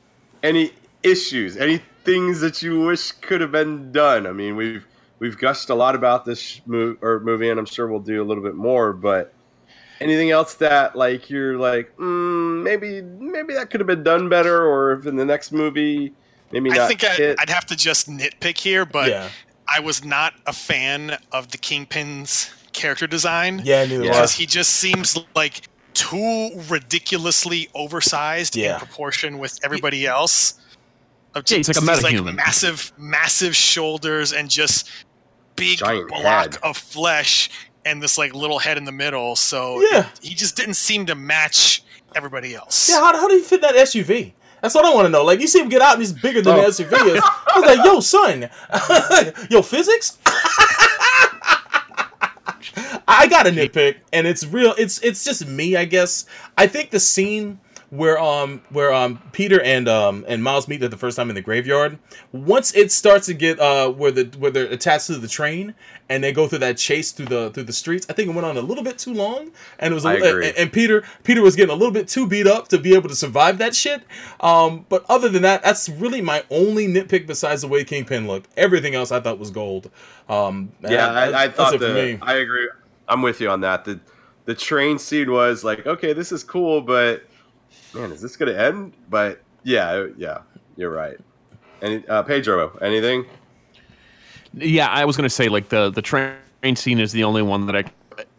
Any 0.44 0.72
issues? 1.02 1.58
Any 1.58 1.82
things 2.04 2.40
that 2.42 2.62
you 2.62 2.82
wish 2.86 3.12
could 3.14 3.42
have 3.42 3.52
been 3.52 3.92
done? 3.92 4.28
I 4.28 4.32
mean, 4.32 4.56
we've 4.56 4.86
we've 5.18 5.40
gushed 5.40 5.72
a 5.72 5.76
lot 5.76 5.96
about 5.96 6.24
this 6.24 6.62
movie, 6.68 7.00
or 7.02 7.20
movie, 7.22 7.50
and 7.50 7.60
I'm 7.60 7.66
sure 7.66 7.88
we'll 7.88 8.00
do 8.00 8.22
a 8.22 8.26
little 8.26 8.44
bit 8.44 8.54
more. 8.56 8.94
But 8.94 9.34
anything 10.02 10.32
else 10.32 10.56
that 10.56 10.96
like 10.96 11.30
you're 11.30 11.58
like, 11.58 11.96
mm, 11.98 12.64
maybe 12.64 13.02
maybe 13.02 13.54
that 13.54 13.70
could 13.70 13.80
have 13.80 13.88
been 13.88 14.04
done 14.04 14.30
better, 14.30 14.66
or 14.66 14.94
if 14.94 15.06
in 15.06 15.16
the 15.16 15.26
next 15.26 15.52
movie, 15.52 16.14
maybe 16.52 16.70
not 16.70 16.80
I 16.80 16.88
think 16.88 17.04
I, 17.04 17.10
hit. 17.16 17.38
I'd 17.40 17.50
have 17.50 17.66
to 17.68 17.76
just 17.76 18.10
nitpick 18.10 18.58
here, 18.58 18.86
but 18.86 19.10
yeah. 19.10 19.30
I 19.68 19.80
was 19.80 20.04
not 20.04 20.34
a 20.46 20.54
fan 20.54 21.18
of 21.32 21.52
the 21.52 21.58
Kingpin's 21.58 22.50
character 22.74 23.08
design. 23.08 23.62
Yeah, 23.64 23.86
neither 23.86 24.04
Yeah. 24.06 24.12
because 24.12 24.34
he 24.34 24.46
just 24.46 24.72
seems 24.72 25.18
like 25.36 25.62
too 25.94 26.52
ridiculously 26.70 27.68
oversized 27.76 28.56
Yeah. 28.56 28.74
in 28.76 28.80
proportion 28.80 29.38
with 29.38 29.60
everybody 29.64 30.06
else. 30.08 30.54
Of 31.36 31.44
Yeah, 31.48 31.58
he's 31.58 31.68
like 31.68 31.78
a 31.78 31.82
just 31.82 32.04
these, 32.04 32.20
metahuman. 32.22 32.36
massive, 32.36 32.92
massive 32.98 33.56
shoulders 33.56 34.34
and 34.34 34.50
just 34.50 34.90
big 35.56 35.78
Giant 35.80 36.08
block 36.08 36.54
head. 36.54 36.58
of 36.64 36.78
flesh 36.78 37.50
and 37.86 38.02
this 38.04 38.18
like 38.18 38.34
little 38.34 38.60
head 38.60 38.78
in 38.78 38.86
the 38.86 38.92
middle. 38.92 39.36
So 39.36 39.82
Yeah. 39.92 40.10
he 40.22 40.34
just 40.36 40.56
didn't 40.56 40.74
seem 40.76 41.06
to 41.08 41.16
match 41.16 41.84
everybody 42.16 42.56
else. 42.56 42.90
Yeah, 42.90 43.00
how, 43.00 43.16
how 43.16 43.28
do 43.28 43.36
you 43.36 43.44
fit 43.44 43.62
that 43.62 43.76
SUV? 43.76 44.34
That's 44.62 44.76
what 44.76 44.84
I 44.84 44.94
want 44.94 45.06
to 45.06 45.10
know. 45.10 45.24
Like, 45.24 45.40
you 45.40 45.48
see 45.48 45.60
him 45.60 45.70
get 45.70 45.82
out 45.82 45.94
and 45.94 46.02
he's 46.02 46.12
bigger 46.12 46.42
than 46.42 46.54
Oh. 46.58 46.62
the 46.62 46.68
SUV 46.68 46.92
is. 47.16 47.22
I 47.24 47.60
was 47.60 47.66
like, 47.66 47.86
yo, 47.86 48.00
son. 48.02 48.50
yo, 49.50 49.62
physics? 49.62 50.18
I 53.08 53.28
got 53.28 53.48
a 53.48 53.52
nitpick, 53.52 53.98
and 54.14 54.28
it's 54.28 54.46
real. 54.46 54.74
It's 54.78 55.00
it's 55.02 55.24
just 55.24 55.46
me, 55.48 55.76
I 55.76 55.86
guess. 55.86 56.26
I 56.58 56.68
think 56.68 56.92
the 56.92 57.00
scene 57.00 57.60
where 57.90 58.20
um 58.20 58.62
where 58.70 58.94
um 58.94 59.22
Peter 59.32 59.62
and 59.62 59.88
um 59.88 60.26
and 60.28 60.44
Miles 60.44 60.68
meet 60.68 60.84
at 60.84 60.92
the 60.92 60.98
first 60.98 61.18
time 61.18 61.30
in 61.30 61.36
the 61.36 61.42
graveyard. 61.42 61.98
Once 62.32 62.74
it 62.76 62.92
starts 62.92 63.26
to 63.28 63.34
get 63.34 63.60
uh 63.60 63.90
where 63.90 64.12
the 64.12 64.26
where 64.38 64.52
they're 64.52 64.66
attached 64.66 65.08
to 65.08 65.18
the 65.18 65.28
train 65.28 65.74
and 66.10 66.24
they 66.24 66.32
go 66.32 66.48
through 66.48 66.60
that 66.60 66.78
chase 66.78 67.12
through 67.12 67.28
the 67.28 67.52
through 67.52 67.64
the 67.64 67.74
streets. 67.74 68.06
I 68.10 68.14
think 68.14 68.30
it 68.30 68.36
went 68.36 68.46
on 68.46 68.58
a 68.58 68.62
little 68.62 68.84
bit 68.84 68.98
too 68.98 69.14
long, 69.14 69.52
and 69.78 69.92
it 69.92 69.96
was 69.96 70.06
a 70.06 70.10
I 70.10 70.16
and, 70.16 70.58
and 70.58 70.74
Peter 70.74 71.04
Peter 71.24 71.42
was 71.42 71.56
getting 71.56 71.74
a 71.74 71.78
little 71.78 71.94
bit 71.94 72.08
too 72.08 72.28
beat 72.28 72.48
up 72.48 72.68
to 72.70 72.78
be 72.78 72.96
able 72.96 73.10
to 73.10 73.16
survive 73.16 73.60
that 73.60 73.76
shit. 73.76 74.04
Um, 74.40 74.86
but 74.90 75.06
other 75.08 75.30
than 75.30 75.44
that, 75.44 75.64
that's 75.64 75.88
really 75.88 76.22
my 76.22 76.44
only 76.50 76.88
nitpick 76.88 77.28
besides 77.28 77.62
the 77.62 77.68
way 77.68 77.84
Kingpin 77.84 78.28
looked. 78.28 78.50
Everything 78.58 78.96
else 78.96 79.12
I 79.12 79.20
thought 79.20 79.40
was 79.40 79.52
gold. 79.52 79.92
Um, 80.28 80.72
Yeah, 80.82 81.12
I, 81.12 81.26
I 81.26 81.48
that's 81.48 81.58
thought 81.58 81.80
the, 81.80 81.94
me. 81.94 82.20
I 82.22 82.36
agree. 82.36 82.70
I'm 83.08 83.22
with 83.22 83.40
you 83.42 83.50
on 83.50 83.62
that. 83.62 83.86
The 83.86 84.00
the 84.46 84.56
train 84.56 84.98
scene 84.98 85.32
was 85.32 85.64
like, 85.64 85.86
okay, 85.86 86.14
this 86.14 86.32
is 86.32 86.44
cool, 86.44 86.82
but 86.82 87.24
man, 87.94 88.12
is 88.12 88.22
this 88.22 88.36
gonna 88.36 88.54
end? 88.54 88.94
But 89.10 89.42
yeah, 89.64 90.08
yeah, 90.18 90.40
you're 90.76 90.92
right. 90.92 91.18
Any 91.82 92.06
uh, 92.08 92.24
Pedro, 92.24 92.78
anything? 92.82 93.26
Yeah, 94.54 94.88
I 94.88 95.06
was 95.06 95.16
gonna 95.16 95.30
say 95.30 95.48
like 95.50 95.70
the 95.70 95.90
the 95.90 96.02
train 96.02 96.36
scene 96.76 97.00
is 97.00 97.12
the 97.12 97.24
only 97.24 97.42
one 97.42 97.66
that 97.68 97.76
I. 97.76 97.84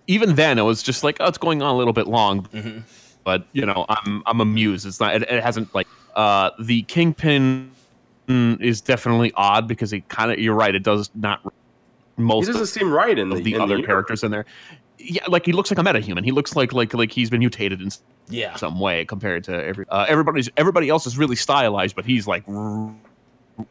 Even 0.06 0.34
then, 0.34 0.58
it 0.58 0.62
was 0.62 0.82
just 0.82 1.04
like, 1.04 1.18
oh, 1.20 1.26
it's 1.26 1.38
going 1.38 1.62
on 1.62 1.72
a 1.74 1.78
little 1.78 1.92
bit 1.92 2.06
long, 2.08 2.42
Mm-hmm. 2.48 2.80
but 3.24 3.46
you 3.52 3.64
know, 3.64 3.86
I'm 3.88 4.22
I'm 4.26 4.40
amused. 4.40 4.86
It's 4.86 4.98
not. 5.00 5.14
It, 5.14 5.22
it 5.22 5.42
hasn't 5.42 5.72
like 5.74 5.86
uh 6.16 6.50
the 6.58 6.82
kingpin 6.82 7.70
is 8.28 8.80
definitely 8.80 9.32
odd 9.36 9.66
because 9.68 9.92
it 9.92 10.08
kind 10.08 10.32
of. 10.32 10.38
You're 10.38 10.54
right. 10.54 10.74
It 10.74 10.82
does 10.82 11.10
not. 11.14 11.40
Most 11.44 11.52
He 12.16 12.22
Most 12.24 12.46
doesn't 12.48 12.62
of 12.62 12.68
seem 12.68 12.92
right 12.92 13.18
in 13.18 13.28
the, 13.30 13.40
the 13.40 13.54
in 13.54 13.60
other 13.60 13.74
universe. 13.76 13.86
characters 13.86 14.24
in 14.24 14.30
there. 14.30 14.44
Yeah, 15.02 15.24
like 15.28 15.46
he 15.46 15.52
looks 15.52 15.70
like 15.70 15.78
a 15.78 15.82
metahuman. 15.82 16.24
He 16.24 16.32
looks 16.32 16.54
like 16.54 16.72
like 16.72 16.92
like 16.94 17.10
he's 17.10 17.30
been 17.30 17.40
mutated 17.40 17.80
in 17.80 17.90
Yeah, 18.28 18.56
some 18.56 18.78
way 18.78 19.04
compared 19.04 19.44
to 19.44 19.52
every 19.64 19.86
uh, 19.88 20.06
everybody's 20.08 20.48
everybody 20.56 20.88
else 20.88 21.06
is 21.06 21.16
really 21.16 21.36
stylized, 21.36 21.96
but 21.96 22.04
he's 22.04 22.26
like 22.26 22.44
r- 22.48 22.92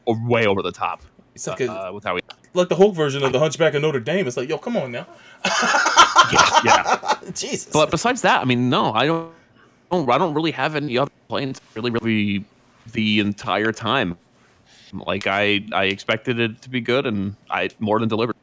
r- 0.07 0.27
way 0.27 0.45
over 0.47 0.61
the 0.61 0.71
top 0.71 1.03
it's 1.35 1.47
like 1.47 1.61
a, 1.61 1.71
uh, 1.71 1.91
with 1.93 2.03
how 2.03 2.15
he. 2.15 2.21
like 2.53 2.67
the 2.67 2.75
Hulk 2.75 2.95
version 2.95 3.23
of 3.23 3.31
the 3.31 3.39
Hunchback 3.39 3.73
of 3.73 3.81
Notre 3.81 4.01
Dame. 4.01 4.27
It's 4.27 4.35
like, 4.35 4.49
yo, 4.49 4.57
come 4.57 4.75
on 4.77 4.91
now. 4.91 5.07
Yeah, 6.31 6.59
yeah. 6.63 7.15
Jesus. 7.33 7.71
But 7.71 7.89
besides 7.89 8.21
that, 8.21 8.41
I 8.41 8.45
mean, 8.45 8.69
no, 8.69 8.93
I 8.93 9.07
don't, 9.07 9.31
don't 9.89 10.07
I 10.11 10.17
don't 10.19 10.35
really 10.35 10.51
have 10.51 10.75
any 10.75 10.95
other 10.95 11.09
planes 11.27 11.59
really, 11.73 11.89
really 11.89 12.45
the 12.91 13.19
entire 13.19 13.71
time. 13.71 14.15
Like 14.93 15.25
I, 15.25 15.65
I 15.71 15.85
expected 15.85 16.39
it 16.39 16.61
to 16.61 16.69
be 16.69 16.81
good, 16.81 17.07
and 17.07 17.35
I 17.49 17.69
more 17.79 17.99
than 17.99 18.09
delivered. 18.09 18.35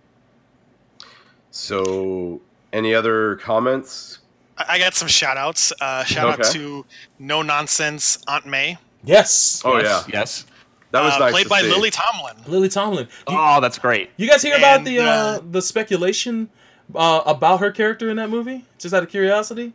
So, 1.53 2.41
any 2.77 2.95
other 2.95 3.37
comments? 3.37 4.19
I 4.59 4.65
I 4.75 4.79
got 4.79 4.95
some 4.95 5.09
shout 5.09 5.37
outs. 5.37 5.73
Uh, 5.81 6.05
shout 6.05 6.29
out 6.41 6.45
to 6.53 6.85
No 7.19 7.43
Nonsense 7.43 8.19
Aunt 8.29 8.47
May, 8.47 8.79
yes, 9.05 9.63
Oh 9.65 9.79
yes, 9.79 10.05
yeah, 10.09 10.19
yes. 10.21 10.47
that 10.93 11.03
was 11.03 11.15
uh, 11.15 11.19
nice. 11.19 11.33
played 11.33 11.43
to 11.45 11.49
by 11.51 11.61
see. 11.63 11.69
Lily 11.71 11.91
Tomlin. 11.91 12.37
Lily 12.47 12.69
Tomlin. 12.69 13.07
You, 13.29 13.37
Oh, 13.39 13.61
that's 13.61 13.79
great. 13.79 14.11
you 14.17 14.29
guys 14.29 14.43
hear 14.43 14.57
about 14.57 14.85
the 14.85 15.01
uh, 15.01 15.05
uh, 15.05 15.41
the 15.51 15.61
speculation 15.63 16.49
uh, 16.95 17.23
about 17.27 17.61
her 17.61 17.71
character 17.71 18.09
in 18.11 18.17
that 18.17 18.31
movie? 18.31 18.65
Just 18.79 18.95
out 18.95 19.03
of 19.03 19.09
curiosity. 19.11 19.73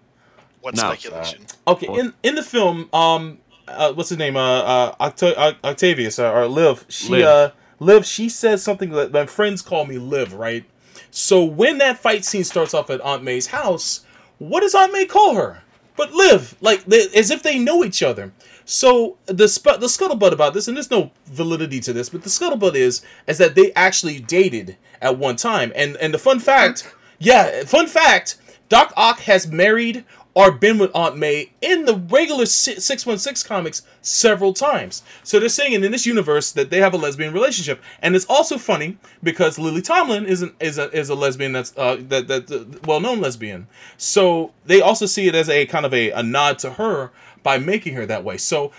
What 0.62 0.76
No. 0.76 0.94
speculation? 0.94 1.46
Okay, 1.68 1.88
in 1.88 2.14
in 2.24 2.36
the 2.36 2.44
film, 2.44 2.88
um, 2.94 3.40
uh, 3.68 3.94
what's 3.94 4.10
his 4.10 4.18
name? 4.18 4.36
Uh, 4.38 4.60
uh, 4.62 4.96
Octo- 5.00 5.34
uh 5.34 5.54
Octavius 5.64 6.18
uh, 6.20 6.32
or 6.32 6.48
Liv. 6.48 6.86
She 6.90 7.10
Liv. 7.10 7.26
uh, 7.26 7.52
Liv. 7.80 8.06
She 8.06 8.30
says 8.30 8.62
something 8.64 8.90
that 8.92 9.12
my 9.12 9.26
friends 9.26 9.62
call 9.62 9.86
me 9.86 9.98
Liv, 9.98 10.34
right? 10.34 10.66
So 11.12 11.44
when 11.44 11.78
that 11.80 12.00
fight 12.00 12.26
scene 12.26 12.46
starts 12.46 12.74
off 12.74 12.90
at 12.90 13.02
Aunt 13.02 13.24
May's 13.24 13.48
house, 13.48 14.06
what 14.40 14.62
does 14.62 14.74
Aunt 14.74 14.94
May 14.94 15.06
call 15.06 15.36
her? 15.36 15.62
But 15.98 16.14
Liv, 16.14 16.56
like 16.62 16.86
they, 16.86 17.08
as 17.16 17.30
if 17.30 17.44
they 17.44 17.60
know 17.60 17.84
each 17.84 18.02
other. 18.02 18.32
So 18.66 19.18
the 19.26 19.48
sp- 19.52 19.84
the 19.84 19.88
scuttlebutt 19.88 20.32
about 20.32 20.54
this, 20.54 20.68
and 20.68 20.78
there's 20.78 20.90
no 20.90 21.12
validity 21.26 21.82
to 21.82 21.94
this, 21.94 22.10
but 22.10 22.24
the 22.24 22.30
scuttlebutt 22.30 22.76
is 22.76 23.02
is 23.28 23.38
that 23.38 23.56
they 23.56 23.74
actually 23.74 24.20
dated 24.20 24.78
at 25.02 25.18
one 25.18 25.36
time. 25.36 25.74
And 25.76 25.98
and 25.98 26.14
the 26.14 26.18
fun 26.18 26.40
fact, 26.40 26.96
yeah, 27.20 27.64
fun 27.66 27.88
fact, 27.88 28.38
Doc 28.70 28.94
Ock 28.96 29.20
has 29.20 29.48
married 29.48 30.06
or 30.34 30.52
been 30.52 30.78
with 30.78 30.92
Aunt 30.96 31.18
May 31.18 31.52
in 31.62 31.86
the 31.86 31.96
regular 31.96 32.46
616 32.46 33.48
comics 33.48 33.82
several 34.02 34.54
times. 34.54 35.04
So 35.24 35.40
they're 35.40 35.50
saying 35.50 35.74
in 35.74 35.92
this 35.92 36.06
universe 36.06 36.52
that 36.54 36.70
they 36.70 36.80
have 36.80 36.94
a 36.94 36.98
lesbian 36.98 37.34
relationship. 37.34 37.82
And 38.02 38.16
it's 38.16 38.26
also 38.26 38.58
funny 38.58 38.98
because 39.22 39.60
Lily 39.60 39.82
Tomlin 39.82 40.26
is 40.26 40.42
an, 40.42 40.54
is 40.60 40.78
a 40.78 40.90
is 40.98 41.10
a 41.10 41.16
lesbian 41.16 41.52
that's 41.52 41.78
uh 41.78 41.98
that 42.08 42.28
that 42.28 42.86
well-known 42.86 43.20
lesbian. 43.20 43.68
So 43.98 44.54
they 44.66 44.82
also 44.82 45.06
see 45.06 45.28
it 45.28 45.36
as 45.36 45.50
a 45.50 45.66
kind 45.66 45.86
of 45.86 45.94
a, 45.94 46.12
a 46.12 46.24
nod 46.24 46.60
to 46.60 46.72
her 46.72 47.12
by 47.44 47.58
making 47.58 47.96
her 47.96 48.06
that 48.06 48.24
way. 48.24 48.38
So 48.38 48.72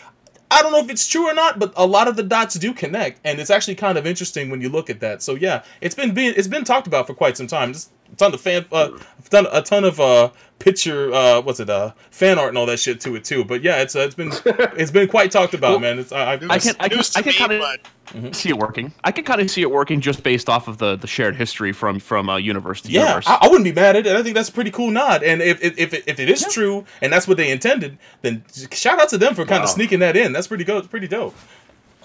I 0.52 0.60
don't 0.60 0.72
know 0.72 0.80
if 0.80 0.90
it's 0.90 1.08
true 1.08 1.26
or 1.28 1.34
not, 1.34 1.58
but 1.58 1.72
a 1.76 1.86
lot 1.86 2.08
of 2.08 2.16
the 2.16 2.22
dots 2.22 2.56
do 2.56 2.74
connect, 2.74 3.20
and 3.24 3.40
it's 3.40 3.48
actually 3.48 3.74
kind 3.74 3.96
of 3.96 4.06
interesting 4.06 4.50
when 4.50 4.60
you 4.60 4.68
look 4.68 4.90
at 4.90 5.00
that. 5.00 5.22
So 5.22 5.34
yeah, 5.34 5.62
it's 5.80 5.94
been 5.94 6.12
being 6.12 6.34
it's 6.36 6.48
been 6.48 6.64
talked 6.64 6.86
about 6.86 7.06
for 7.06 7.14
quite 7.14 7.38
some 7.38 7.46
time. 7.46 7.72
Just 7.72 7.90
a 8.12 8.16
ton 8.16 8.34
of 8.34 8.40
fan, 8.40 8.66
uh, 8.70 8.90
done 9.30 9.46
a 9.50 9.62
ton 9.62 9.84
of 9.84 9.98
uh 9.98 10.30
picture, 10.62 11.12
uh, 11.12 11.40
what's 11.40 11.60
it, 11.60 11.68
uh, 11.68 11.92
fan 12.10 12.38
art 12.38 12.50
and 12.50 12.58
all 12.58 12.66
that 12.66 12.78
shit 12.78 13.00
to 13.02 13.14
it 13.16 13.24
too. 13.24 13.44
But 13.44 13.62
yeah, 13.62 13.82
it's 13.82 13.96
uh, 13.96 14.00
it's 14.00 14.14
been 14.14 14.30
it's 14.76 14.90
been 14.90 15.08
quite 15.08 15.30
talked 15.30 15.54
about, 15.54 15.80
man. 15.80 15.98
It's 15.98 16.12
I, 16.12 16.24
I, 16.24 16.32
I 16.32 16.36
can, 16.58 16.76
I 16.80 16.88
can, 16.88 16.98
News 16.98 17.16
I 17.16 17.22
can 17.22 17.30
me, 17.32 17.38
kind 17.38 17.52
of 17.52 17.60
but 17.60 18.34
see 18.36 18.50
it 18.50 18.58
working. 18.58 18.92
I 19.04 19.10
can 19.12 19.24
kind 19.24 19.40
of 19.40 19.50
see 19.50 19.62
it 19.62 19.70
working 19.70 20.00
just 20.00 20.22
based 20.22 20.48
off 20.48 20.68
of 20.68 20.78
the 20.78 20.96
the 20.96 21.06
shared 21.06 21.36
history 21.36 21.72
from 21.72 21.98
from 21.98 22.28
uh, 22.28 22.36
universe 22.36 22.80
to 22.82 22.90
yeah, 22.90 23.00
universe. 23.02 23.26
I, 23.26 23.38
I 23.42 23.46
wouldn't 23.48 23.64
be 23.64 23.72
mad 23.72 23.96
at 23.96 24.06
it. 24.06 24.16
I 24.16 24.22
think 24.22 24.34
that's 24.34 24.48
a 24.48 24.52
pretty 24.52 24.70
cool 24.70 24.90
nod. 24.90 25.22
And 25.22 25.42
if 25.42 25.62
if 25.62 25.78
if 25.78 25.94
if 26.08 26.20
it 26.20 26.30
is 26.30 26.46
true 26.50 26.84
and 27.00 27.12
that's 27.12 27.26
what 27.26 27.36
they 27.36 27.50
intended, 27.50 27.98
then 28.22 28.44
shout 28.70 29.00
out 29.00 29.08
to 29.10 29.18
them 29.18 29.34
for 29.34 29.44
kind 29.44 29.62
of 29.62 29.68
Wow. 29.68 29.74
sneaking 29.74 29.98
that 30.00 30.16
in. 30.16 30.32
That's 30.32 30.46
pretty 30.46 30.64
good, 30.64 30.88
pretty 30.90 31.08
dope. 31.08 31.34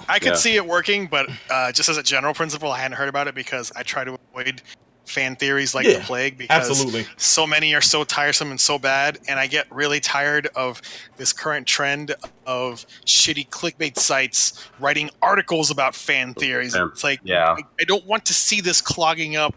I 0.09 0.19
could 0.19 0.29
Yeah. 0.33 0.35
see 0.35 0.55
it 0.55 0.65
working, 0.65 1.07
but 1.07 1.27
uh, 1.49 1.71
just 1.71 1.89
as 1.89 1.97
a 1.97 2.03
general 2.03 2.33
principle, 2.33 2.71
I 2.71 2.79
hadn't 2.79 2.97
heard 2.97 3.09
about 3.09 3.27
it 3.27 3.35
because 3.35 3.71
I 3.75 3.83
try 3.83 4.03
to 4.03 4.17
avoid 4.31 4.61
fan 5.07 5.35
theories 5.35 5.73
like 5.73 5.85
Yeah, 5.87 5.99
the 5.99 6.03
plague 6.03 6.37
because 6.37 6.69
absolutely. 6.69 7.05
so 7.17 7.47
many 7.47 7.73
are 7.73 7.81
so 7.81 8.03
tiresome 8.03 8.51
and 8.51 8.59
so 8.59 8.77
bad, 8.77 9.17
and 9.27 9.39
I 9.39 9.47
get 9.47 9.65
really 9.71 9.99
tired 9.99 10.47
of 10.55 10.81
this 11.15 11.33
current 11.33 11.65
trend 11.65 12.13
of 12.45 12.85
shitty 13.05 13.49
clickbait 13.49 13.97
sites 13.97 14.67
writing 14.79 15.09
articles 15.21 15.71
about 15.71 15.95
fan 15.95 16.33
theories. 16.33 16.75
Yeah. 16.75 16.87
It's 16.91 17.03
like 17.03 17.21
Yeah. 17.23 17.51
I, 17.57 17.61
I 17.79 17.83
don't 17.85 18.05
want 18.05 18.25
to 18.25 18.33
see 18.33 18.61
this 18.61 18.81
clogging 18.81 19.35
up, 19.35 19.55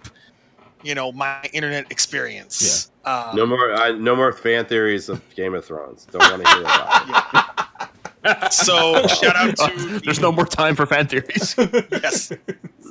you 0.83 0.95
know, 0.95 1.13
my 1.13 1.43
internet 1.53 1.91
experience. 1.91 2.91
Um, 3.05 3.35
No 3.35 3.47
more, 3.47 3.73
I, 3.75 3.93
no 3.93 4.15
more 4.15 4.33
fan 4.33 4.67
theories 4.67 5.09
of 5.09 5.21
Game 5.35 5.55
of 5.55 5.65
Thrones. 5.65 6.07
Don't 6.11 6.21
want 6.31 6.45
to 6.45 6.49
hear 6.51 6.61
about 6.63 7.09
it. 7.09 7.57
So 8.53 9.07
shout 9.07 9.35
out 9.35 9.57
to 9.57 9.73
the- 9.79 10.01
There's 10.05 10.21
no 10.21 10.31
more 10.31 10.45
time 10.45 10.77
for 10.77 10.85
fan 10.85 11.07
theories. 11.07 11.55
yes. 11.91 12.31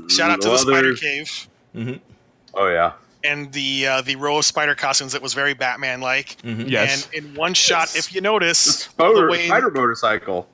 Shout 0.07 0.31
out 0.31 0.41
to 0.41 0.47
Well, 0.47 0.57
the 0.57 0.71
Spider 0.71 0.95
there's- 0.95 1.47
Cave. 1.75 1.99
Oh 2.61 2.67
yeah, 2.67 2.91
and 3.23 3.51
the 3.53 3.87
uh, 3.87 4.01
the 4.01 4.15
row 4.17 4.37
of 4.39 4.45
spider 4.45 4.75
costumes 4.75 5.13
that 5.13 5.21
was 5.21 5.33
very 5.33 5.53
Batman 5.53 6.01
like. 6.01 6.35
yes. 6.43 7.07
And 7.15 7.23
in 7.25 7.35
one 7.35 7.53
shot, 7.53 7.95
if 7.95 8.13
you 8.13 8.19
notice, 8.21 8.65
the 8.65 8.89
the 9.05 9.09
spider, 9.13 9.29
way 9.29 9.47
spider 9.47 9.71
motorcycle. 9.71 10.47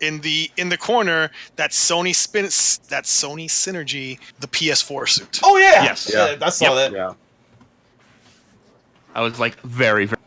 in 0.00 0.20
the 0.20 0.48
in 0.56 0.68
the 0.68 0.76
corner 0.78 1.30
that 1.56 1.72
Sony 1.72 2.14
spin 2.14 2.44
that 2.88 3.04
Sony 3.04 3.46
synergy 3.46 4.18
the 4.38 4.46
PS4 4.46 5.08
suit. 5.08 5.40
Oh 5.42 5.56
yeah, 5.58 5.82
Yes. 5.82 6.08
yeah, 6.12 6.36
I 6.40 6.48
saw 6.50 6.74
that. 6.76 6.92
Yeah, 6.92 7.14
I 9.14 9.22
was 9.22 9.38
like 9.40 9.60
very, 9.62 10.06
very. 10.06 10.20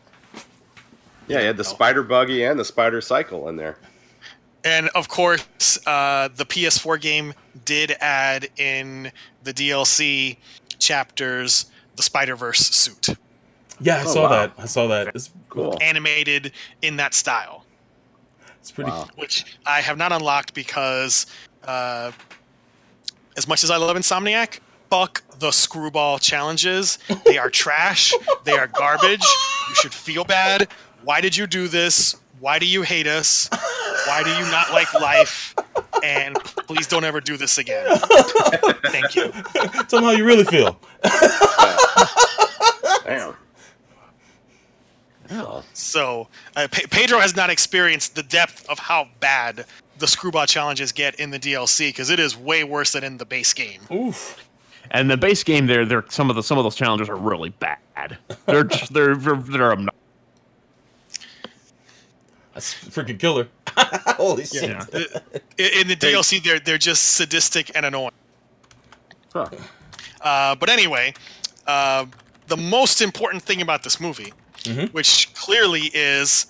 yeah. 1.26 1.40
You 1.40 1.46
had 1.46 1.56
the 1.56 1.64
spider 1.64 2.02
buggy 2.02 2.44
and 2.44 2.60
the 2.60 2.64
spider 2.64 3.00
cycle 3.00 3.48
in 3.48 3.56
there. 3.56 3.78
And 4.66 4.88
of 4.94 5.08
course, 5.08 5.78
uh, 5.86 6.28
the 6.36 6.46
PS4 6.46 6.98
game 7.00 7.34
did 7.66 7.96
add 8.00 8.48
in 8.56 9.12
the 9.42 9.52
DLC 9.52 10.38
chapters 10.84 11.66
the 11.96 12.02
Spider 12.02 12.36
Verse 12.36 12.58
suit, 12.60 13.08
Yeah, 13.80 13.96
I 13.98 14.02
Oh, 14.04 14.12
saw 14.14 14.22
wow. 14.24 14.28
that. 14.30 14.52
I 14.58 14.66
saw 14.66 14.86
that. 14.88 15.08
It's 15.14 15.30
Cool. 15.48 15.76
animated 15.80 16.52
in 16.82 16.96
that 16.96 17.14
style. 17.14 17.64
it's 18.60 18.70
pretty. 18.70 18.90
Wow. 18.90 19.08
which 19.16 19.56
I 19.66 19.80
have 19.80 19.96
not 19.98 20.10
unlocked 20.12 20.54
because, 20.54 21.26
uh, 21.64 22.10
as 23.36 23.46
much 23.48 23.62
as 23.64 23.70
I 23.70 23.76
love 23.76 23.96
Insomniac, 23.96 24.60
fuck 24.90 25.22
the 25.38 25.50
screwball 25.50 26.18
challenges. 26.18 26.98
They 27.26 27.36
are 27.38 27.50
trash. 27.50 28.12
They 28.44 28.52
are 28.52 28.66
garbage. 28.68 29.24
You 29.68 29.74
should 29.76 29.94
feel 29.94 30.24
bad. 30.24 30.68
Why 31.02 31.20
did 31.20 31.36
you 31.36 31.46
do 31.46 31.68
this? 31.68 32.16
Why 32.44 32.58
do 32.58 32.66
you 32.66 32.82
hate 32.82 33.06
us? 33.06 33.48
Why 34.06 34.22
do 34.22 34.28
you 34.28 34.44
not 34.50 34.70
like 34.70 34.92
life? 34.92 35.54
And 36.02 36.36
please 36.66 36.86
don't 36.86 37.02
ever 37.02 37.18
do 37.18 37.38
this 37.38 37.56
again. 37.56 37.86
Thank 38.88 39.16
you. 39.16 39.32
Tell 39.88 40.00
them 40.00 40.04
how 40.04 40.10
you 40.10 40.26
really 40.26 40.44
feel. 40.44 40.78
Damn. 43.06 43.34
So 45.72 46.28
uh, 46.54 46.68
Pe- 46.70 46.84
Pedro 46.90 47.18
has 47.18 47.34
not 47.34 47.48
experienced 47.48 48.14
the 48.14 48.22
depth 48.22 48.68
of 48.68 48.78
how 48.78 49.08
bad 49.20 49.64
the 49.98 50.06
screwball 50.06 50.44
challenges 50.44 50.92
get 50.92 51.14
in 51.14 51.30
the 51.30 51.38
DLC 51.38 51.88
because 51.88 52.10
it 52.10 52.20
is 52.20 52.36
way 52.36 52.62
worse 52.62 52.92
than 52.92 53.04
in 53.04 53.16
the 53.16 53.24
base 53.24 53.54
game. 53.54 53.80
Oof. 53.90 54.46
And 54.90 55.10
the 55.10 55.16
base 55.16 55.42
game, 55.44 55.66
there, 55.66 55.86
there, 55.86 56.04
some 56.10 56.28
of 56.28 56.36
the 56.36 56.42
some 56.42 56.58
of 56.58 56.64
those 56.64 56.74
challenges 56.76 57.08
are 57.08 57.16
really 57.16 57.48
bad. 57.48 58.18
They're 58.44 58.64
just, 58.64 58.92
they're 58.92 59.14
they're, 59.16 59.36
they're 59.36 59.72
obnoxious. 59.72 60.03
That's 62.54 62.72
freaking 62.74 63.18
killer. 63.18 63.48
Holy 63.76 64.44
shit. 64.46 64.62
Yeah. 64.70 64.84
In 65.58 65.88
the 65.88 65.96
DLC, 65.96 66.42
they're 66.42 66.60
they're 66.60 66.78
just 66.78 67.02
sadistic 67.04 67.70
and 67.74 67.84
annoying. 67.84 68.12
Huh. 69.32 69.48
Uh, 70.20 70.54
but 70.54 70.68
anyway, 70.70 71.12
uh, 71.66 72.06
the 72.46 72.56
most 72.56 73.00
important 73.02 73.42
thing 73.42 73.60
about 73.60 73.82
this 73.82 74.00
movie, 74.00 74.32
Mhm. 74.62 74.92
which 74.92 75.34
clearly 75.34 75.90
is 75.92 76.46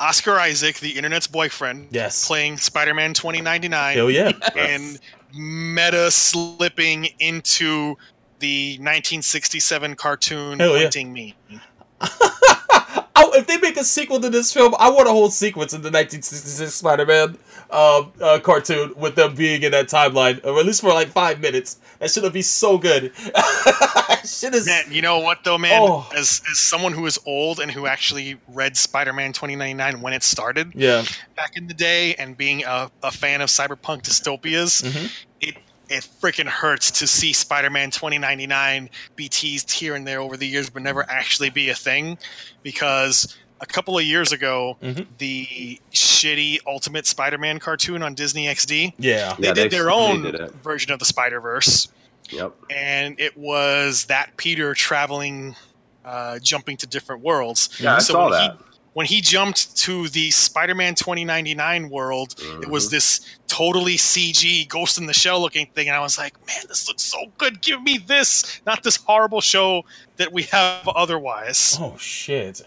Oscar 0.00 0.38
Isaac, 0.38 0.78
the 0.80 0.90
internet's 0.90 1.26
boyfriend, 1.26 1.88
Yes. 1.90 2.26
playing 2.26 2.56
Spider-Man 2.58 3.14
2099, 3.14 3.96
Hell 3.96 4.10
yeah. 4.10 4.32
and 4.56 4.98
meta 5.34 6.10
slipping 6.10 7.06
into 7.20 7.96
the 8.40 8.76
1967 8.80 9.94
cartoon 9.96 10.58
Hell 10.58 10.76
yeah. 10.76 10.82
pointing 10.82 11.12
me. 11.12 11.34
If 13.34 13.46
they 13.46 13.56
make 13.58 13.76
a 13.76 13.84
sequel 13.84 14.20
to 14.20 14.30
this 14.30 14.52
film, 14.52 14.74
I 14.78 14.90
want 14.90 15.08
a 15.08 15.12
whole 15.12 15.30
sequence 15.30 15.72
in 15.72 15.82
the 15.82 15.88
1966 15.90 16.74
Spider-Man 16.74 17.38
um, 17.70 18.12
uh, 18.20 18.38
cartoon 18.42 18.92
with 18.96 19.14
them 19.14 19.34
being 19.34 19.62
in 19.62 19.72
that 19.72 19.88
timeline, 19.88 20.44
or 20.44 20.58
at 20.58 20.66
least 20.66 20.80
for 20.80 20.88
like 20.88 21.08
five 21.08 21.40
minutes. 21.40 21.78
That 21.98 22.10
should 22.10 22.24
have 22.24 22.32
be 22.32 22.42
so 22.42 22.78
good. 22.78 23.12
shit 24.24 24.54
is. 24.54 24.66
Man, 24.66 24.84
you 24.90 25.02
know 25.02 25.18
what 25.18 25.44
though, 25.44 25.58
man? 25.58 25.82
Oh. 25.82 26.08
As 26.16 26.40
as 26.50 26.58
someone 26.58 26.92
who 26.92 27.06
is 27.06 27.18
old 27.26 27.60
and 27.60 27.70
who 27.70 27.86
actually 27.86 28.36
read 28.48 28.76
Spider-Man 28.76 29.32
2099 29.32 30.00
when 30.00 30.12
it 30.12 30.22
started 30.22 30.72
Yeah. 30.74 31.04
back 31.36 31.56
in 31.56 31.66
the 31.66 31.74
day, 31.74 32.14
and 32.14 32.36
being 32.36 32.64
a, 32.64 32.90
a 33.02 33.10
fan 33.10 33.40
of 33.40 33.48
cyberpunk 33.48 34.02
dystopias, 34.02 34.82
Mhm. 34.82 35.10
it 35.40 35.56
it 35.88 36.06
freaking 36.20 36.46
hurts 36.46 36.90
to 36.92 37.06
see 37.06 37.32
Spider-Man 37.32 37.90
2099 37.90 38.90
be 39.16 39.28
teased 39.28 39.70
here 39.70 39.94
and 39.94 40.06
there 40.06 40.20
over 40.20 40.36
the 40.36 40.46
years, 40.46 40.68
but 40.70 40.82
never 40.82 41.08
actually 41.10 41.50
be 41.50 41.70
a 41.70 41.74
thing, 41.74 42.18
because 42.62 43.36
a 43.60 43.66
couple 43.66 43.98
of 43.98 44.04
years 44.04 44.30
ago, 44.32 44.76
Mhm. 44.82 45.06
the 45.18 45.80
shitty 45.92 46.58
Ultimate 46.66 47.06
Spider-Man 47.06 47.58
cartoon 47.58 48.02
on 48.02 48.14
Disney 48.14 48.46
XD, 48.46 48.94
Yeah. 48.98 49.34
they 49.38 49.48
Yeah, 49.48 49.54
did 49.54 49.64
they- 49.70 49.76
their 49.76 49.90
own 49.90 50.22
did 50.22 50.50
version 50.62 50.92
of 50.92 50.98
the 50.98 51.04
Spider-Verse 51.06 51.88
Yep. 52.30 52.52
and 52.70 53.18
it 53.18 53.36
was 53.36 54.04
that 54.04 54.36
Peter 54.36 54.74
traveling, 54.74 55.56
uh, 56.04 56.38
jumping 56.40 56.76
to 56.76 56.86
different 56.86 57.22
worlds. 57.22 57.70
Yeah, 57.80 57.96
I 57.96 57.98
So 58.00 58.12
saw 58.12 58.24
when 58.30 58.32
that. 58.32 58.52
He, 58.52 58.64
when 58.98 59.06
he 59.06 59.20
jumped 59.20 59.76
to 59.76 60.08
the 60.08 60.28
Spider-Man 60.32 60.96
2099 60.96 61.88
world, 61.88 62.32
it 62.32 62.42
Mm-hmm. 62.42 62.68
was 62.68 62.90
this 62.90 63.20
totally 63.46 63.94
CG 63.94 64.68
Ghost 64.68 64.98
in 64.98 65.06
the 65.06 65.12
Shell 65.12 65.40
looking 65.40 65.66
thing, 65.66 65.86
and 65.86 65.96
I 65.96 66.00
was 66.00 66.18
like, 66.18 66.34
"Man, 66.48 66.56
this 66.66 66.88
looks 66.88 67.04
so 67.04 67.18
good! 67.38 67.62
Give 67.62 67.80
me 67.80 67.98
this, 67.98 68.60
not 68.66 68.82
this 68.82 68.96
horrible 68.96 69.40
show 69.40 69.84
that 70.16 70.32
we 70.32 70.42
have 70.50 70.88
otherwise." 70.88 71.76
Oh 71.78 71.96
shit. 71.96 72.60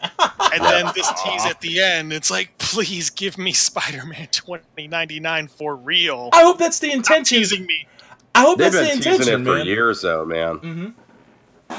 And 0.53 0.63
then 0.63 0.85
this 0.95 1.11
tease 1.21 1.45
at 1.45 1.59
the 1.59 1.81
end, 1.81 2.13
it's 2.13 2.31
like, 2.31 2.57
"Please 2.59 3.09
give 3.09 3.37
me 3.37 3.51
Spider-Man 3.51 4.29
2099 4.31 5.49
for 5.49 5.75
real." 5.75 6.29
I 6.31 6.43
hope 6.43 6.57
that's 6.59 6.79
the 6.79 6.91
Stop 7.03 7.25
teasing 7.25 7.65
me. 7.65 7.85
I 8.33 8.43
hope 8.43 8.57
They've 8.57 8.71
that's 8.71 8.87
the 8.87 8.93
been 8.93 9.17
teasing 9.17 9.33
intention, 9.33 9.41
it 9.41 9.45
for 9.51 9.57
man. 9.57 9.65
years, 9.65 10.01
though, 10.01 10.23
man. 10.23 10.55
hmm 10.59 11.75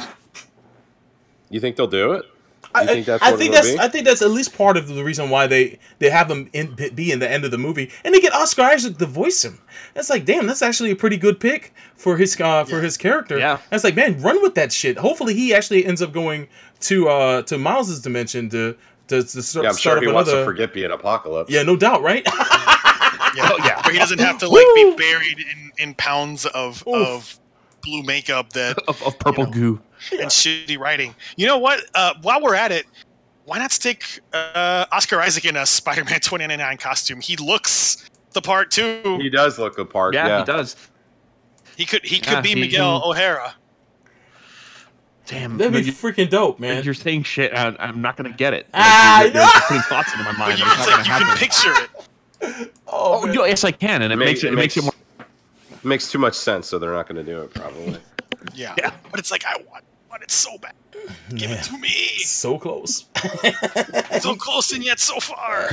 You 1.49 1.59
think 1.59 1.77
they'll 1.77 1.87
do 1.87 2.13
it? 2.13 2.27
I, 2.75 2.87
think 2.87 3.07
that's 3.07 3.23
I 3.23 3.31
what 3.31 3.39
think 3.39 3.53
that's 3.53 3.71
be? 3.73 3.79
I 3.79 3.89
think 3.89 4.05
that's 4.05 4.23
at 4.23 4.31
least 4.31 4.57
part 4.57 4.77
of 4.77 4.89
the 4.89 5.05
reason 5.05 5.31
why 5.31 5.47
they 5.47 5.79
they 5.99 6.11
have 6.11 6.31
him 6.31 6.49
in, 6.53 6.75
be 6.95 7.13
in 7.13 7.19
the 7.19 7.31
end 7.31 7.45
of 7.45 7.51
the 7.51 7.59
movie, 7.59 7.91
and 8.05 8.15
they 8.15 8.21
get 8.21 8.33
Oscar 8.33 8.63
Isaac 8.63 8.99
to 8.99 9.07
voice 9.07 9.45
him. 9.45 9.61
That's 9.95 10.09
like, 10.11 10.25
damn, 10.25 10.47
that's 10.47 10.63
actually 10.63 10.91
a 10.91 10.97
pretty 10.97 11.17
good 11.17 11.39
pick 11.41 11.75
for 11.97 12.17
his 12.17 12.41
uh, 12.41 12.65
for 12.65 12.81
his 12.81 12.97
character. 12.97 13.39
Yeah. 13.39 13.59
that's 13.71 13.85
like, 13.85 13.97
man, 13.97 14.21
run 14.23 14.41
with 14.43 14.55
that 14.55 14.73
shit. 14.73 14.97
Hopefully, 14.99 15.35
he 15.35 15.55
actually 15.55 15.85
ends 15.85 16.01
up 16.03 16.13
going 16.13 16.49
to 16.81 17.09
uh 17.09 17.43
to 17.43 17.59
Miles's 17.59 18.01
dimension 18.01 18.49
to 18.51 18.77
to, 19.09 19.23
to 19.23 19.43
start, 19.43 19.65
Yeah, 19.65 19.71
I'm 19.71 19.75
start 19.77 19.97
sure 19.97 20.01
he 20.03 20.09
up 20.09 20.15
wants 20.15 20.31
to 20.31 20.45
forget 20.45 20.73
being 20.73 20.91
Apocalypse. 20.91 21.51
Yeah, 21.51 21.63
no 21.63 21.77
doubt, 21.77 22.03
right? 22.03 22.27
Yeah, 23.35 23.49
Oh, 23.51 23.57
yeah. 23.65 23.81
Where 23.83 23.95
he 23.95 23.99
doesn't 23.99 24.21
have 24.21 24.37
to 24.39 24.49
like 24.49 24.67
be 24.75 24.95
buried 24.95 25.39
in, 25.39 25.73
in 25.79 25.95
pounds 25.95 26.45
of 26.45 26.87
Oof. 26.87 26.95
of 26.95 27.39
blue 27.83 28.03
makeup 28.03 28.53
that 28.53 28.77
Of, 28.89 29.03
of 29.03 29.19
purple 29.19 29.45
You 29.45 29.51
know. 29.51 29.55
goo. 29.55 29.81
And 30.13 30.31
shitty 30.31 30.79
writing. 30.79 31.15
You 31.37 31.47
know 31.47 31.59
what? 31.59 31.85
Uh, 31.95 32.15
while 32.23 32.41
we're 32.43 32.55
at 32.55 32.73
it, 32.73 32.87
why 33.45 33.59
not 33.59 33.73
stick 33.73 34.05
uh, 34.33 34.87
Oscar 34.93 35.21
Isaac 35.21 35.45
in 35.45 35.57
a 35.57 35.67
Spider-Man 35.67 36.21
2099 36.21 36.77
costume? 36.79 37.21
He 37.21 37.37
looks 37.37 38.09
the 38.33 38.43
part 38.43 38.71
too. 38.71 39.19
He 39.21 39.29
does 39.31 39.59
look 39.59 39.77
the 39.77 39.85
part. 39.85 40.15
Yeah, 40.15 40.27
Yeah, 40.27 40.39
he 40.41 40.45
does. 40.45 40.77
He 41.77 41.85
could 41.87 42.05
he 42.05 42.19
could 42.21 42.33
Yeah, 42.33 42.41
be 42.43 42.49
he 42.51 42.55
Miguel 42.61 43.01
can- 43.01 43.11
O'Hara. 43.11 43.55
Damn, 45.27 45.57
That'd 45.57 45.73
be 45.73 45.83
you, 45.83 45.93
freaking 45.93 46.29
dope, 46.29 46.59
man. 46.59 46.83
you're 46.83 46.95
saying 46.95 47.23
shit. 47.23 47.55
I, 47.55 47.75
I'm 47.79 48.03
not 48.03 48.17
gonna 48.17 48.33
get 48.33 48.55
it. 48.55 48.67
Ah, 48.75 49.23
you're, 49.23 49.31
I 49.31 49.33
you're 49.35 49.43
know. 49.45 49.51
putting 49.69 49.83
thoughts 49.85 50.13
into 50.13 50.25
my 50.25 50.33
mind. 50.33 50.59
you, 50.59 50.65
It's 50.67 50.79
it's 50.81 50.87
like 50.91 51.07
gonna 51.07 51.19
you 51.21 51.25
can 51.27 51.37
picture 51.37 51.73
it. 51.75 52.73
Oh, 52.89 53.21
Oh, 53.23 53.27
man. 53.27 53.35
no, 53.37 53.45
yes, 53.45 53.63
I 53.65 53.71
can, 53.71 54.03
and 54.03 54.13
it 54.13 54.17
Ma- 54.17 54.25
makes 54.25 54.43
it, 54.43 54.49
it 54.53 54.57
makes 54.57 54.77
it 54.77 54.83
more. 54.83 54.93
makes 55.85 56.11
too 56.11 56.19
much 56.19 56.35
sense, 56.35 56.67
so 56.67 56.79
they're 56.79 56.93
not 56.93 57.09
going 57.09 57.25
to 57.25 57.33
do 57.33 57.41
it 57.41 57.55
probably. 57.55 57.99
Yeah. 58.53 58.75
Yeah. 58.79 58.93
But 59.13 59.21
it's 59.21 59.31
like 59.31 59.45
I 59.47 59.57
want, 59.71 59.85
want 60.13 60.23
it 60.23 60.31
so 60.31 60.57
bad. 60.59 60.75
Give 61.35 61.51
Yeah. 61.51 61.57
it 61.57 61.65
to 61.65 61.79
me. 61.79 61.89
so 62.25 62.59
close. 62.59 63.07
So 64.21 64.37
close 64.37 64.71
and 64.73 64.85
yet 64.85 65.01
so 65.01 65.19
far. 65.19 65.71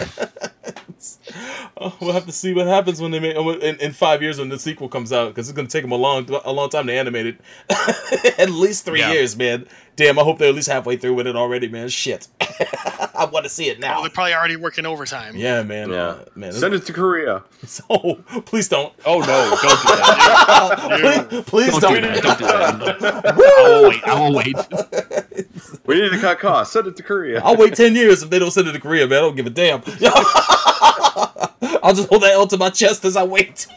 Oh, 1.78 1.96
we'll 2.02 2.14
have 2.14 2.26
to 2.26 2.32
see 2.32 2.54
what 2.54 2.66
happens 2.68 3.00
when 3.00 3.12
they 3.12 3.20
make 3.20 3.36
oh, 3.38 3.52
in, 3.52 3.76
in 3.78 3.92
five 3.94 4.22
years 4.24 4.40
when 4.40 4.50
the 4.50 4.58
sequel 4.58 4.90
comes 4.90 5.14
out 5.14 5.28
because 5.30 5.48
it's 5.50 5.56
gonna 5.56 5.68
take 5.68 5.84
them 5.84 5.92
a 5.92 5.96
long 5.98 6.28
a 6.44 6.52
long 6.52 6.70
time 6.70 6.88
to 6.88 6.94
animate 6.94 7.26
it. 7.28 7.40
at 8.40 8.50
least 8.50 8.86
three 8.86 9.00
Yeah. 9.00 9.12
years, 9.12 9.36
man. 9.38 9.68
Damn, 9.96 10.18
I 10.18 10.24
hope 10.24 10.40
they're 10.40 10.50
at 10.50 10.56
least 10.56 10.70
halfway 10.70 10.98
through 10.98 11.14
with 11.14 11.28
it 11.28 11.36
already, 11.36 11.68
man. 11.68 11.90
Shit, 11.90 12.28
I 13.20 13.26
want 13.26 13.44
to 13.46 13.50
see 13.50 13.70
it 13.70 13.80
Well, 13.80 13.96
now. 13.96 14.02
they're 14.02 14.10
probably 14.10 14.34
already 14.34 14.56
working 14.56 14.86
overtime. 14.86 15.36
Yeah, 15.36 15.62
man. 15.64 15.90
Yeah, 15.90 15.98
uh, 16.08 16.26
man. 16.36 16.52
Send 16.54 16.74
it 16.74 16.86
to 16.86 16.94
Korea. 16.94 17.44
Oh, 17.90 18.16
please 18.46 18.68
don't. 18.70 18.94
Oh 19.06 19.20
no! 19.20 19.26
Don't 19.26 19.82
do 19.82 19.96
that. 19.96 21.44
please, 21.46 21.70
please 21.72 21.80
Don't 21.82 21.94
do 21.94 22.02
don't. 22.02 22.14
that. 22.14 22.24
Don't 22.24 22.80
do 22.80 23.00
that. 23.00 23.26
I 23.36 23.70
will 23.70 23.90
wait. 23.90 24.04
I 24.06 24.20
will 24.20 24.34
wait. 24.36 25.86
We 25.86 26.02
need 26.02 26.12
to 26.12 26.20
cut 26.20 26.40
costs. 26.40 26.74
Send 26.74 26.88
it 26.88 26.96
to 26.98 27.04
Korea. 27.04 27.42
I'll 27.44 27.58
wait 27.58 27.76
ten 27.76 27.96
years 27.96 28.24
if 28.24 28.30
they 28.30 28.40
don't 28.40 28.52
send 28.52 28.68
it 28.68 28.72
to 28.74 28.80
Korea, 28.80 29.08
man. 29.08 29.18
I 29.18 29.22
don't 29.22 29.36
give 29.36 29.46
a 29.46 29.50
damn. 29.50 29.82
I'll 31.84 31.94
just 31.94 32.10
hold 32.10 32.24
that 32.24 32.32
L 32.34 32.48
to 32.48 32.58
my 32.58 32.70
chest 32.70 33.04
as 33.06 33.16
I 33.18 33.24
wait. 33.24 33.68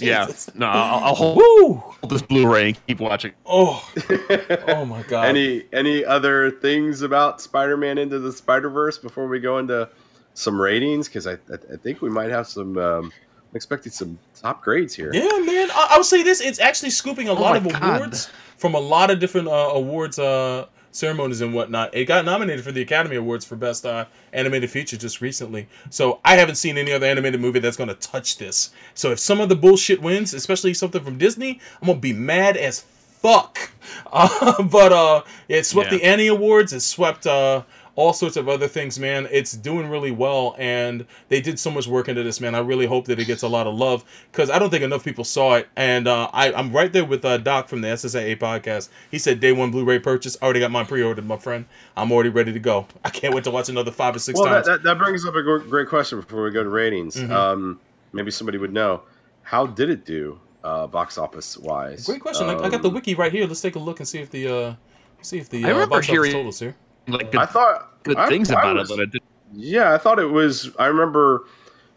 Yeah. 0.00 0.28
No, 0.54 0.66
I'll, 0.66 1.04
I'll 1.04 1.14
hold 1.14 1.36
Woo! 1.38 1.82
this 2.08 2.22
Blu-ray 2.22 2.68
and 2.68 2.86
keep 2.86 3.00
watching. 3.00 3.32
Oh, 3.46 3.88
oh 4.68 4.84
my 4.84 5.02
god. 5.02 5.26
any 5.26 5.64
any 5.72 6.04
other 6.04 6.50
things 6.50 7.02
about 7.02 7.40
Spider-Man 7.40 7.98
into 7.98 8.18
the 8.18 8.32
Spider-Verse 8.32 8.98
before 8.98 9.26
we 9.28 9.40
go 9.40 9.58
into 9.58 9.88
some 10.34 10.60
ratings? 10.60 11.08
Because 11.08 11.26
I, 11.26 11.32
I 11.32 11.54
I 11.72 11.76
think 11.82 12.00
we 12.02 12.10
might 12.10 12.30
have 12.30 12.46
some. 12.46 12.78
Um, 12.78 13.12
I'm 13.50 13.56
expecting 13.56 13.92
some 13.92 14.18
top 14.34 14.62
grades 14.62 14.94
here. 14.94 15.10
Yeah, 15.12 15.28
man. 15.44 15.70
I- 15.70 15.88
I'll 15.90 16.04
say 16.04 16.22
this: 16.22 16.40
it's 16.40 16.58
actually 16.58 16.90
scooping 16.90 17.28
a 17.28 17.34
lot 17.34 17.56
of 17.56 17.68
God. 17.68 17.82
awards 17.96 18.30
from 18.56 18.74
a 18.74 18.80
lot 18.80 19.10
of 19.10 19.18
different 19.20 19.48
uh, 19.48 19.70
awards 19.74 20.18
uh, 20.18 20.66
ceremonies 20.92 21.40
and 21.40 21.52
whatnot. 21.52 21.94
It 21.94 22.04
got 22.04 22.24
nominated 22.24 22.64
for 22.64 22.70
the 22.70 22.82
Academy 22.82 23.16
Awards 23.16 23.44
for 23.44 23.56
Best 23.56 23.84
uh, 23.84 24.04
Animated 24.32 24.70
Feature 24.70 24.96
just 24.96 25.20
recently. 25.20 25.66
So 25.90 26.20
I 26.24 26.36
haven't 26.36 26.54
seen 26.56 26.78
any 26.78 26.92
other 26.92 27.06
animated 27.06 27.40
movie 27.40 27.58
that's 27.58 27.76
going 27.76 27.88
to 27.88 27.94
touch 27.94 28.38
this. 28.38 28.70
So 28.94 29.10
if 29.10 29.18
some 29.18 29.40
of 29.40 29.48
the 29.48 29.56
bullshit 29.56 30.00
wins, 30.00 30.32
especially 30.32 30.74
something 30.74 31.02
from 31.02 31.18
Disney, 31.18 31.58
I'm 31.80 31.88
gonna 31.88 31.98
be 31.98 32.12
mad 32.12 32.56
as 32.56 32.80
fuck. 32.80 33.70
Uh, 34.14 34.62
but 34.62 34.92
uh, 34.92 35.22
it 35.48 35.64
swept 35.66 35.90
Yeah. 35.90 35.98
the 35.98 36.04
Annie 36.04 36.26
Awards. 36.28 36.72
It 36.72 36.80
swept 36.80 37.26
uh, 37.26 37.62
all 37.94 38.12
sorts 38.14 38.36
of 38.36 38.48
other 38.48 38.68
things, 38.68 38.98
man. 38.98 39.28
It's 39.30 39.52
doing 39.52 39.88
really 39.90 40.10
well, 40.10 40.54
and 40.58 41.04
they 41.28 41.40
did 41.42 41.58
so 41.58 41.70
much 41.70 41.86
work 41.86 42.08
into 42.08 42.22
this, 42.22 42.40
man. 42.40 42.54
I 42.54 42.60
really 42.60 42.86
hope 42.86 43.04
that 43.06 43.18
it 43.20 43.26
gets 43.26 43.42
a 43.42 43.48
lot 43.48 43.66
of 43.66 43.74
love 43.74 44.02
because 44.30 44.48
I 44.48 44.58
don't 44.58 44.70
think 44.70 44.82
enough 44.82 45.04
people 45.04 45.24
saw 45.24 45.56
it. 45.56 45.68
And 45.76 46.08
uh, 46.08 46.30
I, 46.32 46.52
I'm 46.52 46.72
right 46.72 46.90
there 46.92 47.04
with 47.04 47.24
uh, 47.24 47.36
Doc 47.36 47.68
from 47.68 47.82
the 47.82 47.88
SSA 47.88 48.36
podcast. 48.38 48.88
He 49.10 49.18
said 49.18 49.40
day 49.40 49.52
one 49.52 49.70
Blu-ray 49.70 49.98
purchase. 49.98 50.36
I 50.40 50.44
already 50.46 50.60
got 50.60 50.70
mine 50.70 50.86
pre-ordered, 50.86 51.26
my 51.26 51.36
friend. 51.36 51.66
I'm 51.96 52.10
already 52.12 52.30
ready 52.30 52.52
to 52.52 52.58
go. 52.58 52.86
I 53.04 53.10
can't 53.10 53.34
wait 53.34 53.44
to 53.44 53.50
watch 53.50 53.68
another 53.68 53.90
five 53.90 54.16
or 54.16 54.20
six 54.20 54.38
Well, 54.40 54.48
that, 54.48 54.64
times. 54.64 54.66
that, 54.68 54.82
that 54.84 54.98
brings 54.98 55.26
up 55.26 55.34
a 55.34 55.42
great 55.42 55.88
question 55.88 56.18
before 56.20 56.44
we 56.44 56.50
go 56.50 56.62
to 56.62 56.68
ratings. 56.70 57.16
Mhm. 57.16 57.30
Um, 57.30 57.80
maybe 58.12 58.30
somebody 58.30 58.56
would 58.58 58.72
know. 58.72 59.02
How 59.42 59.66
did 59.66 59.90
it 59.90 60.06
do 60.06 60.40
uh, 60.64 60.86
box 60.86 61.18
office 61.18 61.58
wise? 61.58 62.06
Great 62.06 62.22
question. 62.22 62.48
I, 62.48 62.54
I 62.54 62.70
got 62.70 62.80
the 62.80 62.88
Um, 62.88 62.94
wiki 62.94 63.14
right 63.14 63.32
here. 63.32 63.46
Let's 63.46 63.60
take 63.60 63.76
a 63.76 63.78
look 63.80 64.00
and 64.00 64.08
see 64.08 64.20
if 64.20 64.30
the 64.30 64.48
uh, 64.48 64.74
see 65.20 65.38
if 65.38 65.50
the 65.50 65.58
I 65.64 65.68
uh, 65.68 65.72
remember 65.72 65.96
box 65.96 66.06
office 66.06 66.10
hearing- 66.10 66.32
totals 66.32 66.58
here. 66.60 66.74
Like 67.08 67.32
good, 67.32 67.40
I 67.40 67.46
thought 67.46 68.02
good 68.04 68.16
I- 68.16 68.28
things 68.28 68.50
I 68.50 68.60
about 68.60 68.76
was- 68.76 68.90
it, 68.90 68.96
but 68.96 69.02
it 69.02 69.10
didn't. 69.12 69.24
Yeah, 69.54 69.92
I 69.92 69.98
thought 69.98 70.18
it 70.18 70.30
was. 70.30 70.70
I 70.78 70.86
remember 70.86 71.44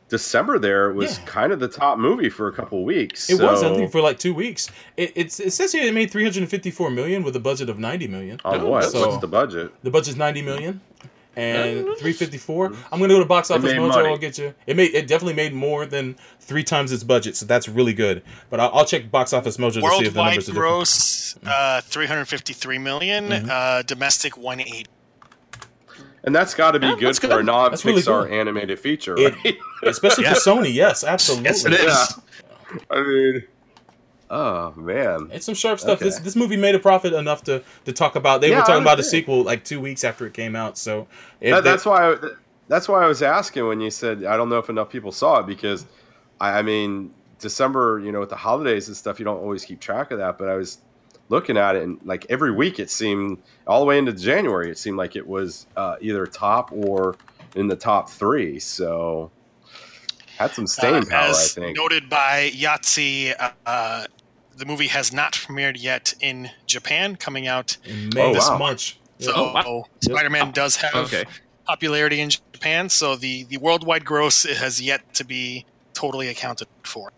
December 0.10 0.60
there 0.60 0.91
was 0.91 1.18
Yeah. 1.19 1.26
kind 1.26 1.52
of 1.53 1.60
the 1.60 1.68
top 1.69 1.98
movie 1.98 2.30
for 2.30 2.48
a 2.48 2.52
couple 2.53 2.84
weeks. 2.84 3.30
It 3.30 3.41
was, 3.41 3.64
I 3.64 3.73
think, 3.73 3.91
for 3.91 4.02
like 4.02 4.19
two 4.19 4.34
weeks. 4.34 4.69
It, 4.98 5.14
it's, 5.15 5.40
it 5.40 5.52
says 5.52 5.72
here 5.72 5.84
it 5.86 5.94
made 5.94 6.11
354 6.11 6.90
million 6.91 7.23
with 7.23 7.36
a 7.36 7.40
budget 7.40 7.69
of 7.69 7.80
90 7.80 8.07
million. 8.07 8.40
Oh, 8.44 8.65
what? 8.65 8.84
So- 8.91 8.99
What's 9.07 9.18
the 9.22 9.27
budget? 9.27 9.72
The 9.84 9.90
budget's 9.90 10.18
90 10.18 10.41
million 10.41 10.82
and 11.38 11.86
354. 11.98 12.73
I'm 12.91 12.99
gonna 12.99 13.07
go 13.14 13.19
to 13.19 13.26
box 13.26 13.49
office 13.52 13.64
made 13.72 13.77
mojo. 13.77 13.90
money. 13.90 14.10
I'll 14.10 14.18
get 14.18 14.38
you. 14.38 14.53
It 14.68 14.76
made 14.76 14.94
it 14.94 15.07
definitely 15.07 15.34
made 15.34 15.53
more 15.53 15.86
than 15.86 16.15
three 16.40 16.64
times 16.64 16.91
its 16.91 17.03
budget, 17.03 17.36
so 17.36 17.45
that's 17.45 17.68
really 17.68 17.94
good. 17.94 18.22
But 18.49 18.60
I'll, 18.60 18.72
I'll 18.73 18.86
check 18.86 19.10
box 19.11 19.34
office 19.34 19.57
mojo 19.57 19.76
to 19.76 19.82
see 19.82 19.82
if 19.82 19.82
the 19.82 19.94
Worldwide 20.19 20.26
numbers 20.26 20.49
are 20.49 20.52
different. 20.53 20.56
gross 20.56 21.36
uh, 21.45 21.82
353 21.82 22.77
million, 22.80 23.30
Mhm. 23.30 23.49
uh, 23.49 23.82
domestic 23.84 24.38
180. 24.38 24.86
And 26.26 26.35
that's 26.35 26.53
got 26.53 26.72
to 26.72 26.80
be 26.80 26.88
Yeah, 26.88 26.95
good 26.95 27.15
for 27.15 27.27
good. 27.27 27.39
a 27.39 27.43
non 27.43 27.72
That's 27.72 27.85
really 27.85 28.02
Pixar 28.02 28.31
animated 28.31 28.80
feature, 28.80 29.15
It- 29.18 29.57
especially 29.84 30.23
Yeah. 30.26 30.34
for 30.34 30.39
Sony. 30.39 30.73
Yes, 30.73 31.03
absolutely. 31.03 31.45
Yes, 31.45 31.65
it 31.65 31.73
is. 31.73 31.84
Yeah. 31.85 32.77
I 32.89 33.03
mean, 33.03 33.43
oh 34.31 34.73
man, 34.76 35.30
It's 35.31 35.45
some 35.45 35.56
sharp 35.56 35.80
stuff. 35.80 35.99
This 35.99 36.15
Okay. 36.15 36.23
this 36.23 36.35
movie 36.35 36.57
made 36.57 36.76
a 36.76 36.80
profit 36.80 37.14
enough 37.14 37.43
to 37.43 37.61
to 37.85 37.93
talk 37.93 38.15
about. 38.15 38.41
They 38.41 38.49
Yeah, 38.49 38.60
were 38.60 38.65
talking 38.65 38.81
about 38.81 38.99
a 38.99 39.03
sequel 39.03 39.43
like 39.43 39.64
two 39.64 39.80
weeks 39.80 40.03
after 40.03 40.26
it 40.26 40.34
came 40.34 40.56
out. 40.56 40.77
So 40.77 41.07
if 41.41 41.53
That- 41.53 41.64
they- 41.64 41.69
that's 41.69 41.85
why. 41.85 42.14
I, 42.14 42.15
that's 42.68 42.89
why 42.89 43.03
I 43.03 43.07
was 43.07 43.22
asking 43.22 43.68
when 43.68 43.80
you 43.80 43.91
said 43.91 44.23
I 44.26 44.35
don't 44.38 44.49
know 44.49 44.57
if 44.57 44.69
enough 44.69 44.89
people 44.89 45.11
saw 45.11 45.41
it 45.41 45.45
because, 45.45 45.85
I, 46.41 46.57
I 46.57 46.61
mean, 46.64 47.14
December, 47.38 48.02
you 48.03 48.11
know, 48.11 48.19
with 48.22 48.30
the 48.30 48.35
holidays 48.35 48.88
and 48.88 48.97
stuff, 48.97 49.19
you 49.19 49.26
don't 49.26 49.38
always 49.38 49.64
keep 49.64 49.80
track 49.80 50.10
of 50.10 50.18
that. 50.18 50.39
But 50.39 50.49
I 50.49 50.56
was 50.56 50.80
looking 51.30 51.57
at 51.57 51.76
it 51.76 51.84
and 51.84 51.99
like 52.03 52.26
every 52.30 52.52
week 52.52 52.80
it 52.80 52.89
seemed 52.89 53.39
all 53.68 53.80
the 53.80 53.85
way 53.85 53.97
into 53.97 54.14
January, 54.14 54.69
it 54.69 54.77
seemed 54.77 54.97
like 54.97 55.15
it 55.15 55.27
was 55.27 55.68
uh, 55.76 55.95
either 56.02 56.26
top 56.26 56.72
or 56.72 57.15
in 57.56 57.68
the 57.68 57.76
top 57.76 58.10
three. 58.10 58.60
So 58.60 59.31
had 60.38 60.53
some 60.53 60.68
staying 60.68 61.03
Uh, 61.03 61.10
power, 61.10 61.31
I 61.31 61.47
think. 61.47 61.77
noted 61.77 62.10
by 62.10 62.52
Yahtzee, 62.53 63.34
uh, 63.39 63.52
uh, 63.65 64.06
the 64.57 64.65
movie 64.65 64.88
has 64.88 65.11
not 65.14 65.34
premiered 65.34 65.81
yet 65.81 66.14
in 66.22 66.49
Japan, 66.68 67.15
coming 67.15 67.47
out. 67.47 67.77
in 67.85 68.14
May 68.14 68.22
Oh, 68.22 68.34
this 68.34 68.49
wow. 68.49 68.57
much. 68.60 68.99
So 69.19 69.31
Oh, 69.35 69.53
wow. 69.53 69.85
Spider-Man 70.03 70.52
does 70.52 70.76
have 70.77 70.93
Okay. 71.07 71.26
popularity 71.68 72.19
in 72.22 72.30
Japan. 72.53 72.89
So 72.89 73.15
the 73.15 73.45
the 73.45 73.57
worldwide 73.57 74.06
gross 74.06 74.43
has 74.43 74.81
yet 74.81 75.02
to 75.15 75.26
be 75.26 75.65
totally 75.93 76.27
accounted 76.27 76.68
for. 76.85 77.10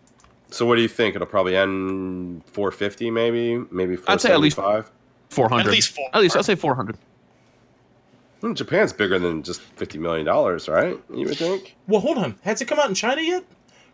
So 0.49 0.65
what 0.65 0.75
do 0.75 0.81
you 0.81 0.87
think? 0.87 1.15
It'll 1.15 1.27
probably 1.27 1.55
end 1.57 2.43
450, 2.47 3.11
maybe, 3.11 3.57
maybe 3.71 3.97
I'd 4.07 4.21
say 4.21 4.31
at 4.31 4.39
least- 4.39 4.55
475. 4.55 4.91
Four 5.29 5.49
hundred. 5.49 5.65
At 5.67 5.71
least 5.73 5.93
four. 5.93 6.09
At 6.13 6.21
least 6.21 6.37
I'd 6.37 6.45
say 6.45 6.55
four 6.55 6.73
hundred. 6.73 6.97
Hmm, 8.39 8.53
Japan's 8.53 8.93
bigger 8.93 9.19
than 9.19 9.43
just 9.43 9.59
50 9.61 9.97
million 9.97 10.25
dollars, 10.25 10.69
right? 10.69 10.97
You 11.13 11.25
would 11.27 11.37
think. 11.37 11.75
Well, 11.87 11.99
hold 11.99 12.17
on. 12.17 12.35
Has 12.43 12.61
it 12.61 12.65
come 12.65 12.79
out 12.79 12.87
in 12.87 12.95
China 12.95 13.21
yet? 13.21 13.43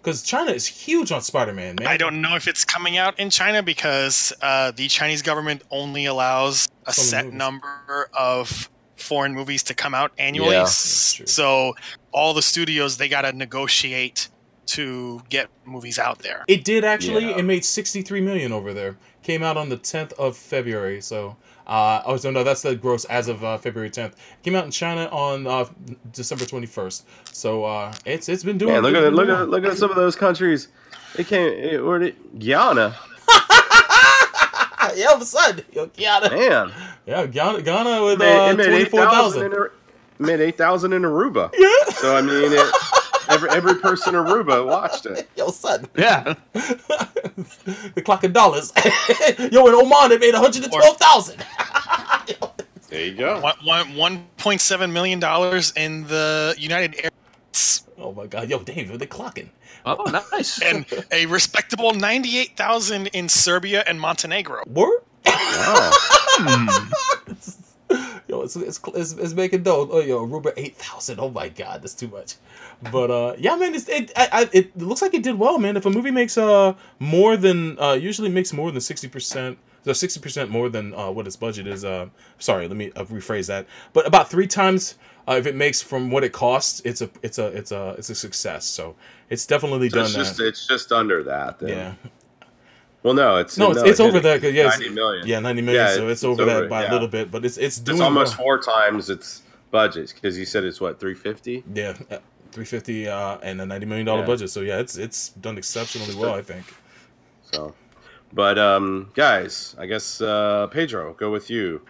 Because 0.01 0.21
China 0.21 0.51
is 0.51 0.67
huge 0.67 1.11
on 1.11 1.21
Spider 1.21 1.53
Man, 1.53 1.75
man. 1.79 1.87
I 1.87 1.97
don't 1.97 2.21
know 2.21 2.35
if 2.35 2.47
it's 2.47 2.63
coming 2.65 2.97
out 2.97 3.17
in 3.19 3.29
China 3.31 3.63
because 3.63 4.31
uh, 4.41 4.71
the 4.71 4.87
Chinese 4.89 5.21
government 5.21 5.63
only 5.71 6.05
allows 6.05 6.67
a 6.85 6.93
So 6.93 7.01
many 7.01 7.09
set 7.09 7.25
movies. 7.25 7.37
number 7.39 8.09
of 8.13 8.69
foreign 8.97 9.33
movies 9.33 9.63
to 9.63 9.73
come 9.73 9.95
out 9.95 10.11
annually. 10.19 10.51
Yeah, 10.51 10.65
so 10.65 11.73
all 12.11 12.33
the 12.33 12.41
studios 12.43 12.97
they 12.97 13.07
got 13.09 13.21
to 13.23 13.31
negotiate 13.31 14.27
to 14.67 15.21
get 15.29 15.49
movies 15.65 15.99
out 15.99 16.19
there. 16.19 16.43
It 16.47 16.63
did 16.63 16.83
actually. 16.83 17.25
Yeah. 17.29 17.37
It 17.37 17.43
made 17.43 17.65
63 17.65 18.21
million 18.21 18.51
over 18.51 18.73
there. 18.73 18.97
Came 19.23 19.43
out 19.43 19.55
on 19.57 19.69
the 19.69 19.77
10th 19.77 20.13
of 20.13 20.35
February. 20.35 20.99
So, 21.01 21.35
uh, 21.65 22.01
oh 22.05 22.17
so 22.17 22.29
no, 22.31 22.43
that's 22.43 22.61
the 22.61 22.75
gross 22.75 23.05
as 23.05 23.27
of 23.27 23.43
uh, 23.43 23.57
February 23.57 23.89
10th. 23.89 24.13
Came 24.43 24.55
out 24.55 24.65
in 24.65 24.71
China 24.71 25.05
on 25.11 25.47
uh, 25.47 25.65
December 26.11 26.45
21st. 26.45 27.03
So 27.31 27.63
uh, 27.65 27.93
it's 28.05 28.27
it's 28.29 28.43
been 28.43 28.57
doing. 28.57 28.73
Man, 28.73 28.83
look 28.83 28.95
at 28.95 29.01
been 29.03 29.13
look 29.15 29.29
at 29.29 29.49
look 29.49 29.63
at 29.65 29.77
some 29.77 29.89
of 29.89 29.95
those 29.95 30.15
countries. 30.15 30.67
It 31.17 31.27
came. 31.27 31.47
It, 31.47 31.83
where 31.83 31.99
did 31.99 32.15
Guyana? 32.39 32.95
yeah, 34.95 35.05
all 35.07 35.15
of 35.15 35.21
a 35.21 35.25
sudden, 35.25 35.63
yo, 35.71 35.85
Ghana. 35.87 36.29
Man, 36.31 36.71
Yeah, 37.05 37.25
Ghana, 37.25 37.61
Ghana 37.61 38.03
with 38.03 38.13
it 38.13 38.19
made, 38.19 38.47
uh, 38.47 38.51
it 38.51 38.57
made 38.57 38.67
eight 38.69 38.89
24,000. 38.89 38.91
thousand 38.91 39.45
in 39.45 39.53
Ar- 39.57 39.71
made 40.19 40.39
eight 40.41 40.57
thousand 40.57 40.93
in 40.93 41.01
Aruba. 41.03 41.51
Yeah. 41.57 41.93
So 41.93 42.15
I 42.15 42.21
mean, 42.21 42.51
it, 42.51 42.75
every 43.49 43.71
every 43.71 43.81
person 43.81 44.15
in 44.15 44.21
Aruba 44.23 44.65
watched 44.65 45.05
it. 45.05 45.29
Yo, 45.35 45.49
son. 45.49 45.87
Yeah. 45.95 46.35
the 46.53 48.01
clock 48.03 48.23
of 48.23 48.33
dollars. 48.33 48.71
Yo, 49.51 49.67
in 49.67 49.73
Oman, 49.73 50.09
they 50.09 50.17
made 50.17 50.33
112,000. 50.33 51.45
There 52.89 53.05
you 53.05 53.15
go. 53.15 53.39
One, 53.39 53.55
one, 53.63 53.95
one 53.95 54.27
point 54.37 54.61
seven 54.61 54.93
million 54.93 55.19
dollars 55.19 55.73
in 55.75 56.05
the 56.07 56.55
United 56.57 56.95
Arab 56.99 57.13
Oh 57.97 58.11
my 58.11 58.27
God. 58.27 58.49
Yo, 58.49 58.59
Dave, 58.59 58.97
they 58.99 59.07
clocking. 59.07 59.49
Oh, 59.85 60.03
nice. 60.31 60.61
and 60.61 60.85
a 61.11 61.25
respectable 61.25 61.93
ninety-eight 61.93 62.55
thousand 62.55 63.07
in 63.07 63.29
Serbia 63.29 63.83
and 63.87 63.99
Montenegro. 63.99 64.63
Word? 64.67 65.01
Wow. 65.25 65.91
Hmm. 66.35 66.91
Yo, 68.27 68.41
it's, 68.41 68.55
it's, 68.55 68.79
it's, 68.95 69.13
it's 69.13 69.33
making 69.33 69.63
dough. 69.63 69.87
Oh, 69.91 69.99
yo, 69.99 70.25
Aruba 70.25 70.53
8,000. 70.55 71.19
Oh 71.19 71.29
my 71.29 71.49
God, 71.49 71.81
that's 71.81 71.93
too 71.93 72.07
much. 72.07 72.35
But 72.91 73.11
uh, 73.11 73.35
yeah, 73.37 73.55
man, 73.55 73.75
it's, 73.75 73.87
it 73.89 74.11
I, 74.15 74.29
I, 74.31 74.49
it 74.53 74.77
looks 74.77 75.01
like 75.01 75.13
it 75.13 75.23
did 75.23 75.37
well, 75.37 75.59
man. 75.59 75.77
If 75.77 75.85
a 75.85 75.89
movie 75.89 76.11
makes 76.11 76.37
uh 76.37 76.73
more 76.99 77.37
than 77.37 77.77
uh 77.79 77.93
usually 77.93 78.29
makes 78.29 78.51
more 78.53 78.71
than 78.71 78.81
sixty 78.81 79.07
percent, 79.07 79.57
so 79.83 79.93
sixty 79.93 80.19
percent 80.19 80.49
more 80.49 80.69
than 80.69 80.93
uh 80.93 81.11
what 81.11 81.27
its 81.27 81.35
budget 81.35 81.67
is. 81.67 81.83
Uh, 81.85 82.07
sorry, 82.39 82.67
let 82.67 82.77
me 82.77 82.91
uh, 82.95 83.05
rephrase 83.05 83.47
that. 83.47 83.67
But 83.93 84.07
about 84.07 84.29
three 84.29 84.47
times 84.47 84.95
uh, 85.27 85.35
if 85.37 85.45
it 85.45 85.55
makes 85.55 85.81
from 85.81 86.11
what 86.11 86.23
it 86.23 86.33
costs, 86.33 86.81
it's 86.83 87.01
a 87.01 87.09
it's 87.21 87.37
a 87.39 87.47
it's 87.47 87.71
a 87.71 87.95
it's 87.97 88.09
a 88.09 88.15
success. 88.15 88.65
So 88.65 88.95
it's 89.29 89.45
definitely 89.45 89.89
So 89.89 89.97
done 89.97 90.05
it's 90.05 90.15
just 90.15 90.37
that. 90.37 90.47
it's 90.47 90.67
just 90.67 90.91
under 90.91 91.23
that. 91.23 91.59
Then. 91.59 91.69
Yeah, 91.69 91.93
Well, 93.03 93.13
no, 93.13 93.37
it's 93.37 93.57
no, 93.57 93.71
it's, 93.71 93.81
it 93.81 93.87
it's 93.89 93.99
over 93.99 94.13
hit 94.13 94.23
that. 94.23 94.41
'cause, 94.41 94.53
Yeah, 94.53 94.61
it's- 94.63 94.79
Ninety 94.79 94.95
million. 94.95 95.27
yeah, 95.27 95.39
ninety 95.39 95.61
million. 95.61 95.83
Yeah, 95.85 95.93
so 95.93 96.03
it's, 96.07 96.19
it's 96.19 96.23
over, 96.23 96.41
over 96.43 96.61
that 96.61 96.69
by 96.69 96.83
yeah. 96.83 96.91
a 96.91 96.93
little 96.93 97.07
bit, 97.07 97.29
but 97.31 97.43
it's 97.45 97.57
it's 97.57 97.77
doing 97.77 97.97
It's 97.97 98.01
almost 98.03 98.37
well. 98.37 98.45
four 98.45 98.59
times 98.61 99.09
its 99.09 99.43
budget 99.71 100.13
because 100.15 100.37
you 100.37 100.45
said 100.45 100.63
it's 100.63 100.79
what 100.79 100.99
three 100.99 101.13
fifty. 101.15 101.63
Yeah, 101.73 101.93
three 102.51 102.65
fifty 102.65 103.07
uh, 103.07 103.37
and 103.43 103.59
a 103.61 103.65
ninety 103.65 103.85
million 103.85 104.05
dollar 104.05 104.21
Yeah. 104.21 104.25
budget. 104.27 104.49
So 104.49 104.61
yeah, 104.61 104.79
it's 104.79 104.97
it's 104.97 105.29
done 105.29 105.57
exceptionally 105.57 106.15
well, 106.15 106.33
I 106.33 106.41
think. 106.41 106.65
So, 107.51 107.73
but 108.31 108.57
um, 108.57 109.11
guys, 109.15 109.75
I 109.77 109.85
guess 109.85 110.21
uh, 110.21 110.67
Pedro, 110.67 111.13
go 111.13 111.29
with 111.29 111.49
you. 111.49 111.81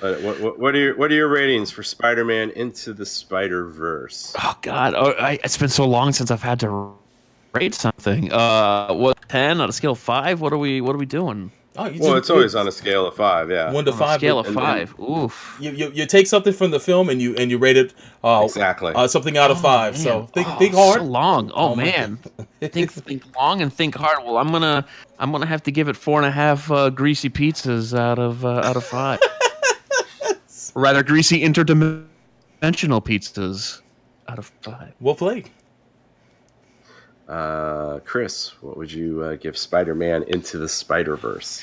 Uh, 0.00 0.14
what, 0.16 0.40
what, 0.40 0.58
what 0.58 0.74
are 0.74 0.78
your 0.78 0.96
what 0.96 1.12
are 1.12 1.14
your 1.14 1.28
ratings 1.28 1.70
for 1.70 1.82
Spider-Man 1.84 2.50
Into 2.50 2.92
the 2.92 3.06
Spider 3.06 3.66
Verse? 3.68 4.34
Oh 4.42 4.56
God, 4.62 4.94
oh, 4.96 5.12
I, 5.12 5.38
it's 5.44 5.56
been 5.58 5.68
so 5.68 5.86
long 5.86 6.12
since 6.12 6.30
I've 6.32 6.42
had 6.42 6.58
to 6.60 6.92
rate 7.52 7.74
something. 7.74 8.32
Uh, 8.32 8.92
what 8.94 9.18
ten 9.28 9.60
on 9.60 9.68
a 9.68 9.72
scale 9.72 9.92
of 9.92 9.98
five? 9.98 10.40
What 10.40 10.52
are 10.52 10.58
we? 10.58 10.80
What 10.80 10.94
are 10.94 10.98
we 10.98 11.06
doing? 11.06 11.50
Oh, 11.74 11.84
Well, 11.84 11.92
just- 11.92 12.08
it's 12.10 12.30
always 12.30 12.54
on 12.54 12.68
a 12.68 12.72
scale 12.72 13.06
of 13.06 13.16
five. 13.16 13.50
Yeah, 13.50 13.72
one 13.72 13.86
to 13.86 13.92
On 13.92 13.96
a 13.96 13.98
five. 13.98 14.20
scale 14.20 14.36
but 14.36 14.40
of 14.50 14.56
and- 14.56 14.88
five. 14.90 15.00
Oof. 15.00 15.56
you, 15.58 15.70
you 15.70 15.90
you 15.94 16.04
take 16.04 16.26
something 16.26 16.52
from 16.52 16.70
the 16.70 16.78
film 16.80 17.08
and 17.08 17.20
you 17.22 17.34
and 17.36 17.50
you 17.50 17.56
rate 17.56 17.78
it 17.78 17.94
uh, 18.22 18.42
exactly. 18.44 18.92
uh 18.94 19.06
something 19.06 19.38
out 19.38 19.50
of 19.50 19.58
five. 19.60 19.96
So 19.96 20.26
think 20.34 20.48
Oh, 20.48 20.58
think 20.58 20.74
hard. 20.74 20.98
So 21.00 21.04
long. 21.06 21.50
Oh, 21.54 21.72
Oh, 21.72 21.74
my 21.74 21.84
man. 21.84 22.18
think 22.60 22.92
think 22.92 23.22
long 23.36 23.62
and 23.62 23.72
think 23.72 23.94
hard. 23.94 24.18
Well, 24.22 24.36
I'm 24.36 24.52
gonna 24.52 24.84
I'm 25.18 25.32
gonna 25.32 25.46
have 25.46 25.62
to 25.62 25.70
give 25.72 25.88
it 25.88 25.96
four 25.96 26.18
and 26.18 26.26
a 26.26 26.30
half 26.30 26.70
uh, 26.70 26.90
greasy 26.90 27.30
pizzas 27.30 27.98
out 27.98 28.18
of 28.18 28.44
uh, 28.44 28.60
out 28.64 28.76
of 28.76 28.84
five. 28.84 29.18
Rather 30.74 31.02
greasy 31.02 31.42
interdimensional 31.42 33.02
pizzas 33.02 33.80
out 34.28 34.38
of 34.38 34.52
five. 34.60 34.92
Well 35.00 35.14
played. 35.14 35.48
Uh, 37.28 38.00
Chris, 38.04 38.60
what 38.62 38.76
would 38.76 38.92
you 38.92 39.22
uh, 39.22 39.34
give 39.36 39.56
Spider-Man 39.56 40.24
Into 40.28 40.58
the 40.58 40.68
Spider 40.68 41.16
Verse? 41.16 41.62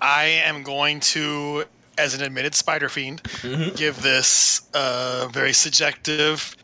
I 0.00 0.24
am 0.24 0.62
going 0.62 1.00
to, 1.00 1.64
as 1.98 2.14
an 2.14 2.22
admitted 2.22 2.54
spider 2.54 2.88
fiend, 2.88 3.22
Mhm. 3.42 3.76
give 3.76 4.00
this 4.02 4.62
a 4.74 5.28
very 5.32 5.52
subjective, 5.52 6.56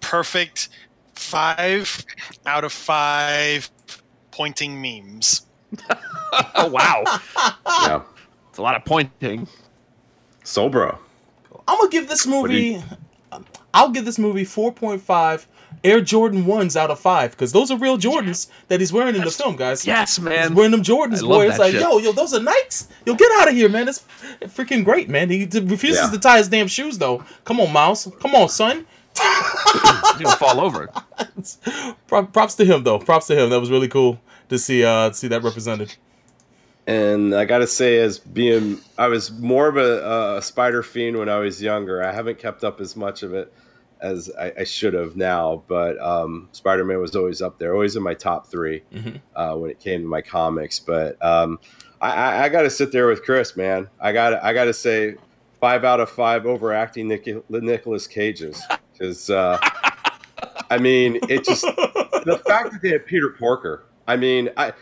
perfect 0.00 0.68
five 1.14 2.04
out 2.44 2.64
of 2.64 2.72
five 2.72 3.70
pointing 4.30 4.80
memes. 4.80 5.42
Oh 6.54 6.68
wow, 6.68 7.02
yeah, 7.66 8.02
it's 8.50 8.58
a 8.58 8.62
lot 8.62 8.76
of 8.76 8.84
pointing. 8.84 9.48
Sobro. 10.44 10.98
I'm 11.66 11.78
gonna 11.78 11.88
give 11.90 12.08
this 12.08 12.24
do 12.24 12.30
you- 12.30 12.42
movie. 12.42 12.82
I'll 13.72 13.88
give 13.88 14.04
this 14.04 14.18
movie 14.18 14.44
4.5 14.44 15.46
Air 15.86 16.00
Jordan 16.00 16.44
ones 16.46 16.76
out 16.76 16.90
of 16.90 16.98
five 16.98 17.30
because 17.30 17.52
those 17.52 17.70
are 17.70 17.78
real 17.78 17.96
Jordans 17.96 18.48
that 18.68 18.80
he's 18.80 18.92
wearing 18.92 19.14
in 19.14 19.22
the 19.22 19.30
film, 19.30 19.56
guys. 19.56 19.86
Yes, 19.86 20.16
He's 20.16 20.24
man. 20.24 20.54
wearing 20.54 20.72
them 20.72 20.82
Jordans, 20.82 21.22
I 21.24 21.26
boy. 21.28 21.48
It's 21.48 21.58
like, 21.58 21.72
shit. 21.72 21.80
yo, 21.80 21.98
yo, 21.98 22.12
those 22.12 22.34
are 22.34 22.40
Nikes. 22.40 22.88
Yo, 23.04 23.14
get 23.14 23.30
out 23.40 23.48
of 23.48 23.54
here, 23.54 23.68
man. 23.68 23.88
It's 23.88 24.04
freaking 24.42 24.84
great, 24.84 25.08
man. 25.08 25.30
He 25.30 25.44
refuses 25.46 26.04
Yeah. 26.04 26.10
to 26.10 26.18
tie 26.18 26.38
his 26.38 26.48
damn 26.48 26.66
shoes, 26.66 26.98
though. 26.98 27.24
Come 27.44 27.60
on, 27.60 27.72
Miles. 27.72 28.10
Come 28.20 28.34
on, 28.34 28.48
son. 28.48 28.84
You'll 30.20 30.30
fall 30.32 30.60
over. 30.60 30.90
Props 32.08 32.54
to 32.56 32.64
him, 32.64 32.82
though. 32.84 32.98
Props 32.98 33.26
to 33.28 33.34
him. 33.42 33.50
That 33.50 33.60
was 33.60 33.70
really 33.70 33.88
cool. 33.88 34.20
to 34.48 34.58
see 34.58 34.84
uh 34.84 35.10
see 35.12 35.28
that 35.28 35.42
represented. 35.42 35.94
And 36.88 37.34
I 37.34 37.44
got 37.46 37.58
to 37.58 37.66
say, 37.66 37.98
as 37.98 38.18
being, 38.20 38.78
I 38.96 39.08
was 39.08 39.32
more 39.32 39.66
of 39.66 39.76
a, 39.76 40.36
a 40.36 40.42
spider 40.42 40.84
fiend 40.84 41.18
when 41.18 41.28
I 41.28 41.38
was 41.38 41.60
younger. 41.60 42.00
I 42.02 42.12
haven't 42.12 42.38
kept 42.38 42.62
up 42.62 42.80
as 42.80 42.94
much 42.94 43.24
of 43.24 43.34
it 43.34 43.52
as 44.00 44.30
I, 44.38 44.52
I 44.60 44.64
should 44.64 44.94
have 44.94 45.16
now, 45.16 45.62
but 45.68 45.98
um, 46.00 46.48
Spider 46.52 46.84
Man 46.84 47.00
was 47.00 47.16
always 47.16 47.40
up 47.42 47.58
there, 47.58 47.72
always 47.72 47.96
in 47.96 48.02
my 48.02 48.14
top 48.14 48.46
3 48.48 48.82
Mhm. 48.94 49.20
uh, 49.34 49.54
when 49.56 49.70
it 49.70 49.78
came 49.80 50.02
to 50.02 50.06
my 50.08 50.20
comics. 50.22 50.78
But 50.78 51.22
um, 51.24 51.58
I, 52.00 52.10
I, 52.10 52.44
I 52.44 52.48
got 52.48 52.62
to 52.62 52.70
sit 52.70 52.92
there 52.92 53.06
with 53.06 53.22
Chris, 53.24 53.56
man. 53.56 53.88
I 54.00 54.12
got 54.12 54.34
I 54.44 54.52
got 54.52 54.64
to 54.64 54.74
say, 54.74 55.16
five 55.60 55.84
out 55.84 56.00
of 56.00 56.10
five 56.10 56.44
overacting 56.46 57.08
Nick, 57.08 57.26
Nicholas 57.50 58.06
Cages 58.06 58.62
because 58.92 59.30
uh, 59.30 59.58
I 60.70 60.78
mean, 60.78 61.18
it 61.28 61.44
just 61.44 61.62
the 61.62 62.42
fact 62.46 62.72
that 62.72 62.82
they 62.82 62.90
had 62.90 63.06
Peter 63.06 63.30
Porker. 63.38 63.84
I 64.06 64.16
mean, 64.16 64.50
I 64.56 64.72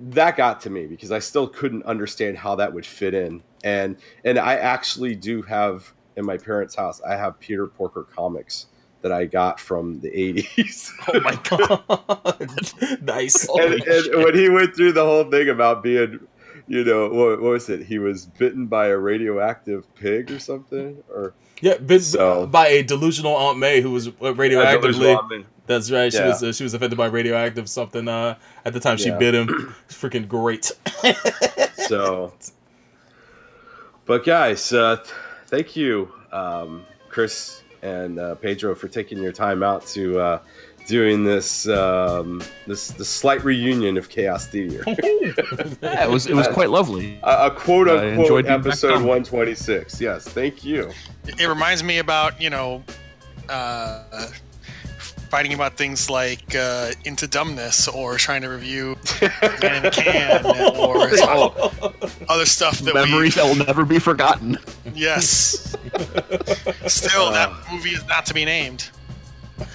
that 0.00 0.36
got 0.36 0.60
to 0.60 0.70
me 0.70 0.86
because 0.86 1.10
I 1.10 1.18
still 1.18 1.48
couldn't 1.48 1.82
understand 1.84 2.38
how 2.38 2.54
that 2.56 2.72
would 2.72 2.86
fit 2.86 3.14
in. 3.14 3.42
And 3.64 3.96
and 4.24 4.38
I 4.38 4.54
actually 4.54 5.16
do 5.16 5.42
have 5.42 5.92
in 6.18 6.26
my 6.26 6.36
parents' 6.36 6.74
house, 6.74 7.00
I 7.02 7.16
have 7.16 7.38
Peter 7.40 7.66
Porker 7.66 8.02
comics 8.14 8.66
that 9.00 9.12
I 9.12 9.24
got 9.26 9.60
from 9.60 10.00
the 10.00 10.10
80s. 10.10 10.90
Oh 11.08 11.20
my 11.20 11.38
god, 11.48 13.02
nice. 13.02 13.48
and, 13.48 13.74
and 13.82 14.24
when 14.24 14.34
he 14.34 14.48
went 14.50 14.74
through 14.74 14.92
the 14.92 15.04
whole 15.04 15.24
thing 15.30 15.48
about 15.48 15.82
being, 15.82 16.18
you 16.66 16.84
know, 16.84 17.08
what, 17.08 17.40
what 17.40 17.50
was 17.52 17.68
it? 17.68 17.86
He 17.86 17.98
was 17.98 18.26
bitten 18.26 18.66
by 18.66 18.88
a 18.88 18.96
radioactive 18.98 19.86
pig 19.94 20.30
or 20.32 20.38
something, 20.40 21.02
or 21.08 21.32
Yeah, 21.60 21.78
been 21.78 22.00
So- 22.00 22.46
by 22.46 22.66
a 22.68 22.82
delusional 22.82 23.34
Aunt 23.36 23.58
May 23.58 23.80
who 23.80 23.92
was 23.92 24.08
uh, 24.08 24.34
radioactively. 24.34 25.44
That's 25.66 25.90
right. 25.90 26.10
She 26.12 26.18
Yeah. 26.18 26.28
was 26.28 26.42
uh, 26.42 26.52
she 26.52 26.62
was 26.64 26.74
affected 26.74 26.96
by 26.96 27.06
radioactive 27.06 27.68
something. 27.68 28.08
Uh, 28.08 28.34
at 28.64 28.72
the 28.72 28.80
time 28.80 28.96
she 28.96 29.10
Yeah. 29.10 29.18
bit 29.18 29.34
him. 29.34 29.48
Freaking 29.88 30.26
great. 30.26 30.72
so 31.88 32.32
but 34.06 34.24
guys 34.24 34.72
uh, 34.72 34.96
thank 35.48 35.74
you 35.76 36.12
um, 36.32 36.84
chris 37.08 37.62
and 37.82 38.18
uh, 38.18 38.34
pedro 38.36 38.74
for 38.74 38.88
taking 38.88 39.22
your 39.22 39.32
time 39.32 39.62
out 39.62 39.86
to 39.86 40.18
uh, 40.18 40.40
doing 40.88 41.22
this 41.22 41.68
um, 41.68 42.42
this 42.66 42.88
the 42.92 43.04
slight 43.04 43.44
reunion 43.44 43.96
of 43.96 44.08
chaos 44.08 44.46
theater. 44.48 44.82
Yeah, 45.82 46.04
it 46.04 46.10
was 46.10 46.26
it 46.26 46.34
was 46.34 46.48
quite 46.48 46.70
lovely. 46.70 47.20
a, 47.22 47.46
a 47.46 47.50
quote 47.50 47.88
unquote 47.88 48.20
enjoyed 48.20 48.46
being 48.46 48.58
back 48.58 48.66
episode 48.66 48.92
126 48.94 50.00
yes 50.00 50.26
thank 50.26 50.64
you. 50.64 50.90
It 51.26 51.46
reminds 51.46 51.84
me 51.84 51.98
about 51.98 52.40
you 52.40 52.50
know, 52.50 52.82
uh, 53.48 54.28
fighting 55.30 55.52
about 55.54 55.76
things 55.76 56.08
like 56.10 56.54
uh, 56.54 56.92
into 57.04 57.26
dumbness 57.26 57.88
or 57.88 58.16
trying 58.16 58.42
to 58.42 58.48
review 58.48 58.96
Man 59.62 59.76
in 59.76 59.86
a 59.86 59.90
Can 59.90 60.44
or 60.46 60.96
Oh, 61.30 61.92
other 62.28 62.46
stuff 62.46 62.78
that 62.80 62.94
memories 62.94 63.34
that 63.34 63.44
will 63.44 63.64
never 63.66 63.84
be 63.84 63.98
forgotten. 63.98 64.56
yes. 64.94 65.76
Still, 66.86 67.30
that 67.32 67.52
movie 67.70 67.90
is 67.90 68.06
not 68.06 68.26
to 68.26 68.34
be 68.34 68.44
named. 68.44 68.90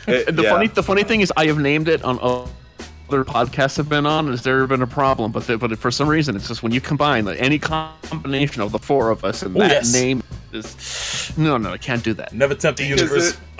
It- 0.08 0.36
The 0.36 0.44
yeah. 0.44 0.50
funny 0.52 0.68
the 0.68 0.84
funny 0.84 1.04
thing 1.04 1.22
is, 1.22 1.32
I 1.38 1.46
have 1.48 1.60
named 1.60 1.88
it 1.88 2.04
on 2.04 2.18
other 2.22 3.24
podcasts 3.24 3.78
I've 3.80 3.90
been 3.90 4.06
on. 4.06 4.28
Has 4.28 4.42
there 4.42 4.66
been 4.68 4.82
a 4.82 4.88
problem? 4.88 5.32
But 5.32 5.46
the, 5.48 5.58
but 5.58 5.78
for 5.78 5.92
some 5.92 6.08
reason, 6.08 6.36
it's 6.36 6.48
just 6.48 6.64
when 6.64 6.72
you 6.72 6.82
combine 6.82 7.26
like, 7.26 7.40
any 7.40 7.60
combination 7.60 8.62
of 8.62 8.72
the 8.72 8.80
four 8.80 9.10
of 9.12 9.24
us 9.24 9.44
and 9.44 9.56
that 9.58 9.70
yes. 9.72 9.94
name 9.94 10.24
is 10.52 11.32
no 11.38 11.58
no 11.58 11.72
I 11.74 11.78
can't 11.78 12.04
do 12.04 12.14
that. 12.16 12.32
Never 12.34 12.56
tempt 12.56 12.80
the 12.80 12.86
universe. 12.86 13.38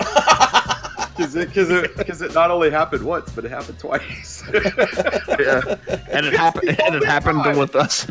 Because 1.16 1.36
it, 1.36 1.54
cause 1.54 1.70
it, 1.70 1.94
cause 2.06 2.22
it 2.22 2.34
not 2.34 2.50
only 2.50 2.70
happened 2.70 3.04
once, 3.04 3.30
but 3.30 3.44
it 3.44 3.50
happened 3.50 3.78
twice. 3.78 4.42
Yeah. 5.38 5.76
And 6.10 6.26
it 6.26 6.32
happened 6.32 6.80
and 6.80 6.94
it 6.94 7.04
happened 7.04 7.58
with 7.58 7.74
us 7.74 8.06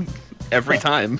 every 0.52 0.78
time. 0.78 1.20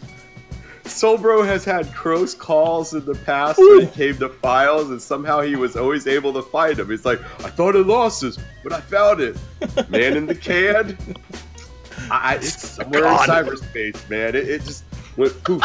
Solbro 0.84 1.46
has 1.46 1.64
had 1.64 1.94
close 1.94 2.34
calls 2.34 2.94
in 2.94 3.06
the 3.06 3.16
past 3.16 3.58
when 3.58 3.84
it 3.84 3.94
came 3.94 4.18
to 4.18 4.30
files, 4.30 4.90
and 4.90 5.02
somehow 5.02 5.40
he 5.40 5.56
was 5.56 5.78
always 5.78 6.08
able 6.08 6.34
to 6.34 6.42
find 6.42 6.76
them. 6.76 6.90
He's 6.90 7.06
like, 7.06 7.22
I 7.44 7.50
thought 7.50 7.76
I 7.76 7.80
lost 7.80 8.22
this, 8.22 8.38
but 8.64 8.74
I 8.74 8.82
found 8.82 9.22
it. 9.22 9.38
Man 9.90 10.18
in 10.18 10.26
the 10.26 10.36
can. 10.36 10.98
I, 12.12 12.36
it's 12.36 12.70
somewhere 12.70 13.02
God. 13.02 13.30
in 13.30 13.46
cyberspace, 13.46 14.10
man. 14.10 14.36
It, 14.36 14.50
it 14.50 14.64
just 14.64 14.84
went 15.16 15.42
poof. 15.44 15.64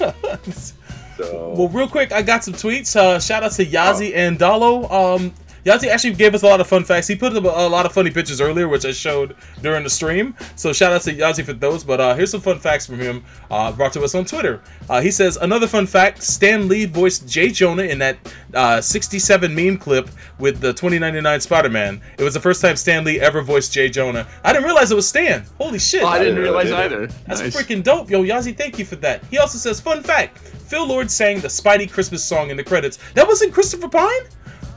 So, 1.18 1.54
Well, 1.56 1.68
real 1.68 1.88
quick, 1.88 2.12
I 2.12 2.22
got 2.22 2.44
some 2.44 2.54
tweets. 2.54 2.94
Uh, 2.96 3.18
shout 3.18 3.42
out 3.42 3.52
to 3.52 3.66
Yazi 3.66 4.14
and 4.14 4.38
Dalo. 4.38 4.90
Um, 4.90 5.34
Yazi 5.68 5.88
actually 5.88 6.14
gave 6.14 6.34
us 6.34 6.42
a 6.42 6.46
lot 6.46 6.60
of 6.60 6.66
fun 6.66 6.82
facts. 6.84 7.06
He 7.06 7.14
put 7.14 7.34
up 7.36 7.44
a, 7.44 7.48
a 7.48 7.68
lot 7.68 7.84
of 7.84 7.92
funny 7.92 8.10
pictures 8.10 8.40
earlier, 8.40 8.68
which 8.68 8.84
I 8.86 8.92
showed 8.92 9.36
during 9.62 9.84
the 9.84 9.90
stream. 9.90 10.34
So 10.56 10.72
shout 10.72 10.92
out 10.92 11.02
to 11.02 11.14
Yazi 11.14 11.44
for 11.44 11.52
those. 11.52 11.84
But 11.84 12.00
uh, 12.00 12.14
here's 12.14 12.30
some 12.30 12.40
fun 12.40 12.58
facts 12.58 12.86
from 12.86 12.98
him 12.98 13.24
uh, 13.50 13.72
brought 13.72 13.92
to 13.92 14.02
us 14.02 14.14
on 14.14 14.24
Twitter. 14.24 14.62
Uh, 14.88 15.00
he 15.00 15.10
says 15.10 15.36
another 15.36 15.66
fun 15.66 15.86
fact: 15.86 16.22
Stan 16.22 16.68
Lee 16.68 16.86
voiced 16.86 17.28
Jay 17.28 17.50
Jonah 17.50 17.82
in 17.82 17.98
that 17.98 18.16
uh, 18.54 18.80
67 18.80 19.54
meme 19.54 19.76
clip 19.78 20.08
with 20.38 20.60
the 20.60 20.72
2099 20.72 21.40
Spider-Man. 21.40 22.00
It 22.18 22.24
was 22.24 22.34
the 22.34 22.40
first 22.40 22.62
time 22.62 22.76
Stan 22.76 23.04
Lee 23.04 23.20
ever 23.20 23.42
voiced 23.42 23.72
Jay 23.72 23.88
Jonah. 23.90 24.26
I 24.44 24.52
didn't 24.52 24.64
realize 24.64 24.90
it 24.90 24.94
was 24.94 25.06
Stan. 25.08 25.44
Holy 25.58 25.78
shit! 25.78 26.02
Oh, 26.02 26.06
I 26.06 26.18
didn't 26.18 26.34
didn't 26.36 26.42
realize 26.44 26.70
either. 26.72 27.06
That's 27.26 27.40
Nice. 27.40 27.56
freaking 27.56 27.82
dope, 27.82 28.08
yo, 28.10 28.22
Yazi. 28.22 28.56
Thank 28.56 28.78
you 28.78 28.84
for 28.84 28.96
that. 28.96 29.22
He 29.26 29.38
also 29.38 29.58
says, 29.58 29.80
fun 29.80 30.02
fact: 30.02 30.38
Phil 30.38 30.86
Lord 30.86 31.10
sang 31.10 31.40
the 31.40 31.48
Spidey 31.48 31.90
Christmas 31.90 32.24
song 32.24 32.50
in 32.50 32.56
the 32.56 32.64
credits. 32.64 32.98
That 33.14 33.26
wasn't 33.26 33.52
Christopher 33.52 33.88
Pine. 33.88 34.22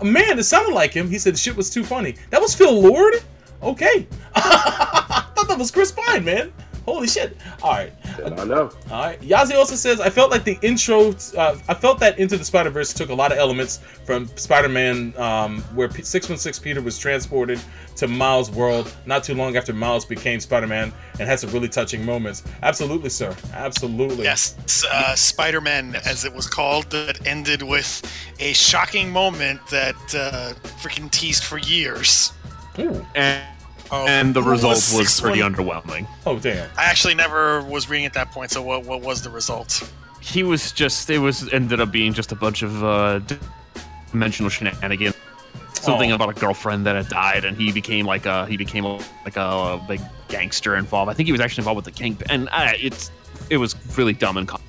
Oh, 0.02 0.06
man, 0.06 0.40
it 0.40 0.44
sounded 0.44 0.74
like 0.74 0.94
him. 0.94 1.10
He 1.10 1.20
said 1.20 1.36
the 1.36 1.38
shit 1.38 1.56
was 1.56 1.70
too 1.70 1.84
funny. 1.84 2.16
That 2.32 2.42
was 2.42 2.56
Phil 2.56 2.82
Lord. 2.82 3.16
Okay, 3.62 4.08
I 4.36 5.28
thought 5.36 5.48
that 5.48 5.60
was 5.60 5.70
Chris 5.70 5.92
Pine, 5.92 6.26
man. 6.26 6.52
Holy 6.92 7.08
shit! 7.08 7.38
All 7.64 7.72
right, 7.72 7.94
I 8.26 8.44
know. 8.44 8.70
all 8.92 9.04
right. 9.04 9.22
Yazi 9.22 9.56
also 9.56 9.76
says, 9.76 10.02
I 10.02 10.10
felt 10.10 10.30
like 10.30 10.44
the 10.44 10.60
intro, 10.62 11.16
uh, 11.38 11.58
I 11.70 11.74
felt 11.74 12.02
that 12.02 12.20
Into 12.20 12.38
the 12.38 12.44
Spider 12.44 12.70
Verse 12.70 12.94
took 12.94 13.10
a 13.10 13.14
lot 13.14 13.32
of 13.32 13.38
elements 13.38 13.80
from 14.06 14.28
Spider 14.36 14.68
Man, 14.68 15.14
um, 15.16 15.62
where 15.74 15.88
P- 15.88 16.04
616 16.04 16.62
Peter 16.62 16.82
was 16.82 17.00
transported 17.00 17.62
to 17.96 18.10
Miles' 18.10 18.52
world 18.52 18.94
not 19.06 19.24
too 19.24 19.36
long 19.36 19.56
after 19.56 19.72
Miles 19.72 20.04
became 20.04 20.42
Spider 20.42 20.68
Man 20.68 20.92
and 21.18 21.30
had 21.30 21.40
some 21.40 21.50
really 21.52 21.70
touching 21.70 22.04
moments. 22.04 22.44
Absolutely, 22.62 23.10
sir. 23.10 23.34
Absolutely. 23.54 24.26
Yes, 24.26 24.84
uh, 24.92 25.16
Spider 25.16 25.62
Man, 25.62 25.96
as 26.06 26.26
it 26.26 26.34
was 26.34 26.46
called, 26.46 26.90
that 26.92 27.26
ended 27.26 27.64
with 27.64 28.02
a 28.42 28.52
shocking 28.52 29.10
moment 29.10 29.66
that 29.68 29.96
uh, 30.14 30.54
freaking 30.82 31.10
teased 31.10 31.46
for 31.46 31.58
years. 31.58 32.34
Ooh. 32.80 33.06
And, 33.16 33.46
Oh, 33.94 34.08
and 34.08 34.34
the 34.34 34.42
result 34.42 34.74
was 34.76 34.84
six 34.84 35.20
pretty 35.20 35.42
one- 35.42 35.54
underwhelming. 35.54 36.08
Oh, 36.26 36.40
damn. 36.40 36.70
I 36.78 36.86
actually 36.86 37.14
never 37.16 37.62
was 37.64 37.90
reading 37.90 38.06
at 38.06 38.14
that 38.14 38.32
point, 38.32 38.50
so 38.52 38.62
what, 38.62 38.86
what 38.86 39.02
was 39.02 39.22
the 39.22 39.30
result? 39.30 39.92
He 40.22 40.44
was 40.44 40.72
just 40.72 41.10
it 41.10 41.18
was 41.20 41.52
ended 41.52 41.82
up 41.82 41.92
being 41.92 42.14
just 42.14 42.32
a 42.32 42.36
bunch 42.36 42.62
of 42.62 42.84
uh, 42.84 43.20
dimensional 44.12 44.50
shenanigans. 44.50 45.16
Something 45.74 46.12
Oh. 46.12 46.16
about 46.16 46.30
a 46.30 46.40
girlfriend 46.40 46.86
that 46.86 46.96
had 46.96 47.10
died, 47.10 47.44
and 47.44 47.58
he 47.58 47.72
became 47.72 48.06
like 48.06 48.26
a 48.28 48.46
he 48.46 48.56
became 48.56 48.86
a, 48.86 48.98
like 49.26 49.36
a, 49.36 49.42
a 49.42 49.86
big 49.88 50.00
gangster 50.28 50.76
involved. 50.78 51.10
I 51.10 51.16
think 51.16 51.26
he 51.26 51.32
was 51.32 51.42
actually 51.42 51.64
involved 51.64 51.78
with 51.78 51.86
the 51.86 52.00
king, 52.04 52.18
and 52.30 52.48
uh, 52.52 52.72
it's 52.80 53.10
it 53.50 53.58
was 53.58 53.76
really 53.98 54.14
dumb 54.14 54.38
and 54.38 54.48
com- 54.48 54.62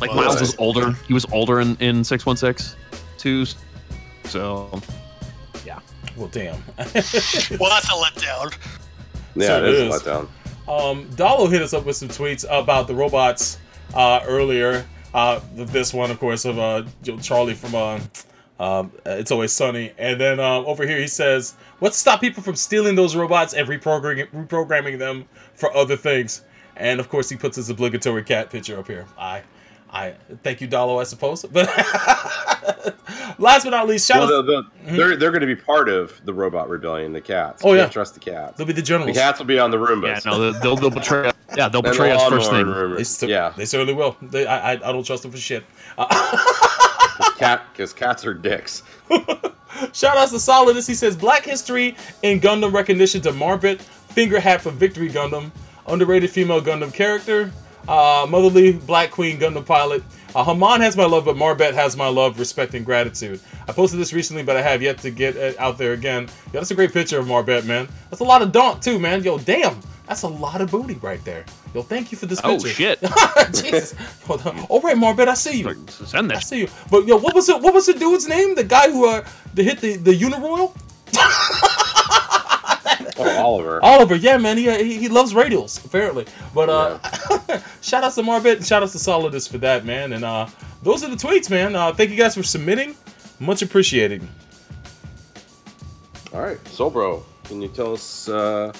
like 0.00 0.10
Well, 0.10 0.16
Miles 0.24 0.34
that's- 0.34 0.50
was 0.52 0.58
older. 0.58 0.92
He 1.06 1.14
was 1.14 1.24
older 1.32 1.60
in 1.60 1.76
in 1.78 2.02
six 2.02 2.26
one 2.26 2.36
six, 2.36 2.74
too. 3.18 3.46
So 4.24 4.82
Well, 6.16 6.28
damn. 6.28 6.54
Well, 6.78 7.70
that's 7.70 7.88
a 7.88 7.92
letdown. 7.92 8.56
Yeah, 9.34 9.46
So 9.46 9.64
it 9.64 9.68
it 9.68 9.74
is 9.74 9.94
a 9.94 9.98
letdown. 9.98 10.28
Um, 10.68 11.06
Dalo 11.10 11.50
hit 11.50 11.62
us 11.62 11.72
up 11.72 11.86
with 11.86 11.96
some 11.96 12.08
tweets 12.08 12.44
about 12.50 12.86
the 12.86 12.94
robots 12.94 13.58
uh, 13.94 14.20
earlier. 14.26 14.84
Uh, 15.14 15.40
this 15.54 15.94
one, 15.94 16.10
of 16.10 16.20
course, 16.20 16.44
of 16.44 16.58
uh, 16.58 16.84
Charlie 17.22 17.54
from 17.54 17.74
uh, 17.74 18.00
um, 18.60 18.92
It's 19.06 19.30
Always 19.30 19.52
Sunny. 19.52 19.92
And 19.98 20.20
then 20.20 20.40
um, 20.40 20.66
over 20.66 20.86
here 20.86 20.98
he 20.98 21.06
says, 21.06 21.54
What's 21.78 21.96
to 21.96 22.00
stop 22.00 22.20
people 22.20 22.42
from 22.42 22.56
stealing 22.56 22.94
those 22.96 23.16
robots 23.16 23.54
and 23.54 23.66
reprogramming, 23.66 24.28
reprogramming 24.30 24.98
them 24.98 25.24
for 25.54 25.74
other 25.74 25.96
things? 25.96 26.42
And 26.76 27.00
of 27.00 27.08
course, 27.08 27.28
he 27.28 27.36
puts 27.36 27.56
his 27.56 27.70
obligatory 27.70 28.22
cat 28.22 28.50
picture 28.50 28.78
up 28.78 28.86
here. 28.86 29.06
I, 29.18 29.42
I 29.90 30.14
thank 30.42 30.60
you, 30.60 30.68
Dalo, 30.68 31.00
I 31.00 31.04
suppose. 31.04 31.44
But 31.52 31.66
last 33.38 33.64
but 33.64 33.70
not 33.70 33.86
least, 33.88 34.06
shout 34.06 34.20
Well, 34.28 34.40
out. 34.40 34.46
they'll- 34.46 34.62
they'll- 34.62 34.62
mm-hmm. 34.62 34.96
they're 34.96 35.16
they're 35.16 35.30
going 35.30 35.40
to 35.40 35.46
be 35.46 35.56
part 35.56 35.88
of 35.88 36.20
the 36.24 36.32
robot 36.32 36.68
rebellion. 36.68 37.12
The 37.12 37.20
cats. 37.20 37.62
Oh, 37.64 37.72
yeah. 37.72 37.82
can't 37.82 37.92
trust 37.92 38.14
the 38.14 38.20
cats. 38.20 38.56
They'll 38.56 38.66
be 38.66 38.72
the 38.72 38.82
journalists. 38.82 39.16
The 39.18 39.22
cats 39.22 39.38
will 39.38 39.46
be 39.46 39.58
on 39.58 39.70
the 39.70 39.76
Roombas. 39.76 40.24
yeah, 40.24 40.30
no, 40.30 40.52
they'll, 40.52 40.76
they'll 40.76 40.90
betray. 40.90 41.32
Yeah, 41.56 41.68
they'll 41.68 41.82
betray 41.92 42.10
the 42.10 42.16
us 42.16 42.28
first 42.28 42.50
lawnmower 42.52 42.88
thing. 42.88 42.94
Roombas. 42.94 42.96
They, 42.98 43.04
cer- 43.04 43.26
yeah, 43.28 43.52
they 43.56 43.64
certainly 43.64 43.94
will. 43.94 44.16
They, 44.22 44.46
I, 44.46 44.72
I, 44.72 44.72
I 44.72 44.92
don't 44.92 45.04
trust 45.04 45.22
them 45.22 45.32
for 45.32 45.38
shit. 45.38 45.64
Uh, 45.96 46.06
cat 47.38 47.62
because 47.72 47.92
cats 47.92 48.24
are 48.26 48.34
dicks. 48.34 48.82
Shout 49.92 50.16
outs 50.16 50.32
to 50.32 50.38
Solidus. 50.38 50.86
He 50.88 50.94
says 50.94 51.16
Black 51.16 51.44
History 51.44 51.96
in 52.22 52.40
Gundam 52.40 52.72
recognition 52.72 53.20
to 53.22 53.32
Marbet, 53.32 53.80
Finger 53.80 54.40
Hat 54.40 54.60
for 54.60 54.70
Victory 54.70 55.08
Gundam, 55.08 55.50
underrated 55.86 56.30
female 56.30 56.60
Gundam 56.60 56.92
character. 56.92 57.52
Uh, 57.88 58.26
Motherly 58.28 58.72
Black 58.72 59.10
Queen 59.10 59.38
Gundam 59.38 59.64
Pilot. 59.64 60.02
Uh, 60.34 60.44
Haman 60.44 60.82
has 60.82 60.94
my 60.96 61.06
love, 61.06 61.24
but 61.24 61.36
Marbet 61.36 61.72
has 61.72 61.96
my 61.96 62.06
love, 62.08 62.38
respect, 62.38 62.74
and 62.74 62.84
gratitude. 62.84 63.40
I 63.66 63.72
posted 63.72 63.98
this 63.98 64.12
recently, 64.12 64.42
but 64.42 64.56
I 64.56 64.62
have 64.62 64.82
yet 64.82 64.98
to 64.98 65.10
get 65.10 65.36
it 65.36 65.58
out 65.58 65.78
there 65.78 65.94
again. 65.94 66.24
Yeah, 66.46 66.60
that's 66.60 66.70
a 66.70 66.74
great 66.74 66.92
picture 66.92 67.18
of 67.18 67.26
Marbet, 67.26 67.64
man. 67.64 67.88
That's 68.10 68.20
a 68.20 68.24
lot 68.24 68.42
of 68.42 68.52
daunt 68.52 68.82
too, 68.82 68.98
man. 68.98 69.24
Yo, 69.24 69.38
damn, 69.38 69.80
that's 70.06 70.22
a 70.22 70.28
lot 70.28 70.60
of 70.60 70.70
booty 70.70 70.94
right 70.96 71.24
there. 71.24 71.46
Yo, 71.74 71.80
thank 71.82 72.12
you 72.12 72.18
for 72.18 72.26
this 72.26 72.40
Oh 72.44 72.56
picture. 72.58 72.68
shit! 72.68 73.00
Jesus. 73.54 73.94
Hold 74.26 74.46
on. 74.46 74.58
All 74.68 74.80
right, 74.82 74.96
Marbet, 74.96 75.28
I 75.28 75.34
see 75.34 75.60
you. 75.60 75.86
Send 75.88 76.30
that. 76.30 76.36
I 76.36 76.40
see 76.40 76.60
you. 76.60 76.68
But 76.90 77.06
yo, 77.06 77.16
what 77.16 77.34
was 77.34 77.48
it? 77.48 77.60
What 77.62 77.72
was 77.72 77.86
the 77.86 77.94
dude's 77.94 78.28
name? 78.28 78.54
The 78.54 78.64
guy 78.64 78.90
who 78.90 79.08
uh, 79.08 79.26
hit 79.56 79.80
the 79.80 79.96
the 79.96 80.12
Uniroyal? 80.12 80.74
Oh, 83.18 83.42
Oliver. 83.44 83.80
Oliver, 83.82 84.14
yeah, 84.14 84.36
man, 84.36 84.56
he, 84.56 84.70
he, 84.82 84.98
he 84.98 85.08
loves 85.08 85.32
radials 85.34 85.84
apparently. 85.84 86.26
But 86.54 86.68
uh, 86.68 86.98
shout 87.80 88.04
out 88.04 88.12
to 88.14 88.22
Marbet 88.22 88.56
and 88.56 88.66
shout 88.66 88.82
out 88.82 88.90
to 88.90 88.98
Solidus 88.98 89.50
for 89.50 89.58
that, 89.58 89.84
man. 89.84 90.12
And 90.12 90.24
uh, 90.24 90.46
those 90.82 91.02
are 91.02 91.08
the 91.08 91.16
tweets, 91.16 91.50
man. 91.50 91.74
Uh, 91.74 91.92
thank 91.92 92.10
you 92.10 92.16
guys 92.16 92.34
for 92.34 92.42
submitting, 92.42 92.94
much 93.40 93.62
appreciated. 93.62 94.22
All 96.32 96.42
right, 96.42 96.64
so 96.68 96.90
bro, 96.90 97.24
can 97.44 97.62
you 97.62 97.68
tell 97.68 97.94
us 97.94 98.28
uh, 98.28 98.72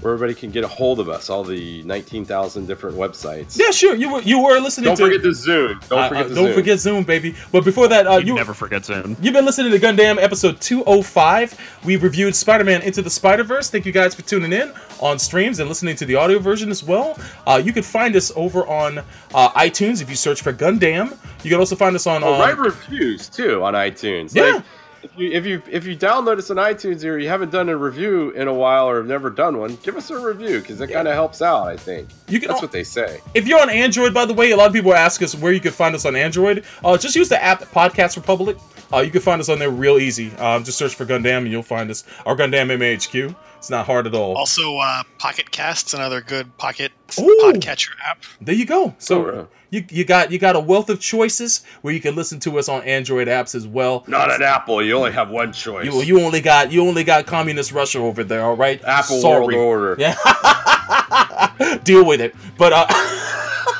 where 0.00 0.12
everybody 0.12 0.34
can 0.38 0.50
get 0.50 0.62
a 0.62 0.68
hold 0.68 1.00
of 1.00 1.08
us? 1.08 1.30
All 1.30 1.42
the 1.42 1.82
19,000 1.84 2.66
different 2.66 2.96
websites. 2.96 3.58
Yeah, 3.58 3.70
sure. 3.70 3.94
You 3.94 4.12
were 4.12 4.20
you 4.22 4.42
were 4.42 4.58
listening 4.60 4.84
Don't 4.86 4.96
to. 4.96 5.04
forget 5.06 5.22
the 5.22 5.32
Zoom. 5.34 5.80
Don't 5.88 5.98
uh, 5.98 6.08
forget 6.08 6.26
uh, 6.26 6.28
don't 6.28 6.44
Zoom. 6.46 6.54
forget 6.54 6.78
Zoom, 6.80 7.04
baby. 7.04 7.34
But 7.52 7.64
before 7.64 7.88
that, 7.88 8.06
uh, 8.06 8.16
You 8.18 8.26
you 8.26 8.34
never 8.34 8.54
forget 8.54 8.84
Zoom. 8.84 9.16
You've 9.20 9.34
been 9.34 9.44
listening 9.46 9.72
to 9.72 9.78
Gundam 9.78 10.22
episode 10.22 10.60
205. 10.60 11.80
We 11.84 11.96
reviewed 11.96 12.34
Spider 12.34 12.64
Man 12.64 12.82
Into 12.82 13.02
the 13.02 13.10
Spider 13.10 13.44
Verse. 13.44 13.70
Thank 13.70 13.86
you 13.86 13.92
guys 13.92 14.14
for 14.14 14.22
tuning 14.22 14.52
in 14.52 14.72
on 15.00 15.18
streams 15.18 15.58
and 15.60 15.68
listening 15.68 15.96
to 15.96 16.04
the 16.06 16.14
audio 16.14 16.38
version 16.38 16.70
as 16.70 16.82
well. 16.84 17.18
Uh, 17.46 17.60
you 17.64 17.72
can 17.72 17.82
find 17.82 18.16
us 18.16 18.32
over 18.36 18.66
on 18.66 18.98
uh, 19.34 19.50
iTunes 19.50 20.02
if 20.02 20.10
you 20.10 20.16
search 20.16 20.42
for 20.42 20.52
Gundam. 20.52 21.16
You 21.42 21.50
can 21.50 21.58
also 21.60 21.76
find 21.76 21.94
us 21.96 22.06
on. 22.06 22.22
Oh, 22.24 22.34
uh, 22.34 22.38
write 22.40 22.58
reviews 22.58 23.28
too 23.28 23.62
on 23.62 23.74
iTunes. 23.74 24.34
Yeah. 24.34 24.42
Like, 24.56 24.64
if 25.14 25.18
you, 25.18 25.30
if 25.30 25.46
you 25.46 25.62
if 25.70 25.86
you 25.86 25.96
download 25.96 26.38
us 26.38 26.50
on 26.50 26.56
iTunes 26.56 27.04
or 27.04 27.18
you 27.18 27.28
haven't 27.28 27.50
done 27.50 27.68
a 27.68 27.76
review 27.76 28.30
in 28.30 28.48
a 28.48 28.54
while 28.54 28.88
or 28.88 28.96
have 28.98 29.06
never 29.06 29.30
done 29.30 29.58
one, 29.58 29.76
give 29.82 29.96
us 29.96 30.10
a 30.10 30.18
review 30.18 30.60
because 30.60 30.80
it 30.80 30.88
kind 30.88 31.08
of 31.08 31.14
helps 31.14 31.42
out. 31.42 31.66
I 31.66 31.76
think 31.76 32.08
You 32.28 32.40
can 32.40 32.48
that's 32.48 32.62
what 32.62 32.72
they 32.72 32.84
say. 32.84 33.20
If 33.34 33.46
you're 33.46 33.60
on 33.60 33.70
Android, 33.70 34.12
by 34.12 34.26
the 34.26 34.34
way, 34.34 34.50
a 34.50 34.56
lot 34.56 34.66
of 34.66 34.72
people 34.72 34.94
ask 34.94 35.22
us 35.22 35.34
where 35.34 35.52
you 35.52 35.60
can 35.60 35.72
find 35.72 35.94
us 35.94 36.04
on 36.04 36.16
Android. 36.16 36.64
Uh, 36.84 36.96
just 36.98 37.16
use 37.16 37.28
the 37.28 37.42
app 37.42 37.62
Podcast 37.62 38.16
Republic. 38.16 38.56
Uh, 38.92 39.00
you 39.00 39.10
can 39.10 39.20
find 39.20 39.40
us 39.40 39.48
on 39.48 39.58
there 39.58 39.70
real 39.70 39.98
easy. 39.98 40.34
Um, 40.36 40.62
just 40.62 40.78
search 40.78 40.94
for 40.94 41.04
Gundam 41.04 41.38
and 41.38 41.48
you'll 41.50 41.62
find 41.62 41.90
us. 41.90 42.04
Our 42.24 42.36
Gundam 42.36 42.68
MAHQ. 42.76 43.34
It's 43.58 43.70
not 43.70 43.86
hard 43.86 44.06
at 44.06 44.14
all. 44.14 44.36
Also, 44.36 44.76
uh, 44.78 45.02
Pocket 45.18 45.50
Cast's 45.50 45.94
another 45.94 46.20
good 46.20 46.56
pocket 46.58 46.92
Ooh. 47.18 47.40
podcatcher 47.42 47.90
app. 48.04 48.22
There 48.40 48.54
you 48.54 48.66
go. 48.66 48.94
So 48.98 49.16
Oh, 49.18 49.24
really? 49.24 49.46
you, 49.70 49.84
you 49.90 50.04
got 50.04 50.30
you 50.30 50.38
got 50.38 50.54
a 50.56 50.60
wealth 50.60 50.88
of 50.90 51.00
choices 51.00 51.64
where 51.82 51.92
you 51.92 52.00
can 52.00 52.14
listen 52.14 52.38
to 52.40 52.58
us 52.58 52.68
on 52.68 52.82
Android 52.84 53.28
apps 53.28 53.54
as 53.54 53.66
well. 53.66 54.04
Not 54.06 54.30
an 54.30 54.42
Apple. 54.42 54.82
You 54.82 54.96
only 54.96 55.12
have 55.12 55.30
one 55.30 55.52
choice. 55.52 55.86
You, 55.86 56.02
you 56.02 56.20
only 56.20 56.40
got 56.40 56.70
you 56.70 56.86
only 56.86 57.02
got 57.04 57.26
communist 57.26 57.72
Russia 57.72 57.98
over 57.98 58.22
there, 58.22 58.42
all 58.42 58.56
right? 58.56 58.82
Apple 58.84 59.20
Sorry. 59.20 59.46
World 59.46 59.54
Order. 59.54 59.96
Yeah. 59.98 61.78
Deal 61.84 62.04
with 62.04 62.20
it. 62.20 62.34
But 62.56 62.72
uh 62.72 62.86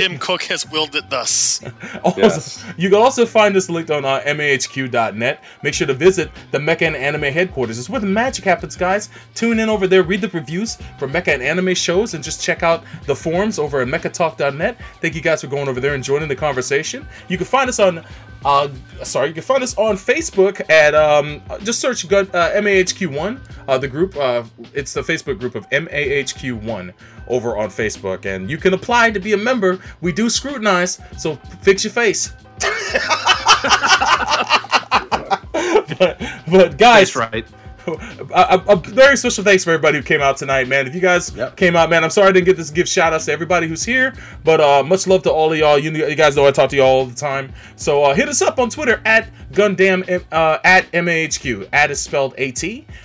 Tim 0.00 0.18
Cook 0.18 0.42
has 0.44 0.68
willed 0.70 0.94
it 0.94 1.10
thus. 1.10 1.60
also, 2.02 2.20
Yes. 2.20 2.64
you 2.76 2.88
can 2.88 2.98
also 2.98 3.26
find 3.26 3.56
us 3.56 3.68
linked 3.68 3.90
on 3.90 4.04
uh, 4.04 4.20
mahq.net. 4.26 5.42
Make 5.62 5.74
sure 5.74 5.86
to 5.86 5.94
visit 5.94 6.30
the 6.50 6.58
Mecha 6.58 6.82
and 6.82 6.96
Anime 6.96 7.32
headquarters. 7.32 7.78
It's 7.78 7.88
where 7.90 8.00
the 8.00 8.06
magic 8.06 8.44
happens, 8.44 8.76
guys. 8.76 9.10
Tune 9.34 9.58
in 9.58 9.68
over 9.68 9.86
there, 9.86 10.02
read 10.02 10.20
the 10.20 10.28
reviews 10.28 10.76
for 10.98 11.06
Mecha 11.08 11.34
and 11.34 11.42
Anime 11.42 11.74
shows, 11.74 12.14
and 12.14 12.24
just 12.24 12.42
check 12.42 12.62
out 12.62 12.84
the 13.06 13.14
forums 13.14 13.58
over 13.58 13.80
at 13.80 13.88
mechatalk.net. 13.88 14.76
Thank 15.00 15.14
you 15.14 15.20
guys 15.20 15.40
for 15.42 15.46
going 15.48 15.68
over 15.68 15.80
there 15.80 15.94
and 15.94 16.02
joining 16.02 16.28
the 16.28 16.36
conversation. 16.36 17.06
You 17.28 17.36
can 17.36 17.46
find 17.46 17.68
us 17.68 17.78
on, 17.78 18.04
uh, 18.44 18.68
sorry, 19.02 19.28
you 19.28 19.34
can 19.34 19.42
find 19.42 19.62
us 19.62 19.76
on 19.76 19.96
Facebook 19.96 20.68
at 20.70 20.94
um, 20.94 21.42
just 21.62 21.80
search 21.80 22.04
uh, 22.06 22.24
MAHQ1, 22.34 23.40
uh, 23.68 23.78
the 23.78 23.88
group. 23.88 24.16
Uh, 24.16 24.44
it's 24.72 24.94
the 24.94 25.02
Facebook 25.02 25.38
group 25.38 25.54
of 25.54 25.68
MAHQ1 25.70 26.94
over 27.28 27.58
on 27.58 27.68
Facebook, 27.68 28.24
and 28.24 28.50
you 28.50 28.56
can 28.56 28.74
apply 28.74 29.10
to 29.10 29.20
be 29.20 29.34
a 29.34 29.36
member. 29.36 29.78
We 30.00 30.12
do 30.12 30.30
scrutinize, 30.30 31.00
so 31.18 31.36
fix 31.62 31.84
your 31.84 31.92
face. 31.92 32.32
but, 35.98 36.18
but 36.50 36.78
guys, 36.78 37.12
That's 37.12 37.16
right. 37.16 37.46
A, 37.86 37.92
a, 38.34 38.64
a 38.68 38.76
very 38.76 39.16
special 39.16 39.44
thanks 39.44 39.64
for 39.64 39.70
everybody 39.70 39.98
who 39.98 40.02
came 40.04 40.20
out 40.20 40.36
tonight, 40.36 40.68
man. 40.68 40.86
If 40.86 40.94
you 40.94 41.00
guys 41.00 41.34
Yep. 41.34 41.56
came 41.56 41.76
out, 41.76 41.90
man, 41.90 42.04
I'm 42.04 42.10
sorry 42.10 42.28
I 42.28 42.32
didn't 42.32 42.46
get 42.46 42.56
this 42.56 42.70
give 42.70 42.88
shout 42.88 43.12
outs 43.12 43.26
to 43.26 43.32
everybody 43.32 43.66
who's 43.68 43.84
here, 43.84 44.14
but 44.44 44.60
uh, 44.60 44.82
much 44.82 45.06
love 45.06 45.22
to 45.24 45.30
all 45.32 45.52
of 45.52 45.58
y'all. 45.58 45.78
You, 45.78 45.90
you 45.90 46.14
guys 46.14 46.36
know 46.36 46.46
I 46.46 46.50
talk 46.50 46.70
to 46.70 46.76
y'all 46.76 46.86
all 46.86 47.06
the 47.06 47.14
time, 47.14 47.52
so 47.76 48.02
uh, 48.04 48.14
hit 48.14 48.28
us 48.28 48.42
up 48.42 48.58
on 48.58 48.70
Twitter 48.70 49.00
at 49.04 49.30
Gundam 49.52 50.24
uh, 50.32 50.58
at 50.64 50.90
MAHQ. 50.92 51.68
At 51.72 51.90
is 51.90 52.00
spelled 52.00 52.34
AT, 52.38 52.62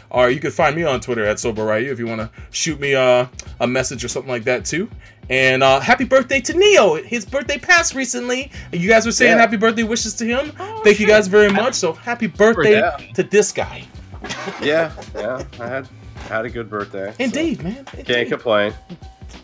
or 0.10 0.30
you 0.30 0.40
can 0.40 0.52
find 0.52 0.76
me 0.76 0.84
on 0.84 1.00
Twitter 1.02 1.26
at 1.26 1.40
Sober 1.40 1.66
Ryu 1.66 1.92
if 1.92 2.00
you 2.00 2.08
want 2.08 2.22
to 2.22 2.30
shoot 2.52 2.80
me 2.80 2.96
uh, 2.96 3.26
a 3.60 3.68
message 3.68 4.04
or 4.04 4.08
something 4.08 4.30
like 4.32 4.44
that 4.46 4.66
too. 4.66 4.90
And 5.28 5.64
uh, 5.64 5.80
happy 5.80 6.04
birthday 6.04 6.40
to 6.42 6.54
Neo! 6.56 6.96
His 7.02 7.26
birthday 7.26 7.58
passed 7.58 7.96
recently. 7.96 8.52
You 8.72 8.88
guys 8.88 9.08
were 9.08 9.12
saying 9.12 9.32
Yeah. 9.32 9.38
happy 9.40 9.58
birthday 9.58 9.82
wishes 9.82 10.14
to 10.16 10.26
him. 10.26 10.52
Thank 10.84 11.00
you 11.00 11.08
guys 11.08 11.28
very 11.28 11.50
much. 11.50 11.74
So 11.74 11.94
happy 11.94 12.28
birthday 12.28 13.12
to 13.16 13.24
this 13.24 13.52
guy. 13.52 13.86
Yeah, 14.62 14.92
yeah. 15.14 15.44
I 15.60 15.68
had 15.68 15.88
had 16.30 16.46
a 16.46 16.50
good 16.50 16.70
birthday. 16.70 17.12
so 17.12 17.24
Indeed, 17.24 17.64
man. 17.64 17.86
Can't 17.86 18.10
Indeed. 18.10 18.30
complain. 18.30 18.74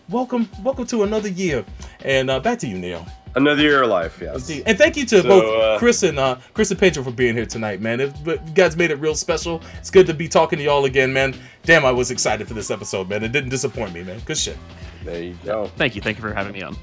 Welcome, 0.09 0.49
welcome 0.63 0.85
to 0.87 1.03
another 1.03 1.29
year, 1.29 1.63
and 2.03 2.29
uh, 2.29 2.39
back 2.39 2.59
to 2.59 2.67
you, 2.67 2.77
Neil. 2.77 3.05
Another 3.35 3.61
year 3.61 3.83
of 3.83 3.89
life. 3.89 4.19
Yes. 4.21 4.49
Indeed. 4.49 4.63
And 4.65 4.77
thank 4.77 4.97
you 4.97 5.05
to 5.05 5.21
So, 5.21 5.27
both 5.27 5.61
uh, 5.63 5.79
Chris 5.79 6.03
and 6.03 6.19
uh, 6.19 6.35
Chris 6.53 6.69
and 6.71 6.79
Pedro 6.79 7.03
for 7.03 7.11
being 7.11 7.33
here 7.33 7.45
tonight, 7.45 7.79
man. 7.79 8.01
It, 8.01 8.13
but 8.25 8.45
you 8.45 8.53
guys 8.53 8.75
made 8.75 8.91
it 8.91 8.95
real 8.95 9.15
special. 9.15 9.61
It's 9.79 9.89
good 9.89 10.05
to 10.07 10.13
be 10.13 10.27
talking 10.27 10.57
to 10.59 10.65
y'all 10.65 10.83
again, 10.85 11.13
man. 11.13 11.33
Damn, 11.63 11.85
I 11.85 11.91
was 11.91 12.11
excited 12.11 12.45
for 12.47 12.53
this 12.55 12.69
episode, 12.69 13.07
man. 13.07 13.23
It 13.23 13.31
didn't 13.31 13.49
disappoint 13.49 13.93
me, 13.93 14.03
man. 14.03 14.19
Good 14.25 14.37
shit. 14.37 14.57
There 15.05 15.23
you 15.23 15.37
go. 15.45 15.67
Thank 15.77 15.95
you. 15.95 16.01
Thank 16.01 16.17
you 16.17 16.21
for 16.21 16.33
having 16.33 16.51
me 16.53 16.61
on. 16.61 16.75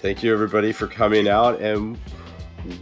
Thank 0.00 0.22
you 0.22 0.32
everybody 0.34 0.72
for 0.72 0.86
coming 0.86 1.28
out, 1.28 1.60
and 1.60 1.98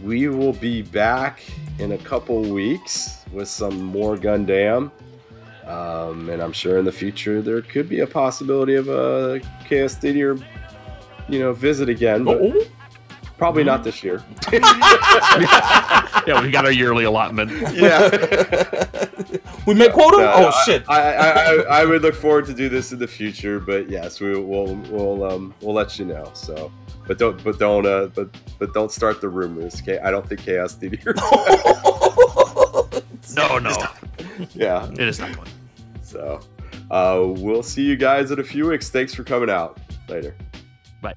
we 0.03 0.27
will 0.27 0.53
be 0.53 0.81
back 0.81 1.41
in 1.79 1.93
a 1.93 1.97
couple 1.97 2.41
weeks 2.41 3.25
with 3.31 3.47
some 3.47 3.81
more 3.81 4.17
Gundam. 4.17 4.91
Um, 5.65 6.29
and 6.29 6.41
I'm 6.41 6.53
sure 6.53 6.79
in 6.79 6.85
the 6.85 6.91
future 6.91 7.41
there 7.41 7.61
could 7.61 7.87
be 7.87 7.99
a 7.99 8.07
possibility 8.07 8.75
of 8.75 8.89
a 8.89 9.39
Chaos 9.65 9.95
Theater, 9.95 10.37
you 11.27 11.39
know, 11.39 11.53
visit 11.53 11.89
again, 11.89 12.23
but 12.23 12.39
Oh, 12.41 12.63
probably 13.39 13.63
not 13.63 13.83
this 13.83 14.03
year. 14.03 14.21
Yeah, 16.27 16.41
we 16.43 16.51
got 16.51 16.65
our 16.65 16.71
yearly 16.71 17.05
allotment. 17.05 17.49
yeah. 17.73 18.09
we 19.65 19.73
met 19.73 19.93
quota. 19.93 20.17
No, 20.17 20.31
oh 20.35 20.51
I- 20.53 20.63
shit. 20.63 20.83
I, 20.87 21.13
I, 21.13 21.29
I, 21.29 21.53
I 21.81 21.85
would 21.85 22.03
look 22.03 22.13
forward 22.13 22.45
to 22.47 22.53
do 22.53 22.69
this 22.69 22.91
in 22.91 22.99
the 22.99 23.07
future, 23.07 23.59
but 23.59 23.89
yes, 23.89 24.19
we 24.19 24.35
will 24.35 24.75
we'll 24.75 25.23
um 25.23 25.55
we'll 25.61 25.73
let 25.73 25.97
you 25.97 26.05
know. 26.05 26.29
So, 26.33 26.71
but 27.07 27.17
don't 27.17 27.41
but 27.43 27.57
don't 27.57 27.85
uh 27.87 28.07
but 28.07 28.29
but 28.59 28.73
don't 28.73 28.91
start 28.91 29.21
the 29.21 29.29
rumors. 29.29 29.81
Okay, 29.81 29.97
I 29.99 30.11
don't 30.11 30.27
think 30.27 30.41
Chaos 30.41 30.75
Theater. 30.75 31.15
No, 33.35 33.57
no, 33.57 33.75
yeah. 34.53 34.87
it 34.91 34.99
is 34.99 35.19
not 35.19 35.33
going. 35.35 35.47
So, 36.03 36.41
uh, 36.91 37.23
we'll 37.23 37.63
see 37.63 37.83
you 37.83 37.95
guys 37.95 38.31
in 38.31 38.39
a 38.39 38.43
few 38.43 38.67
weeks. 38.67 38.89
Thanks 38.89 39.13
for 39.15 39.23
coming 39.23 39.49
out. 39.49 39.79
Later. 40.09 40.35
Bye. 41.01 41.13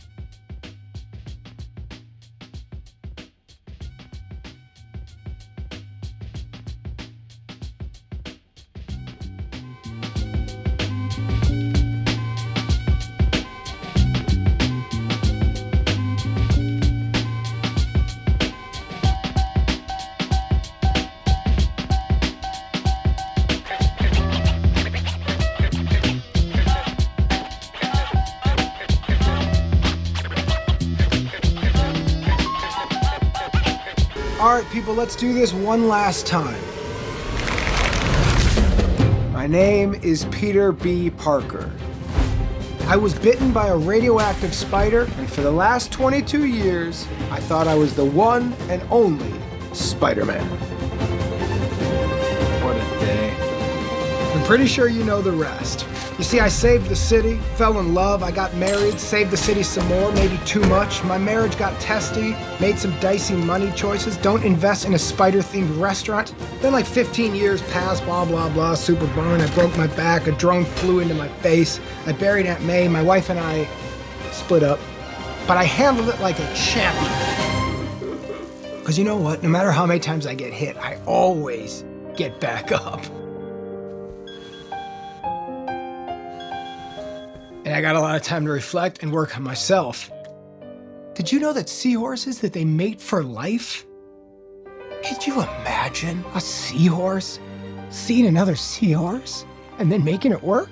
Let's 35.03 35.17
do 35.17 35.33
this 35.33 35.53
one 35.53 35.89
last 35.89 36.29
time. 36.29 36.63
My 39.33 39.49
name 39.49 39.95
is 39.95 40.27
Peter 40.27 40.71
B. 40.71 41.11
Parker. 41.11 41.73
I 42.83 42.97
was 42.97 43.13
bitten 43.13 43.53
by 43.53 43.67
a 43.67 43.77
radioactive 43.77 44.55
spider, 44.55 45.09
and 45.19 45.29
for 45.29 45.41
the 45.41 45.51
last 45.51 45.91
22 45.91 46.45
years, 46.45 47.09
I 47.33 47.41
thought 47.41 47.67
I 47.67 47.75
was 47.75 47.97
the 47.97 48.05
one 48.05 48.53
and 48.69 48.81
only 48.93 49.35
Spider 49.73 50.25
Man. 50.25 50.47
What 52.63 52.77
a 52.77 53.01
day. 53.01 53.35
I'm 54.37 54.45
pretty 54.45 54.67
sure 54.67 54.87
you 54.87 55.03
know 55.03 55.21
the 55.21 55.33
rest. 55.33 55.85
You 56.19 56.25
see, 56.25 56.41
I 56.41 56.49
saved 56.49 56.89
the 56.89 56.97
city, 56.97 57.39
fell 57.57 57.81
in 57.81 57.95
love, 57.95 58.23
I 58.23 58.31
got 58.31 58.55
married, 58.55 59.01
saved 59.01 59.31
the 59.31 59.37
city 59.37 59.63
some 59.63 59.87
more, 59.89 60.13
maybe 60.13 60.39
too 60.45 60.61
much. 60.67 61.03
My 61.05 61.17
marriage 61.17 61.57
got 61.59 61.79
testy, 61.81 62.37
made 62.61 62.79
some 62.79 62.99
dicey 63.01 63.35
money 63.35 63.73
choices. 63.73 64.19
Don't 64.19 64.45
invest 64.45 64.85
in 64.85 64.93
a 64.93 64.99
spider 64.99 65.39
themed 65.39 65.81
restaurant. 65.81 66.35
Then, 66.61 66.73
like 66.73 66.85
15 66.85 67.35
years 67.35 67.63
passed, 67.63 68.05
blah, 68.05 68.27
blah, 68.27 68.51
blah, 68.51 68.75
super 68.75 69.07
burn. 69.15 69.41
I 69.41 69.53
broke 69.55 69.77
my 69.79 69.87
back, 69.87 70.27
a 70.27 70.33
drone 70.33 70.67
flew 70.67 71.01
into 71.01 71.15
my 71.15 71.29
face. 71.29 71.81
I 72.07 72.13
buried 72.13 72.45
Aunt 72.45 72.63
May, 72.63 72.89
my 72.89 73.03
wife 73.03 73.31
and 73.31 73.41
I 73.41 73.67
split 74.33 74.63
up. 74.63 74.79
But 75.49 75.57
I 75.57 75.65
handled 75.65 76.11
it 76.11 76.21
like 76.21 76.39
a 76.39 76.55
champion. 76.55 77.11
Because 78.79 78.99
you 78.99 79.05
know 79.05 79.17
what? 79.17 79.43
No 79.43 79.49
matter 79.49 79.73
how 79.73 79.87
many 79.87 79.99
times 79.99 80.27
I 80.27 80.35
get 80.35 80.53
hit, 80.53 80.77
I 80.77 81.01
always 81.07 81.85
get 82.17 82.39
back 82.39 82.71
up. 82.73 83.03
And 87.73 87.79
I 87.79 87.81
got 87.81 87.97
a 87.97 88.01
lot 88.01 88.17
of 88.17 88.21
time 88.21 88.45
to 88.45 88.51
reflect 88.51 89.03
and 89.03 89.11
work 89.11 89.35
on 89.35 89.43
myself. 89.43 90.11
Did 91.15 91.33
you 91.33 91.41
know 91.41 91.55
that 91.55 91.71
seahorses 91.71 92.39
that 92.41 92.53
they 92.53 92.67
mate 92.67 93.01
for 93.01 93.25
life? 93.25 93.87
Could 95.03 95.27
you 95.27 95.41
imagine 95.41 96.23
a 96.35 96.41
seahorse 96.41 97.41
seeing 97.89 98.27
another 98.27 98.57
seahorse 98.57 99.47
and 99.79 99.91
then 99.91 100.05
making 100.05 100.33
it 100.33 100.43
work? 100.43 100.69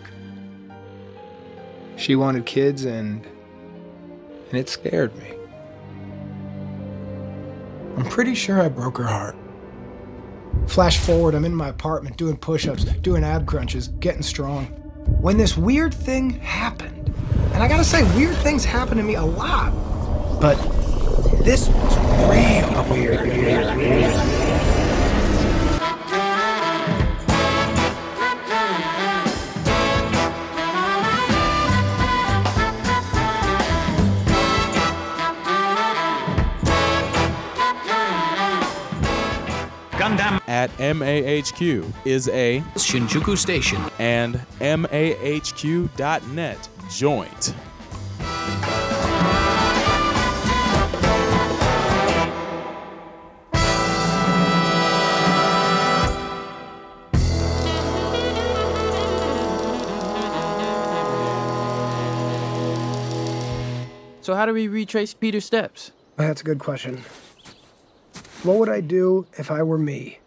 She 1.97 2.17
wanted 2.17 2.45
kids 2.45 2.85
and 2.85 3.27
and 4.51 4.59
it 4.59 4.69
scared 4.69 5.17
me. 5.17 5.33
I'm 7.97 8.11
pretty 8.11 8.35
sure 8.35 8.61
I 8.61 8.69
broke 8.69 8.99
her 8.99 9.07
heart. 9.07 9.37
Flash 10.67 10.99
forward, 10.99 11.35
I'm 11.35 11.47
in 11.47 11.55
my 11.55 11.69
apartment 11.69 12.19
doing 12.19 12.37
push-ups, 12.37 12.85
doing 12.85 13.25
ab 13.25 13.47
crunches, 13.47 13.89
getting 13.89 14.23
strong 14.23 14.80
when 15.21 15.37
this 15.37 15.57
weird 15.57 15.95
thing 15.95 16.31
happened. 16.41 17.15
And 17.53 17.63
I 17.63 17.69
gotta 17.69 17.85
say, 17.85 18.03
weird 18.17 18.37
things 18.37 18.65
happen 18.65 18.97
to 18.97 19.03
me 19.03 19.17
a 19.17 19.25
lot. 19.25 19.73
But 20.41 20.57
this 21.45 21.69
was 21.69 21.97
real 22.29 22.91
weird. 22.91 23.27
weird, 23.27 23.77
weird. 23.77 24.50
At 40.51 40.71
MAHQ 40.79 41.91
is 42.05 42.29
a 42.29 42.61
Shinjuku 42.75 43.39
Station 43.39 43.81
and 44.01 44.35
MAHQ.net 44.59 45.89
joint. 46.91 47.55
So, 64.23 64.35
how 64.35 64.47
do 64.47 64.53
we 64.53 64.67
retrace 64.67 65.15
Peter's 65.15 65.45
steps? 65.45 65.93
That's 66.17 66.41
a 66.41 66.45
good 66.45 66.59
question. 66.59 67.05
What 68.43 68.59
would 68.59 68.69
I 68.69 68.81
do 68.81 69.27
if 69.39 69.53
I 69.53 69.63
were 69.63 69.79
me? 69.79 70.19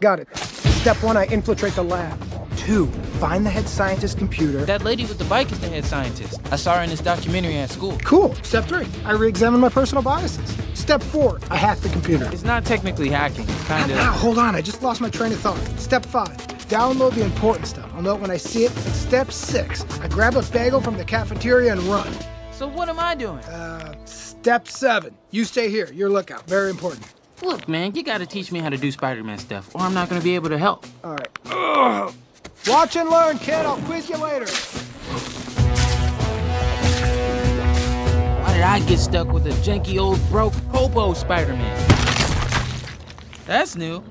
Got 0.00 0.20
it. 0.20 0.36
Step 0.36 1.02
one, 1.02 1.16
I 1.16 1.26
infiltrate 1.26 1.74
the 1.74 1.82
lab. 1.82 2.22
Two, 2.56 2.86
find 3.18 3.46
the 3.46 3.50
head 3.50 3.68
scientist's 3.68 4.16
computer. 4.18 4.64
That 4.64 4.82
lady 4.84 5.04
with 5.04 5.18
the 5.18 5.24
bike 5.24 5.50
is 5.50 5.60
the 5.60 5.68
head 5.68 5.84
scientist. 5.84 6.40
I 6.52 6.56
saw 6.56 6.76
her 6.76 6.82
in 6.82 6.90
this 6.90 7.00
documentary 7.00 7.56
at 7.56 7.70
school. 7.70 7.98
Cool. 8.04 8.34
Step 8.36 8.64
three, 8.64 8.86
I 9.04 9.12
re 9.12 9.28
examine 9.28 9.60
my 9.60 9.68
personal 9.68 10.02
biases. 10.02 10.56
Step 10.74 11.02
four, 11.02 11.40
I 11.50 11.56
hack 11.56 11.78
the 11.78 11.88
computer. 11.88 12.28
It's 12.32 12.44
not 12.44 12.64
technically 12.64 13.08
hacking, 13.08 13.48
it's 13.48 13.64
kind 13.64 13.90
of. 13.90 13.98
Ah, 13.98 14.12
hold 14.12 14.38
on, 14.38 14.54
I 14.54 14.60
just 14.60 14.82
lost 14.82 15.00
my 15.00 15.08
train 15.10 15.32
of 15.32 15.40
thought. 15.40 15.58
Step 15.78 16.04
five, 16.04 16.36
download 16.68 17.14
the 17.14 17.24
important 17.24 17.66
stuff. 17.66 17.90
I'll 17.94 18.02
know 18.02 18.14
it 18.14 18.20
when 18.20 18.30
I 18.30 18.36
see 18.36 18.64
it. 18.64 18.72
Step 18.72 19.32
six, 19.32 19.84
I 20.00 20.08
grab 20.08 20.36
a 20.36 20.42
bagel 20.42 20.80
from 20.80 20.96
the 20.96 21.04
cafeteria 21.04 21.72
and 21.72 21.80
run. 21.82 22.12
So, 22.52 22.66
what 22.66 22.88
am 22.88 22.98
I 22.98 23.14
doing? 23.14 23.44
Uh, 23.44 23.94
step 24.04 24.68
seven, 24.68 25.16
you 25.30 25.44
stay 25.44 25.70
here. 25.70 25.90
Your 25.92 26.10
lookout. 26.10 26.46
Very 26.48 26.70
important. 26.70 27.06
Look, 27.42 27.68
man, 27.68 27.94
you 27.94 28.02
gotta 28.02 28.26
teach 28.26 28.50
me 28.50 28.60
how 28.60 28.70
to 28.70 28.78
do 28.78 28.90
Spider 28.90 29.22
Man 29.22 29.38
stuff, 29.38 29.74
or 29.74 29.82
I'm 29.82 29.92
not 29.94 30.08
gonna 30.08 30.22
be 30.22 30.34
able 30.34 30.48
to 30.48 30.58
help. 30.58 30.86
All 31.04 31.12
right. 31.12 31.28
Ugh. 31.46 32.14
Watch 32.66 32.96
and 32.96 33.10
learn, 33.10 33.38
kid. 33.38 33.66
I'll 33.66 33.76
quiz 33.82 34.08
you 34.08 34.16
later. 34.16 34.46
Why 38.42 38.52
did 38.54 38.62
I 38.62 38.80
get 38.86 38.98
stuck 38.98 39.28
with 39.28 39.46
a 39.46 39.50
janky 39.50 40.00
old 40.00 40.18
broke 40.30 40.54
hobo 40.72 41.12
Spider 41.12 41.52
Man? 41.52 41.88
That's 43.46 43.76
new. 43.76 44.02